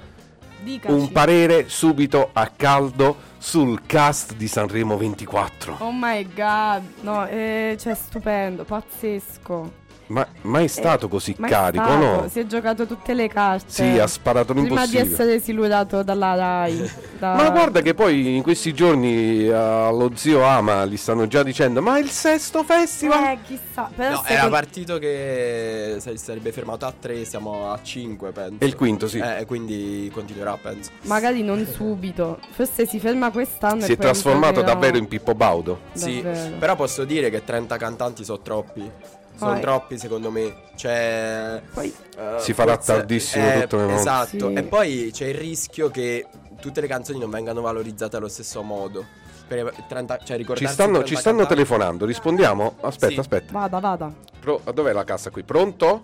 Dicaci. 0.62 0.92
un 0.94 1.12
parere 1.12 1.68
subito 1.68 2.30
a 2.32 2.50
caldo 2.54 3.16
sul 3.38 3.82
cast 3.86 4.34
di 4.34 4.48
Sanremo 4.48 4.96
24. 4.96 5.76
Oh 5.78 5.92
my 5.92 6.26
god, 6.34 6.82
no, 7.02 7.26
eh, 7.26 7.76
cioè 7.78 7.94
stupendo, 7.94 8.64
pazzesco. 8.64 9.84
Ma 10.08 10.24
mai 10.42 10.68
stato 10.68 11.08
così 11.08 11.34
Ma 11.38 11.48
è 11.48 11.50
carico, 11.50 11.82
stato, 11.84 11.98
no? 12.04 12.28
Si 12.28 12.38
è 12.38 12.46
giocato 12.46 12.86
tutte 12.86 13.12
le 13.12 13.26
carte. 13.28 13.64
Sì, 13.66 13.98
ha 13.98 14.06
sparato 14.06 14.52
Prima 14.52 14.66
di 14.68 14.68
l'impossibile. 14.74 15.12
essere 15.12 15.40
silurato 15.40 16.02
dalla 16.04 16.34
Rai. 16.36 16.90
da- 17.18 17.34
Ma 17.34 17.50
guarda 17.50 17.80
che 17.80 17.92
poi 17.94 18.36
in 18.36 18.42
questi 18.42 18.72
giorni 18.72 19.46
eh, 19.46 19.52
allo 19.52 20.12
zio 20.14 20.44
Ama 20.44 20.84
gli 20.86 20.96
stanno 20.96 21.26
già 21.26 21.42
dicendo 21.42 21.82
Ma 21.82 21.98
il 21.98 22.08
sesto 22.10 22.62
festival? 22.62 23.32
Eh, 23.32 23.38
chissà. 23.44 23.90
Però 23.94 24.10
No, 24.12 24.22
era 24.26 24.44
che- 24.44 24.48
partito 24.50 24.98
che 24.98 25.96
si 25.98 26.16
sarebbe 26.18 26.52
fermato 26.52 26.86
a 26.86 26.94
3, 26.98 27.24
siamo 27.24 27.72
a 27.72 27.78
5 27.82 28.30
penso. 28.30 28.56
È 28.58 28.64
il 28.64 28.76
quinto, 28.76 29.08
sì. 29.08 29.18
Eh, 29.18 29.44
quindi 29.44 30.08
continuerà 30.12 30.56
penso. 30.60 30.90
Magari 31.02 31.42
non 31.42 31.66
subito. 31.70 32.38
Forse 32.52 32.86
si 32.86 33.00
ferma 33.00 33.30
quest'anno 33.32 33.80
Si 33.80 33.90
e 33.90 33.94
è 33.94 33.96
poi 33.96 34.04
trasformato 34.06 34.62
davvero 34.62 34.96
in 34.98 35.08
Pippo 35.08 35.34
Baudo. 35.34 35.80
Sì, 35.94 36.22
Davvero. 36.22 36.56
però 36.58 36.76
posso 36.76 37.04
dire 37.04 37.28
che 37.28 37.42
30 37.42 37.76
cantanti 37.76 38.22
sono 38.24 38.40
troppi. 38.40 38.90
Sono 39.36 39.52
Poi- 39.52 39.60
troppi 39.60 39.98
secondo 39.98 40.30
me. 40.30 40.64
Cioè, 40.76 41.62
Poi- 41.72 41.94
eh, 42.18 42.36
Si 42.38 42.52
farà 42.52 42.74
forse- 42.74 42.92
tardissimo 42.94 43.46
eh, 43.52 43.60
tutto 43.62 43.76
le 43.76 43.82
volte. 43.84 44.00
Esatto. 44.00 44.48
Sì. 44.48 44.52
E 44.54 44.62
poi 44.64 45.10
c'è 45.12 45.26
il 45.26 45.34
rischio 45.34 45.90
che 45.90 46.26
tutte 46.60 46.80
le 46.80 46.86
canzoni 46.86 47.18
non 47.18 47.30
vengano 47.30 47.60
valorizzate 47.60 48.16
allo 48.16 48.28
stesso 48.28 48.62
modo. 48.62 49.04
Per 49.46 49.72
30, 49.86 50.18
cioè 50.24 50.38
Ci 50.56 50.66
stanno, 50.66 50.92
30 50.98 51.04
ci 51.04 51.14
stanno 51.16 51.46
telefonando, 51.46 52.04
rispondiamo? 52.04 52.78
Aspetta, 52.80 53.12
Sì. 53.12 53.18
aspetta. 53.20 53.52
Vada, 53.52 53.78
vada. 53.78 54.12
Pro- 54.40 54.60
dov'è 54.74 54.92
la 54.92 55.04
cassa 55.04 55.30
qui? 55.30 55.44
Pronto? 55.44 56.02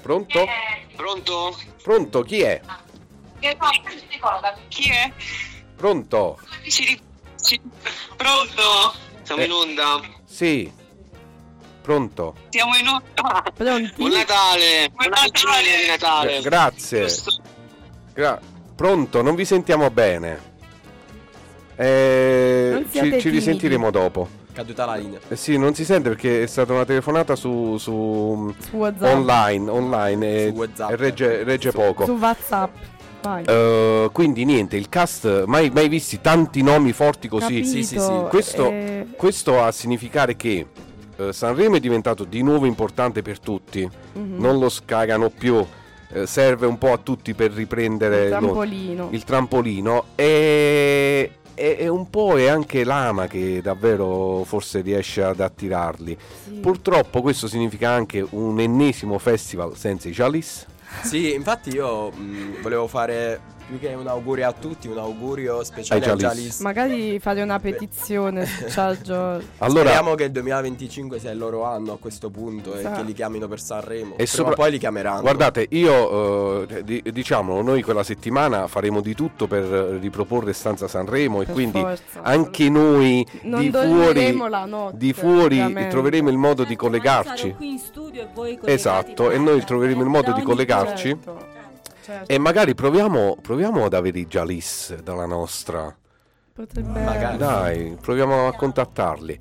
Pronto? 0.00 0.44
Pronto? 0.96 1.56
Pronto? 1.82 2.22
Chi 2.22 2.40
è? 2.40 2.60
Chi 4.68 4.88
è? 4.88 5.12
Pronto? 5.76 6.38
Pronto? 8.16 8.94
Siamo 9.22 9.40
Eh. 9.42 9.44
in 9.44 9.52
onda. 9.52 10.00
Sì. 10.24 10.72
Pronto? 11.82 12.34
Siamo 12.50 12.76
in 12.76 12.86
onda. 12.86 13.42
Pronti? 13.52 13.92
Buon 13.96 14.10
Natale. 14.12 14.88
Buon 14.94 15.08
Natale 15.10 15.62
di 15.82 15.88
Natale. 15.88 16.36
Eh, 16.38 16.40
grazie. 16.42 17.06
Gra- 18.14 18.40
Pronto? 18.76 19.20
Non 19.22 19.34
vi 19.34 19.44
sentiamo 19.44 19.90
bene. 19.90 20.50
Eh, 21.76 22.84
ci, 22.92 23.20
ci 23.20 23.28
risentiremo 23.30 23.90
dopo. 23.90 24.28
Caduta 24.52 24.84
la 24.84 24.94
linea. 24.96 25.18
Eh 25.28 25.36
sì, 25.36 25.56
non 25.56 25.74
si 25.74 25.84
sente 25.84 26.10
perché 26.10 26.42
è 26.42 26.46
stata 26.46 26.72
una 26.72 26.84
telefonata 26.84 27.34
su, 27.34 27.76
su- 27.78 28.54
Su 28.68 28.76
WhatsApp. 28.76 29.14
online, 29.14 29.70
online 29.70 30.26
e, 30.44 30.48
Su 30.48 30.54
WhatsApp. 30.58 30.90
e 30.90 30.96
regge, 30.96 31.42
regge 31.44 31.72
poco. 31.72 32.04
Su 32.04 32.12
WhatsApp. 32.12 32.74
Eh, 33.46 34.08
quindi 34.12 34.44
niente, 34.44 34.76
il 34.76 34.88
cast, 34.88 35.44
mai, 35.44 35.70
mai 35.70 35.88
visti 35.88 36.20
tanti 36.20 36.60
nomi 36.62 36.92
forti 36.92 37.28
così? 37.28 37.46
Capito, 37.62 37.68
Sì, 37.68 37.82
sì, 37.84 37.98
sì. 37.98 38.10
Questo, 38.28 38.68
eh. 38.68 39.06
questo 39.16 39.62
a 39.62 39.70
significare 39.72 40.36
che 40.36 40.66
eh, 41.28 41.32
Sanremo 41.32 41.76
è 41.76 41.80
diventato 41.80 42.24
di 42.24 42.42
nuovo 42.42 42.66
importante 42.66 43.22
per 43.22 43.38
tutti, 43.40 43.88
Mhm. 44.14 44.36
non 44.38 44.58
lo 44.58 44.68
scagano 44.68 45.30
più, 45.30 45.64
eh, 46.12 46.26
serve 46.26 46.66
un 46.66 46.78
po' 46.78 46.92
a 46.92 46.98
tutti 46.98 47.34
per 47.34 47.52
riprendere 47.52 48.24
Il 48.24 48.30
lo- 48.30 48.38
trampolino. 48.38 49.08
il 49.10 49.24
trampolino 49.24 50.04
e, 50.14 51.30
e- 51.54 51.76
e 51.78 51.88
un 51.88 52.08
po' 52.10 52.38
è 52.38 52.46
anche 52.48 52.84
l'ama 52.84 53.26
che 53.26 53.60
davvero 53.62 54.42
forse 54.44 54.80
riesce 54.80 55.22
ad 55.22 55.40
attirarli. 55.40 56.16
Purtroppo 56.60 57.20
questo 57.22 57.46
significa 57.48 57.90
anche 57.90 58.24
un 58.30 58.58
ennesimo 58.60 59.18
festival 59.18 59.76
senza 59.76 60.08
i 60.08 60.12
Chalice. 60.12 60.66
Sì, 61.02 61.32
infatti 61.32 61.70
io 61.70 62.10
mh, 62.10 62.60
volevo 62.60 62.86
fare 62.86 63.40
più 63.78 63.88
che 63.88 63.94
un 63.94 64.06
augurio 64.06 64.48
a 64.48 64.52
tutti, 64.52 64.86
un 64.88 64.98
augurio 64.98 65.62
speciale 65.64 66.04
Ai 66.04 66.10
a 66.10 66.14
Jalis. 66.14 66.36
Jalis. 66.38 66.60
Magari 66.60 67.18
fate 67.18 67.40
una 67.40 67.58
petizione 67.58 68.44
su 68.46 68.64
Chargio. 68.68 69.14
Allora- 69.58 69.80
Speriamo 69.90 70.14
che 70.14 70.24
il 70.24 70.30
2025 70.32 71.18
sia 71.18 71.30
il 71.30 71.38
loro 71.38 71.64
anno 71.64 71.92
a 71.94 71.98
questo 71.98 72.28
punto 72.30 72.74
e 72.74 72.82
Sa- 72.82 72.90
che 72.92 73.02
li 73.02 73.12
chiamino 73.14 73.48
per 73.48 73.60
Sanremo. 73.60 74.16
E 74.18 74.26
sopra- 74.26 74.54
poi 74.54 74.72
li 74.72 74.78
chiameranno. 74.78 75.22
Guardate, 75.22 75.66
io 75.70 76.66
eh, 76.68 76.84
di- 76.84 77.02
diciamo, 77.12 77.62
noi 77.62 77.82
quella 77.82 78.02
settimana 78.02 78.66
faremo 78.66 79.00
di 79.00 79.14
tutto 79.14 79.46
per 79.46 79.62
eh, 79.64 79.98
riproporre 79.98 80.52
Stanza 80.52 80.86
Sanremo 80.88 81.40
e 81.40 81.44
Per 81.46 81.54
quindi 81.54 81.80
forza. 81.80 82.20
anche 82.22 82.68
noi 82.68 83.26
Non 83.42 83.60
di 83.60 83.70
fuori, 83.70 84.36
la 84.50 84.64
notte, 84.66 84.96
di 84.98 85.12
fuori 85.14 85.88
troveremo 85.88 86.28
il 86.28 86.36
modo 86.36 86.64
di 86.64 86.76
collegarci. 86.76 87.54
qui 87.56 87.70
in 87.70 87.78
studio 87.78 88.22
e 88.22 88.28
voi 88.34 88.58
Esatto, 88.64 89.30
e 89.30 89.38
noi 89.38 89.64
troveremo 89.64 90.02
il 90.02 90.08
modo 90.08 90.30
da 90.30 90.36
di 90.36 90.42
collegarci. 90.42 91.16
punto. 91.16 91.60
Certo. 92.02 92.30
E 92.32 92.38
magari 92.38 92.74
proviamo, 92.74 93.36
proviamo 93.40 93.84
ad 93.84 93.94
avere 93.94 94.18
i 94.18 94.26
Jalis 94.26 94.96
dalla 95.02 95.26
nostra. 95.26 95.94
Potrebbe 96.52 97.00
Magari. 97.00 97.36
Dai, 97.38 97.96
proviamo 98.00 98.46
a 98.48 98.52
contattarli. 98.54 99.38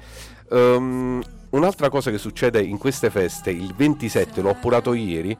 Ehm, 0.51 1.21
un'altra 1.49 1.89
cosa 1.89 2.11
che 2.11 2.17
succede 2.17 2.61
in 2.61 2.77
queste 2.77 3.09
feste, 3.09 3.49
il 3.51 3.73
27, 3.75 4.41
l'ho 4.41 4.49
appurato 4.51 4.93
ieri, 4.93 5.35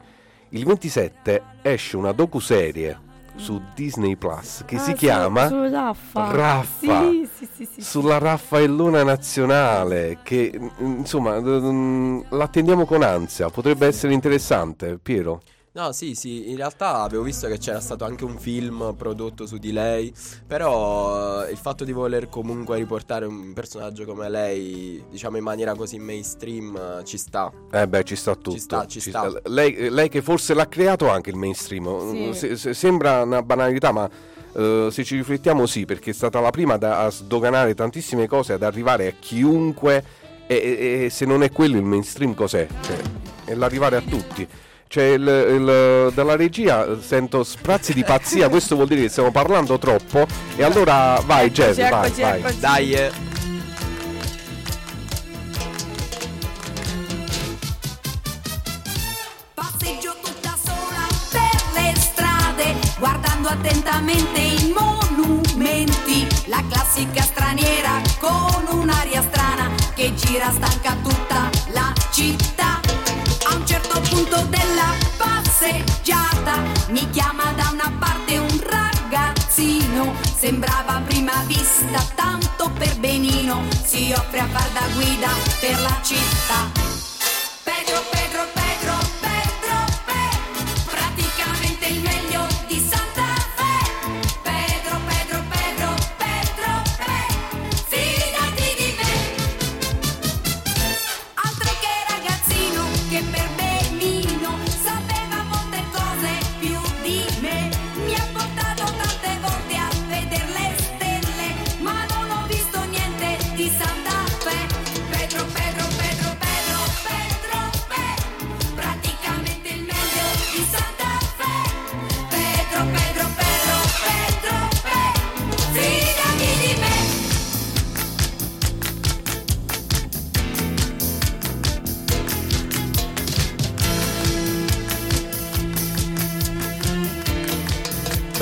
il 0.50 0.64
27 0.64 1.42
esce 1.62 1.96
una 1.96 2.12
docuserie 2.12 3.10
su 3.36 3.58
Disney 3.74 4.16
Plus 4.16 4.62
che 4.66 4.76
Ah, 4.76 4.80
si 4.80 4.90
su- 4.90 4.96
chiama 4.96 5.48
su 5.48 5.62
Raffa. 5.70 6.30
Raffa. 6.30 7.00
Sì, 7.08 7.26
sì, 7.34 7.48
sì, 7.54 7.68
sì, 7.72 7.80
sulla 7.80 8.18
Raffaellona 8.18 9.02
nazionale 9.04 10.18
che 10.22 10.52
mm, 10.54 10.98
insomma 10.98 11.40
mm, 11.40 12.20
l'attendiamo 12.28 12.84
con 12.84 13.02
ansia, 13.02 13.48
potrebbe 13.48 13.86
essere 13.86 14.12
interessante, 14.12 14.98
Piero. 14.98 15.40
No, 15.74 15.90
sì, 15.92 16.14
sì, 16.14 16.50
in 16.50 16.56
realtà 16.56 17.00
avevo 17.00 17.22
visto 17.22 17.46
che 17.48 17.56
c'era 17.56 17.80
stato 17.80 18.04
anche 18.04 18.24
un 18.24 18.36
film 18.38 18.94
prodotto 18.94 19.46
su 19.46 19.56
di 19.56 19.72
lei, 19.72 20.12
però 20.46 21.46
eh, 21.46 21.50
il 21.50 21.56
fatto 21.56 21.84
di 21.84 21.92
voler 21.92 22.28
comunque 22.28 22.76
riportare 22.76 23.24
un 23.24 23.54
personaggio 23.54 24.04
come 24.04 24.28
lei, 24.28 25.02
diciamo 25.10 25.38
in 25.38 25.42
maniera 25.42 25.74
così 25.74 25.98
mainstream, 25.98 26.76
eh, 26.76 27.04
ci 27.04 27.16
sta. 27.16 27.50
Eh 27.72 27.88
beh, 27.88 28.04
ci 28.04 28.16
sta 28.16 28.34
tutto. 28.34 28.50
Ci 28.50 28.58
sta, 28.58 28.86
ci 28.86 29.00
sta. 29.00 29.32
Lei, 29.44 29.88
lei 29.88 30.10
che 30.10 30.20
forse 30.20 30.52
l'ha 30.52 30.68
creato 30.68 31.08
anche 31.08 31.30
il 31.30 31.36
mainstream. 31.36 32.10
Sì. 32.12 32.34
Se- 32.38 32.56
se- 32.56 32.74
sembra 32.74 33.22
una 33.22 33.42
banalità, 33.42 33.92
ma 33.92 34.06
eh, 34.54 34.88
se 34.90 35.04
ci 35.04 35.16
riflettiamo 35.16 35.64
sì, 35.64 35.86
perché 35.86 36.10
è 36.10 36.14
stata 36.14 36.38
la 36.40 36.50
prima 36.50 36.76
da- 36.76 36.98
a 36.98 37.10
sdoganare 37.10 37.74
tantissime 37.74 38.26
cose, 38.28 38.52
ad 38.52 38.62
arrivare 38.62 39.06
a 39.06 39.12
chiunque. 39.18 40.04
E, 40.46 40.54
e- 40.54 41.04
e 41.04 41.08
se 41.10 41.24
non 41.24 41.42
è 41.42 41.50
quello 41.50 41.78
il 41.78 41.84
mainstream 41.84 42.34
cos'è? 42.34 42.66
Cioè, 42.82 42.98
è 43.46 43.54
l'arrivare 43.54 43.96
a 43.96 44.02
tutti. 44.02 44.46
Cioè, 44.92 45.04
il- 45.04 45.22
il- 45.22 46.12
dalla 46.12 46.36
regia 46.36 46.84
eh, 46.84 46.98
sento 47.00 47.42
sprazzi 47.44 47.94
di 47.94 48.04
pazzia, 48.04 48.50
questo 48.50 48.74
vuol 48.74 48.88
dire 48.88 49.00
che 49.00 49.08
stiamo 49.08 49.30
parlando 49.30 49.78
troppo. 49.78 50.26
E 50.54 50.62
allora 50.62 51.18
vai, 51.24 51.50
Jazz, 51.50 51.78
vai, 51.78 52.10
vai. 52.10 52.38
eccoci. 52.40 52.60
Dai, 52.60 52.92
eh. 52.92 53.10
Passeggio 59.54 60.14
tutta 60.22 60.56
sola 60.62 61.06
per 61.30 61.62
le 61.74 61.92
strade, 61.98 62.74
guardando 62.98 63.48
attentamente 63.48 64.40
i 64.40 64.72
monumenti. 64.76 66.26
La 66.46 66.62
classica 66.68 67.22
straniera 67.22 68.00
con 68.18 68.78
un'aria 68.80 69.22
strana 69.22 69.70
che 69.94 70.14
gira 70.14 70.50
stanca 70.50 70.96
tutta 71.02 71.50
la 71.72 71.92
città. 72.10 72.81
Passeggiata 76.02 76.62
mi 76.88 77.08
chiama 77.10 77.52
da 77.52 77.70
una 77.72 77.92
parte 77.98 78.38
un 78.38 78.60
ragazzino. 78.60 80.14
Sembrava 80.36 80.96
a 80.96 81.00
prima 81.00 81.44
vista 81.46 82.04
tanto 82.14 82.70
per 82.76 82.98
benino. 82.98 83.62
Si 83.84 84.12
offre 84.12 84.40
a 84.40 84.46
far 84.46 84.68
da 84.70 84.86
guida 84.94 85.28
per 85.60 85.80
la 85.80 85.98
città. 86.02 86.70
Pedro, 87.62 88.02
Pedro, 88.10 88.42
Pedro, 88.52 88.61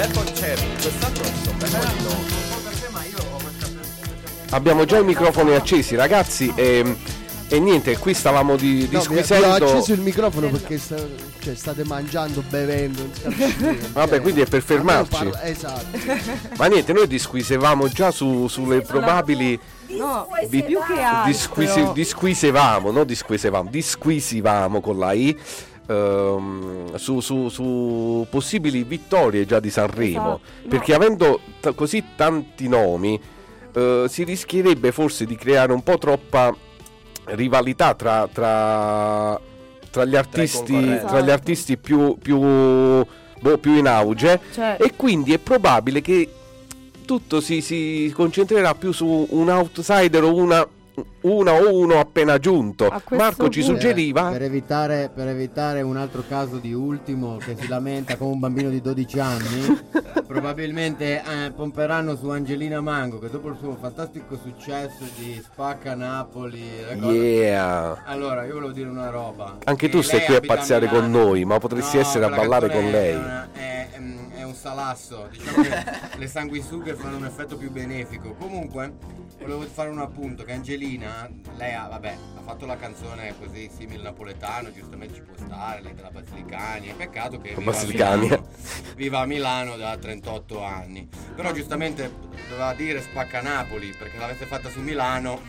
Bel 0.00 0.12
concerto, 0.12 0.64
quest'anno 0.80 1.14
sono 1.42 1.56
bel 1.58 1.70
po' 1.70 1.84
di 1.84 2.02
nomi. 2.04 2.38
Abbiamo 4.52 4.84
già 4.86 4.96
i 4.96 5.04
microfoni 5.04 5.52
accesi, 5.54 5.94
ragazzi. 5.94 6.50
E, 6.56 6.96
e 7.48 7.58
niente, 7.60 7.98
qui 7.98 8.14
stavamo 8.14 8.56
di, 8.56 8.66
No, 8.66 8.78
vi- 8.78 8.86
vi 8.86 8.96
ho 8.96 8.98
disquisendo. 9.00 9.52
acceso 9.66 9.92
il 9.92 10.00
microfono 10.00 10.48
perché 10.48 10.78
sta- 10.78 10.96
cioè, 11.40 11.54
state 11.54 11.84
mangiando, 11.84 12.42
bevendo. 12.48 13.02
non 13.02 13.12
si 13.12 13.20
capisce 13.20 13.56
niente. 13.58 13.88
Vabbè, 13.92 14.20
quindi 14.22 14.40
è 14.40 14.46
per 14.46 14.62
fermarci. 14.62 15.10
Parla- 15.10 15.42
esatto. 15.44 15.98
Ma 16.56 16.64
niente, 16.66 16.94
noi 16.94 17.06
disquisevamo 17.06 17.88
già 17.88 18.10
su- 18.10 18.48
sulle 18.48 18.80
probabili. 18.80 19.60
No, 19.88 20.28
di- 20.48 20.62
più 20.62 20.78
che 20.86 20.98
altro. 21.02 21.30
disquisi- 21.30 21.90
disquisevamo, 21.92 22.90
no 22.90 23.04
disquisevamo, 23.04 23.68
disquisivamo 23.68 24.80
con 24.80 24.98
la 24.98 25.12
I. 25.12 25.38
ehm, 25.90 26.94
su, 26.94 27.20
su- 27.20 27.48
su 27.48 28.26
possibili 28.30 28.84
vittorie 28.84 29.44
già 29.44 29.58
di 29.60 29.70
Sanremo 29.70 30.40
Esatto. 30.42 30.68
perché 30.68 30.94
avendo 30.94 31.40
t- 31.60 31.74
così 31.74 32.02
tanti 32.16 32.68
nomi 32.68 33.20
eh, 33.72 34.04
si 34.08 34.24
rischierebbe 34.24 34.92
forse 34.92 35.24
di 35.26 35.36
creare 35.36 35.72
un 35.72 35.82
po' 35.82 35.98
troppa 35.98 36.54
rivalità 37.26 37.94
tra, 37.94 38.28
tra, 38.32 39.38
tra 39.90 40.04
gli 40.04 40.16
artisti, 40.16 40.72
concorrenti. 40.72 41.06
tra 41.06 41.20
gli 41.20 41.30
artisti 41.30 41.76
più, 41.76 42.16
più, 42.20 42.38
boh, 42.38 43.58
più 43.60 43.74
in 43.74 43.86
auge 43.86 44.40
Cioè- 44.52 44.76
e 44.80 44.94
quindi 44.96 45.32
è 45.32 45.38
probabile 45.38 46.00
che 46.00 46.28
tutto 47.04 47.40
si, 47.40 47.60
si 47.60 48.12
concentrerà 48.14 48.74
più 48.74 48.92
su 48.92 49.26
un 49.30 49.48
outsider 49.48 50.22
o 50.22 50.34
una, 50.34 50.66
una 51.22 51.52
o 51.52 51.74
uno 51.78 51.98
appena 52.00 52.38
giunto. 52.38 52.86
A 52.88 53.02
Marco 53.10 53.48
ci 53.48 53.60
punto- 53.60 53.74
suggeriva... 53.76 54.30
Per 54.30 54.42
evitare, 54.42 55.10
per 55.14 55.28
evitare 55.28 55.82
un 55.82 55.96
altro 55.96 56.22
caso 56.28 56.56
di 56.58 56.72
ultimo 56.72 57.36
che 57.38 57.56
si 57.58 57.68
lamenta 57.68 58.16
come 58.16 58.32
un 58.32 58.38
bambino 58.38 58.68
di 58.70 58.80
12 58.80 59.18
anni, 59.20 59.80
probabilmente 60.26 61.22
eh, 61.22 61.50
pomperanno 61.52 62.16
su 62.16 62.28
Angelina 62.30 62.80
Mango 62.80 63.18
che 63.18 63.28
dopo 63.30 63.48
il 63.48 63.56
suo 63.58 63.76
fantastico 63.80 64.36
successo 64.36 65.04
di 65.16 65.40
Spacca 65.44 65.94
Napoli. 65.94 66.62
Yeah. 66.98 68.02
Allora, 68.04 68.44
io 68.44 68.54
volevo 68.54 68.72
dire 68.72 68.88
una 68.88 69.10
roba. 69.10 69.58
Anche 69.64 69.86
Che 69.86 69.92
tu 69.92 70.00
stai 70.02 70.18
lei 70.18 70.26
qui 70.26 70.36
a 70.36 70.40
pazziare 70.40 70.86
Milano. 70.86 71.00
con 71.00 71.10
noi, 71.10 71.44
ma 71.44 71.58
potresti 71.58 71.96
No, 71.96 72.02
essere 72.02 72.24
a 72.24 72.28
ballare 72.28 72.70
con 72.70 72.90
lei. 72.90 73.12
È, 73.12 73.16
una- 73.16 73.48
è- 73.52 73.88
è- 73.90 73.98
è 74.40 74.42
un 74.44 74.54
salasso, 74.54 75.28
diciamo 75.30 75.62
che 75.62 76.18
le 76.18 76.26
sanguisughe 76.26 76.94
fanno 76.94 77.16
un 77.18 77.24
effetto 77.26 77.56
più 77.56 77.70
benefico. 77.70 78.34
Comunque, 78.38 78.92
volevo 79.38 79.60
fare 79.72 79.90
un 79.90 79.98
appunto 79.98 80.44
che 80.44 80.52
Angelina, 80.52 81.09
lei 81.56 81.74
ha, 81.74 81.88
vabbè, 81.88 82.16
ha 82.36 82.40
fatto 82.42 82.66
la 82.66 82.76
canzone 82.76 83.34
così 83.38 83.70
simile 83.74 84.02
napoletano, 84.02 84.72
giustamente 84.72 85.14
ci 85.14 85.22
può 85.22 85.34
stare, 85.36 85.82
lei 85.82 85.94
della 85.94 86.10
Basilicani, 86.10 86.88
è 86.88 86.94
peccato 86.94 87.38
che 87.40 87.50
viva 87.50 87.60
a, 87.60 87.64
Basilicani. 87.64 88.20
Milano, 88.22 88.48
viva 88.96 89.20
a 89.20 89.26
Milano 89.26 89.76
da 89.76 89.96
38 89.96 90.64
anni. 90.64 91.08
Però 91.34 91.52
giustamente 91.52 92.10
doveva 92.48 92.72
dire 92.74 93.02
spacca 93.02 93.40
Napoli, 93.40 93.94
perché 93.96 94.16
l'avesse 94.18 94.46
fatta 94.46 94.70
su 94.70 94.80
Milano 94.80 95.40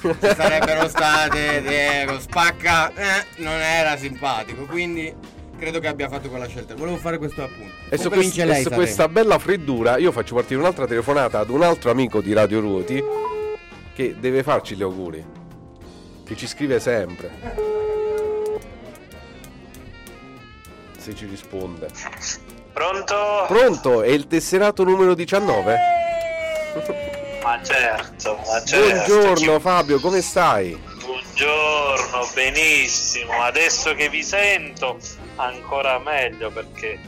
ci 0.00 0.14
sarebbero 0.20 0.86
state 0.88 1.60
Diego 1.62 2.20
spacca 2.20 2.92
eh, 2.94 3.26
non 3.42 3.60
era 3.60 3.96
simpatico. 3.96 4.64
Quindi 4.64 5.14
credo 5.58 5.80
che 5.80 5.88
abbia 5.88 6.08
fatto 6.08 6.28
quella 6.28 6.46
scelta. 6.46 6.74
Volevo 6.74 6.96
fare 6.96 7.18
questo 7.18 7.42
appunto. 7.42 7.72
E 7.88 7.98
su, 7.98 8.08
quest- 8.08 8.36
lei 8.38 8.60
e 8.60 8.62
su 8.62 8.70
questa 8.70 9.08
bella 9.08 9.38
freddura 9.38 9.98
io 9.98 10.12
faccio 10.12 10.34
partire 10.34 10.60
un'altra 10.60 10.86
telefonata 10.86 11.40
ad 11.40 11.50
un 11.50 11.62
altro 11.62 11.90
amico 11.90 12.20
di 12.20 12.32
Radio 12.32 12.60
Ruoti 12.60 13.02
che 13.98 14.14
deve 14.16 14.44
farci 14.44 14.76
gli 14.76 14.82
auguri. 14.82 15.26
Che 16.24 16.36
ci 16.36 16.46
scrive 16.46 16.78
sempre. 16.78 17.32
Se 20.96 21.16
ci 21.16 21.26
risponde. 21.26 21.88
Pronto? 22.72 23.44
Pronto? 23.48 24.02
È 24.02 24.10
il 24.10 24.28
tesserato 24.28 24.84
numero 24.84 25.14
19? 25.14 25.78
Ma 27.42 27.60
certo, 27.62 28.38
ma 28.46 28.62
certo. 28.62 29.16
Buongiorno 29.16 29.58
Fabio, 29.58 29.98
come 30.00 30.20
stai? 30.20 30.78
Buongiorno, 31.00 32.28
benissimo. 32.34 33.32
Adesso 33.40 33.94
che 33.94 34.08
vi 34.10 34.22
sento 34.22 34.98
ancora 35.36 35.98
meglio 35.98 36.50
perché 36.50 37.00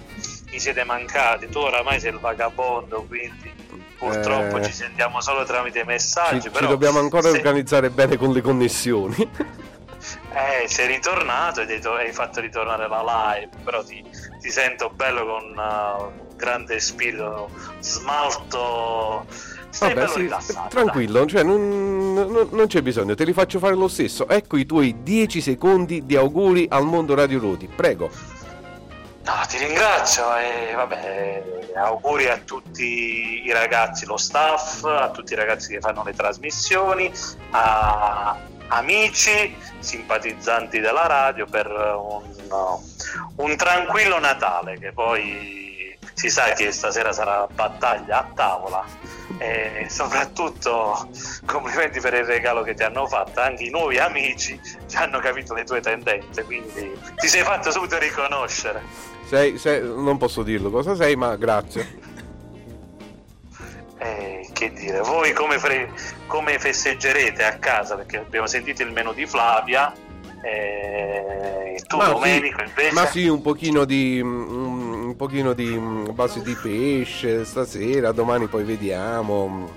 mi 0.51 0.59
siete 0.59 0.83
mancati. 0.85 1.49
Tu 1.49 1.59
oramai 1.59 2.01
sei 2.01 2.13
il 2.13 2.19
vagabondo, 2.19 3.05
quindi 3.07 3.60
purtroppo 4.01 4.57
Eh. 4.57 4.65
ci 4.65 4.73
sentiamo 4.73 5.21
solo 5.21 5.45
tramite 5.45 5.81
Ci, 5.81 5.87
messaggi. 5.87 6.41
ci 6.41 6.51
però 6.51 6.67
dobbiamo 6.67 6.99
ancora 6.99 7.29
se- 7.31 7.37
organizzare 7.37 7.91
bene 7.91 8.17
con 8.17 8.33
le 8.33 8.41
connessioni. 8.41 9.31
Eh, 10.33 10.67
sei 10.69 10.87
ritornato 10.87 11.61
ed 11.61 11.71
hai, 11.71 11.81
to- 11.81 11.93
hai 11.93 12.13
fatto 12.13 12.41
ritornare 12.41 12.89
la 12.89 13.35
live, 13.37 13.51
però 13.63 13.85
ti, 13.85 14.03
ti 14.41 14.51
sento 14.51 14.91
bello 14.95 15.27
con 15.27 15.55
uh, 15.57 16.37
grande 16.37 16.81
spirito, 16.81 17.51
smalto. 17.81 19.27
Stai 19.69 19.95
Vabbè, 19.95 20.09
sì, 20.09 20.21
rilassato. 20.23 20.69
tranquillo, 20.69 21.27
cioè 21.27 21.43
non, 21.45 22.13
non- 22.15 22.49
non 22.51 22.67
c'è 22.67 22.81
bisogno, 22.83 23.15
te 23.15 23.25
li 23.25 23.33
faccio 23.33 23.59
fare 23.61 23.75
lo 23.77 23.87
stesso. 23.89 24.27
Ecco 24.29 24.57
i 24.57 24.67
tuoi 24.67 25.03
10 25.03 25.41
secondi 25.41 26.05
di 26.07 26.17
auguri 26.17 26.67
al 26.71 26.85
mondo 26.85 27.15
Radio 27.15 27.39
Ruoti, 27.39 27.69
prego. 27.69 28.09
No, 29.31 29.47
ti 29.47 29.59
ringrazio 29.59 30.37
e 30.39 30.73
vabbè, 30.75 31.43
auguri 31.77 32.29
a 32.29 32.39
tutti 32.39 33.45
i 33.45 33.53
ragazzi, 33.53 34.05
lo 34.05 34.17
staff, 34.17 34.83
a 34.83 35.11
tutti 35.11 35.35
i 35.35 35.37
ragazzi 35.37 35.73
che 35.73 35.79
fanno 35.79 36.03
le 36.03 36.15
trasmissioni, 36.15 37.13
a 37.51 38.37
amici, 38.67 39.57
simpatizzanti 39.79 40.81
della 40.81 41.07
radio 41.07 41.47
per 41.47 41.69
un, 41.69 42.25
un 43.37 43.57
tranquillo 43.57 44.19
Natale 44.19 44.79
che 44.81 44.91
poi 44.93 45.97
si 46.13 46.29
sa 46.29 46.53
che 46.53 46.73
stasera 46.73 47.13
sarà 47.13 47.47
battaglia 47.47 48.19
a 48.19 48.31
tavola. 48.35 48.85
E 49.39 49.87
soprattutto 49.89 51.09
complimenti 51.47 52.01
per 52.01 52.15
il 52.15 52.25
regalo 52.25 52.63
che 52.63 52.75
ti 52.75 52.83
hanno 52.83 53.07
fatto 53.07 53.41
anche 53.41 53.63
i 53.63 53.71
nuovi 53.71 53.97
amici 53.97 54.61
ci 54.87 54.97
hanno 54.97 55.19
capito 55.21 55.55
le 55.55 55.65
tue 55.65 55.81
tendenze 55.81 56.45
quindi 56.45 56.93
ti 57.17 57.27
sei 57.27 57.43
fatto 57.43 57.71
subito 57.71 57.97
riconoscere 57.97 58.83
Sei, 59.31 59.59
sei- 59.59 59.81
non 59.81 60.19
posso 60.19 60.43
dirlo 60.43 60.71
cosa 60.71 60.97
sei, 60.97 61.15
ma 61.15 61.37
grazie. 61.37 61.87
Eh, 63.99 64.51
che 64.53 64.73
dire, 64.73 65.03
voi 65.03 65.33
come, 65.33 65.57
fre- 65.61 65.89
come 66.27 66.59
festeggerete 66.59 67.45
a 67.45 67.57
casa? 67.59 67.95
Perché 67.95 68.17
abbiamo 68.17 68.49
sentito 68.49 68.83
il 68.83 68.91
menù 68.91 69.13
di 69.13 69.27
Flavia, 69.27 69.95
eh, 70.43 71.81
tu 71.87 71.97
Ma 71.99 72.07
sì, 72.07 72.11
Domenico 72.11 72.61
invece... 72.61 72.93
Ma 72.93 73.07
sì, 73.07 73.29
un 73.29 73.41
pochino 73.41 73.85
di 73.85 74.21
mm, 74.21 75.05
un 75.11 75.15
pochino 75.15 75.53
di 75.53 75.79
mm, 75.79 76.07
base 76.11 76.43
di 76.43 76.57
pesce 76.61 77.45
stasera, 77.45 78.11
domani 78.11 78.49
poi 78.49 78.65
vediamo 78.65 79.71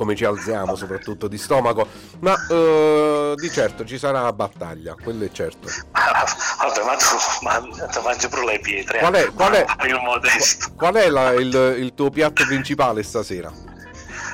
come 0.00 0.16
ci 0.16 0.24
alziamo, 0.24 0.76
soprattutto 0.76 1.28
di 1.28 1.36
stomaco. 1.36 1.86
Ma 2.20 2.34
eh, 2.48 3.34
di 3.36 3.50
certo 3.50 3.84
ci 3.84 3.98
sarà 3.98 4.32
battaglia, 4.32 4.94
quello 4.94 5.26
è 5.26 5.30
certo. 5.30 5.68
Vabbè, 5.92 6.84
ma 6.84 6.96
tu, 6.96 7.04
ma, 7.42 7.60
mangi 8.02 8.28
pure 8.28 8.46
le 8.46 8.60
pietre. 8.60 8.98
Qual 9.00 9.12
è, 9.12 9.30
qual 9.34 9.52
è- 9.52 9.66
qual 10.74 10.94
è 10.94 11.08
la- 11.10 11.32
il, 11.32 11.74
il 11.80 11.92
tuo 11.92 12.08
piatto 12.08 12.46
principale 12.46 13.02
stasera? 13.02 13.52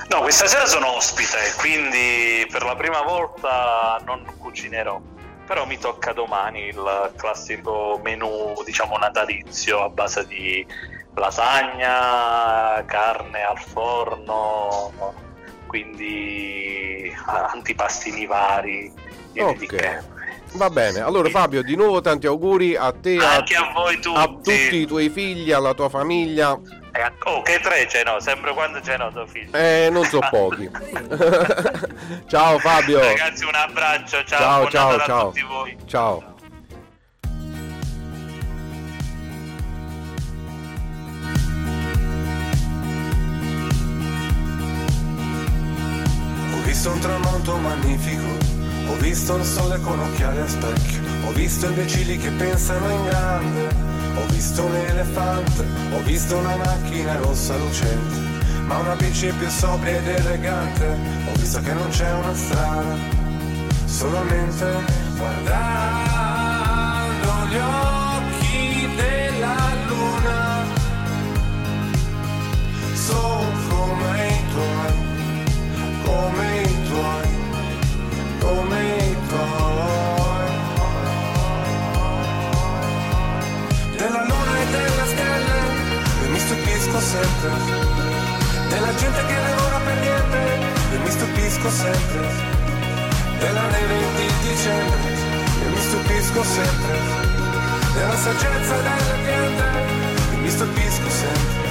No, 0.09 0.21
questa 0.21 0.47
sera 0.47 0.67
sono 0.67 0.95
ospite, 0.95 1.37
quindi 1.59 2.47
per 2.49 2.63
la 2.63 2.77
prima 2.77 3.03
volta 3.03 4.01
non 4.05 4.25
cucinerò. 4.39 5.01
Però 5.49 5.67
mi 5.67 5.79
tocca 5.79 6.13
domani 6.13 6.67
il 6.69 7.13
classico 7.17 8.01
menù, 8.05 8.53
diciamo, 8.65 8.97
natalizio 8.99 9.83
a 9.83 9.89
base 9.89 10.27
di 10.29 10.65
lasagna, 11.15 12.85
carne 12.85 13.43
al 13.43 13.59
forno, 13.59 15.25
quindi 15.67 17.13
antipastini 17.53 18.27
vari. 18.27 18.93
Ok. 19.39 20.03
Va 20.53 20.71
bene, 20.71 21.01
allora 21.01 21.29
Fabio, 21.29 21.63
di 21.63 21.77
nuovo 21.77 22.01
tanti 22.01 22.27
auguri 22.27 22.77
a 22.77 22.91
te, 22.93 23.17
a, 23.19 23.35
Anche 23.37 23.55
a 23.57 23.71
voi 23.75 23.99
tutti. 24.01 24.19
a 24.19 24.27
tutti 24.27 24.77
i 24.77 24.87
tuoi 24.87 25.11
figli, 25.11 25.53
alla 25.53 25.75
tua 25.75 25.89
famiglia. 25.89 26.59
Eh, 26.93 27.13
Oh, 27.25 27.43
che 27.43 27.61
tre 27.61 27.87
ce 27.89 28.03
n'ho, 28.05 28.19
sempre 28.21 28.55
quando 28.55 28.81
ce 28.81 28.97
n'ho 28.97 29.11
tuo 29.13 29.27
figlio. 29.27 29.55
Eh, 29.55 29.89
non 29.91 30.05
so 30.07 30.19
pochi. 30.31 30.71
ciao 32.27 32.59
Fabio. 32.59 33.01
Ragazzi, 33.01 33.45
un 33.45 33.55
abbraccio, 33.55 34.25
ciao, 34.25 34.39
Ciao, 34.39 34.69
ciao, 34.71 34.91
Natale 34.93 35.03
a 35.03 35.07
ciao. 35.07 35.27
tutti 35.29 35.43
voi. 35.43 35.77
Ciao. 35.87 36.35
Magnifico, 47.77 48.27
ho 48.89 48.97
visto 48.97 49.37
il 49.37 49.45
sole 49.45 49.79
con 49.81 49.99
occhiali 49.99 50.39
a 50.39 50.49
specchio, 50.49 51.01
ho 51.27 51.33
visto 51.33 51.67
imbecilli 51.67 52.17
che 52.17 52.31
pensano 52.31 52.91
in 52.91 53.05
grande, 53.05 53.69
ho 54.17 54.27
visto 54.33 54.65
un 54.65 54.75
elefante, 54.75 55.65
ho 55.93 56.03
visto 56.03 56.37
una 56.37 56.57
macchina 56.57 57.17
rossa 57.17 57.57
lucente, 57.57 58.15
ma 58.67 58.79
una 58.79 58.95
bici 58.95 59.33
più 59.39 59.49
sobria 59.49 59.97
ed 59.99 60.09
elegante, 60.09 60.99
ho 61.27 61.33
visto 61.39 61.61
che 61.61 61.73
non 61.73 61.89
c'è 61.91 62.13
una 62.13 62.35
strada, 62.35 62.97
solamente 63.85 64.85
guardando 65.17 65.57
gli 67.49 67.57
occhi 67.57 68.89
della 68.97 69.57
luna, 69.89 70.65
sono 72.95 73.51
come 73.69 74.29
i 74.29 74.49
tuoi 74.51 75.15
come 76.07 76.56
stupisco 86.97 87.01
sempre. 87.01 87.51
Della 88.69 88.95
gente 88.95 89.27
che 89.27 89.35
lavora 89.35 89.79
per 89.85 89.97
niente, 90.01 90.39
e 90.93 90.99
mi 90.99 91.11
stupisco 91.11 91.71
sempre. 91.71 92.29
Della 93.39 93.67
neve 93.69 93.95
di 94.17 94.49
dicembre, 94.49 95.13
e 95.63 95.69
mi 95.69 95.81
stupisco 95.81 96.43
sempre. 96.43 96.99
Della 97.95 98.17
saggezza 98.17 98.75
delle 98.77 99.17
piante, 99.25 99.65
e 100.33 100.37
mi 100.37 100.51
stupisco 100.51 101.11
sempre. 101.11 101.65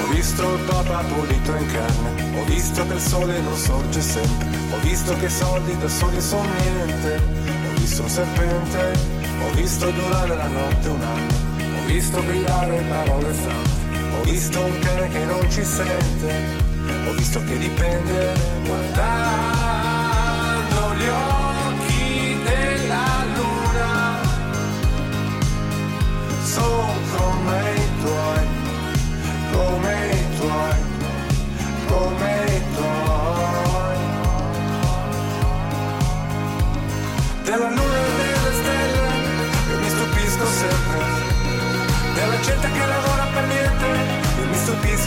Ho 0.00 0.06
visto 0.08 0.54
il 0.54 0.60
papa 0.64 1.02
pulito 1.02 1.54
in 1.56 1.66
canna, 1.72 2.38
ho 2.38 2.44
visto 2.44 2.86
che 2.86 2.94
il 2.94 3.00
sole 3.00 3.40
non 3.40 3.56
sorge 3.56 4.00
sempre, 4.00 4.48
ho 4.70 4.78
visto 4.80 5.16
che 5.16 5.26
i 5.26 5.30
soldi 5.30 5.76
da 5.78 5.88
soli 5.88 6.20
sono 6.20 6.48
niente, 6.60 7.45
visto 7.86 8.02
un 8.02 8.08
serpente, 8.08 8.98
ho 9.44 9.50
visto 9.54 9.88
durare 9.92 10.34
la 10.34 10.48
notte 10.48 10.88
un 10.88 11.00
anno, 11.00 11.32
ho 11.78 11.84
visto 11.86 12.20
brillare 12.20 12.82
parole 12.88 13.32
sante, 13.32 13.96
ho 14.18 14.22
visto 14.24 14.60
un 14.60 14.78
cane 14.80 15.08
che 15.08 15.24
non 15.24 15.48
ci 15.48 15.64
sente, 15.64 16.34
ho 17.06 17.12
visto 17.12 17.44
che 17.44 17.56
dipende 17.58 18.34
guardando 18.64 19.04
gli 20.96 21.06
occhi 21.06 22.36
della 22.44 23.24
luna, 23.36 24.18
sono 26.42 26.92
come 27.16 27.72
i 27.72 27.75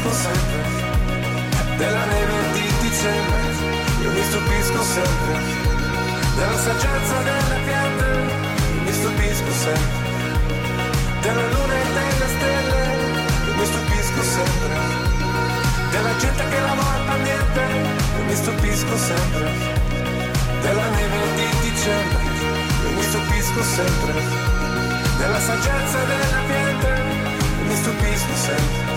stupisco 0.10 0.14
sempre. 0.14 1.78
Della 1.78 2.06
neve 2.06 2.34
di 2.54 2.66
dicembre, 2.82 3.42
io 4.02 4.12
mi 4.12 4.24
stupisco 4.24 4.84
sempre. 4.84 5.34
Della 6.36 6.58
saggezza 6.58 7.18
delle 7.22 7.60
piante, 7.66 8.06
io 8.74 8.82
mi 8.82 8.92
stupisco 8.92 9.52
sempre. 9.52 10.08
Della 11.22 11.48
luna 11.48 11.74
e 11.74 11.86
delle 11.94 12.28
stelle, 12.36 12.82
io 13.46 13.54
mi 13.56 13.66
stupisco 13.66 14.24
sempre 14.24 14.78
Della 15.92 16.16
gente 16.16 16.48
che 16.48 16.60
lavora 16.62 17.00
per 17.08 17.20
niente 17.20 17.62
Io 18.18 18.24
mi 18.24 18.36
stupisco 18.36 18.98
sempre 18.98 19.52
Della 20.62 20.90
neve 20.96 21.18
di 21.36 21.70
dicembre 21.70 22.22
Io 22.84 22.90
mi 22.96 23.04
stupisco 23.04 23.64
sempre 23.64 24.14
Della 25.18 25.40
saggezza 25.42 26.04
della 26.06 26.42
piante 26.48 27.04
Io 27.60 27.66
mi 27.68 27.76
stupisco 27.76 28.36
sempre 28.36 28.89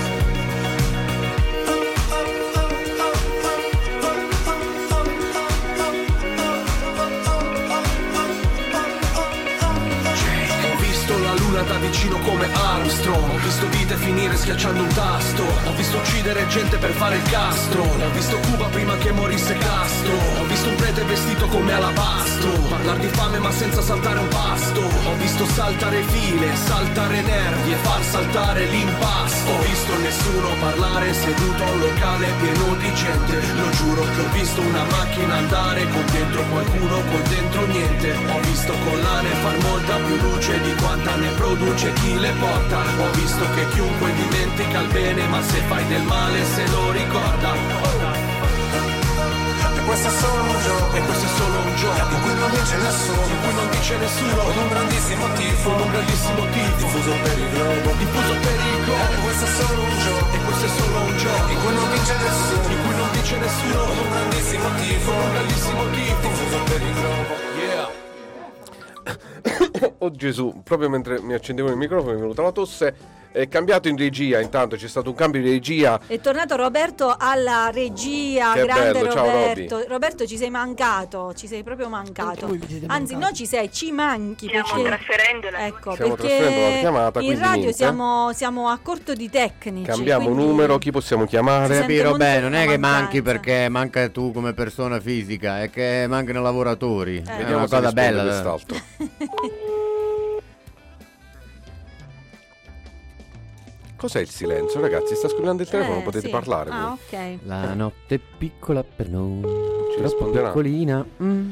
vicino 11.82 12.18
come 12.20 12.48
Armstrong. 12.52 13.30
Ho 13.32 13.38
visto 13.38 13.66
vite 13.68 13.96
finire 13.96 14.36
schiacciando 14.36 14.82
un 14.82 14.92
tasto. 14.94 15.42
Ho 15.42 15.74
visto 15.74 15.96
uccidere 15.98 16.46
gente 16.46 16.76
per 16.78 16.92
fare 16.92 17.16
il 17.16 17.22
castro. 17.24 17.82
Ho 17.82 18.10
visto 18.12 18.38
Cuba 18.38 18.66
prima 18.66 18.96
che 18.96 19.10
morisse 19.10 19.54
Castro. 19.54 20.14
Ho 20.40 20.44
visto 20.46 20.68
un 20.68 20.76
prete 20.76 21.02
vestito 21.02 21.46
come 21.48 21.72
alabastro. 21.72 22.50
Parlar 22.70 22.98
di 22.98 23.08
fame 23.08 23.38
ma 23.38 23.50
senza 23.50 23.82
saltare 23.82 24.20
un 24.20 24.28
pasto. 24.28 24.80
Ho 24.80 25.14
visto 25.18 25.44
saltare 25.46 26.02
file, 26.02 26.54
saltare 26.54 27.20
nervi 27.20 27.72
e 27.72 27.76
far 27.76 28.02
saltare 28.04 28.64
l'impasto. 28.66 29.50
Ho 29.50 29.62
visto 29.62 29.98
nessuno 29.98 30.48
parlare 30.60 31.12
seduto 31.12 31.64
a 31.64 31.70
un 31.70 31.80
locale 31.80 32.26
pieno 32.40 32.76
di 32.76 32.94
gente. 32.94 33.34
Lo 33.56 33.70
giuro 33.70 34.02
che 34.02 34.20
ho 34.20 34.30
visto 34.32 34.60
una 34.60 34.84
macchina 34.84 35.34
andare 35.34 35.88
con 35.88 36.04
dentro 36.12 36.42
qualcuno, 36.44 36.94
con 37.10 37.22
dentro 37.28 37.66
niente. 37.66 38.10
Ho 38.30 38.40
visto 38.40 38.72
collane 38.84 39.28
far 39.42 39.58
molta 39.62 39.96
più 39.96 40.16
luce 40.16 40.60
di 40.60 40.74
quanta 40.76 41.16
ne 41.16 41.28
produce 41.30 41.70
chi 41.74 42.18
le 42.18 42.32
porta. 42.38 42.78
Ho 42.98 43.10
visto 43.12 43.44
che 43.54 43.68
chiunque 43.70 44.12
dimentica 44.12 44.80
il 44.80 44.88
bene 44.88 45.26
ma 45.28 45.42
se 45.42 45.58
fai 45.68 45.86
del 45.88 46.02
male 46.02 46.44
se 46.44 46.66
lo 46.68 46.90
ricorda. 46.92 47.52
E 49.74 49.80
questo 49.84 50.08
è 50.08 50.10
solo 50.10 50.42
un 50.42 50.60
gioco. 50.62 50.96
E 50.96 51.00
questo 51.00 51.24
è 51.24 51.28
solo 51.36 51.58
un 51.58 51.76
gioco. 51.76 52.14
In 52.14 52.20
cui 52.22 52.34
non 52.34 52.50
vince 52.50 52.76
nessuno. 52.76 53.26
In 53.26 53.40
cui 53.40 53.54
non 53.54 53.70
dice 53.70 53.96
nessuno. 53.96 54.36
Con 54.36 54.56
un 54.56 54.68
grandissimo 54.68 55.32
tifo. 55.32 55.70
Con 55.70 55.80
un 55.80 55.90
grandissimo 55.90 56.46
tifo. 56.52 56.76
Diffuso 56.76 57.12
per 57.22 57.38
il 57.38 57.48
globo. 57.50 57.92
Diffuso 57.96 58.34
per 58.42 58.58
il 58.60 58.84
globo. 58.84 59.12
E 59.12 59.16
questo 59.22 59.44
è 59.44 59.48
solo 59.48 59.82
un 59.82 59.98
gioco. 59.98 60.32
E 60.32 60.38
questo 60.44 60.64
è 60.66 60.68
solo 60.68 60.98
un 61.00 61.16
gioco. 61.16 61.50
In 61.50 61.58
cui 61.62 61.74
non 61.74 61.90
vince 61.90 62.14
nessuno. 62.20 62.72
In 62.72 62.80
cui 62.84 62.94
non 62.96 63.08
dice 63.12 63.36
nessuno. 63.38 63.84
Con 63.84 63.96
un 63.96 64.10
grandissimo 64.10 64.68
tifo. 64.76 65.10
Con 65.10 65.22
un 65.22 65.32
grandissimo 65.32 65.82
tifo. 65.90 66.20
Diffuso 66.20 66.58
per 66.68 66.80
il 66.82 66.92
globo. 66.92 67.32
Yeah 67.56 68.00
Oh 70.02 70.10
Gesù, 70.10 70.62
proprio 70.64 70.88
mentre 70.88 71.20
mi 71.22 71.32
accendevo 71.32 71.68
il 71.70 71.76
microfono 71.76 72.10
mi 72.12 72.18
è 72.18 72.20
venuta 72.20 72.42
la 72.42 72.50
tosse. 72.50 73.20
È 73.32 73.48
cambiato 73.48 73.88
in 73.88 73.96
regia, 73.96 74.40
intanto 74.40 74.76
c'è 74.76 74.88
stato 74.88 75.08
un 75.08 75.14
cambio 75.14 75.40
di 75.40 75.48
regia. 75.48 75.98
È 76.06 76.20
tornato 76.20 76.54
Roberto 76.54 77.14
alla 77.16 77.70
regia, 77.72 78.52
Che 78.52 78.62
grande 78.64 78.92
bello, 78.92 79.10
ciao, 79.10 79.24
Roberto. 79.24 79.84
Roberto 79.88 80.26
ci 80.26 80.36
sei 80.36 80.50
mancato, 80.50 81.32
ci 81.34 81.46
sei 81.46 81.62
proprio 81.62 81.88
mancato. 81.88 82.54
Anzi, 82.88 83.16
no 83.16 83.30
ci 83.32 83.46
sei, 83.46 83.72
ci 83.72 83.90
manchi 83.90 84.48
Stiamo 84.48 84.82
perché 84.82 84.82
trasferendo 84.82 85.48
la 85.50 85.66
Ecco, 85.66 85.92
Stiamo 85.94 86.14
trasferendo 86.16 86.60
la 86.74 86.78
chiamata, 86.80 87.20
in 87.20 87.38
radio 87.38 87.72
siamo, 87.72 88.32
siamo 88.34 88.68
a 88.68 88.78
corto 88.82 89.14
di 89.14 89.30
tecnici. 89.30 89.86
Cambiamo 89.86 90.26
quindi- 90.26 90.44
numero, 90.44 90.76
chi 90.76 90.90
possiamo 90.90 91.24
chiamare? 91.24 91.78
Capiro 91.80 92.12
bene, 92.16 92.40
non 92.40 92.54
è 92.54 92.66
che 92.66 92.76
mancanza. 92.76 93.00
manchi 93.00 93.22
perché 93.22 93.68
manca 93.70 94.08
tu 94.10 94.32
come 94.32 94.52
persona 94.52 95.00
fisica, 95.00 95.62
è 95.62 95.70
che 95.70 96.04
mancano 96.06 96.42
lavoratori. 96.42 97.22
È 97.24 97.36
Vediamo 97.38 97.56
una 97.64 97.68
cosa 97.68 97.92
bella. 97.92 98.24
quest'altro. 98.24 98.76
Cos'è 104.02 104.18
il 104.18 104.28
silenzio, 104.30 104.80
ragazzi? 104.80 105.14
Sta 105.14 105.28
squillando 105.28 105.62
il 105.62 105.68
telefono, 105.68 105.98
Eh, 106.00 106.02
potete 106.02 106.24
sì. 106.26 106.32
parlare. 106.32 106.70
Ah, 106.70 106.98
voi. 107.08 107.34
ok. 107.34 107.38
La 107.44 107.72
notte 107.72 108.16
è 108.16 108.20
piccola 108.36 108.82
per 108.82 109.08
noi, 109.08 109.42
Ci 109.42 109.46
troppo 109.46 110.02
risponderà. 110.02 110.46
piccolina. 110.48 111.06
mm. 111.22 111.50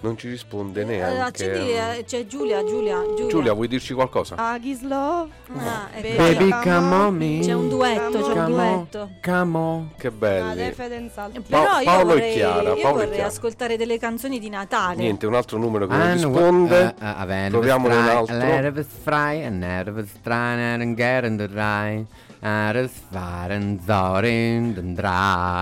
Non 0.00 0.16
ci 0.16 0.28
risponde 0.28 0.82
Eh, 0.82 0.84
neanche. 0.84 1.20
accendi, 1.20 1.70
eh, 1.72 2.04
c'è 2.06 2.24
Giulia, 2.26 2.62
Giulia, 2.64 3.02
Giulia. 3.16 3.26
Giulia, 3.28 3.52
vuoi 3.52 3.66
dirci 3.66 3.94
qualcosa? 3.94 4.36
Aghislov. 4.36 5.28
Ah, 5.56 5.88
ecco. 5.92 6.16
Baby, 6.16 6.48
come 6.50 6.94
on 6.94 7.16
me. 7.16 7.38
C'è 7.42 7.52
un 7.52 7.68
duetto, 7.68 8.20
c'è 8.20 8.32
un 8.32 8.46
duetto. 8.46 9.10
Come 9.22 9.56
on. 9.58 9.90
Che 9.98 10.10
belli. 10.12 10.70
Però 10.72 11.78
io 11.78 11.84
Paolo 11.84 12.00
e 12.00 12.04
vorrei, 12.14 12.32
Chiara, 12.34 12.62
io 12.62 12.62
Paolo 12.62 12.76
e 12.76 12.80
vorrei 12.92 13.08
Chiara. 13.10 13.26
ascoltare 13.26 13.76
delle 13.76 13.98
canzoni 13.98 14.38
di 14.38 14.48
Natale. 14.48 14.96
Niente, 14.96 15.26
un 15.26 15.34
altro 15.34 15.58
numero 15.58 15.86
che 15.88 15.96
non 15.96 16.06
Ah, 16.06 16.12
risponde. 16.12 16.80
eh, 16.88 16.94
vabbè, 17.00 17.48
Proviamone 17.50 17.96
un 17.96 18.02
altro. 18.08 18.36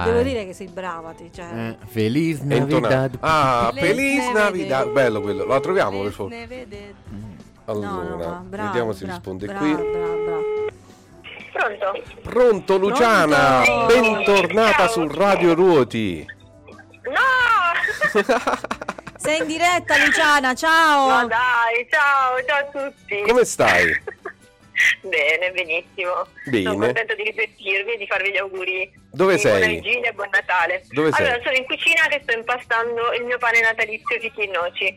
Devo 0.04 0.22
dire 0.22 0.44
che 0.46 0.52
sei 0.52 0.68
brava, 0.68 1.12
te, 1.12 1.30
cioè. 1.34 1.46
Eh, 1.46 1.76
Feliz 1.86 2.40
È 2.46 2.54
intonato. 2.54 2.94
Navidad. 2.94 3.16
Ah, 3.20 3.70
Feliz 3.72 3.88
Feliz 3.88 4.18
Navidad. 4.26 4.34
Navidad. 4.44 4.88
Bello 4.90 5.20
quello. 5.20 5.44
La 5.46 5.60
troviamo 5.60 6.02
per 6.02 6.12
favore. 6.12 6.66
Allora, 7.68 7.86
No, 7.88 8.02
no, 8.02 8.16
brava, 8.46 8.66
vediamo 8.68 8.92
se 8.92 9.04
brava, 9.04 9.18
risponde 9.18 9.46
brava, 9.46 9.60
qui. 9.60 9.74
brava, 9.74 10.14
brava. 10.14 10.42
Pronto? 11.52 12.02
Pronto 12.22 12.76
Luciana, 12.76 13.62
Pronto? 13.64 13.86
bentornata 13.94 14.88
su 14.88 15.08
Radio 15.08 15.54
Ruoti. 15.54 16.24
No! 17.04 18.22
Sei 19.16 19.38
in 19.40 19.46
diretta, 19.46 19.96
Luciana, 20.04 20.54
ciao. 20.54 21.08
Ma 21.08 21.24
dai, 21.24 21.88
ciao, 21.90 22.36
ciao 22.46 22.58
a 22.58 22.90
tutti. 22.90 23.22
Come 23.26 23.44
stai? 23.44 23.90
Bene, 25.02 25.50
benissimo. 25.52 26.26
Bene. 26.44 26.62
Sono 26.64 26.78
contenta 26.84 27.14
di 27.14 27.22
risentirvi 27.22 27.92
e 27.92 27.96
di 27.96 28.06
farvi 28.06 28.30
gli 28.32 28.36
auguri. 28.36 28.92
Dove 29.10 29.34
di 29.34 29.40
sei? 29.40 29.58
Buona 29.58 29.66
vigilia 29.72 30.10
e 30.10 30.12
buon 30.12 30.28
Natale. 30.30 30.84
Dove 30.90 31.12
sei? 31.12 31.26
allora, 31.26 31.42
sono 31.42 31.56
in 31.56 31.64
cucina 31.64 32.06
che 32.08 32.20
sto 32.22 32.36
impastando 32.36 33.12
il 33.18 33.24
mio 33.24 33.38
pane 33.38 33.60
natalizio 33.60 34.18
fichi 34.20 34.40
e 34.42 34.46
noci. 34.52 34.96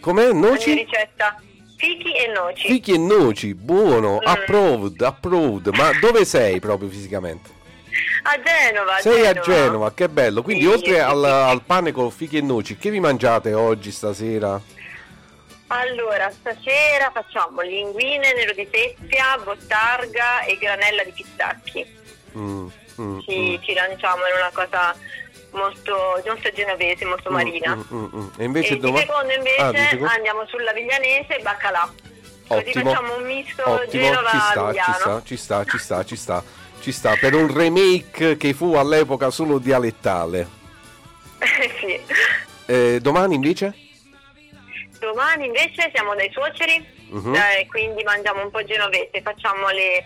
Com'è? 0.00 0.26
La 0.28 0.32
mia 0.34 0.48
Noci? 0.50 0.74
ricetta. 0.74 1.40
Fichi 1.76 2.14
e 2.14 2.28
noci. 2.28 2.66
Fichi 2.68 2.92
e 2.94 2.98
noci, 2.98 3.54
buono, 3.54 4.14
Mm. 4.14 4.26
approved, 4.26 5.00
approved. 5.02 5.74
Ma 5.76 5.90
dove 6.00 6.24
sei 6.24 6.60
proprio 6.60 6.88
fisicamente? 6.88 7.50
A 8.22 8.40
Genova. 8.40 8.98
Sei 9.00 9.26
a 9.26 9.32
Genova, 9.34 9.92
che 9.92 10.08
bello. 10.08 10.42
Quindi 10.42 10.62
Sì, 10.64 10.68
oltre 10.70 10.94
sì, 10.94 11.00
al, 11.00 11.20
sì. 11.20 11.26
al 11.26 11.62
pane 11.66 11.90
con 11.92 12.10
fichi 12.12 12.36
e 12.36 12.40
noci, 12.40 12.76
che 12.76 12.88
vi 12.90 13.00
mangiate 13.00 13.52
oggi, 13.52 13.90
stasera? 13.90 14.60
Allora, 15.74 16.30
stasera 16.30 17.10
facciamo 17.12 17.62
linguine, 17.62 18.34
nero 18.34 18.52
di 18.52 18.68
seppia, 18.70 19.38
bottarga 19.42 20.42
e 20.42 20.58
granella 20.58 21.02
di 21.02 21.12
pistacchi. 21.12 21.86
Mm, 22.36 22.66
mm, 23.00 23.20
Ci, 23.20 23.58
ci 23.62 23.72
lanciamo 23.72 24.20
in 24.26 24.36
una 24.36 24.50
cosa 24.52 24.94
molto, 25.52 26.22
molto 26.26 26.50
genovese, 26.52 27.06
molto 27.06 27.30
mm, 27.30 27.32
marina. 27.32 27.74
mm, 27.74 27.80
mm, 27.90 28.08
mm. 28.16 28.28
E 28.36 28.44
invece 28.44 28.74
e 28.74 28.78
doma- 28.78 28.98
secondo 28.98 29.32
invece 29.32 29.60
Ah, 29.62 29.70
di 29.70 29.78
secondo? 29.78 30.12
andiamo 30.12 30.46
sulla 30.46 30.72
viglianese 30.72 31.38
e 31.38 31.42
baccalà. 31.42 31.90
Così 32.48 32.60
Ottimo. 32.68 32.90
facciamo 32.90 33.16
un 33.16 33.22
misto 33.24 33.62
Ottimo, 33.66 34.14
ci 34.28 34.38
sta, 34.38 34.72
ci 34.74 34.92
sta, 34.92 35.22
ci 35.24 35.36
sta, 35.38 35.64
ci 35.64 35.78
sta, 35.78 36.04
ci 36.04 36.16
sta, 36.16 36.44
ci 36.82 36.92
sta. 36.92 37.16
Per 37.18 37.34
un 37.34 37.50
remake 37.50 38.36
che 38.36 38.52
fu 38.52 38.74
all'epoca 38.74 39.30
solo 39.30 39.56
dialettale. 39.56 40.46
sì. 41.80 41.98
Eh, 42.66 42.98
domani 43.00 43.36
invece? 43.36 43.81
Domani 45.06 45.46
invece 45.46 45.90
siamo 45.92 46.14
dai 46.14 46.30
suoceri, 46.30 46.86
Mhm. 47.10 47.34
eh, 47.34 47.66
quindi 47.68 48.04
mangiamo 48.04 48.40
un 48.40 48.50
po' 48.52 48.62
genovese, 48.64 49.20
facciamo 49.20 49.68
le 49.70 50.04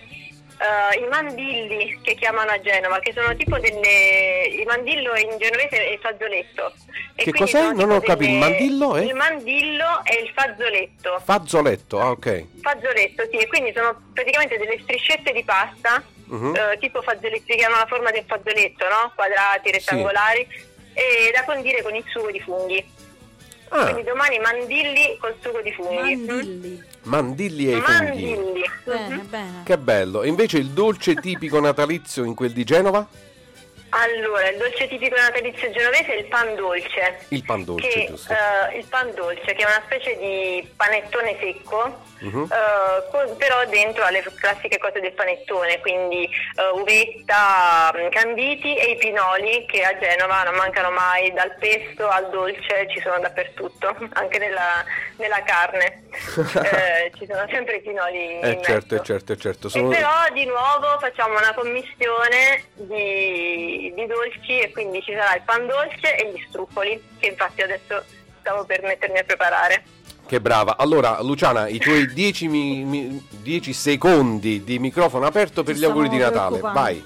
eh, 0.58 0.98
i 1.00 1.06
mandilli 1.10 2.00
che 2.02 2.14
chiamano 2.14 2.50
a 2.50 2.58
Genova, 2.62 2.98
che 3.00 3.12
sono 3.12 3.36
tipo 3.36 3.58
delle... 3.58 4.46
il 4.52 4.64
mandillo 4.66 5.14
in 5.14 5.36
genovese 5.36 5.68
è 5.86 5.90
il 5.92 5.98
fazzoletto. 6.00 6.72
E 7.14 7.24
Che 7.24 7.32
cos'è? 7.32 7.72
Non 7.74 7.90
ho 7.90 8.00
capito, 8.00 8.30
il 8.32 8.38
mandillo 8.38 8.96
è? 8.96 9.02
Il 9.02 9.14
mandillo 9.14 10.00
è 10.02 10.14
il 10.18 10.30
fazzoletto. 10.34 11.20
Fazzoletto, 11.22 12.00
ah 12.00 12.10
ok. 12.12 12.44
Fazzoletto, 12.62 13.24
sì, 13.30 13.36
e 13.36 13.46
quindi 13.48 13.70
sono 13.74 14.00
praticamente 14.14 14.56
delle 14.56 14.80
striscette 14.80 15.30
di 15.34 15.44
pasta, 15.44 16.02
Mhm. 16.24 16.54
eh, 16.56 16.78
tipo 16.78 17.02
fazzoletti 17.02 17.54
che 17.54 17.62
hanno 17.66 17.76
la 17.76 17.86
forma 17.86 18.10
del 18.10 18.24
fazzoletto, 18.26 18.88
no? 18.88 19.12
Quadrati, 19.14 19.70
rettangolari, 19.70 20.48
e 20.94 21.30
da 21.34 21.44
condire 21.44 21.82
con 21.82 21.94
il 21.94 22.04
sugo 22.08 22.30
di 22.30 22.40
funghi. 22.40 22.82
Ah. 23.68 23.84
Quindi 23.84 24.04
domani 24.04 24.38
mandilli 24.38 25.16
col 25.18 25.34
sugo 25.40 25.60
di 25.60 25.72
funghi. 25.72 26.16
Mandilli. 26.16 26.82
Mandilli 27.02 27.72
e 27.72 27.80
funghi. 27.80 28.04
Mandilli. 28.04 28.62
Bene, 28.84 29.16
bene. 29.28 29.62
Che 29.64 29.78
bello. 29.78 30.22
E 30.22 30.28
invece 30.28 30.58
il 30.58 30.70
dolce 30.70 31.14
tipico 31.14 31.60
natalizio 31.60 32.24
in 32.24 32.34
quel 32.34 32.52
di 32.52 32.64
Genova? 32.64 33.06
Allora, 33.98 34.48
il 34.50 34.58
dolce 34.58 34.88
tipico 34.88 35.16
natalizio 35.16 35.70
genovese 35.70 36.12
è 36.14 36.18
il 36.18 36.26
pan 36.26 36.54
dolce. 36.54 37.18
Il 37.28 37.42
pan 37.44 37.64
dolce, 37.64 37.88
che, 37.88 38.06
giusto. 38.08 38.32
eh, 38.32 38.76
il 38.76 38.84
pan 38.86 39.14
dolce, 39.14 39.54
che 39.54 39.62
è 39.62 39.64
una 39.64 39.82
specie 39.86 40.16
di 40.18 40.68
panettone 40.76 41.34
secco, 41.40 42.02
Mhm. 42.18 42.48
eh, 42.50 43.10
con- 43.10 43.36
però 43.36 43.64
dentro 43.66 44.04
ha 44.04 44.10
le 44.10 44.22
classiche 44.38 44.76
cose 44.78 45.00
del 45.00 45.12
panettone, 45.12 45.80
quindi 45.80 46.24
eh, 46.24 46.68
uvetta, 46.78 47.90
mh, 47.94 48.08
canditi 48.10 48.76
e 48.76 48.90
i 48.92 48.96
pinoli 48.96 49.64
che 49.66 49.82
a 49.82 49.96
Genova 49.98 50.42
non 50.44 50.54
mancano 50.56 50.90
mai, 50.90 51.32
dal 51.32 51.54
pesto 51.58 52.06
al 52.08 52.28
dolce 52.30 52.88
ci 52.90 53.00
sono 53.00 53.18
dappertutto, 53.18 53.96
anche 54.14 54.38
nella, 54.38 54.84
nella 55.16 55.42
carne. 55.42 56.02
Eh, 56.66 57.12
ci 57.18 57.26
sono 57.30 57.46
sempre 57.50 57.76
i 57.76 57.82
pinoli 57.82 58.40
Eh 58.40 58.60
certo, 58.62 59.00
certo, 59.00 59.36
certo. 59.36 59.66
E 59.68 59.70
Sono... 59.70 59.88
però 59.88 60.10
di 60.32 60.44
nuovo 60.46 60.98
facciamo 60.98 61.36
una 61.36 61.52
commissione 61.54 62.64
di, 62.74 63.85
di 63.94 64.06
dolci 64.06 64.58
e 64.58 64.70
quindi 64.72 65.02
ci 65.02 65.12
sarà 65.12 65.34
il 65.36 65.42
pan 65.44 65.66
dolce 65.66 66.16
e 66.16 66.32
gli 66.32 66.44
struffoli, 66.48 67.02
che 67.18 67.28
infatti 67.28 67.62
adesso 67.62 68.02
stavo 68.40 68.64
per 68.64 68.82
mettermi 68.82 69.18
a 69.18 69.24
preparare. 69.24 69.84
Che 70.26 70.40
brava. 70.40 70.76
Allora, 70.76 71.20
Luciana, 71.22 71.68
i 71.68 71.78
tuoi 71.78 72.06
10 72.12 72.48
mi- 72.48 72.84
mi- 72.84 73.26
10 73.30 73.72
secondi 73.72 74.64
di 74.64 74.78
microfono 74.78 75.26
aperto 75.26 75.62
per 75.62 75.74
Ci 75.74 75.80
gli 75.80 75.84
auguri 75.84 76.08
di 76.08 76.18
Natale. 76.18 76.58
Vai. 76.60 77.04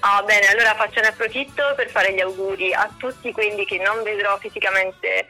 Ah, 0.00 0.22
bene, 0.22 0.46
allora 0.46 0.74
faccio 0.76 1.00
ne 1.00 1.08
approfitto 1.08 1.62
per 1.74 1.90
fare 1.90 2.14
gli 2.14 2.20
auguri 2.20 2.72
a 2.72 2.88
tutti 2.96 3.32
quelli 3.32 3.64
che 3.64 3.78
non 3.78 4.02
vedrò 4.04 4.38
fisicamente 4.38 5.26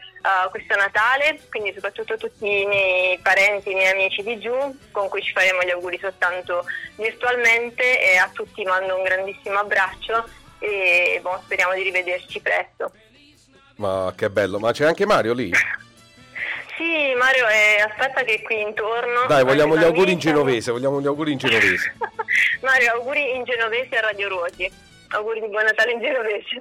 questo 0.50 0.74
Natale, 0.76 1.40
quindi 1.50 1.72
soprattutto 1.72 2.16
tutti 2.16 2.46
i 2.46 2.66
miei 2.66 3.18
parenti, 3.18 3.70
i 3.70 3.74
miei 3.74 3.92
amici 3.92 4.22
di 4.22 4.38
giù, 4.38 4.54
con 4.90 5.08
cui 5.08 5.22
ci 5.22 5.32
faremo 5.32 5.62
gli 5.62 5.70
auguri 5.70 5.98
soltanto 5.98 6.64
virtualmente 6.96 8.12
e 8.12 8.16
a 8.16 8.30
tutti 8.32 8.62
mando 8.64 8.96
un 8.96 9.02
grandissimo 9.02 9.58
abbraccio 9.58 10.28
e 10.58 11.18
boh, 11.22 11.40
speriamo 11.44 11.74
di 11.74 11.82
rivederci 11.82 12.40
presto. 12.40 12.92
Ma 13.76 14.12
che 14.16 14.28
bello. 14.30 14.58
Ma 14.58 14.72
c'è 14.72 14.86
anche 14.86 15.06
Mario 15.06 15.32
lì? 15.32 15.50
Sì, 16.78 17.12
Mario, 17.16 17.48
eh, 17.48 17.80
aspetta 17.80 18.22
che 18.22 18.34
è 18.34 18.42
qui 18.42 18.60
intorno. 18.60 19.26
Dai, 19.26 19.42
vogliamo 19.42 19.76
gli 19.76 19.82
auguri 19.82 20.12
in 20.12 20.20
genovese. 20.20 20.70
Vogliamo 20.70 21.00
gli 21.00 21.08
auguri 21.08 21.32
in 21.32 21.38
genovese. 21.38 21.92
Mario, 22.62 22.92
auguri 22.92 23.34
in 23.34 23.42
genovese 23.42 23.96
a 23.96 24.02
Radio 24.02 24.28
Ruoti. 24.28 24.70
Auguri 25.08 25.40
di 25.40 25.48
buon 25.48 25.64
Natale 25.64 25.90
in 25.90 26.00
genovese. 26.00 26.60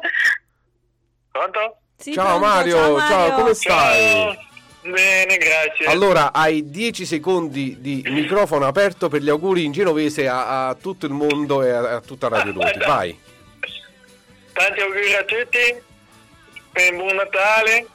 Pronto? 1.30 1.78
Ciao, 1.98 2.40
Mario, 2.40 3.00
ciao, 3.00 3.32
come 3.34 3.54
stai? 3.54 4.46
Bene, 4.82 5.38
grazie. 5.38 5.86
Allora, 5.86 6.32
hai 6.32 6.70
10 6.70 7.06
secondi 7.06 7.78
di 7.80 8.04
microfono 8.08 8.66
aperto 8.66 9.10
per 9.10 9.22
gli 9.22 9.30
auguri 9.30 9.66
in 9.66 9.72
genovese 9.72 10.28
a, 10.28 10.70
a 10.70 10.76
tutto 10.76 11.06
il 11.06 11.12
mondo 11.12 11.62
e 11.62 11.72
a, 11.72 11.96
a 11.96 12.02
tutta 12.02 12.30
Radio 12.30 12.54
Ruoti. 12.54 12.80
Vai. 12.80 13.20
Tanti 14.54 14.80
auguri 14.80 15.14
a 15.14 15.24
tutti, 15.24 15.82
per 16.72 16.92
un 16.92 16.98
buon 16.98 17.16
Natale 17.16 17.88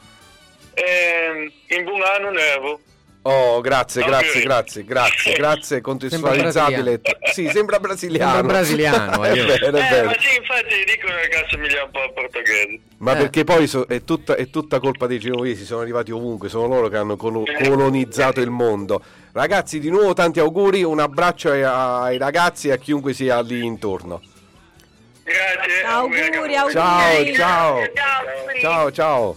e 0.75 1.53
un 1.71 1.85
buon 1.85 2.03
anno 2.03 2.31
nuovo. 2.31 2.81
Oh, 3.25 3.61
grazie, 3.61 4.03
Auguri. 4.03 4.19
grazie, 4.21 4.43
grazie, 4.43 4.85
grazie, 4.85 5.33
grazie, 5.39 5.81
contestualizzabile. 5.81 7.01
Sì, 7.33 7.49
sembra 7.53 7.79
brasiliano. 7.79 8.33
Sembra 8.35 8.53
brasiliano, 8.53 9.23
è 9.25 9.31
eh. 9.31 9.35
vero, 9.45 9.53
è 9.53 9.69
Eh, 9.69 9.71
vero. 9.91 10.07
ma 10.07 10.15
sì, 10.19 10.37
infatti 10.37 10.75
dicono 10.85 11.15
che 11.31 11.45
assomiglia 11.45 11.85
un 11.85 11.91
po' 11.93 12.01
al 12.01 12.13
portoghese. 12.13 12.81
Ma 12.99 13.13
Eh. 13.13 13.17
perché 13.19 13.45
poi 13.45 13.67
so- 13.69 13.87
è, 13.89 14.03
tutta, 14.03 14.35
è 14.35 14.51
tutta 14.51 14.81
colpa 14.81 15.07
dei 15.07 15.21
genovesi, 15.21 15.65
sono 15.65 15.83
arrivati 15.83 16.11
ovunque, 16.11 16.49
sono 16.49 16.67
loro 16.67 16.89
che 16.89 16.97
hanno 16.97 17.17
colo- 17.17 17.45
colonizzato 17.63 18.41
il 18.41 18.51
mondo. 18.51 19.01
Ragazzi, 19.33 19.79
di 19.79 19.89
nuovo 19.89 20.15
tanti 20.15 20.41
auguri, 20.41 20.83
un 20.83 20.99
abbraccio 20.99 21.51
ai, 21.53 21.63
ai 21.63 22.19
ragazzi 22.19 22.69
e 22.69 22.73
a 22.73 22.77
chiunque 22.77 23.13
sia 23.15 23.41
lì 23.41 23.65
intorno. 23.65 24.21
Grazie. 25.23 25.85
Auguri, 25.87 26.57
auguri. 26.57 26.73
Ciao, 26.73 27.33
ciao. 27.37 27.79
Ciao, 28.61 28.91
ciao. 28.91 29.37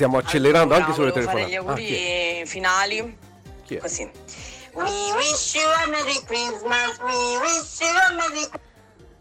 Stiamo 0.00 0.16
accelerando 0.16 0.72
anche 0.72 0.94
sulle 0.94 1.10
Volevo 1.10 1.30
fare 1.30 1.44
telefonate. 1.44 1.50
gli 1.50 1.54
Ah, 1.56 2.38
auguri 2.38 2.46
finali. 2.46 3.18
Chi 3.66 3.74
è? 3.74 3.78
Così. 3.80 4.10
We 4.72 5.12
wish 5.14 5.54
you 5.56 5.68
a 5.68 5.86
Merry 5.90 6.18
Christmas, 6.24 6.98
we 7.00 7.36
wish 7.36 7.80
you 7.80 7.88
a 8.08 8.12
Merry 8.14 8.48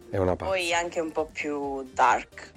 È 0.09 0.15
una 0.15 0.37
pazza. 0.37 0.51
Poi 0.51 0.73
anche 0.73 1.01
un 1.01 1.11
po' 1.11 1.25
più 1.25 1.83
dark. 1.93 2.53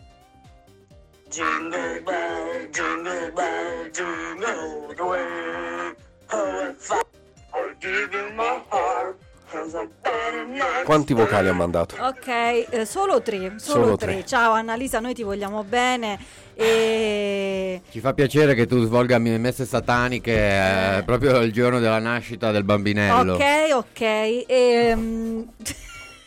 Jingle 1.30 2.00
bell, 2.02 2.70
jingle 2.70 3.32
bell, 3.32 3.90
jingle 3.90 4.94
the 4.94 5.02
way. 5.02 5.94
How 6.28 6.76
I 7.54 7.74
give 7.80 8.14
you 8.14 8.32
my 8.34 8.62
heart. 8.70 9.16
Not 9.52 10.84
Quanti 10.84 11.12
vocali 11.14 11.48
ha 11.48 11.52
mandato? 11.52 11.96
Ok, 12.00 12.26
eh, 12.28 12.84
solo 12.86 13.20
tre, 13.22 13.54
solo, 13.56 13.84
Solo 13.84 13.96
tre. 13.96 14.12
tre. 14.14 14.24
Ciao 14.26 14.52
Annalisa, 14.52 14.98
noi 15.00 15.14
ti 15.14 15.22
vogliamo 15.22 15.62
bene 15.64 16.18
e 16.54 17.80
Ci 17.90 18.00
fa 18.00 18.12
piacere 18.14 18.54
che 18.54 18.66
tu 18.66 18.82
svolga 18.84 19.18
mi- 19.18 19.38
messe 19.38 19.64
sataniche 19.64 20.32
eh, 20.98 21.02
proprio 21.04 21.38
il 21.40 21.52
giorno 21.52 21.78
della 21.80 21.98
nascita 21.98 22.50
del 22.50 22.64
bambinello. 22.64 23.34
Ok, 23.34 23.42
ok. 23.72 24.44
ehm, 24.46 25.46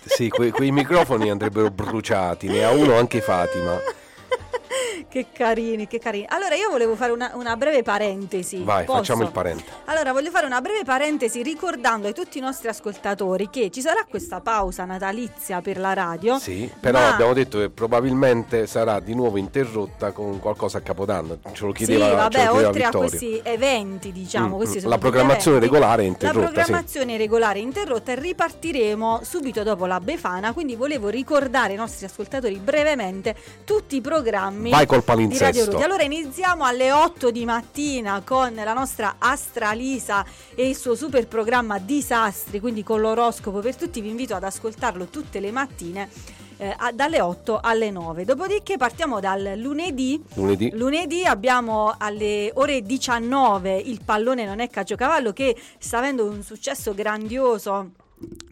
Sì, 0.06 0.30
que- 0.30 0.52
quei 0.52 0.72
microfoni 0.72 1.30
andrebbero 1.32 1.70
bruciati, 1.72 2.48
ne 2.48 2.64
ha 2.64 2.72
uno 2.72 2.96
anche 2.96 3.22
Fatima. 3.22 3.78
che 5.10 5.28
carini, 5.32 5.88
che 5.88 6.00
carini. 6.00 6.26
Allora 6.30 6.56
io 6.56 6.70
volevo 6.70 6.96
fare 6.96 7.12
una, 7.12 7.32
una 7.36 7.56
breve 7.56 7.84
parentesi. 7.84 8.62
Vai, 8.64 8.86
Posso? 8.86 8.98
facciamo 9.00 9.24
il 9.24 9.32
parente. 9.32 9.64
Allora, 9.86 10.12
voglio 10.12 10.30
fare 10.32 10.46
una 10.46 10.62
breve 10.62 10.84
parentesi 10.84 11.42
ricordando 11.42 12.08
a 12.08 12.12
tutti 12.12 12.38
i 12.38 12.42
nostri 12.42 12.68
ascoltatori 12.68 13.50
che 13.50 13.70
ci 13.72 13.82
sarà 13.82 14.06
questa 14.08 14.42
pausa 14.42 14.86
natalizia 14.86 15.62
per 15.62 15.78
la 15.78 15.94
radio. 15.94 16.38
Sì, 16.40 16.70
però 16.80 17.00
ma- 17.00 17.14
abbiamo 17.14 17.34
detto 17.34 17.60
che 17.60 17.70
probabilmente 17.70 18.68
sarà 18.68 19.00
di 19.00 19.14
nuovo 19.14 19.38
interrotta 19.38 20.12
con 20.12 20.40
qualcosa 20.40 20.78
a 20.80 20.82
Capodanno. 20.82 21.40
Ce 21.54 21.66
lo 21.66 21.72
Sì, 21.76 21.86
chiedeva, 21.86 22.10
lo 22.10 22.16
vabbè, 22.16 22.30
chiedeva 22.30 22.54
oltre 22.54 22.70
a 22.84 22.86
Vittorio. 22.88 23.00
questi 23.10 23.40
eventi, 23.44 24.12
diciamo, 24.12 24.56
Mm, 24.56 24.58
questi 24.58 24.80
mm. 24.86 24.90
La 24.90 24.98
programmazione 24.98 25.58
eventi. 25.58 25.74
regolare 25.76 26.04
è 26.04 26.06
interrotta, 26.06 26.40
La 26.40 26.48
sì. 26.48 26.54
programmazione 26.54 27.18
regolare 27.18 27.60
è 27.60 27.62
interrotta 27.62 28.12
e 28.12 28.16
ripartiremo 28.16 29.22
subito 29.24 29.64
dopo 29.64 29.86
la 29.86 30.00
Befana, 30.00 30.54
quindi 30.54 30.76
volevo 30.76 31.10
ricordare 31.10 31.72
ai 31.72 31.78
nostri 31.78 32.06
ascoltatori 32.06 32.56
brevemente 32.58 33.36
tutti 33.64 33.96
i 33.96 34.02
programmi 34.02 34.65
Vai 34.70 34.86
col 34.86 35.04
palinsesto. 35.04 35.78
Allora 35.78 36.04
iniziamo 36.04 36.64
alle 36.64 36.92
8 36.92 37.32
di 37.32 37.46
mattina 37.46 38.22
con 38.26 38.54
la 38.54 38.74
nostra 38.74 39.16
Astralisa 39.18 40.26
e 40.56 40.68
il 40.70 40.76
suo 40.76 40.96
super 40.96 41.28
programma 41.28 41.80
Disastri, 41.80 42.60
quindi 42.60 42.84
con 42.84 43.02
l'oroscopo 43.02 43.60
per 43.60 43.76
tutti, 43.76 44.02
vi 44.02 44.10
invito 44.10 44.36
ad 44.36 44.44
ascoltarlo 44.44 45.06
tutte 45.06 45.40
le 45.40 45.52
mattine. 45.52 46.10
eh, 46.58 46.74
a- 46.78 46.94
dalle 46.94 47.20
8 47.20 47.60
alle 47.62 47.92
9. 47.92 48.24
Dopodiché 48.24 48.78
partiamo 48.78 49.20
dal 49.20 49.56
lunedì. 49.58 50.24
Lunedì. 50.36 50.72
Lunedì 50.74 51.26
abbiamo 51.26 51.94
alle 51.98 52.50
ore 52.54 52.82
19 52.82 53.76
il 53.78 54.00
pallone 54.06 54.46
non 54.46 54.62
è 54.62 54.70
caciocavallo 54.70 55.34
che 55.34 55.54
sta 55.78 55.98
avendo 55.98 56.24
un 56.26 56.42
successo 56.44 56.94
grandioso. 56.94 57.90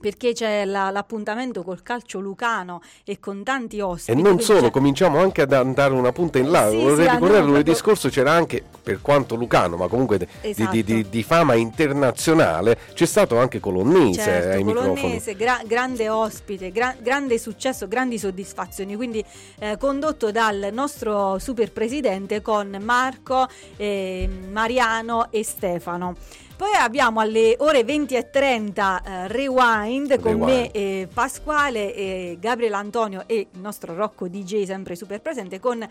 Perché 0.01 0.33
c'è 0.33 0.65
la- 0.65 0.89
l'appuntamento 0.89 1.63
col 1.63 1.81
calcio 1.83 2.19
lucano 2.19 2.81
e 3.05 3.19
con 3.21 3.43
tanti 3.43 3.77
E 3.77 3.81
ospiti. 3.81 4.13
non 4.13 4.23
quindi 4.23 4.43
solo, 4.43 4.61
c'è- 4.63 4.71
cominciamo 4.71 5.19
anche 5.19 5.41
ad 5.43 5.53
andare 5.53 5.93
una 5.93 6.11
punta 6.11 6.37
in 6.37 6.51
là. 6.51 6.69
Sì, 6.69 6.75
Vorrei 6.75 7.05
sì, 7.07 7.11
ricordare 7.13 7.39
lunedì 7.39 7.63
proprio- 7.63 7.75
scorso 7.75 8.09
c'era 8.09 8.31
anche, 8.33 8.61
per 8.83 8.99
quanto 9.01 9.35
Lucano, 9.35 9.77
ma 9.77 9.87
comunque 9.87 10.17
di, 10.17 10.27
Esatto. 10.41 10.71
di- 10.71 10.83
di- 10.83 11.09
di 11.09 11.23
fama 11.23 11.53
internazionale, 11.53 12.77
c'è 12.93 13.05
stato 13.05 13.37
anche 13.37 13.61
Colonnese 13.61 14.21
Certo, 14.21 14.49
ai 14.49 14.63
microfoni. 14.65 14.95
Colonnese, 14.99 15.35
gra- 15.35 15.61
grande 15.65 16.09
ospite, 16.09 16.69
gra- 16.71 16.95
grande 16.99 17.37
successo, 17.39 17.87
grandi 17.87 18.19
soddisfazioni. 18.19 18.95
Quindi 18.97 19.23
eh, 19.59 19.77
condotto 19.77 20.29
dal 20.31 20.69
nostro 20.73 21.39
super 21.39 21.71
presidente 21.71 22.41
con 22.41 22.77
Marco, 22.81 23.47
eh, 23.77 24.29
Mariano 24.51 25.31
e 25.31 25.41
Stefano. 25.45 26.15
Poi 26.55 26.71
abbiamo 26.75 27.19
alle 27.19 27.55
ore 27.59 27.83
20 27.83 28.15
e 28.15 28.29
30 28.29 29.01
eh, 29.03 29.27
Rewind 29.27 30.19
con 30.19 30.31
Rewind. 30.33 30.43
me 30.43 30.71
eh, 30.71 31.07
Pasquale, 31.11 31.95
eh, 31.95 32.37
Gabriele 32.39 32.75
Antonio 32.75 33.23
e 33.25 33.47
il 33.51 33.59
nostro 33.59 33.95
Rocco 33.95 34.27
DJ 34.27 34.63
sempre 34.65 34.95
super 34.95 35.19
presente 35.19 35.59
con 35.59 35.85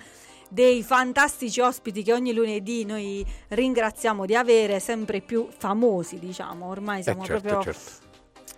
dei 0.48 0.82
fantastici 0.82 1.60
ospiti 1.60 2.02
che 2.02 2.12
ogni 2.12 2.32
lunedì 2.32 2.84
noi 2.84 3.26
ringraziamo 3.48 4.24
di 4.24 4.36
avere, 4.36 4.80
sempre 4.80 5.20
più 5.20 5.48
famosi 5.56 6.18
diciamo, 6.18 6.66
ormai 6.66 7.02
siamo 7.02 7.22
Eh, 7.22 7.26
certo, 7.26 7.48
proprio 7.48 7.72
certo. 7.72 8.10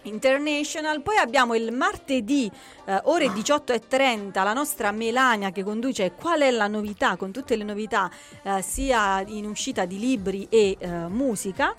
International. 0.05 1.03
Poi 1.03 1.17
abbiamo 1.17 1.55
il 1.55 1.73
martedì 1.73 2.51
eh, 2.87 3.01
ore 3.05 3.27
18.30 3.27 4.43
la 4.43 4.53
nostra 4.53 4.93
Melania 4.93 5.51
che 5.51 5.63
conduce 5.63 6.13
Qual 6.13 6.41
è 6.41 6.51
la 6.51 6.67
novità 6.67 7.17
con 7.17 7.31
tutte 7.31 7.57
le 7.57 7.65
novità 7.65 8.11
eh, 8.43 8.63
sia 8.63 9.23
in 9.27 9.47
uscita 9.47 9.85
di 9.85 9.99
libri 9.99 10.47
e 10.49 10.77
eh, 10.79 10.89
musica. 11.09 11.75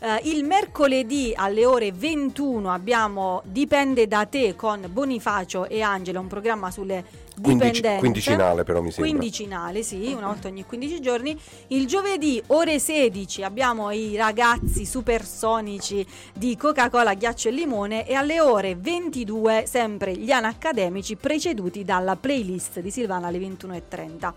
Eh, 0.00 0.20
il 0.24 0.44
mercoledì 0.44 1.32
alle 1.34 1.64
ore 1.64 1.90
21 1.90 2.70
abbiamo 2.70 3.42
Dipende 3.44 4.06
da 4.06 4.26
te 4.26 4.54
con 4.54 4.86
Bonifacio 4.88 5.66
e 5.68 5.80
Angela, 5.82 6.20
un 6.20 6.28
programma 6.28 6.70
sulle 6.70 7.26
Dipendenze. 7.38 7.96
quindicinale 7.98 8.64
però 8.64 8.80
mi 8.80 8.90
sembra. 8.90 9.10
Quindicinale, 9.10 9.82
sì, 9.82 10.12
una 10.16 10.26
volta 10.26 10.48
ogni 10.48 10.64
15 10.64 11.00
giorni. 11.00 11.38
Il 11.68 11.86
giovedì 11.86 12.42
ore 12.48 12.78
16 12.78 13.42
abbiamo 13.42 13.90
i 13.90 14.16
ragazzi 14.16 14.84
supersonici 14.84 16.06
di 16.34 16.56
Coca-Cola, 16.56 17.14
ghiaccio 17.14 17.48
e 17.48 17.52
limone 17.52 18.06
e 18.06 18.14
alle 18.14 18.40
ore 18.40 18.74
22 18.76 19.64
sempre 19.66 20.16
gli 20.16 20.30
anaccademici 20.30 21.16
preceduti 21.16 21.84
dalla 21.84 22.16
playlist 22.16 22.80
di 22.80 22.90
Silvana 22.90 23.28
alle 23.28 23.38
21.30. 23.38 24.32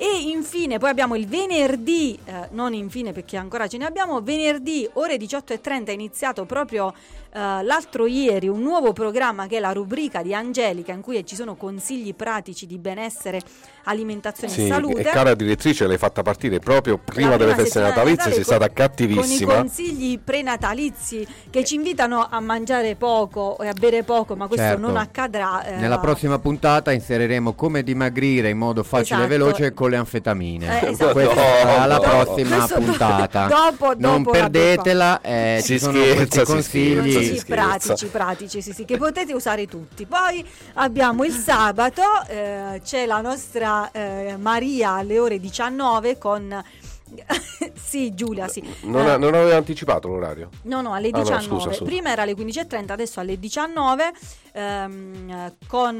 E 0.00 0.28
infine 0.30 0.78
poi 0.78 0.90
abbiamo 0.90 1.16
il 1.16 1.26
venerdì, 1.26 2.16
eh, 2.24 2.46
non 2.52 2.72
infine 2.72 3.10
perché 3.10 3.36
ancora 3.36 3.66
ce 3.66 3.78
ne 3.78 3.84
abbiamo, 3.84 4.20
venerdì 4.20 4.88
ore 4.92 5.16
18.30 5.16 5.86
è 5.86 5.90
iniziato 5.90 6.44
proprio 6.44 6.94
eh, 7.32 7.38
l'altro 7.62 8.06
ieri 8.06 8.48
un 8.48 8.60
nuovo 8.62 8.92
programma 8.92 9.46
che 9.46 9.56
è 9.56 9.60
la 9.60 9.72
rubrica 9.72 10.22
di 10.22 10.34
Angelica 10.34 10.92
in 10.92 11.00
cui 11.00 11.24
ci 11.26 11.34
sono 11.34 11.54
consigli 11.56 12.14
pratici 12.14 12.66
di 12.66 12.78
benessere, 12.78 13.40
alimentazione 13.84 14.52
Sì, 14.52 14.64
e 14.64 14.68
salute. 14.68 15.00
e 15.00 15.04
cara 15.04 15.34
direttrice 15.34 15.86
l'hai 15.86 15.96
fatta 15.98 16.22
partire 16.22 16.58
proprio 16.58 16.98
prima 16.98 17.30
La 17.30 17.36
delle 17.36 17.52
prima 17.52 17.64
feste 17.64 17.80
natalizie, 17.80 18.32
sei 18.32 18.44
stata 18.44 18.68
cattivissima. 18.70 19.52
Con 19.54 19.64
i 19.64 19.68
consigli 19.68 20.18
prenatalizi 20.18 21.26
che 21.50 21.64
ci 21.64 21.74
invitano 21.76 22.26
a 22.30 22.40
mangiare 22.40 22.96
poco 22.96 23.58
e 23.60 23.68
a 23.68 23.72
bere 23.72 24.02
poco, 24.02 24.34
ma 24.36 24.46
questo 24.46 24.66
Certo. 24.66 24.80
non 24.80 24.96
accadrà. 24.96 25.64
eh, 25.64 25.76
Nella 25.76 25.98
prossima 25.98 26.38
puntata 26.38 26.92
inseriremo 26.92 27.54
come 27.54 27.82
dimagrire 27.82 28.50
in 28.50 28.58
modo 28.58 28.82
facile 28.82 29.20
e 29.22 29.24
Esatto. 29.24 29.44
veloce 29.44 29.74
con 29.74 29.90
le 29.90 29.96
anfetamine. 29.96 30.80
Eh, 30.82 30.90
esatto. 30.90 31.12
Questa 31.12 31.34
No, 31.34 31.40
sarà 31.62 31.86
la 31.86 31.94
no. 31.96 32.00
prossima 32.00 32.56
Questo 32.56 32.78
do- 32.78 32.84
puntata. 32.86 33.46
dopo- 33.46 33.92
non 33.96 34.22
dopo 34.22 34.30
la 34.36 34.50
perdetela, 34.50 35.20
eh, 35.20 35.58
Si 35.62 35.72
ci 35.74 35.78
sono 35.78 35.98
scherza, 35.98 36.44
questi 36.44 36.88
si 36.88 36.94
consigli. 36.96 37.17
Scherza. 37.24 37.44
pratici, 37.54 38.06
pratici, 38.06 38.62
sì, 38.62 38.72
sì, 38.72 38.84
che 38.84 38.96
potete 38.96 39.32
usare 39.32 39.66
tutti. 39.66 40.06
Poi 40.06 40.44
abbiamo 40.74 41.24
il 41.24 41.32
sabato, 41.32 42.02
eh, 42.28 42.80
c'è 42.84 43.06
la 43.06 43.20
nostra 43.20 43.90
eh, 43.90 44.36
Maria 44.38 44.92
alle 44.92 45.18
ore 45.18 45.38
19 45.38 46.18
con... 46.18 46.62
sì, 47.74 48.12
Giulia, 48.14 48.48
sì. 48.48 48.62
Non, 48.82 49.06
Eh, 49.08 49.16
non 49.16 49.32
aveva 49.32 49.56
anticipato 49.56 50.08
l'orario? 50.08 50.50
No, 50.64 50.82
no, 50.82 50.92
alle 50.92 51.08
Ah, 51.08 51.16
no, 51.16 51.22
19. 51.22 51.42
scusa, 51.46 51.72
scusa. 51.72 51.84
Prima 51.84 52.10
era 52.10 52.22
alle 52.22 52.34
15.30, 52.34 52.92
adesso 52.92 53.20
alle 53.20 53.38
19 53.38 54.12
ehm, 54.52 55.30
eh, 55.30 55.52
con 55.66 55.94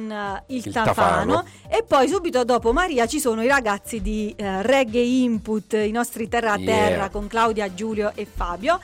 il, 0.48 0.56
Il 0.66 0.72
tafano. 0.72 0.94
Tafano. 0.94 1.44
E 1.68 1.82
poi 1.86 2.08
subito 2.08 2.44
dopo 2.44 2.72
Maria 2.74 3.06
ci 3.06 3.20
sono 3.20 3.42
i 3.42 3.48
ragazzi 3.48 4.02
di 4.02 4.34
eh, 4.36 4.60
Reggae 4.62 5.00
Input, 5.00 5.72
i 5.72 5.90
nostri 5.90 6.28
terra 6.28 6.52
a 6.52 6.56
terra 6.58 6.66
Yeah. 6.98 7.08
con 7.10 7.26
Claudia, 7.26 7.72
Giulio 7.72 8.12
e 8.14 8.26
Fabio. 8.30 8.78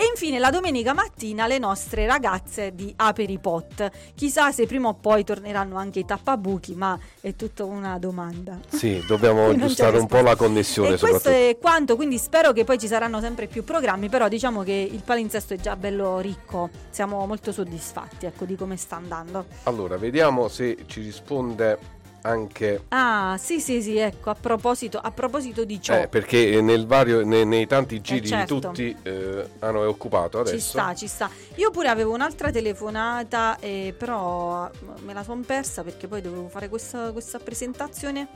E 0.00 0.06
infine 0.06 0.38
la 0.38 0.48
domenica 0.48 0.94
mattina 0.94 1.46
le 1.46 1.58
nostre 1.58 2.06
ragazze 2.06 2.74
di 2.74 2.90
Aperipot. 2.96 3.90
Chissà 4.14 4.50
se 4.50 4.64
prima 4.64 4.88
o 4.88 4.94
poi 4.94 5.24
torneranno 5.24 5.76
anche 5.76 5.98
i 5.98 6.06
tappabuchi, 6.06 6.74
ma 6.74 6.98
è 7.20 7.36
tutta 7.36 7.66
una 7.66 7.98
domanda. 7.98 8.58
Sì, 8.66 9.04
dobbiamo 9.06 9.48
aggiustare 9.52 9.98
un 9.98 10.06
po' 10.06 10.22
la 10.22 10.36
connessione 10.36 10.94
E 10.94 10.98
questo 10.98 11.28
è 11.28 11.58
quanto, 11.60 11.96
quindi 11.96 12.16
spero 12.16 12.52
che 12.52 12.64
poi 12.64 12.78
ci 12.78 12.86
saranno 12.86 13.20
sempre 13.20 13.46
più 13.46 13.62
programmi, 13.62 14.08
però 14.08 14.28
diciamo 14.28 14.62
che 14.62 14.88
il 14.90 15.02
palinsesto 15.04 15.52
è 15.52 15.58
già 15.58 15.76
bello 15.76 16.18
ricco, 16.20 16.70
siamo 16.88 17.26
molto 17.26 17.52
soddisfatti 17.52 18.24
ecco, 18.24 18.46
di 18.46 18.56
come 18.56 18.78
sta 18.78 18.96
andando. 18.96 19.44
Allora, 19.64 19.98
vediamo 19.98 20.48
se 20.48 20.78
ci 20.86 21.02
risponde 21.02 21.99
anche... 22.22 22.84
Ah, 22.88 23.36
sì, 23.38 23.60
sì, 23.60 23.82
sì, 23.82 23.96
ecco, 23.96 24.30
a 24.30 24.34
proposito, 24.34 24.98
a 24.98 25.10
proposito 25.10 25.64
di 25.64 25.80
ciò, 25.80 25.94
Eh, 25.94 26.08
perché 26.08 26.60
nel 26.60 26.86
vario, 26.86 27.24
nei, 27.24 27.46
nei 27.46 27.66
tanti 27.66 28.00
giri 28.00 28.26
certo. 28.26 28.54
di 28.54 28.60
tutti 28.60 28.96
eh, 29.02 29.48
no, 29.60 29.82
è 29.82 29.86
occupato 29.86 30.40
adesso. 30.40 30.56
ci 30.56 30.60
sta, 30.62 30.94
ci 30.94 31.06
sta. 31.06 31.30
Io 31.56 31.70
pure 31.70 31.88
avevo 31.88 32.12
un'altra 32.12 32.50
telefonata, 32.50 33.58
eh, 33.58 33.94
però 33.96 34.70
me 35.00 35.12
la 35.12 35.22
son 35.22 35.44
persa 35.44 35.82
perché 35.82 36.06
poi 36.06 36.20
dovevo 36.20 36.48
fare 36.48 36.68
questa, 36.68 37.12
questa 37.12 37.38
presentazione 37.38 38.28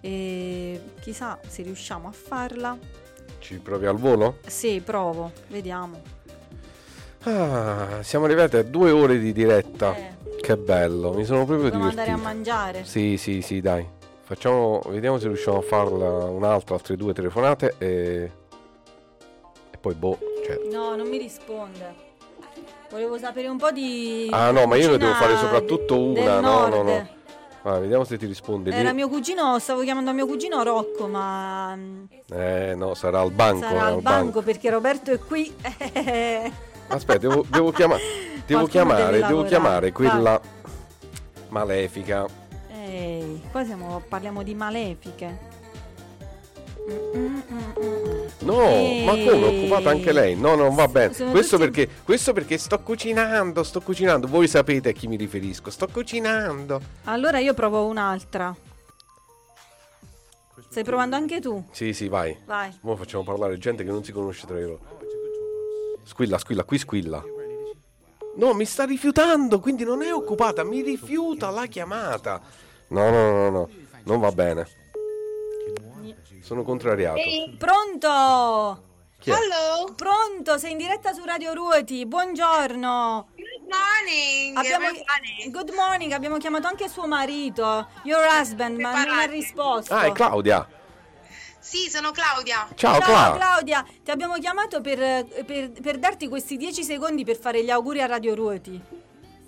e 0.00 0.80
chissà 1.00 1.38
se 1.46 1.62
riusciamo 1.62 2.08
a 2.08 2.12
farla. 2.12 2.76
Ci 3.38 3.58
provi 3.58 3.86
al 3.86 3.96
volo? 3.96 4.38
Sì, 4.46 4.80
provo, 4.84 5.32
vediamo. 5.48 6.00
Ah, 7.22 8.02
siamo 8.02 8.24
arrivati 8.24 8.56
a 8.56 8.62
due 8.62 8.90
ore 8.92 9.18
di 9.18 9.32
diretta. 9.32 9.94
Eh. 9.96 10.15
Che 10.40 10.56
bello, 10.56 11.12
mi 11.12 11.24
sono 11.24 11.44
proprio 11.44 11.68
Dobbiamo 11.70 11.88
andare 11.88 12.10
a 12.10 12.14
divertito. 12.14 12.34
mangiare. 12.34 12.84
Sì, 12.84 13.16
sì, 13.16 13.42
sì, 13.42 13.60
dai. 13.60 13.86
Facciamo, 14.22 14.80
vediamo 14.88 15.18
se 15.18 15.26
riusciamo 15.28 15.58
a 15.58 15.62
farla 15.62 16.08
un'altra, 16.26 16.74
altre 16.74 16.96
due 16.96 17.12
telefonate 17.12 17.74
e... 17.78 18.30
E 19.70 19.76
poi 19.78 19.94
boh, 19.94 20.18
cioè... 20.44 20.58
No, 20.70 20.94
non 20.96 21.08
mi 21.08 21.18
risponde. 21.18 22.04
Volevo 22.90 23.18
sapere 23.18 23.48
un 23.48 23.56
po' 23.56 23.72
di. 23.72 24.28
Ah 24.30 24.52
no, 24.52 24.66
ma 24.66 24.76
io 24.76 24.90
ne 24.90 24.96
devo 24.98 25.12
fare 25.14 25.36
soprattutto 25.36 26.00
una, 26.00 26.38
no, 26.40 26.68
no, 26.68 26.82
no. 26.82 27.08
Ah, 27.62 27.78
vediamo 27.80 28.04
se 28.04 28.16
ti 28.16 28.26
risponde. 28.26 28.70
Era 28.72 28.92
mio 28.92 29.08
cugino, 29.08 29.58
stavo 29.58 29.82
chiamando 29.82 30.12
mio 30.12 30.24
cugino 30.26 30.62
Rocco, 30.62 31.08
ma 31.08 31.74
mm, 31.74 32.04
Eh 32.32 32.74
no, 32.76 32.94
sarà 32.94 33.20
al 33.20 33.32
banco. 33.32 33.66
sarà 33.66 33.88
eh, 33.88 33.92
al 33.94 34.02
banco 34.02 34.40
perché 34.42 34.70
Roberto 34.70 35.10
è 35.10 35.18
qui. 35.18 35.52
Aspetta, 36.88 37.18
devo, 37.26 37.44
devo 37.48 37.72
chiama- 37.72 37.98
devo 38.46 38.66
chiamare, 38.66 39.20
devo 39.20 39.44
chiamare 39.44 39.90
Vai. 39.90 39.92
quella 39.92 40.40
malefica. 41.48 42.26
Ehi, 42.72 43.42
qua 43.50 43.64
siamo, 43.64 44.02
parliamo 44.08 44.42
di 44.42 44.54
malefiche. 44.54 45.54
Mm, 46.88 47.16
mm, 47.16 47.40
mm. 47.50 48.26
No, 48.40 48.54
ma 49.04 49.12
come? 49.12 49.44
Occupata 49.46 49.90
anche 49.90 50.12
lei? 50.12 50.36
No, 50.36 50.54
non 50.54 50.74
va 50.74 50.86
bene. 50.86 51.12
Questo 51.30 51.56
tutti- 51.56 51.70
perché, 51.70 51.88
questo 52.04 52.32
perché 52.32 52.58
sto 52.58 52.78
cucinando, 52.80 53.64
sto 53.64 53.80
cucinando. 53.80 54.28
Voi 54.28 54.46
sapete 54.46 54.90
a 54.90 54.92
chi 54.92 55.08
mi 55.08 55.16
riferisco. 55.16 55.70
Sto 55.70 55.88
cucinando. 55.88 56.80
Allora 57.04 57.38
io 57.40 57.54
provo 57.54 57.86
un'altra. 57.86 58.54
Stai 60.68 60.84
provando 60.84 61.16
anche 61.16 61.40
tu? 61.40 61.64
Sì, 61.72 61.92
sì, 61.92 62.08
vai. 62.08 62.36
Vai. 62.44 62.70
Ora 62.82 62.96
facciamo 62.96 63.24
parlare 63.24 63.58
gente 63.58 63.82
che 63.82 63.90
non 63.90 64.04
si 64.04 64.12
conosce 64.12 64.46
tra 64.46 64.58
loro. 64.60 64.78
Squilla, 66.04 66.38
squilla, 66.38 66.64
qui 66.64 66.78
squilla. 66.78 67.24
No, 68.36 68.52
mi 68.52 68.66
sta 68.66 68.84
rifiutando, 68.84 69.60
quindi 69.60 69.82
non 69.84 70.02
è 70.02 70.12
occupata, 70.12 70.62
mi 70.62 70.82
rifiuta 70.82 71.48
la 71.50 71.66
chiamata. 71.66 72.40
No, 72.88 73.10
no, 73.10 73.30
no, 73.30 73.50
no, 73.50 73.68
non 74.04 74.20
va 74.20 74.30
bene. 74.30 74.68
Sono 76.42 76.62
contrariato. 76.62 77.18
Pronto? 77.58 78.82
Chi 79.18 79.30
è? 79.30 79.34
Hello. 79.34 79.94
Pronto, 79.94 80.58
sei 80.58 80.72
in 80.72 80.78
diretta 80.78 81.14
su 81.14 81.24
Radio 81.24 81.54
Ruoti. 81.54 82.04
Buongiorno. 82.04 83.28
Good 83.34 83.66
morning. 83.72 84.56
Abbiamo, 84.56 84.86
good 85.50 85.70
morning, 85.70 86.12
abbiamo 86.12 86.36
chiamato 86.36 86.66
anche 86.66 86.88
suo 86.88 87.06
marito, 87.06 87.88
your 88.02 88.24
husband, 88.38 88.78
ma 88.78 89.02
non 89.02 89.18
ha 89.18 89.24
risposto. 89.24 89.94
Ah, 89.94 90.04
è 90.04 90.12
Claudia. 90.12 90.68
Sì, 91.66 91.90
sono 91.90 92.12
Claudia. 92.12 92.68
Ciao, 92.76 93.00
Ciao 93.00 93.02
Cla. 93.02 93.34
Claudia, 93.36 93.84
ti 94.04 94.10
abbiamo 94.12 94.34
chiamato 94.38 94.80
per, 94.80 95.24
per- 95.44 95.72
per 95.72 95.98
darti 95.98 96.28
questi 96.28 96.56
10 96.56 96.84
secondi 96.84 97.24
per 97.24 97.36
fare 97.38 97.64
gli 97.64 97.70
auguri 97.70 98.00
a 98.02 98.06
Radio 98.06 98.34
Ruoti. 98.36 98.80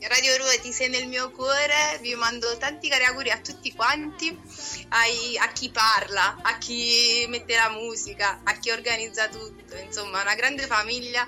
Radio 0.01 0.37
Ruoti 0.37 0.73
sei 0.73 0.89
nel 0.89 1.07
mio 1.07 1.31
cuore, 1.31 1.99
vi 2.01 2.15
mando 2.17 2.57
tanti 2.57 2.89
cari 2.89 3.05
auguri 3.05 3.31
a 3.31 3.39
tutti 3.39 3.73
quanti, 3.73 4.37
ai- 4.91 5.37
a 5.39 5.49
chi 5.53 5.71
parla, 5.71 6.39
a 6.43 6.57
chi 6.59 7.25
mette 7.29 7.55
la 7.57 7.71
musica, 7.71 8.41
a 8.45 8.53
chi 8.59 8.71
organizza 8.71 9.29
tutto, 9.29 9.77
insomma 9.77 10.21
una 10.23 10.35
grande 10.35 10.67
famiglia 10.67 11.27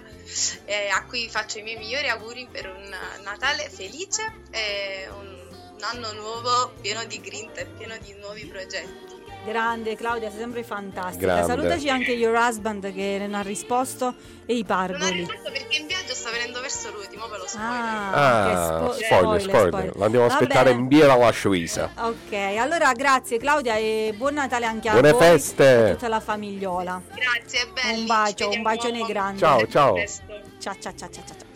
eh, 0.64 0.88
a 0.88 1.04
cui 1.04 1.28
faccio 1.28 1.58
i 1.58 1.62
miei 1.62 1.78
migliori 1.78 2.08
auguri 2.08 2.48
per 2.50 2.66
un 2.68 2.96
Natale 3.22 3.68
felice 3.70 4.22
e 4.50 5.08
un, 5.08 5.48
un 5.76 5.82
anno 5.82 6.12
nuovo 6.12 6.72
pieno 6.80 7.04
di 7.04 7.20
grinta 7.20 7.60
e 7.60 7.66
pieno 7.66 7.96
di 7.98 8.12
nuovi 8.20 8.44
progetti. 8.46 9.09
Grande 9.44 9.96
Claudia, 9.96 10.28
sei 10.30 10.38
sempre 10.40 10.62
fantastica. 10.62 11.24
Grande. 11.26 11.46
Salutaci 11.46 11.88
anche 11.88 12.12
your 12.12 12.36
husband 12.36 12.92
che 12.92 13.16
non 13.20 13.34
ha 13.34 13.40
risposto 13.42 14.14
e 14.44 14.54
i 14.56 14.64
Non 14.68 14.76
ho 14.80 14.86
pargoli. 14.88 15.12
risposto 15.12 15.50
perché 15.50 15.78
in 15.80 15.86
viaggio 15.86 16.12
sta 16.14 16.30
venendo 16.30 16.60
verso 16.60 16.90
l'ultimo, 16.92 17.26
ve 17.26 17.38
lo 17.38 17.46
spoiler. 17.46 17.70
Ah, 17.72 18.10
Ah, 18.12 18.48
che 18.50 18.56
spo- 18.56 19.04
spoiler, 19.16 19.40
spoiler. 19.40 19.96
L'andiamo 19.96 20.26
a 20.26 20.28
aspettare 20.28 20.70
in 20.72 20.86
via 20.88 21.06
la 21.16 21.32
Suisa. 21.32 21.90
Ok, 21.96 22.32
allora 22.58 22.92
grazie 22.92 23.38
Claudia 23.38 23.76
e 23.76 24.12
buon 24.16 24.34
Natale 24.34 24.66
anche 24.66 24.88
a 24.88 24.92
Buone 24.92 25.12
voi 25.12 25.20
feste. 25.20 25.64
e 25.64 25.88
a 25.88 25.90
tutta 25.94 26.08
la 26.08 26.20
famigliola. 26.20 27.00
Grazie, 27.08 27.66
belli. 27.72 28.00
Un 28.00 28.06
bacio, 28.06 28.48
un 28.50 28.62
bacione 28.62 29.00
grande. 29.06 29.38
Ciao, 29.38 29.66
ciao. 29.66 29.94
Ciao, 30.58 30.74
ciao, 30.78 30.92
ciao, 30.94 31.08
ciao, 31.10 31.24
ciao. 31.26 31.48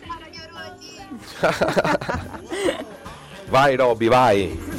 Vai 3.48 3.76
Robby, 3.76 4.08
vai. 4.08 4.73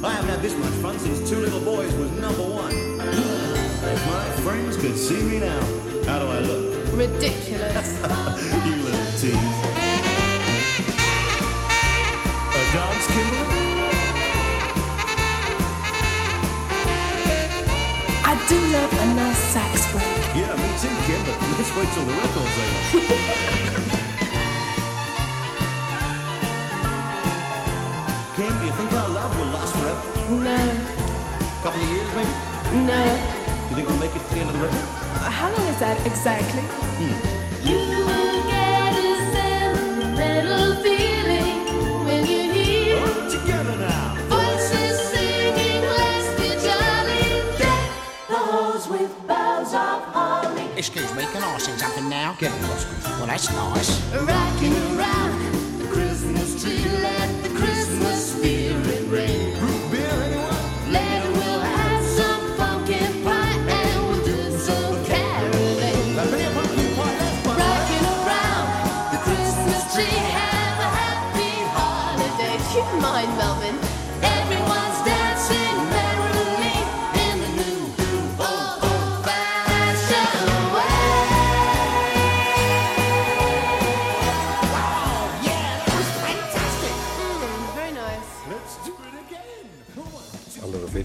I 0.00 0.12
haven't 0.12 0.30
had 0.30 0.40
this 0.40 0.54
much 0.56 0.72
fun 0.74 0.96
since 0.96 1.28
Two 1.28 1.40
Little 1.40 1.58
Boys 1.60 1.92
was 1.94 2.12
number 2.12 2.42
one. 2.42 2.70
If 2.70 4.06
my 4.06 4.30
friends 4.44 4.76
could 4.76 4.96
see 4.96 5.20
me 5.24 5.40
now, 5.40 5.60
how 6.06 6.20
do 6.20 6.26
I 6.28 6.38
look? 6.38 6.86
Ridiculous. 6.94 7.98
you 8.64 8.76
little 8.76 9.06
tease. 9.18 9.34
A 12.54 12.62
dance, 12.70 13.06
Kimberly? 13.10 13.68
I 18.22 18.34
do 18.46 18.58
love 18.70 18.92
a 18.92 19.06
nice 19.16 19.42
sax 19.50 19.90
break. 19.90 20.06
Yeah, 20.38 20.54
me 20.54 20.68
too, 20.78 20.94
Kim, 21.06 21.20
but 21.26 21.36
let's 21.58 21.74
wait 21.74 21.88
till 21.92 22.04
the 22.04 22.14
record's 22.14 22.56
over. 22.62 23.38
Kim, 28.36 28.56
do 28.60 28.64
you 28.64 28.72
think 28.72 28.92
forever? 30.28 30.44
No, 30.44 30.58
couple 31.62 31.80
of 31.82 31.88
years, 31.88 32.08
maybe? 32.14 32.86
no. 32.86 33.02
You 33.70 33.74
think 33.76 33.88
we'll 33.88 33.98
make 33.98 34.14
it 34.14 34.20
to 34.20 34.34
the 34.34 34.40
end 34.40 34.50
of 34.50 34.56
the 34.56 34.62
record? 34.64 34.84
How 35.28 35.48
long 35.50 35.66
is 35.68 35.78
that 35.80 35.96
exactly? 36.06 36.62
Hmm. 36.98 37.16
You 37.68 37.78
will 38.08 38.40
get 38.48 38.92
a 38.96 39.16
sentimental 39.32 40.82
feeling 40.82 42.04
when 42.06 42.26
you 42.26 42.52
hear 42.52 43.00
Together 43.28 43.76
now. 43.76 44.16
voices 44.28 45.00
singing, 45.10 45.82
let's 45.82 46.28
be 46.40 46.48
jolly. 46.64 47.58
Deck 47.58 47.90
the 48.28 48.36
halls 48.36 48.88
with 48.88 49.12
boughs 49.26 49.72
of 49.74 50.02
holly. 50.14 50.66
Excuse 50.76 51.12
me, 51.14 51.24
can 51.32 51.42
I 51.42 51.58
sing 51.58 51.76
something 51.76 52.08
now? 52.08 52.36
Get 52.38 52.52
lost. 52.62 52.86
Well, 53.18 53.26
that's 53.26 53.50
nice. 53.52 53.90
Rocking 54.14 54.76
around 54.96 55.32
the 55.80 55.88
Christmas 55.88 56.62
tree, 56.62 56.84
let 57.02 57.42
the 57.42 57.50
Christmas 57.50 58.32
spirit 58.36 59.04
ring. 59.08 59.57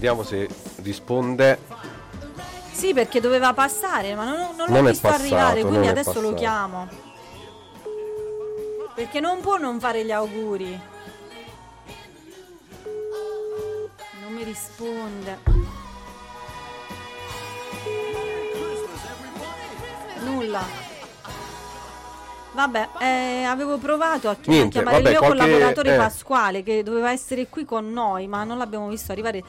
Vediamo 0.04 0.22
se 0.22 0.46
risponde. 0.82 1.58
Sì, 2.72 2.92
perché 2.92 3.20
doveva 3.20 3.54
passare, 3.54 4.14
ma 4.14 4.24
non, 4.24 4.54
non 4.54 4.66
l'ho 4.66 4.74
Non 4.74 4.84
visto 4.84 5.08
passato, 5.08 5.22
arrivare, 5.22 5.64
quindi 5.64 5.86
adesso 5.86 6.20
lo 6.20 6.34
chiamo. 6.34 6.86
Perché 8.94 9.20
non 9.20 9.40
può 9.40 9.56
non 9.56 9.80
fare 9.80 10.04
gli 10.04 10.10
auguri. 10.12 10.78
Non 14.20 14.32
mi 14.34 14.44
risponde. 14.44 15.38
Nulla. 20.22 20.62
Vabbè, 22.52 22.88
eh, 23.00 23.42
avevo 23.44 23.78
provato 23.78 24.28
a, 24.28 24.34
chi- 24.36 24.50
a 24.50 24.52
Niente, 24.52 24.70
chiamare 24.72 24.96
vabbè, 24.98 25.08
il 25.08 25.18
mio 25.18 25.26
qualche- 25.26 25.44
collaboratore 25.44 25.94
eh. 25.94 25.96
Pasquale 25.96 26.62
che 26.62 26.82
doveva 26.82 27.10
essere 27.10 27.48
qui 27.48 27.64
con 27.64 27.90
noi, 27.90 28.26
ma 28.28 28.44
non 28.44 28.58
l'abbiamo 28.58 28.88
visto 28.88 29.10
arrivare. 29.10 29.42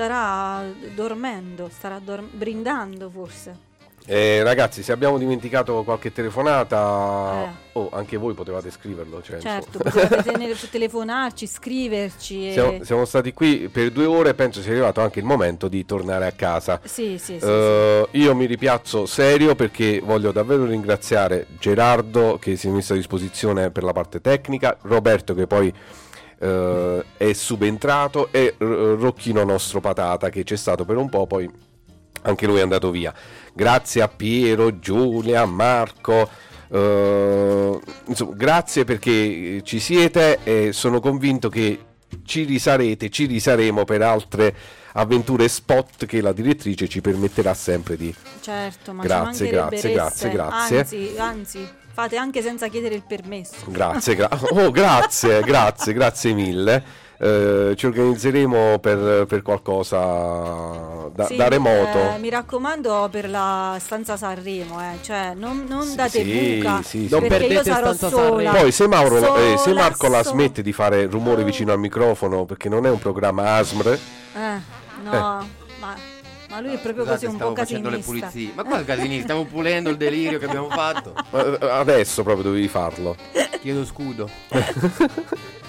Sarà 0.00 0.62
dormendo, 0.94 1.70
starà 1.72 1.98
dor- 2.04 2.20
brindando 2.30 3.08
forse. 3.08 3.64
Eh, 4.04 4.42
ragazzi, 4.42 4.82
se 4.82 4.92
abbiamo 4.92 5.16
dimenticato 5.16 5.82
qualche 5.84 6.12
telefonata, 6.12 7.44
Eh. 7.44 7.48
oh, 7.72 7.88
anche 7.92 8.18
voi 8.18 8.34
potevate 8.34 8.70
scriverlo. 8.70 9.22
Cioè, 9.22 9.38
Certo, 9.38 9.78
tenere- 10.22 10.54
telefonarci, 10.70 11.46
scriverci. 11.46 12.48
E... 12.50 12.52
siamo, 12.52 12.84
siamo 12.84 13.04
stati 13.06 13.32
qui 13.32 13.70
per 13.72 13.90
due 13.90 14.04
ore, 14.04 14.34
penso 14.34 14.60
sia 14.60 14.72
arrivato 14.72 15.00
anche 15.00 15.18
il 15.20 15.24
momento 15.24 15.66
di 15.66 15.86
tornare 15.86 16.26
a 16.26 16.32
casa. 16.32 16.78
Sì, 16.84 17.16
sì, 17.16 17.38
sì, 17.40 17.46
Eh, 17.46 18.06
Io 18.10 18.34
mi 18.34 18.44
ripiazzo 18.44 19.06
serio 19.06 19.54
perché 19.54 20.02
voglio 20.04 20.30
davvero 20.30 20.66
ringraziare 20.66 21.46
Gerardo 21.58 22.36
che 22.38 22.56
si 22.56 22.68
è 22.68 22.70
messo 22.70 22.92
a 22.92 22.96
disposizione 22.96 23.70
per 23.70 23.82
la 23.82 23.92
parte 23.94 24.20
tecnica, 24.20 24.76
Roberto 24.82 25.32
che 25.32 25.46
poi 25.46 25.72
eh, 26.38 27.04
è 27.16 27.32
subentrato 27.32 28.28
e 28.30 28.54
Rocchino 28.58 29.44
nostro 29.44 29.80
patata 29.80 30.28
che 30.28 30.44
c'è 30.44 30.56
stato 30.56 30.84
per 30.84 30.96
un 30.96 31.08
po', 31.08 31.26
poi 31.26 31.50
anche 32.22 32.46
lui 32.46 32.58
è 32.58 32.62
andato 32.62 32.90
via. 32.90 33.14
Grazie 33.52 34.02
a 34.02 34.08
Piero, 34.08 34.78
Giulia, 34.78 35.44
Marco. 35.46 36.28
eh, 36.68 37.80
insomma, 38.06 38.34
grazie 38.34 38.84
perché 38.84 39.62
ci 39.62 39.78
siete 39.78 40.38
e 40.42 40.72
sono 40.72 41.00
convinto 41.00 41.48
che 41.48 41.78
ci 42.24 42.44
risarete, 42.44 43.10
ci 43.10 43.26
risaremo 43.26 43.84
per 43.84 44.02
altre 44.02 44.54
avventure 44.92 45.48
spot 45.48 46.06
che 46.06 46.20
la 46.20 46.32
direttrice 46.32 46.88
ci 46.88 47.00
permetterà 47.00 47.52
sempre 47.54 47.96
di 47.96 48.14
Certo, 48.40 48.92
ma 48.92 49.02
Grazie, 49.02 49.48
grazie, 49.48 49.92
grazie, 49.92 50.30
grazie. 50.30 50.78
Anzi, 50.78 51.14
anzi, 51.16 51.68
fate 51.96 52.18
anche 52.18 52.42
senza 52.42 52.68
chiedere 52.68 52.94
il 52.94 53.02
permesso. 53.06 53.54
Grazie, 53.68 54.14
gra- 54.16 54.28
oh, 54.50 54.70
grazie, 54.70 55.40
grazie, 55.50 55.94
grazie 55.94 56.34
mille. 56.34 56.84
Eh, 57.18 57.72
ci 57.74 57.86
organizzeremo 57.86 58.78
per, 58.80 59.24
per 59.24 59.40
qualcosa 59.40 61.08
da, 61.14 61.24
Sì, 61.24 61.36
da 61.36 61.48
remoto. 61.48 61.98
eh, 62.14 62.18
mi 62.18 62.28
raccomando 62.28 63.08
per 63.10 63.30
la 63.30 63.78
stanza 63.80 64.18
Sanremo, 64.18 64.78
eh, 64.82 64.98
cioè 65.00 65.32
non, 65.34 65.64
non 65.66 65.94
date 65.94 66.22
Sì, 66.22 66.56
buca 66.58 66.82
sì, 66.82 67.08
sì. 67.08 67.16
perché 67.26 67.46
io 67.46 67.62
sarò 67.64 67.94
sola. 67.94 68.50
Poi 68.52 68.70
se, 68.70 68.86
Mauro, 68.86 69.16
eh, 69.36 69.56
se 69.56 69.70
sola, 69.70 69.80
Marco 69.80 70.08
la 70.08 70.22
sola. 70.22 70.36
smette 70.36 70.60
di 70.60 70.74
fare 70.74 71.06
rumore 71.06 71.42
vicino 71.44 71.72
al 71.72 71.78
microfono 71.78 72.44
perché 72.44 72.68
non 72.68 72.84
è 72.84 72.90
un 72.90 72.98
programma 72.98 73.56
ASMR, 73.56 73.88
Eh, 74.34 74.60
no, 75.04 75.48
ma, 75.80 75.94
ma 76.50 76.60
lui 76.60 76.74
è 76.74 76.78
proprio 76.78 77.04
Scusate, 77.04 77.12
così 77.14 77.26
un 77.26 77.34
stavo 77.36 77.50
po' 77.52 77.56
facendo 77.60 77.88
le 77.90 77.96
casinista. 77.98 78.26
pulizie. 78.30 78.52
Ma 78.54 78.64
qua 78.64 78.84
casini, 78.84 79.20
stiamo 79.22 79.44
pulendo 79.44 79.90
il 79.90 79.96
delirio 79.96 80.38
che 80.38 80.44
abbiamo 80.46 80.68
fatto. 80.70 81.14
eh, 81.32 81.58
adesso 81.70 82.22
proprio 82.22 82.44
dovevi 82.44 82.68
farlo. 82.68 83.16
Chiedo 83.60 83.84
scudo. 83.84 84.28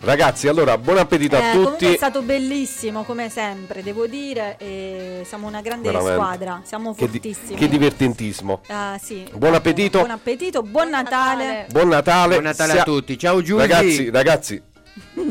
Ragazzi, 0.00 0.48
allora 0.48 0.76
buon 0.76 0.98
appetito 0.98 1.36
Eh, 1.36 1.42
a 1.42 1.52
tutti. 1.52 1.86
è 1.86 1.96
stato 1.96 2.20
bellissimo 2.20 3.04
come 3.04 3.30
sempre, 3.30 3.82
devo 3.82 4.06
dire, 4.06 4.56
e 4.58 5.22
siamo 5.24 5.46
una 5.46 5.62
grande 5.62 5.88
Veramente. 5.90 6.16
squadra, 6.16 6.60
siamo 6.64 6.92
Che, 6.94 7.06
di- 7.08 7.18
fortissimi. 7.20 7.58
che 7.58 7.68
divertentismo. 7.68 8.60
Ah, 8.66 8.98
sì. 9.02 9.24
Buon 9.34 9.54
appetito. 9.54 9.98
Buon 10.00 10.10
appetito, 10.10 10.62
buon 10.62 10.90
Natale. 10.90 11.66
Buon 11.70 11.88
Natale. 11.88 12.32
Buon 12.34 12.42
Natale 12.44 12.80
a 12.80 12.82
tutti. 12.82 13.16
Ciao, 13.18 13.40
Giusy. 13.40 13.60
Ragazzi, 13.60 14.10
ragazzi, 14.10 14.62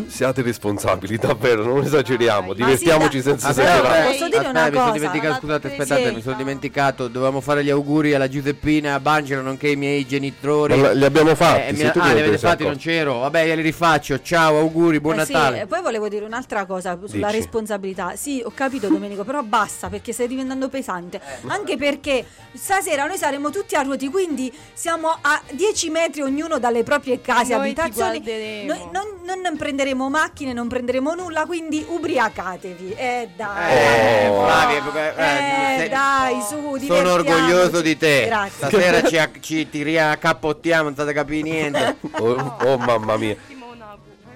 Siate 0.07 0.41
responsabili, 0.41 1.17
davvero, 1.17 1.63
non 1.63 1.83
esageriamo. 1.83 2.53
Divertiamoci 2.53 3.21
senza 3.21 3.47
Aspetta, 3.49 3.71
esagerare. 3.73 4.03
posso 4.11 4.25
dire 4.25 4.37
aspetta, 4.37 4.49
una 4.49 4.63
mi 4.69 4.73
sono 4.75 4.85
cosa? 4.85 4.91
dimenticato, 4.97 5.39
scusate, 5.39 5.67
aspettate, 5.67 6.07
Sì. 6.09 6.15
mi 6.15 6.21
sono 6.21 6.35
dimenticato. 6.35 7.07
Dovevamo 7.07 7.39
fare 7.41 7.63
gli 7.63 7.69
auguri 7.69 8.13
alla 8.13 8.27
Giuseppina 8.27 8.89
e 8.89 8.91
a 8.91 8.99
Bangelo, 8.99 9.41
nonché 9.41 9.67
ai 9.67 9.75
miei 9.77 10.05
genitori. 10.05 10.75
Ma 10.75 10.91
li 10.91 11.05
abbiamo 11.05 11.33
fatti, 11.35 11.69
Eh, 11.69 11.75
se 11.77 11.83
mi- 11.85 11.91
tu 11.91 11.99
ah, 11.99 12.11
li 12.13 12.19
avete 12.19 12.37
fatti, 12.37 12.63
non 12.65 12.75
c'ero. 12.75 13.19
Vabbè, 13.19 13.45
glieli 13.45 13.61
rifaccio. 13.61 14.21
Ciao, 14.21 14.57
auguri, 14.57 14.99
buon 14.99 15.19
Eh 15.19 15.25
sì, 15.25 15.31
Natale. 15.31 15.61
e 15.61 15.65
poi 15.65 15.81
volevo 15.81 16.09
dire 16.09 16.25
un'altra 16.25 16.65
cosa 16.65 16.99
sulla 17.05 17.27
Dici. 17.27 17.39
responsabilità. 17.39 18.15
Sì, 18.15 18.41
ho 18.43 18.51
capito 18.53 18.87
Domenico, 18.89 19.23
però 19.23 19.41
basta 19.43 19.87
perché 19.87 20.11
stai 20.11 20.27
diventando 20.27 20.67
pesante. 20.67 21.17
Eh. 21.17 21.47
Anche 21.47 21.77
perché 21.77 22.25
stasera 22.53 23.05
noi 23.05 23.17
saremo 23.17 23.49
tutti 23.49 23.75
a 23.75 23.81
ruoti, 23.81 24.09
quindi 24.09 24.51
siamo 24.73 25.07
a 25.21 25.41
10 25.51 25.89
metri 25.89 26.21
ognuno 26.21 26.59
dalle 26.59 26.83
proprie 26.83 27.21
case, 27.21 27.55
Noi 27.55 27.67
abitazioni. 27.69 28.21
Noi 28.65 28.79
non, 28.91 29.05
non 29.25 29.52
prenderemo 29.57 30.09
macchine, 30.09 30.53
non 30.53 30.67
prenderemo 30.67 31.13
nulla, 31.13 31.45
quindi 31.45 31.85
ubriacatevi. 31.87 32.93
Eh 32.93 33.29
dai. 33.35 33.71
Eh, 33.73 34.27
Oh. 34.29 34.45
Flavia, 34.45 35.15
eh, 35.15 35.75
Eh, 35.75 35.79
se- 35.79 35.89
dai, 35.89 36.41
su, 36.41 36.77
Sono 36.85 37.11
orgoglioso 37.13 37.81
di 37.81 37.97
te. 37.97 38.25
Grazie. 38.25 38.67
Stasera 38.67 39.03
ci, 39.07 39.17
acc- 39.17 39.39
ci 39.39 39.69
ti 39.69 39.83
riaccappottiamo, 39.83 40.83
non 40.83 40.93
state 40.93 41.13
capire 41.13 41.41
niente. 41.41 41.97
Oh, 42.19 42.55
oh, 42.63 42.77
mamma 42.77 43.17
mia. 43.17 43.35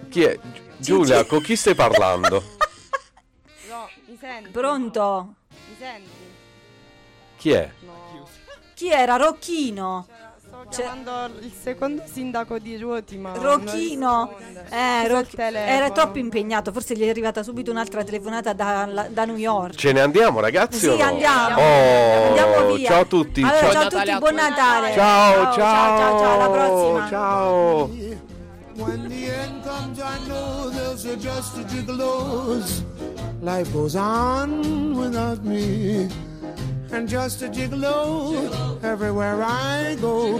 Chi 0.10 0.24
è? 0.24 0.38
Giulia, 0.78 1.26
con 1.26 1.42
chi 1.42 1.56
stai 1.56 1.76
parlando? 1.76 2.44
No, 3.70 3.88
mi 4.08 4.18
senti? 4.20 4.50
Pronto? 4.50 5.34
Mi 5.50 5.76
senti? 5.80 6.10
Chi 7.38 7.52
è? 7.52 7.70
Chi 8.74 8.90
era? 8.92 9.16
Rocchino. 9.18 10.08
Sto 10.70 10.82
Cioè- 10.84 10.92
chiamando 10.92 11.40
il 11.40 11.52
secondo 11.64 12.04
sindaco 12.12 12.60
di 12.60 12.78
Ruoti, 12.78 13.18
ma 13.18 13.32
non 13.34 13.42
Rocchino, 13.42 14.34
eh, 14.70 15.08
Roc- 15.08 15.38
era 15.38 15.90
troppo 15.92 16.18
impegnato, 16.18 16.74
forse 16.74 16.94
gli 16.96 17.04
è 17.06 17.10
arrivata 17.10 17.42
subito 17.42 17.72
un'altra 17.72 18.04
telefonata 18.04 18.52
da, 18.52 19.08
da 19.10 19.26
New 19.26 19.38
York. 19.38 19.76
Ce 19.76 19.94
ne 19.94 20.02
andiamo, 20.02 20.42
ragazzi? 20.42 20.80
Sì, 20.80 21.02
andiamo. 21.02 21.56
Oh, 21.58 22.28
Andiamo 22.28 22.74
via. 22.74 22.90
Ciao 22.90 23.02
a 23.02 23.06
tutti. 23.06 23.42
Allora, 23.42 23.60
ciao. 23.60 23.72
ciao 23.72 23.82
a 23.82 23.88
tutti, 24.04 24.18
buon 24.20 24.36
Natale. 24.36 24.94
Ciao, 24.94 25.44
ciao, 25.44 25.54
ciao, 25.54 26.20
ciao, 26.20 26.34
alla 26.34 26.50
prossima. 26.50 27.08
Ciao. 27.10 27.90
When 28.76 29.08
the 29.08 29.34
end 29.34 29.64
comes, 29.64 29.98
I 30.00 30.28
know 30.28 30.70
there's 30.70 31.06
a 31.06 31.16
just 31.16 31.58
a 31.58 31.64
gigolos. 31.66 32.84
Life 33.40 33.72
goes 33.72 33.96
on 33.96 34.94
without 34.96 35.42
me. 35.44 36.08
And 36.90 37.08
just 37.08 37.42
a 37.42 37.48
gigolo 37.48 38.84
everywhere 38.84 39.44
I 39.44 39.96
go. 40.02 40.40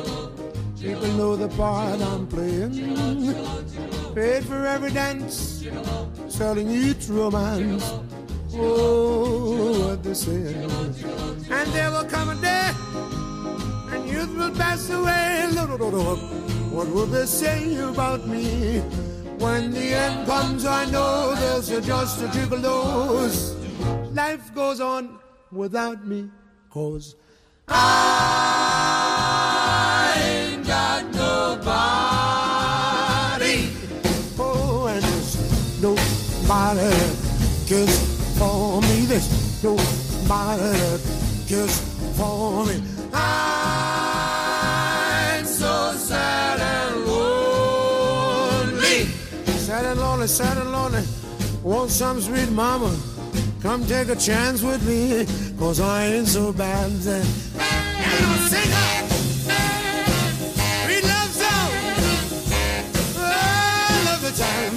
People 0.80 1.08
know 1.14 1.36
the 1.36 1.50
part 1.50 2.02
I'm 2.02 2.28
playing. 2.28 2.74
Paid 4.16 4.46
for 4.46 4.66
every 4.66 4.92
dance, 4.92 5.66
selling 6.30 6.70
each 6.70 7.08
romance. 7.10 7.94
Oh, 8.54 9.90
what 9.90 10.04
they 10.04 10.14
say. 10.14 10.54
And 11.52 11.68
there 11.74 11.92
will 11.92 12.06
come 12.06 12.30
a 12.30 12.36
day, 12.36 12.72
and 13.92 14.10
youth 14.10 14.36
will 14.36 14.56
pass 14.56 14.90
away. 14.90 15.46
What 16.72 16.90
will 16.90 17.06
they 17.08 17.26
say 17.26 17.76
about 17.78 18.28
me? 18.28 18.80
When 19.40 19.72
the 19.72 19.94
end 19.94 20.26
comes, 20.28 20.66
I 20.66 20.86
know 20.86 21.36
there's 21.36 21.70
just 21.86 22.22
a 22.22 22.28
gigolos. 22.28 23.54
Life 24.16 24.54
goes 24.56 24.80
on 24.82 25.20
without 25.52 26.06
me, 26.06 26.30
cause 26.70 27.16
I 27.68 27.74
ain't 30.20 30.68
got 30.68 31.06
nobody. 31.14 31.68
Oh, 34.40 34.88
and 34.88 35.04
there's 35.04 35.36
nobody 35.82 36.96
cares 37.68 38.00
for 38.38 38.82
me. 38.82 39.06
There's 39.06 39.64
nobody 39.64 41.02
cares 41.48 41.80
for 42.18 42.66
me. 42.66 42.82
I'm 43.14 45.46
so 45.46 45.94
sad 45.96 46.60
and 46.60 47.06
lonely. 47.06 49.06
Sad 49.66 49.86
and 49.86 50.00
lonely, 50.00 50.28
sad 50.28 50.58
and 50.58 50.72
lonely. 50.72 51.04
Want 51.64 51.90
some 51.92 52.22
sweet 52.22 52.50
mama? 52.52 52.96
Come 53.68 53.84
take 53.86 54.08
a 54.08 54.16
chance 54.16 54.64
with 54.64 54.82
me, 54.88 55.26
cause 55.60 55.82
I 55.82 56.06
ain't 56.06 56.30
so 56.30 56.54
bad. 56.54 56.90
Then. 57.04 57.26
Hello, 57.58 58.38
singer! 58.48 59.08
Sweet 60.86 61.04
love 61.04 61.36
love 64.08 64.22
the 64.24 64.32
time. 64.40 64.76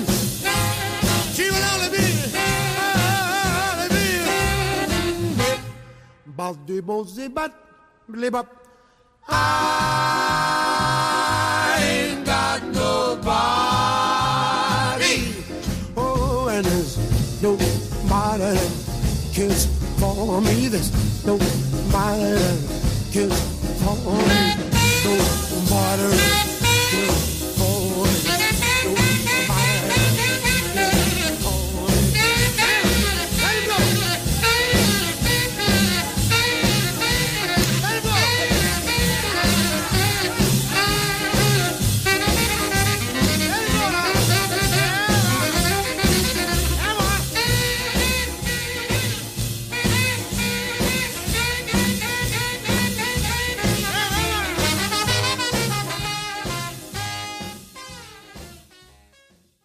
She 1.34 1.44
will 1.52 1.64
only 1.72 1.88
be, 1.96 2.06
only 3.70 3.88
be. 3.94 4.06
Blib 8.10 8.34
up. 8.34 8.48
I 9.28 10.08
ain't 11.80 12.26
got 12.26 12.60
nobody. 12.74 13.54
Oh, 15.96 16.48
and 16.50 16.64
there's 16.66 16.98
nobody 17.40 18.79
kiss 19.40 19.66
for 19.98 20.42
me. 20.42 20.68
There's 20.68 20.90
nobody 21.24 21.48
kiss 23.10 23.32
for 23.80 23.96
me. 24.28 24.40
no 25.04 25.14
Nobody 25.50 26.10
kiss 26.90 27.39